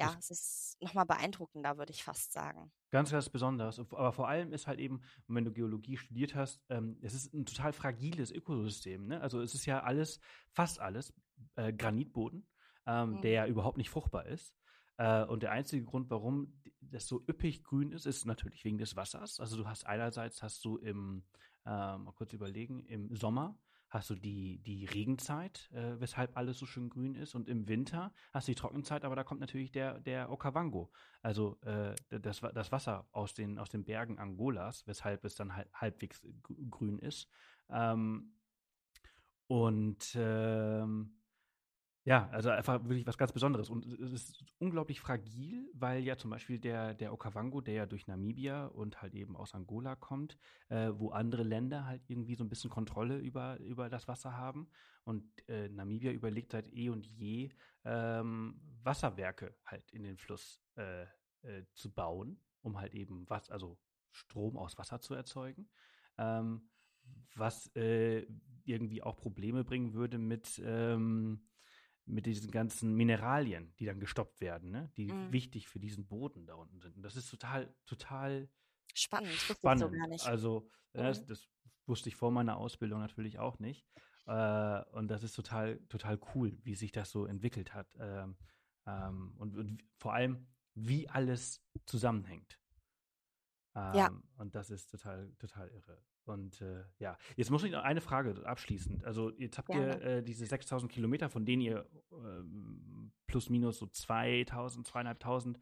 ja, 0.00 0.16
es 0.18 0.30
ist 0.30 0.76
nochmal 0.80 1.06
beeindruckender, 1.06 1.76
würde 1.78 1.92
ich 1.92 2.02
fast 2.02 2.32
sagen. 2.32 2.72
Ganz, 2.90 3.10
ganz 3.10 3.28
besonders. 3.28 3.78
Aber 3.78 4.12
vor 4.12 4.28
allem 4.28 4.52
ist 4.52 4.66
halt 4.66 4.80
eben, 4.80 5.00
wenn 5.28 5.44
du 5.44 5.52
Geologie 5.52 5.96
studiert 5.96 6.34
hast, 6.34 6.64
ähm, 6.70 6.98
es 7.02 7.14
ist 7.14 7.32
ein 7.34 7.46
total 7.46 7.72
fragiles 7.72 8.32
Ökosystem. 8.32 9.06
Ne? 9.06 9.20
Also 9.20 9.40
es 9.40 9.54
ist 9.54 9.66
ja 9.66 9.82
alles, 9.82 10.18
fast 10.52 10.80
alles, 10.80 11.12
äh, 11.56 11.72
Granitboden, 11.72 12.46
ähm, 12.86 13.10
Mhm. 13.12 13.20
der 13.20 13.46
überhaupt 13.46 13.76
nicht 13.76 13.90
fruchtbar 13.90 14.26
ist. 14.26 14.54
Äh, 14.96 15.24
und 15.24 15.42
der 15.42 15.52
einzige 15.52 15.84
Grund, 15.84 16.10
warum 16.10 16.60
das 16.80 17.06
so 17.06 17.22
üppig 17.28 17.62
grün 17.62 17.92
ist, 17.92 18.06
ist 18.06 18.24
natürlich 18.26 18.64
wegen 18.64 18.78
des 18.78 18.96
Wassers. 18.96 19.38
Also 19.38 19.56
du 19.56 19.66
hast 19.68 19.86
einerseits 19.86 20.42
hast 20.42 20.64
du 20.64 20.76
im, 20.78 21.24
äh, 21.64 21.70
mal 21.70 22.12
kurz 22.14 22.32
überlegen, 22.32 22.80
im 22.86 23.14
Sommer 23.14 23.58
hast 23.90 24.08
du 24.10 24.14
die, 24.14 24.58
die 24.62 24.86
Regenzeit, 24.86 25.68
äh, 25.72 26.00
weshalb 26.00 26.36
alles 26.36 26.58
so 26.58 26.66
schön 26.66 26.88
grün 26.88 27.14
ist. 27.14 27.34
Und 27.34 27.48
im 27.48 27.68
Winter 27.68 28.12
hast 28.32 28.48
du 28.48 28.52
die 28.52 28.56
Trockenzeit, 28.56 29.04
aber 29.04 29.16
da 29.16 29.24
kommt 29.24 29.40
natürlich 29.40 29.72
der, 29.72 30.00
der 30.00 30.30
Okavango, 30.30 30.90
also 31.22 31.58
äh, 31.62 31.94
das, 32.08 32.40
das 32.40 32.72
Wasser 32.72 33.08
aus 33.12 33.34
den, 33.34 33.58
aus 33.58 33.68
den 33.68 33.84
Bergen 33.84 34.18
Angolas, 34.18 34.86
weshalb 34.86 35.24
es 35.24 35.34
dann 35.34 35.54
halt 35.54 35.68
halbwegs 35.74 36.22
grün 36.70 36.98
ist. 37.00 37.28
Ähm, 37.68 38.32
und 39.48 40.14
ähm, 40.14 41.19
ja, 42.04 42.28
also 42.30 42.48
einfach 42.48 42.82
wirklich 42.84 43.06
was 43.06 43.18
ganz 43.18 43.32
Besonderes. 43.32 43.68
Und 43.68 43.84
es 43.84 44.12
ist 44.12 44.44
unglaublich 44.58 45.00
fragil, 45.00 45.70
weil 45.74 46.02
ja 46.02 46.16
zum 46.16 46.30
Beispiel 46.30 46.58
der, 46.58 46.94
der 46.94 47.12
Okavango, 47.12 47.60
der 47.60 47.74
ja 47.74 47.86
durch 47.86 48.06
Namibia 48.06 48.66
und 48.66 49.02
halt 49.02 49.14
eben 49.14 49.36
aus 49.36 49.54
Angola 49.54 49.96
kommt, 49.96 50.38
äh, 50.70 50.92
wo 50.94 51.10
andere 51.10 51.42
Länder 51.42 51.84
halt 51.84 52.02
irgendwie 52.08 52.36
so 52.36 52.44
ein 52.44 52.48
bisschen 52.48 52.70
Kontrolle 52.70 53.18
über, 53.18 53.58
über 53.60 53.90
das 53.90 54.08
Wasser 54.08 54.36
haben. 54.36 54.68
Und 55.04 55.24
äh, 55.48 55.68
Namibia 55.68 56.12
überlegt 56.12 56.52
seit 56.52 56.72
eh 56.72 56.88
und 56.88 57.06
je, 57.06 57.50
ähm, 57.84 58.60
Wasserwerke 58.82 59.54
halt 59.66 59.90
in 59.90 60.02
den 60.02 60.16
Fluss 60.16 60.62
äh, 60.76 61.02
äh 61.42 61.64
zu 61.74 61.92
bauen, 61.92 62.40
um 62.62 62.78
halt 62.80 62.94
eben 62.94 63.28
was, 63.28 63.50
also 63.50 63.78
Strom 64.10 64.56
aus 64.56 64.78
Wasser 64.78 65.00
zu 65.00 65.14
erzeugen. 65.14 65.68
Ähm, 66.16 66.70
was 67.34 67.74
äh, 67.76 68.26
irgendwie 68.64 69.02
auch 69.02 69.16
Probleme 69.16 69.64
bringen 69.64 69.94
würde 69.94 70.18
mit 70.18 70.60
ähm, 70.64 71.42
mit 72.10 72.26
diesen 72.26 72.50
ganzen 72.50 72.94
Mineralien, 72.94 73.72
die 73.78 73.86
dann 73.86 74.00
gestoppt 74.00 74.40
werden, 74.40 74.70
ne? 74.70 74.90
die 74.96 75.12
mhm. 75.12 75.32
wichtig 75.32 75.68
für 75.68 75.80
diesen 75.80 76.06
Boden 76.06 76.46
da 76.46 76.54
unten 76.54 76.80
sind. 76.80 76.96
Und 76.96 77.02
das 77.02 77.16
ist 77.16 77.30
total, 77.30 77.74
total 77.86 78.48
spannend. 78.94 79.32
spannend. 79.32 79.80
So 79.80 79.90
gar 79.90 80.06
nicht. 80.08 80.26
Also 80.26 80.68
mhm. 80.94 80.98
das, 80.98 81.24
das, 81.26 81.48
wusste 81.86 82.08
ich 82.08 82.14
vor 82.14 82.30
meiner 82.30 82.56
Ausbildung 82.56 83.00
natürlich 83.00 83.40
auch 83.40 83.58
nicht. 83.58 83.84
Äh, 84.26 84.82
und 84.92 85.08
das 85.08 85.24
ist 85.24 85.34
total, 85.34 85.80
total 85.88 86.20
cool, 86.34 86.56
wie 86.62 86.76
sich 86.76 86.92
das 86.92 87.10
so 87.10 87.26
entwickelt 87.26 87.74
hat. 87.74 87.88
Ähm, 87.98 88.36
ähm, 88.86 89.34
und, 89.38 89.56
und, 89.56 89.82
vor 89.96 90.14
allem, 90.14 90.46
wie 90.74 91.08
alles 91.08 91.62
zusammenhängt. 91.86 92.60
Ähm, 93.74 93.94
ja. 93.94 94.22
Und 94.36 94.54
das 94.54 94.70
ist 94.70 94.90
total, 94.90 95.32
total 95.38 95.68
irre. 95.70 96.00
Und 96.24 96.60
äh, 96.60 96.84
ja, 96.98 97.16
jetzt 97.36 97.50
muss 97.50 97.64
ich 97.64 97.72
noch 97.72 97.82
eine 97.82 98.00
Frage 98.00 98.46
abschließend. 98.46 99.04
Also 99.04 99.30
jetzt 99.30 99.58
habt 99.58 99.68
Gerne. 99.68 100.00
ihr 100.00 100.02
äh, 100.02 100.22
diese 100.22 100.46
6000 100.46 100.90
Kilometer, 100.90 101.28
von 101.28 101.44
denen 101.44 101.62
ihr 101.62 101.86
äh, 102.12 102.42
plus 103.26 103.50
minus 103.50 103.78
so 103.78 103.86
2000, 103.86 104.86
2500 104.86 105.60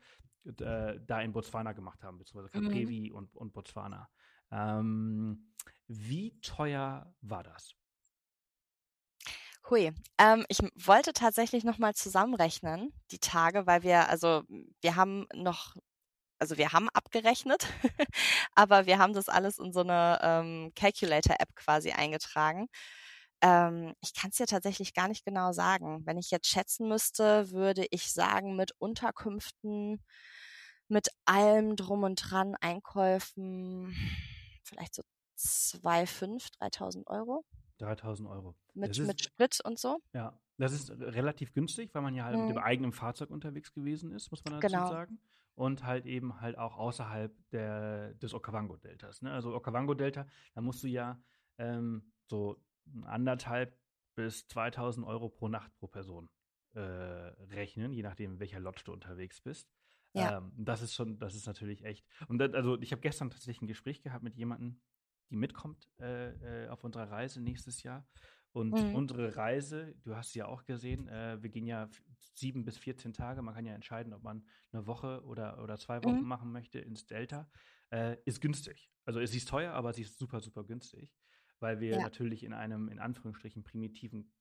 äh, 0.60 1.00
da 1.06 1.20
in 1.20 1.32
Botswana 1.32 1.72
gemacht 1.72 2.02
haben, 2.02 2.18
beziehungsweise 2.18 2.50
Caprevi 2.50 3.10
mhm. 3.10 3.16
und, 3.16 3.36
und 3.36 3.52
Botswana. 3.52 4.08
Ähm, 4.50 5.52
wie 5.86 6.38
teuer 6.40 7.14
war 7.20 7.42
das? 7.42 7.74
Hui, 9.68 9.92
ähm, 10.18 10.46
ich 10.48 10.60
wollte 10.74 11.12
tatsächlich 11.12 11.64
nochmal 11.64 11.94
zusammenrechnen, 11.94 12.92
die 13.10 13.18
Tage, 13.18 13.66
weil 13.66 13.82
wir, 13.82 14.08
also 14.08 14.42
wir 14.80 14.96
haben 14.96 15.26
noch 15.34 15.76
also 16.38 16.56
wir 16.56 16.72
haben 16.72 16.88
abgerechnet, 16.90 17.66
aber 18.54 18.86
wir 18.86 18.98
haben 18.98 19.12
das 19.12 19.28
alles 19.28 19.58
in 19.58 19.72
so 19.72 19.80
eine 19.80 20.18
ähm, 20.22 20.72
Calculator-App 20.74 21.54
quasi 21.56 21.90
eingetragen. 21.90 22.68
Ähm, 23.40 23.94
ich 24.00 24.14
kann 24.14 24.30
es 24.30 24.38
ja 24.38 24.46
tatsächlich 24.46 24.94
gar 24.94 25.08
nicht 25.08 25.24
genau 25.24 25.52
sagen. 25.52 26.04
Wenn 26.06 26.18
ich 26.18 26.30
jetzt 26.30 26.48
schätzen 26.48 26.88
müsste, 26.88 27.50
würde 27.50 27.86
ich 27.90 28.12
sagen, 28.12 28.56
mit 28.56 28.72
Unterkünften, 28.78 30.02
mit 30.88 31.08
allem 31.24 31.76
drum 31.76 32.02
und 32.02 32.16
dran, 32.16 32.56
Einkäufen, 32.60 33.94
vielleicht 34.64 34.94
so 34.94 35.02
2,5, 35.38 36.48
3.000 36.60 37.06
Euro. 37.06 37.44
3000 37.78 38.28
Euro. 38.28 38.56
Mit, 38.74 38.98
ist, 38.98 39.06
mit 39.06 39.22
Sprit 39.22 39.60
und 39.64 39.78
so? 39.78 40.00
Ja, 40.12 40.36
das 40.56 40.72
ist 40.72 40.90
relativ 40.90 41.52
günstig, 41.52 41.94
weil 41.94 42.02
man 42.02 42.14
ja 42.16 42.24
halt 42.24 42.36
hm. 42.36 42.46
mit 42.46 42.56
dem 42.56 42.62
eigenen 42.62 42.92
Fahrzeug 42.92 43.30
unterwegs 43.30 43.72
gewesen 43.72 44.10
ist, 44.10 44.32
muss 44.32 44.42
man 44.44 44.54
dazu 44.54 44.66
genau. 44.66 44.88
sagen 44.88 45.20
und 45.58 45.84
halt 45.84 46.06
eben 46.06 46.40
halt 46.40 46.56
auch 46.56 46.76
außerhalb 46.76 47.34
der, 47.50 48.14
des 48.14 48.32
Okavango-Deltas. 48.32 49.22
Ne? 49.22 49.32
Also 49.32 49.52
Okavango-Delta, 49.54 50.26
da 50.54 50.60
musst 50.60 50.84
du 50.84 50.86
ja 50.86 51.20
ähm, 51.58 52.12
so 52.28 52.62
anderthalb 53.02 53.76
bis 54.14 54.46
2000 54.46 55.04
Euro 55.04 55.28
pro 55.28 55.48
Nacht 55.48 55.74
pro 55.74 55.88
Person 55.88 56.30
äh, 56.74 56.80
rechnen, 56.80 57.92
je 57.92 58.02
nachdem, 58.02 58.34
in 58.34 58.40
welcher 58.40 58.60
Lodge 58.60 58.82
du 58.84 58.92
unterwegs 58.92 59.40
bist. 59.40 59.68
Ja. 60.14 60.38
Ähm, 60.38 60.52
das 60.56 60.80
ist 60.80 60.94
schon, 60.94 61.18
das 61.18 61.34
ist 61.34 61.46
natürlich 61.46 61.84
echt. 61.84 62.06
Und 62.28 62.38
das, 62.38 62.54
also 62.54 62.80
ich 62.80 62.92
habe 62.92 63.02
gestern 63.02 63.30
tatsächlich 63.30 63.62
ein 63.62 63.66
Gespräch 63.66 64.00
gehabt 64.00 64.22
mit 64.22 64.36
jemandem, 64.36 64.80
die 65.28 65.36
mitkommt 65.36 65.90
äh, 65.98 66.66
äh, 66.66 66.68
auf 66.68 66.84
unserer 66.84 67.10
Reise 67.10 67.40
nächstes 67.40 67.82
Jahr. 67.82 68.06
Und 68.52 68.70
mhm. 68.70 68.94
unsere 68.94 69.36
Reise, 69.36 69.94
du 70.02 70.16
hast 70.16 70.32
sie 70.32 70.40
ja 70.40 70.46
auch 70.46 70.64
gesehen, 70.64 71.06
äh, 71.08 71.42
wir 71.42 71.50
gehen 71.50 71.66
ja 71.66 71.88
sieben 72.34 72.64
bis 72.64 72.78
14 72.78 73.12
Tage. 73.12 73.42
Man 73.42 73.54
kann 73.54 73.66
ja 73.66 73.74
entscheiden, 73.74 74.12
ob 74.12 74.22
man 74.22 74.46
eine 74.72 74.86
Woche 74.86 75.22
oder, 75.24 75.62
oder 75.62 75.76
zwei 75.76 76.02
Wochen 76.02 76.20
mhm. 76.20 76.28
machen 76.28 76.52
möchte 76.52 76.78
ins 76.78 77.06
Delta. 77.06 77.48
Äh, 77.90 78.16
ist 78.24 78.40
günstig. 78.40 78.90
Also 79.04 79.24
sie 79.24 79.38
ist 79.38 79.48
teuer, 79.48 79.72
aber 79.72 79.92
sie 79.92 80.02
ist 80.02 80.18
super, 80.18 80.40
super 80.40 80.64
günstig, 80.64 81.14
weil 81.60 81.80
wir 81.80 81.96
ja. 81.96 82.02
natürlich 82.02 82.44
in 82.44 82.52
einem, 82.52 82.88
in 82.88 82.98
Anführungsstrichen, 82.98 83.64
primitiven, 83.64 84.32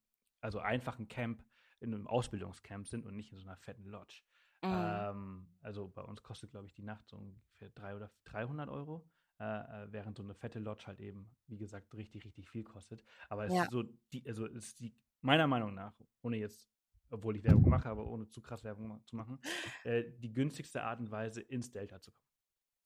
also 0.42 0.60
einfachen 0.60 1.08
Camp, 1.08 1.44
in 1.80 1.94
einem 1.94 2.08
Ausbildungscamp 2.08 2.88
sind 2.88 3.06
und 3.06 3.16
nicht 3.16 3.32
in 3.32 3.38
so 3.38 3.44
einer 3.44 3.58
fetten 3.58 3.86
Lodge. 3.86 4.24
Mhm. 4.64 4.70
Ähm, 4.74 5.48
also 5.62 5.90
bei 5.90 6.02
uns 6.02 6.24
kostet, 6.24 6.52
glaube 6.52 6.68
ich, 6.68 6.74
die 6.74 6.84
Nacht 6.84 7.08
so 7.08 7.18
ungefähr 7.18 7.70
drei 7.70 7.96
oder 7.96 8.12
300 8.26 8.70
Euro. 8.70 9.08
Äh, 9.40 9.44
äh, 9.84 9.88
während 9.92 10.18
so 10.18 10.24
eine 10.24 10.34
fette 10.34 10.58
Lodge 10.58 10.88
halt 10.88 11.00
eben, 11.00 11.30
wie 11.46 11.58
gesagt, 11.58 11.94
richtig, 11.94 12.26
richtig 12.26 12.50
viel 12.50 12.64
kostet. 12.64 13.04
Aber 13.30 13.46
es 13.46 13.54
ja. 13.54 13.64
ist 13.64 13.72
so, 13.72 13.84
die, 14.12 14.28
also 14.28 14.48
ist 14.48 14.80
die, 14.80 14.96
meiner 15.22 15.46
Meinung 15.46 15.76
nach, 15.76 15.94
ohne 16.24 16.38
jetzt, 16.38 16.68
obwohl 17.12 17.36
ich 17.36 17.44
Werbung 17.44 17.70
mache, 17.70 17.88
aber 17.88 18.08
ohne 18.08 18.28
zu 18.28 18.42
krass 18.42 18.64
Werbung 18.64 19.04
zu 19.06 19.16
machen, 19.16 19.40
äh, 19.84 20.06
die 20.18 20.34
günstigste 20.34 20.82
Art 20.82 21.00
und 21.00 21.12
Weise, 21.12 21.42
ins 21.42 21.70
Delta 21.70 22.02
zu 22.02 22.12
kommen. 22.12 22.28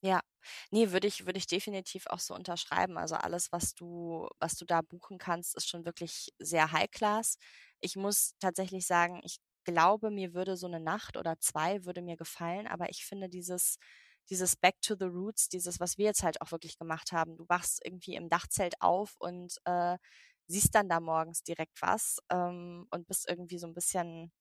Ja, 0.04 0.20
nee, 0.72 0.92
würde 0.92 1.08
ich, 1.08 1.26
würde 1.26 1.38
ich 1.38 1.48
definitiv 1.48 2.08
auch 2.08 2.20
so 2.20 2.36
unterschreiben. 2.36 2.98
Also 2.98 3.16
alles, 3.16 3.52
was 3.52 3.74
du, 3.76 4.28
was 4.40 4.56
du 4.56 4.66
da 4.66 4.82
buchen 4.82 5.20
kannst, 5.20 5.56
ist 5.56 5.70
schon 5.70 5.86
wirklich 5.86 6.34
sehr 6.40 6.72
high 6.72 6.90
class. 6.92 7.38
Ich 7.80 7.96
muss 7.96 8.36
tatsächlich 8.40 8.88
sagen, 8.88 9.22
ich 9.24 9.38
glaube, 9.64 10.12
mir 10.12 10.34
würde 10.34 10.58
so 10.58 10.68
eine 10.68 10.80
Nacht 10.80 11.18
oder 11.18 11.40
zwei 11.40 11.86
würde 11.86 12.02
mir 12.02 12.18
gefallen, 12.18 12.68
aber 12.68 12.90
ich 12.90 13.06
finde 13.06 13.30
dieses, 13.30 13.78
dieses 14.32 14.56
Back 14.56 14.82
to 14.82 14.96
the 14.98 15.06
Roots, 15.06 15.50
dieses, 15.50 15.80
was 15.80 15.98
wir 15.98 16.06
jetzt 16.06 16.24
halt 16.24 16.42
auch 16.42 16.52
wirklich 16.52 16.78
gemacht 16.78 17.12
haben. 17.12 17.36
Du 17.38 17.48
wachst 17.50 17.82
irgendwie 17.86 18.16
im 18.16 18.30
Dachzelt 18.30 18.76
auf 18.80 19.16
und 19.20 19.58
äh, 19.66 19.98
siehst 20.48 20.74
dann 20.74 20.90
da 20.90 21.00
morgens 21.00 21.44
direkt 21.44 21.82
was 21.82 22.20
ähm, 22.30 22.88
und 22.92 23.08
bist 23.08 23.30
irgendwie 23.30 23.60
so 23.60 23.68
ein 23.68 23.74
bisschen, 23.74 24.32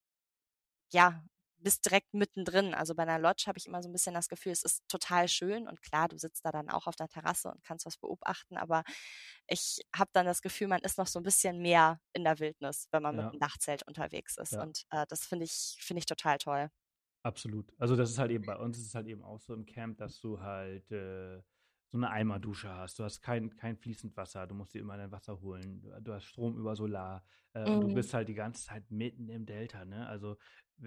ja, 0.92 1.22
bist 1.58 1.84
direkt 1.84 2.14
mittendrin. 2.14 2.72
Also 2.72 2.94
bei 2.94 3.02
einer 3.02 3.18
Lodge 3.18 3.44
habe 3.46 3.58
ich 3.58 3.66
immer 3.66 3.82
so 3.82 3.88
ein 3.88 3.92
bisschen 3.92 4.14
das 4.14 4.28
Gefühl, 4.28 4.52
es 4.52 4.62
ist 4.62 4.82
total 4.88 5.28
schön 5.28 5.68
und 5.68 5.82
klar, 5.82 6.08
du 6.08 6.16
sitzt 6.18 6.44
da 6.44 6.52
dann 6.52 6.70
auch 6.70 6.86
auf 6.86 6.96
der 6.96 7.08
Terrasse 7.08 7.50
und 7.50 7.62
kannst 7.64 7.84
was 7.84 7.98
beobachten, 7.98 8.56
aber 8.56 8.84
ich 9.48 9.80
habe 9.94 10.10
dann 10.12 10.24
das 10.24 10.40
Gefühl, 10.40 10.68
man 10.68 10.80
ist 10.82 10.98
noch 10.98 11.08
so 11.08 11.18
ein 11.18 11.24
bisschen 11.24 11.58
mehr 11.58 12.00
in 12.12 12.24
der 12.24 12.38
Wildnis, 12.38 12.86
wenn 12.92 13.02
man 13.02 13.16
ja. 13.16 13.22
mit 13.22 13.32
einem 13.32 13.40
Dachzelt 13.40 13.82
unterwegs 13.86 14.36
ist. 14.38 14.52
Ja. 14.52 14.62
Und 14.62 14.84
äh, 14.90 15.04
das 15.08 15.26
finde 15.26 15.44
ich, 15.44 15.76
finde 15.80 15.98
ich 15.98 16.06
total 16.06 16.38
toll. 16.38 16.70
Absolut. 17.22 17.72
Also 17.78 17.96
das 17.96 18.10
ist 18.10 18.18
halt 18.18 18.30
eben 18.30 18.44
bei 18.44 18.56
uns 18.56 18.78
ist 18.78 18.86
es 18.86 18.94
halt 18.94 19.06
eben 19.06 19.22
auch 19.22 19.40
so 19.40 19.54
im 19.54 19.66
Camp, 19.66 19.98
dass 19.98 20.20
du 20.20 20.40
halt 20.40 20.90
äh, 20.90 21.40
so 21.90 21.98
eine 21.98 22.10
Eimerdusche 22.10 22.68
hast. 22.70 22.98
Du 22.98 23.04
hast 23.04 23.20
kein, 23.20 23.54
kein 23.56 23.76
fließend 23.76 24.16
Wasser, 24.16 24.46
du 24.46 24.54
musst 24.54 24.74
dir 24.74 24.80
immer 24.80 24.96
dein 24.96 25.10
Wasser 25.10 25.40
holen. 25.40 25.84
Du 26.00 26.12
hast 26.12 26.24
Strom 26.24 26.56
über 26.56 26.76
Solar. 26.76 27.24
Äh, 27.52 27.68
mhm. 27.68 27.74
Und 27.74 27.80
du 27.88 27.94
bist 27.94 28.14
halt 28.14 28.28
die 28.28 28.34
ganze 28.34 28.64
Zeit 28.64 28.90
mitten 28.90 29.28
im 29.28 29.44
Delta. 29.44 29.84
Ne? 29.84 30.06
Also 30.06 30.36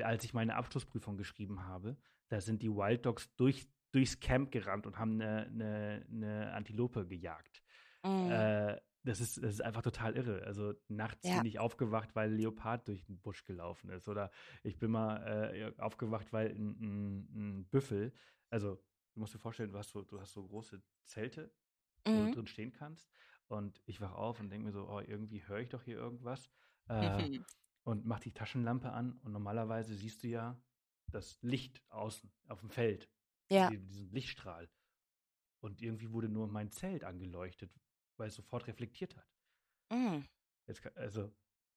als 0.01 0.23
ich 0.23 0.33
meine 0.33 0.55
Abschlussprüfung 0.55 1.17
geschrieben 1.17 1.65
habe, 1.65 1.97
da 2.29 2.41
sind 2.41 2.63
die 2.63 2.71
Wild 2.71 3.05
Dogs 3.05 3.33
durch, 3.35 3.67
durchs 3.91 4.19
Camp 4.19 4.51
gerannt 4.51 4.87
und 4.87 4.97
haben 4.97 5.21
eine, 5.21 5.45
eine, 5.47 6.05
eine 6.09 6.53
Antilope 6.53 7.05
gejagt. 7.05 7.61
Mhm. 8.03 8.31
Äh, 8.31 8.77
das 9.03 9.19
ist, 9.19 9.37
das 9.37 9.55
ist 9.55 9.61
einfach 9.61 9.81
total 9.81 10.15
irre. 10.15 10.43
Also 10.43 10.73
nachts 10.87 11.27
ja. 11.27 11.37
bin 11.37 11.45
ich 11.45 11.59
aufgewacht, 11.59 12.15
weil 12.15 12.29
ein 12.29 12.37
Leopard 12.37 12.87
durch 12.87 13.03
den 13.03 13.19
Busch 13.19 13.43
gelaufen 13.45 13.89
ist. 13.89 14.07
Oder 14.07 14.31
ich 14.63 14.79
bin 14.79 14.91
mal 14.91 15.17
äh, 15.53 15.73
aufgewacht, 15.81 16.31
weil 16.31 16.51
ein, 16.51 16.77
ein, 16.79 17.17
ein, 17.35 17.65
Büffel, 17.65 18.13
also 18.49 18.75
du 19.13 19.19
musst 19.19 19.33
dir 19.33 19.39
vorstellen, 19.39 19.71
du 19.71 19.77
hast 19.77 19.91
so, 19.91 20.03
du 20.03 20.19
hast 20.19 20.31
so 20.31 20.47
große 20.47 20.81
Zelte, 21.05 21.51
mhm. 22.05 22.11
wo 22.11 22.11
du 22.11 22.27
mhm. 22.27 22.31
drin 22.33 22.47
stehen 22.47 22.71
kannst. 22.71 23.09
Und 23.47 23.81
ich 23.85 23.99
wach 23.99 24.13
auf 24.13 24.39
und 24.39 24.49
denke 24.49 24.65
mir 24.65 24.71
so, 24.71 24.87
oh, 24.89 25.01
irgendwie 25.01 25.45
höre 25.45 25.59
ich 25.59 25.69
doch 25.69 25.83
hier 25.83 25.97
irgendwas. 25.97 26.49
Äh, 26.87 27.39
und 27.83 28.05
mach 28.05 28.19
die 28.19 28.31
Taschenlampe 28.31 28.91
an 28.91 29.19
und 29.23 29.33
normalerweise 29.33 29.93
siehst 29.95 30.23
du 30.23 30.29
ja 30.29 30.61
das 31.11 31.41
Licht 31.41 31.83
außen 31.89 32.31
auf 32.47 32.61
dem 32.61 32.69
Feld. 32.69 33.09
Ja. 33.49 33.69
Diesen 33.69 34.11
Lichtstrahl. 34.11 34.69
Und 35.59 35.81
irgendwie 35.81 36.11
wurde 36.11 36.29
nur 36.29 36.47
mein 36.47 36.71
Zelt 36.71 37.03
angeleuchtet, 37.03 37.71
weil 38.17 38.29
es 38.29 38.35
sofort 38.35 38.67
reflektiert 38.67 39.15
hat. 39.15 39.27
Mm. 39.91 40.21
Jetzt, 40.67 40.81
also 40.95 41.33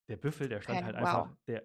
der 0.08 0.16
Büffel, 0.16 0.48
der 0.48 0.60
stand 0.60 0.78
okay, 0.78 0.86
halt 0.86 0.96
einfach, 0.96 1.28
wow. 1.28 1.36
der, 1.46 1.64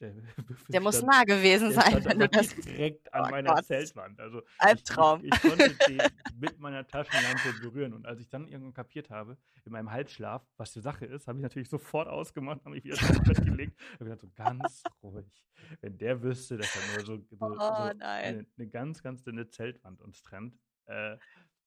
der, 0.00 0.14
der 0.68 0.80
muss 0.80 1.02
nah 1.02 1.24
gewesen 1.24 1.72
sein, 1.72 2.04
wenn 2.04 2.18
du 2.18 2.28
das. 2.28 2.54
Direkt 2.54 3.12
an 3.14 3.26
oh 3.26 3.30
meiner 3.30 3.54
Gott. 3.54 3.64
Zeltwand. 3.64 4.20
Also 4.20 4.42
Albtraum. 4.58 5.24
Ich, 5.24 5.32
ich, 5.32 5.44
ich 5.44 5.50
konnte 5.50 5.74
den 5.88 6.02
mit 6.38 6.58
meiner 6.58 6.86
Taschenlampe 6.86 7.60
berühren. 7.60 7.94
Und 7.94 8.06
als 8.06 8.20
ich 8.20 8.28
dann 8.28 8.46
irgendwann 8.46 8.74
kapiert 8.74 9.10
habe, 9.10 9.38
in 9.64 9.72
meinem 9.72 9.90
Halbschlaf, 9.90 10.46
was 10.56 10.72
die 10.72 10.80
Sache 10.80 11.06
ist, 11.06 11.26
habe 11.26 11.38
ich 11.38 11.42
natürlich 11.42 11.68
sofort 11.68 12.08
ausgemacht, 12.08 12.60
habe 12.60 12.74
mich 12.74 12.84
wieder 12.84 12.98
ins 12.98 13.22
Bett 13.22 13.44
gelegt 13.44 13.80
und 13.98 14.06
gedacht, 14.06 14.20
so 14.20 14.30
ganz 14.34 14.82
ruhig. 15.02 15.46
Wenn 15.80 15.96
der 15.96 16.22
wüsste, 16.22 16.58
dass 16.58 16.76
er 16.76 16.96
nur 16.96 17.06
so, 17.06 17.16
so, 17.30 17.36
oh, 17.40 17.54
so 17.54 17.64
eine, 17.64 18.46
eine, 18.56 18.68
ganz, 18.68 19.02
ganz 19.02 19.22
dünne 19.22 19.48
Zeltwand 19.48 20.02
uns 20.02 20.22
trennt. 20.22 20.58
Äh, 20.86 21.16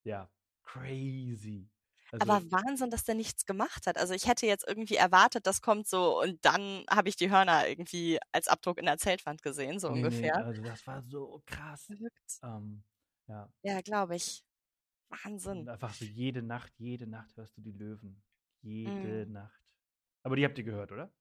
ja, 0.04 0.30
crazy. 0.64 1.68
Also, 2.12 2.32
aber 2.32 2.52
Wahnsinn, 2.52 2.90
dass 2.90 3.04
der 3.04 3.16
nichts 3.16 3.46
gemacht 3.46 3.88
hat. 3.88 3.98
Also 3.98 4.14
ich 4.14 4.28
hätte 4.28 4.46
jetzt 4.46 4.68
irgendwie 4.68 4.96
erwartet, 4.96 5.46
das 5.46 5.62
kommt 5.62 5.88
so 5.88 6.22
und 6.22 6.44
dann 6.44 6.84
habe 6.90 7.10
ich 7.10 7.16
die 7.16 7.30
Hörner 7.30 7.68
irgendwie 7.68 8.20
als 8.32 8.48
Abdruck 8.48 8.78
in 8.78 8.86
der 8.86 8.98
Zeltwand 8.98 9.42
gesehen, 9.42 9.80
so 9.80 9.90
nee, 9.90 9.98
ungefähr. 9.98 10.38
Nee, 10.38 10.44
also 10.44 10.62
das 10.62 10.86
war 10.88 11.02
so 11.04 11.42
krass. 11.46 11.88
Ähm, 12.44 12.84
ja, 13.28 13.50
ja 13.62 13.82
glaube 13.82 14.16
ich. 14.16 14.44
Wahnsinn. 15.10 15.60
Und 15.60 15.70
einfach 15.70 15.94
so 15.94 16.06
jede 16.06 16.42
Nacht, 16.42 16.72
jede 16.78 17.08
Nacht 17.08 17.36
hörst 17.36 17.58
du 17.58 17.62
die 17.62 17.72
Löwen. 17.72 18.22
Jede 18.62 19.26
mm. 19.26 19.32
Nacht. 19.32 19.64
Aber 20.24 20.36
die 20.36 20.46
habt 20.46 20.58
ihr 20.58 20.64
gehört, 20.64 20.92
oder? 20.92 21.12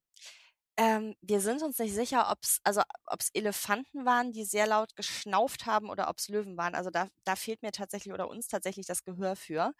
Ähm, 0.79 1.17
wir 1.21 1.41
sind 1.41 1.63
uns 1.63 1.79
nicht 1.81 1.93
sicher, 1.93 2.31
ob 2.31 2.39
es 2.45 2.61
also 2.63 2.83
ob's 3.07 3.31
Elefanten 3.35 4.05
waren, 4.07 4.31
die 4.33 4.45
sehr 4.45 4.67
laut 4.69 4.95
geschnauft 4.95 5.67
haben 5.67 5.91
oder 5.91 6.09
ob 6.09 6.19
es 6.19 6.29
Löwen 6.29 6.57
waren. 6.57 6.77
Also 6.77 6.91
da, 6.91 7.09
da 7.25 7.35
fehlt 7.35 7.63
mir 7.63 7.73
tatsächlich 7.73 8.15
oder 8.15 8.29
uns 8.31 8.47
tatsächlich 8.47 8.87
das 8.87 9.03
Gehör 9.05 9.35
für. 9.35 9.73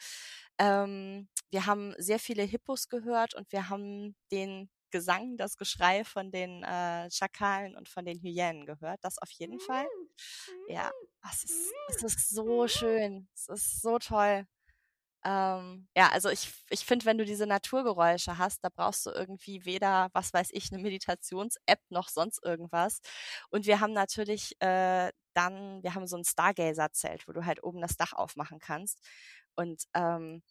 Ähm, 0.59 1.29
wir 1.51 1.67
haben 1.67 1.95
sehr 1.99 2.19
viele 2.19 2.43
Hippos 2.43 2.89
gehört 2.89 3.35
und 3.35 3.53
wir 3.53 3.69
haben 3.69 4.17
den 4.33 4.71
Gesang, 4.91 5.37
das 5.37 5.57
Geschrei 5.57 6.03
von 6.05 6.33
den 6.33 6.65
äh, 6.65 7.09
Schakalen 7.13 7.77
und 7.77 7.89
von 7.89 8.05
den 8.05 8.19
Hyänen 8.21 8.67
gehört. 8.67 8.99
Das 9.05 9.19
auf 9.19 9.31
jeden 9.31 9.61
Fall. 9.61 9.87
Ja, 10.69 10.91
es 11.31 11.45
ist, 11.45 11.73
es 11.89 12.03
ist 12.03 12.31
so 12.31 12.69
schön. 12.69 13.29
Es 13.35 13.49
ist 13.49 13.83
so 13.83 13.99
toll. 13.99 14.47
Ähm, 15.29 15.87
ja, 15.95 16.09
also 16.09 16.31
ich, 16.31 16.51
ich 16.71 16.87
finde, 16.87 17.05
wenn 17.05 17.19
du 17.19 17.25
diese 17.27 17.47
Naturgeräusche 17.47 18.39
hast, 18.39 18.65
da 18.65 18.71
brauchst 18.75 19.05
du 19.05 19.11
irgendwie 19.11 19.67
weder, 19.67 20.09
was 20.15 20.33
weiß 20.33 20.49
ich, 20.53 20.73
eine 20.73 20.81
Meditations-App 20.83 21.81
noch 21.91 22.09
sonst 22.09 22.43
irgendwas. 22.43 23.01
Und 23.51 23.67
wir 23.67 23.81
haben 23.81 23.93
natürlich 23.93 24.55
äh, 24.63 25.13
dann, 25.35 25.83
wir 25.83 25.95
haben 25.95 26.07
so 26.07 26.17
ein 26.17 26.25
Stargazer-Zelt, 26.25 27.29
wo 27.29 27.33
du 27.33 27.45
halt 27.45 27.63
oben 27.63 27.83
das 27.83 27.97
Dach 27.99 28.15
aufmachen 28.15 28.59
kannst. 28.59 29.01
Und 29.55 29.85
ähm, 29.95 30.43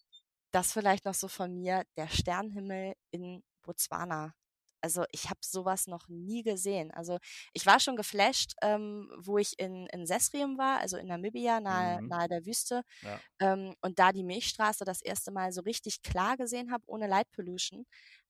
das 0.51 0.73
vielleicht 0.73 1.05
noch 1.05 1.15
so 1.15 1.28
von 1.28 1.53
mir, 1.55 1.84
der 1.97 2.07
Sternenhimmel 2.09 2.93
in 3.11 3.43
Botswana 3.63 4.34
also 4.82 5.05
ich 5.11 5.30
habe 5.30 5.39
sowas 5.41 5.88
noch 5.88 6.07
nie 6.07 6.43
gesehen. 6.43 6.91
Also 6.91 7.17
ich 7.53 7.65
war 7.65 7.80
schon 7.80 7.95
geflasht, 7.95 8.53
ähm, 8.61 9.11
wo 9.17 9.38
ich 9.38 9.57
in, 9.59 9.88
in 9.88 10.05
Sesriem 10.05 10.57
war, 10.57 10.80
also 10.80 10.97
in 10.97 11.07
Namibia, 11.07 11.59
nahe, 11.59 12.01
mhm. 12.01 12.07
nahe 12.07 12.28
der 12.28 12.45
Wüste, 12.45 12.84
ja. 13.01 13.19
ähm, 13.39 13.75
und 13.82 13.99
da 13.99 14.11
die 14.11 14.23
Milchstraße 14.23 14.86
das 14.86 15.01
erste 15.01 15.32
Mal 15.32 15.51
so 15.51 15.61
richtig 15.61 16.01
klar 16.01 16.38
gesehen 16.38 16.71
habe, 16.71 16.84
ohne 16.88 17.07
Light 17.07 17.30
Pollution. 17.32 17.86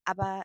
Aber 0.05 0.43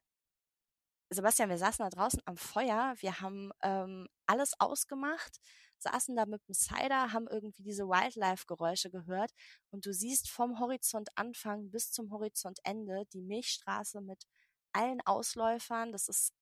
Sebastian, 1.11 1.51
wir 1.51 1.59
saßen 1.59 1.85
da 1.85 1.91
draußen 1.91 2.23
am 2.25 2.37
Feuer, 2.37 2.95
wir 2.99 3.21
haben 3.21 3.51
ähm, 3.63 4.09
alles 4.27 4.55
ausgemacht, 4.59 5.39
saßen 5.79 6.17
da 6.17 6.27
mit 6.27 6.47
dem 6.49 6.55
Cider, 6.55 7.13
haben 7.13 7.27
irgendwie 7.29 7.63
diese 7.63 7.87
Wildlife-Geräusche 7.87 8.91
gehört 8.91 9.31
und 9.71 9.85
du 9.85 9.93
siehst 9.93 10.31
vom 10.31 10.59
Horizontanfang 10.59 11.71
bis 11.71 11.93
zum 11.93 12.11
Horizontende 12.13 13.05
die 13.13 13.21
Milchstraße 13.21 14.01
mit 14.01 14.25
allen 14.73 15.01
Ausläufern. 15.03 15.93
Das 15.93 16.09
ist 16.09 16.33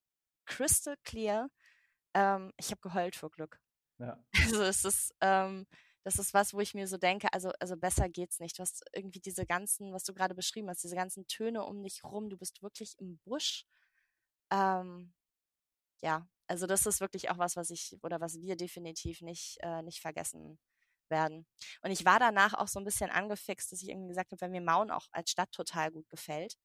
crystal 0.47 0.97
clear. 1.05 1.51
Ähm, 2.15 2.53
ich 2.57 2.71
habe 2.71 2.81
geheult 2.81 3.17
vor 3.17 3.31
Glück. 3.31 3.61
Ja. 3.99 4.19
Also 4.53 4.63
es 4.63 4.85
ist, 4.85 5.15
ähm, 5.21 5.67
das 6.05 6.19
ist 6.19 6.33
was, 6.35 6.55
wo 6.55 6.61
ich 6.61 6.75
mir 6.75 6.89
so 6.89 6.97
denke, 6.97 7.33
also, 7.33 7.53
also 7.61 7.77
besser 7.77 8.09
geht's 8.09 8.41
nicht. 8.41 8.59
Du 8.59 8.63
hast 8.63 8.85
irgendwie 8.95 9.21
diese 9.21 9.47
ganzen, 9.47 9.93
was 9.93 10.05
du 10.05 10.15
gerade 10.15 10.35
beschrieben 10.35 10.69
hast, 10.71 10.83
diese 10.83 10.97
ganzen 10.97 11.27
Töne 11.27 11.65
um 11.65 11.83
dich 11.83 12.03
rum, 12.05 12.31
du 12.31 12.39
bist 12.39 12.63
wirklich 12.63 12.99
im 12.99 13.19
Busch. 13.19 13.67
Ähm, 14.51 15.13
ja, 16.03 16.27
also 16.49 16.67
das 16.67 16.87
ist 16.87 17.01
wirklich 17.01 17.31
auch 17.31 17.39
was, 17.39 17.57
was 17.57 17.71
ich 17.71 17.97
oder 18.03 18.21
was 18.21 18.41
wir 18.41 18.57
definitiv 18.57 19.21
nicht, 19.23 19.59
äh, 19.63 19.83
nicht 19.83 20.01
vergessen 20.01 20.59
werden. 21.09 21.47
Und 21.83 21.91
ich 21.91 22.05
war 22.05 22.19
danach 22.19 22.55
auch 22.55 22.69
so 22.69 22.81
ein 22.81 22.85
bisschen 22.85 23.11
angefixt, 23.11 23.73
dass 23.73 23.83
ich 23.83 23.91
irgendwie 23.91 24.09
gesagt 24.09 24.33
habe, 24.33 24.41
wenn 24.41 24.53
mir 24.53 24.61
Maun 24.63 24.91
auch 24.91 25.07
als 25.13 25.31
Stadt 25.31 25.53
total 25.53 25.91
gut 25.91 26.09
gefällt, 26.09 26.57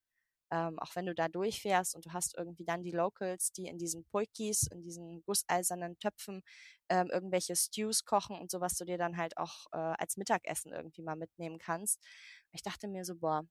ähm, 0.50 0.78
auch 0.78 0.94
wenn 0.94 1.06
du 1.06 1.14
da 1.14 1.28
durchfährst 1.28 1.94
und 1.96 2.06
du 2.06 2.12
hast 2.12 2.36
irgendwie 2.36 2.64
dann 2.64 2.82
die 2.82 2.92
Locals, 2.92 3.52
die 3.52 3.66
in 3.66 3.78
diesen 3.78 4.04
Poikis, 4.04 4.64
in 4.70 4.82
diesen 4.82 5.22
gusseisernen 5.24 5.98
Töpfen 5.98 6.42
ähm, 6.88 7.10
irgendwelche 7.10 7.56
Stews 7.56 8.04
kochen 8.04 8.38
und 8.38 8.50
so, 8.50 8.60
was 8.60 8.76
du 8.76 8.84
dir 8.84 8.98
dann 8.98 9.16
halt 9.16 9.36
auch 9.36 9.66
äh, 9.72 9.76
als 9.76 10.16
Mittagessen 10.16 10.72
irgendwie 10.72 11.02
mal 11.02 11.16
mitnehmen 11.16 11.58
kannst. 11.58 12.00
Ich 12.52 12.62
dachte 12.62 12.88
mir 12.88 13.04
so, 13.04 13.16
boah, 13.16 13.44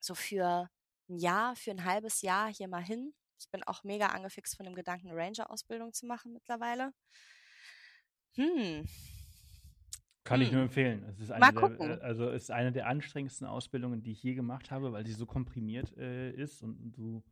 so 0.00 0.14
für 0.14 0.68
ein 1.08 1.18
Jahr, 1.18 1.56
für 1.56 1.70
ein 1.70 1.84
halbes 1.84 2.22
Jahr 2.22 2.52
hier 2.52 2.68
mal 2.68 2.82
hin. 2.82 3.14
Ich 3.38 3.50
bin 3.50 3.62
auch 3.64 3.84
mega 3.84 4.08
angefixt 4.08 4.56
von 4.56 4.64
dem 4.64 4.74
Gedanken, 4.74 5.10
Ranger-Ausbildung 5.12 5.92
zu 5.92 6.06
machen 6.06 6.32
mittlerweile. 6.32 6.92
Hm, 8.36 8.86
kann 10.24 10.40
hm. 10.40 10.46
ich 10.46 10.52
nur 10.52 10.62
empfehlen. 10.62 11.04
Es 11.08 11.20
ist 11.20 11.30
eine 11.30 11.52
der, 11.52 12.02
also 12.02 12.30
ist 12.30 12.50
eine 12.50 12.72
der 12.72 12.86
anstrengendsten 12.86 13.46
Ausbildungen, 13.46 14.02
die 14.02 14.12
ich 14.12 14.22
je 14.22 14.34
gemacht 14.34 14.70
habe, 14.70 14.92
weil 14.92 15.06
sie 15.06 15.12
so 15.12 15.26
komprimiert 15.26 15.96
äh, 15.96 16.30
ist 16.32 16.62
und, 16.62 16.92
du 16.92 17.22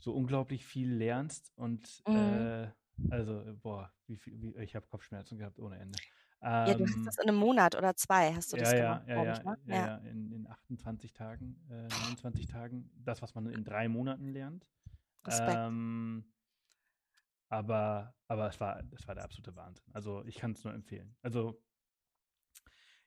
so 0.00 0.12
unglaublich 0.14 0.64
viel 0.64 0.92
lernst 0.92 1.52
und 1.56 2.02
mhm. 2.06 2.14
äh, 2.14 2.68
also 3.10 3.42
boah, 3.62 3.92
wie 4.06 4.16
viel, 4.16 4.40
wie, 4.40 4.56
ich 4.62 4.76
habe 4.76 4.86
Kopfschmerzen 4.86 5.38
gehabt 5.38 5.58
ohne 5.58 5.76
Ende. 5.76 5.98
Ähm, 6.40 6.66
ja, 6.68 6.74
du 6.74 6.84
hast 6.84 6.94
ähm, 6.94 7.04
das 7.04 7.18
in 7.18 7.28
einem 7.28 7.38
Monat 7.38 7.74
oder 7.74 7.96
zwei, 7.96 8.32
hast 8.32 8.52
du 8.52 8.56
das 8.56 8.72
ja, 8.72 8.98
gemacht? 8.98 9.08
Ja, 9.08 9.14
ja, 9.16 9.24
ne? 9.24 9.58
ja, 9.66 9.74
ja, 9.74 9.86
ja, 9.86 9.96
in, 10.08 10.32
in 10.32 10.46
28 10.46 11.12
Tagen, 11.12 11.60
äh, 11.68 11.88
29 11.88 12.46
Tagen, 12.46 12.90
das, 12.94 13.22
was 13.22 13.34
man 13.34 13.46
in 13.50 13.64
drei 13.64 13.88
Monaten 13.88 14.28
lernt. 14.28 14.64
Respekt. 15.26 15.56
Ähm, 15.56 16.24
aber, 17.48 18.14
aber 18.28 18.48
es 18.48 18.60
war, 18.60 18.82
es 18.92 19.06
war 19.08 19.14
der 19.14 19.24
absolute 19.24 19.56
Wahnsinn. 19.56 19.84
Also 19.92 20.24
ich 20.26 20.36
kann 20.36 20.52
es 20.52 20.62
nur 20.62 20.74
empfehlen. 20.74 21.16
Also 21.22 21.60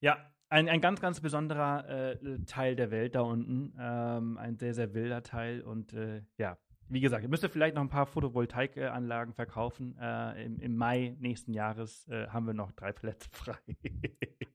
ja, 0.02 0.18
ein, 0.49 0.68
ein 0.68 0.82
ganz, 0.82 0.99
ganz 0.99 1.22
besonderer 1.22 1.88
äh, 1.88 2.39
Teil 2.45 2.76
der 2.76 2.91
Welt 2.91 3.16
da 3.16 3.22
unten. 3.22 3.74
Ähm, 3.80 4.38
ein 4.38 4.58
sehr, 4.58 4.74
sehr 4.74 4.93
wilder 4.93 5.24
Teil. 5.24 5.62
Und 5.62 5.93
äh, 5.93 6.24
ja, 6.38 6.58
wie 6.89 6.99
gesagt, 6.99 7.24
ihr 7.24 7.30
müsst 7.30 7.45
vielleicht 7.47 7.76
noch 7.76 7.82
ein 7.82 7.89
paar 7.89 8.06
Photovoltaikanlagen 8.06 9.34
verkaufen. 9.34 9.97
Äh, 9.97 10.44
im, 10.44 10.60
im, 10.60 10.76
Mai 10.76 11.15
nächsten 11.19 11.53
Jahres 11.53 12.06
äh, 12.10 12.28
haben 12.28 12.48
wir 12.48 12.53
noch 12.53 12.73
drei 12.73 12.91
Plätze 12.91 13.30
frei. 13.32 13.56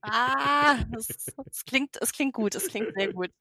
ah, 0.01 0.77
das, 0.91 1.65
klingt, 1.65 1.99
das 1.99 2.11
klingt 2.11 2.33
gut, 2.33 2.53
es 2.53 2.67
klingt 2.67 2.93
sehr 2.93 3.11
gut. 3.11 3.31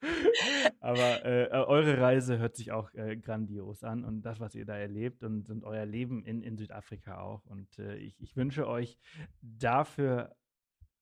Aber 0.81 1.27
äh, 1.27 1.49
eure 1.51 2.01
Reise 2.01 2.39
hört 2.39 2.57
sich 2.57 2.73
auch 2.73 2.91
äh, 2.95 3.19
grandios 3.19 3.85
an 3.85 4.03
und 4.03 4.23
das, 4.23 4.41
was 4.41 4.55
ihr 4.55 4.65
da 4.65 4.79
erlebt 4.79 5.23
und, 5.25 5.51
und 5.51 5.63
euer 5.63 5.85
Leben 5.85 6.25
in, 6.25 6.43
in 6.43 6.57
Südafrika 6.57 7.21
auch. 7.21 7.45
Und 7.45 7.79
ich, 7.79 8.19
ich 8.19 8.35
wünsche 8.35 8.67
euch 8.67 8.99
dafür 9.43 10.35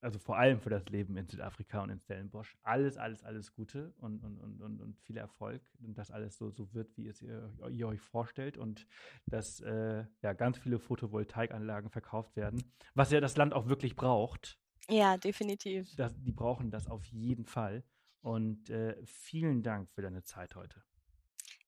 also 0.05 0.19
vor 0.19 0.37
allem 0.37 0.61
für 0.61 0.71
das 0.71 0.85
Leben 0.91 1.17
in 1.17 1.27
Südafrika 1.27 1.83
und 1.83 1.91
in 1.91 1.99
Stellenbosch. 1.99 2.57
Alles, 2.63 2.99
alles, 2.99 3.25
alles 3.25 3.55
Gute 3.55 3.95
und, 3.99 4.23
und, 4.23 4.39
und, 4.39 4.81
und, 4.81 5.01
viel 5.01 5.17
Erfolg 5.17 5.63
und 5.81 5.97
dass 5.97 6.11
alles 6.11 6.37
so, 6.37 6.51
so 6.51 6.73
wird, 6.75 6.95
wie 6.97 7.09
es 7.09 7.23
ihr, 7.23 7.51
ihr 7.71 7.89
euch 7.89 8.01
vorstellt 8.01 8.59
und 8.59 8.87
dass 9.27 9.61
äh, 9.61 10.05
ja, 10.23 10.33
ganz 10.35 10.59
viele 10.59 10.79
Photovoltaikanlagen 10.79 11.91
verkauft 11.91 12.37
werden, 12.37 12.63
was 12.95 13.11
ja 13.11 13.21
das 13.21 13.37
Land 13.37 13.55
auch 13.55 13.67
wirklich 13.67 13.97
braucht. 13.97 14.59
Ja, 14.91 15.17
definitiv. 15.17 15.95
Das, 15.97 16.15
die 16.21 16.33
brauchen 16.33 16.71
das 16.71 16.87
auf 16.87 17.05
jeden 17.07 17.47
Fall. 17.47 17.83
Und 18.21 18.71
äh, 18.71 18.97
vielen 19.05 19.63
Dank 19.63 19.91
für 19.91 20.03
deine 20.03 20.23
Zeit 20.23 20.55
heute. 20.55 20.83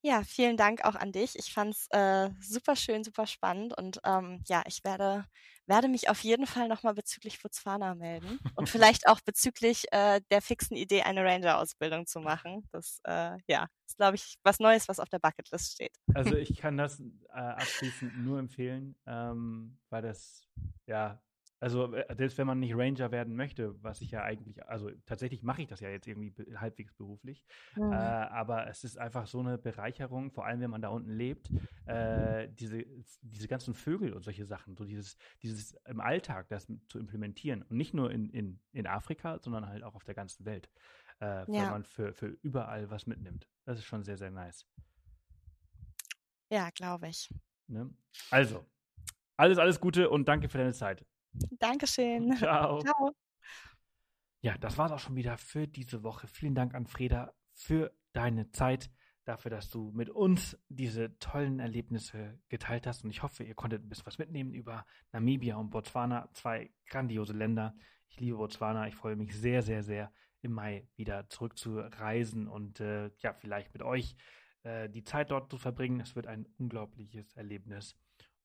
Ja, 0.03 0.23
vielen 0.23 0.57
Dank 0.57 0.85
auch 0.85 0.95
an 0.95 1.11
dich. 1.11 1.37
Ich 1.37 1.53
fand 1.53 1.75
es 1.75 1.89
äh, 1.91 2.31
super 2.41 2.77
schön, 2.77 3.03
super 3.03 3.27
spannend 3.27 3.77
und 3.77 3.99
ähm, 4.05 4.41
ja, 4.47 4.63
ich 4.67 4.85
werde, 4.85 5.25
werde 5.67 5.89
mich 5.89 6.09
auf 6.09 6.23
jeden 6.23 6.47
Fall 6.47 6.69
nochmal 6.69 6.95
bezüglich 6.95 7.43
Botswana 7.43 7.95
melden 7.95 8.39
und 8.55 8.69
vielleicht 8.71 9.09
auch 9.09 9.21
bezüglich 9.21 9.85
äh, 9.93 10.21
der 10.31 10.43
fixen 10.43 10.77
Idee, 10.77 11.03
eine 11.03 11.25
Ranger-Ausbildung 11.25 12.07
zu 12.07 12.21
machen. 12.21 12.69
Das 12.71 13.01
äh, 13.05 13.39
ja, 13.49 13.67
ist, 13.87 13.97
glaube 13.97 14.17
ich, 14.17 14.37
was 14.45 14.61
Neues, 14.61 14.89
was 14.89 15.01
auf 15.01 15.09
der 15.09 15.19
Bucketlist 15.19 15.73
steht. 15.73 15.97
Also 16.15 16.35
ich 16.37 16.57
kann 16.57 16.77
das 16.77 17.01
äh, 17.01 17.33
abschließend 17.33 18.17
nur 18.17 18.39
empfehlen, 18.39 18.97
ähm, 19.07 19.79
weil 19.91 20.03
das 20.03 20.47
ja 20.87 21.21
also 21.67 21.93
äh, 21.93 22.15
selbst 22.17 22.39
wenn 22.39 22.47
man 22.47 22.61
nicht 22.61 22.77
Ranger 22.77 23.11
werden 23.11 23.35
möchte, 23.35 23.75
was 23.83 24.01
ich 24.01 24.13
ja 24.13 24.23
eigentlich, 24.23 24.65
also 24.69 24.89
tatsächlich 25.05 25.43
mache 25.43 25.63
ich 25.63 25.67
das 25.67 25.81
ja 25.81 25.89
jetzt 25.89 26.07
irgendwie 26.07 26.33
halbwegs 26.55 26.95
beruflich, 26.95 27.45
mhm. 27.75 27.91
äh, 27.91 27.97
aber 27.97 28.69
es 28.69 28.85
ist 28.85 28.97
einfach 28.97 29.27
so 29.27 29.41
eine 29.41 29.59
Bereicherung, 29.59 30.31
vor 30.31 30.47
allem 30.47 30.61
wenn 30.61 30.71
man 30.71 30.81
da 30.81 30.91
unten 30.91 31.11
lebt, 31.11 31.51
äh, 31.87 32.49
diese, 32.51 32.85
diese 33.21 33.49
ganzen 33.49 33.75
Vögel 33.75 34.13
und 34.13 34.23
solche 34.23 34.47
Sachen, 34.47 34.77
so 34.77 34.85
dieses, 34.85 35.17
dieses 35.43 35.73
im 35.89 36.01
Alltag 36.01 36.47
das 36.51 36.69
zu 36.87 37.01
implementieren 37.01 37.63
und 37.63 37.77
nicht 37.77 37.95
nur 37.95 38.13
in, 38.13 38.31
in, 38.31 38.61
in 38.71 38.87
Afrika, 38.87 39.41
sondern 39.41 39.67
halt 39.67 39.83
auch 39.83 39.97
auf 39.97 40.05
der 40.05 40.15
ganzen 40.15 40.45
Welt, 40.45 40.71
äh, 41.19 41.49
weil 41.49 41.69
man 41.69 41.83
für, 41.83 42.15
für 42.15 42.29
überall 42.43 42.91
was 42.91 43.09
mitnimmt. 43.09 43.51
Das 43.65 43.81
ist 43.81 43.87
schon 43.87 44.05
sehr, 44.05 44.19
sehr 44.19 44.31
nice. 44.31 44.69
Ja, 46.49 46.71
glaube 46.71 47.09
ich. 47.09 47.29
Ne? 47.67 47.93
Also, 48.31 48.65
alles, 49.37 49.59
alles 49.59 49.81
Gute 49.81 50.11
und 50.11 50.29
danke 50.29 50.49
für 50.49 50.59
deine 50.59 50.73
Zeit. 50.73 51.05
Dankeschön. 51.59 52.37
Ciao. 52.37 52.81
Ciao. 52.81 53.13
Ja, 54.41 54.57
das 54.59 54.79
war 54.79 54.87
es 54.87 54.93
auch 54.93 54.99
schon 54.99 55.17
wieder 55.17 55.39
für 55.39 55.67
diese 55.67 56.03
Woche. 56.03 56.27
Vielen 56.29 56.55
Dank 56.55 56.75
an 56.75 56.87
Freda 56.87 57.33
für 57.53 57.93
deine 58.13 58.51
Zeit, 58.51 58.91
dafür, 59.25 59.51
dass 59.51 59.71
du 59.71 59.91
mit 59.93 60.09
uns 60.09 60.57
diese 60.69 61.19
tollen 61.19 61.59
Erlebnisse 61.59 62.39
geteilt 62.49 62.87
hast. 62.87 63.05
Und 63.05 63.11
ich 63.11 63.23
hoffe, 63.23 63.45
ihr 63.45 63.55
konntet 63.55 63.83
ein 63.83 63.89
bisschen 63.89 64.07
was 64.07 64.19
mitnehmen 64.19 64.55
über 64.55 64.87
Namibia 65.13 65.57
und 65.57 65.71
Botswana, 65.71 66.29
zwei 66.33 66.71
grandiose 66.87 67.33
Länder. 67.33 67.75
Ich 68.09 68.21
liebe 68.21 68.37
Botswana. 68.37 68.87
Ich 68.87 68.95
freue 68.95 69.17
mich 69.17 69.35
sehr, 69.35 69.63
sehr, 69.63 69.83
sehr, 69.83 70.13
im 70.43 70.53
Mai 70.53 70.87
wieder 70.95 71.29
zurückzureisen 71.29 72.47
und 72.47 72.81
äh, 72.81 73.11
ja, 73.19 73.35
vielleicht 73.35 73.73
mit 73.73 73.83
euch 73.83 74.17
äh, 74.63 74.89
die 74.89 75.03
Zeit 75.03 75.31
dort 75.31 75.51
zu 75.51 75.59
verbringen. 75.59 76.01
Es 76.01 76.15
wird 76.15 76.27
ein 76.29 76.47
unglaubliches 76.59 77.35
Erlebnis. 77.35 77.97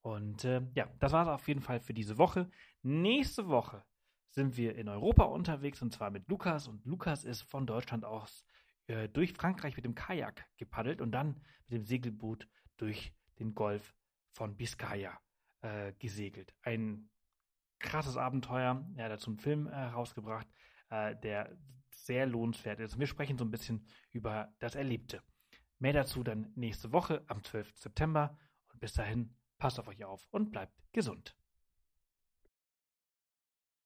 Und 0.02 0.46
äh, 0.46 0.62
ja, 0.74 0.88
das 1.00 1.12
war 1.12 1.24
es 1.24 1.30
auf 1.30 1.48
jeden 1.48 1.62
Fall 1.62 1.80
für 1.80 1.94
diese 1.94 2.18
Woche. 2.18 2.50
Nächste 2.82 3.48
Woche 3.48 3.84
sind 4.30 4.58
wir 4.58 4.76
in 4.76 4.88
Europa 4.88 5.24
unterwegs 5.24 5.82
und 5.82 5.94
zwar 5.94 6.10
mit 6.10 6.28
Lukas. 6.28 6.68
Und 6.68 6.86
Lukas 6.86 7.24
ist 7.24 7.42
von 7.44 7.68
Deutschland 7.68 8.06
aus 8.06 8.46
äh, 8.88 9.10
durch 9.10 9.34
Frankreich 9.34 9.76
mit 9.76 9.86
dem 9.86 9.96
Kajak 9.96 10.46
gepaddelt 10.58 11.02
und 11.02 11.12
dann 11.12 11.42
mit 11.68 11.80
dem 11.80 11.84
Segelboot 11.84 12.48
durch 12.78 13.14
den 13.40 13.54
Golf 13.54 13.94
von 14.32 14.56
Biscaya 14.56 15.20
äh, 15.62 15.94
gesegelt. 16.00 16.54
Ein 16.64 17.10
krasses 17.80 18.18
Abenteuer. 18.18 18.86
Er 18.96 19.06
hat 19.06 19.12
dazu 19.12 19.30
einen 19.30 19.40
Film 19.40 19.68
herausgebracht, 19.68 20.48
äh, 20.90 21.16
der 21.18 21.58
sehr 21.92 22.26
lohnenswert 22.26 22.80
ist. 22.80 23.00
Wir 23.00 23.08
sprechen 23.08 23.38
so 23.38 23.46
ein 23.46 23.52
bisschen 23.52 23.86
über 24.12 24.54
das 24.60 24.76
Erlebte. 24.76 25.22
Mehr 25.80 25.94
dazu 25.94 26.24
dann 26.24 26.52
nächste 26.56 26.92
Woche 26.92 27.24
am 27.28 27.44
12. 27.44 27.76
September. 27.76 28.38
Und 28.72 28.80
bis 28.80 28.94
dahin, 28.94 29.36
passt 29.62 29.80
auf 29.80 29.88
euch 29.88 30.04
auf 30.04 30.28
und 30.32 30.52
bleibt 30.52 30.74
gesund. 30.92 31.38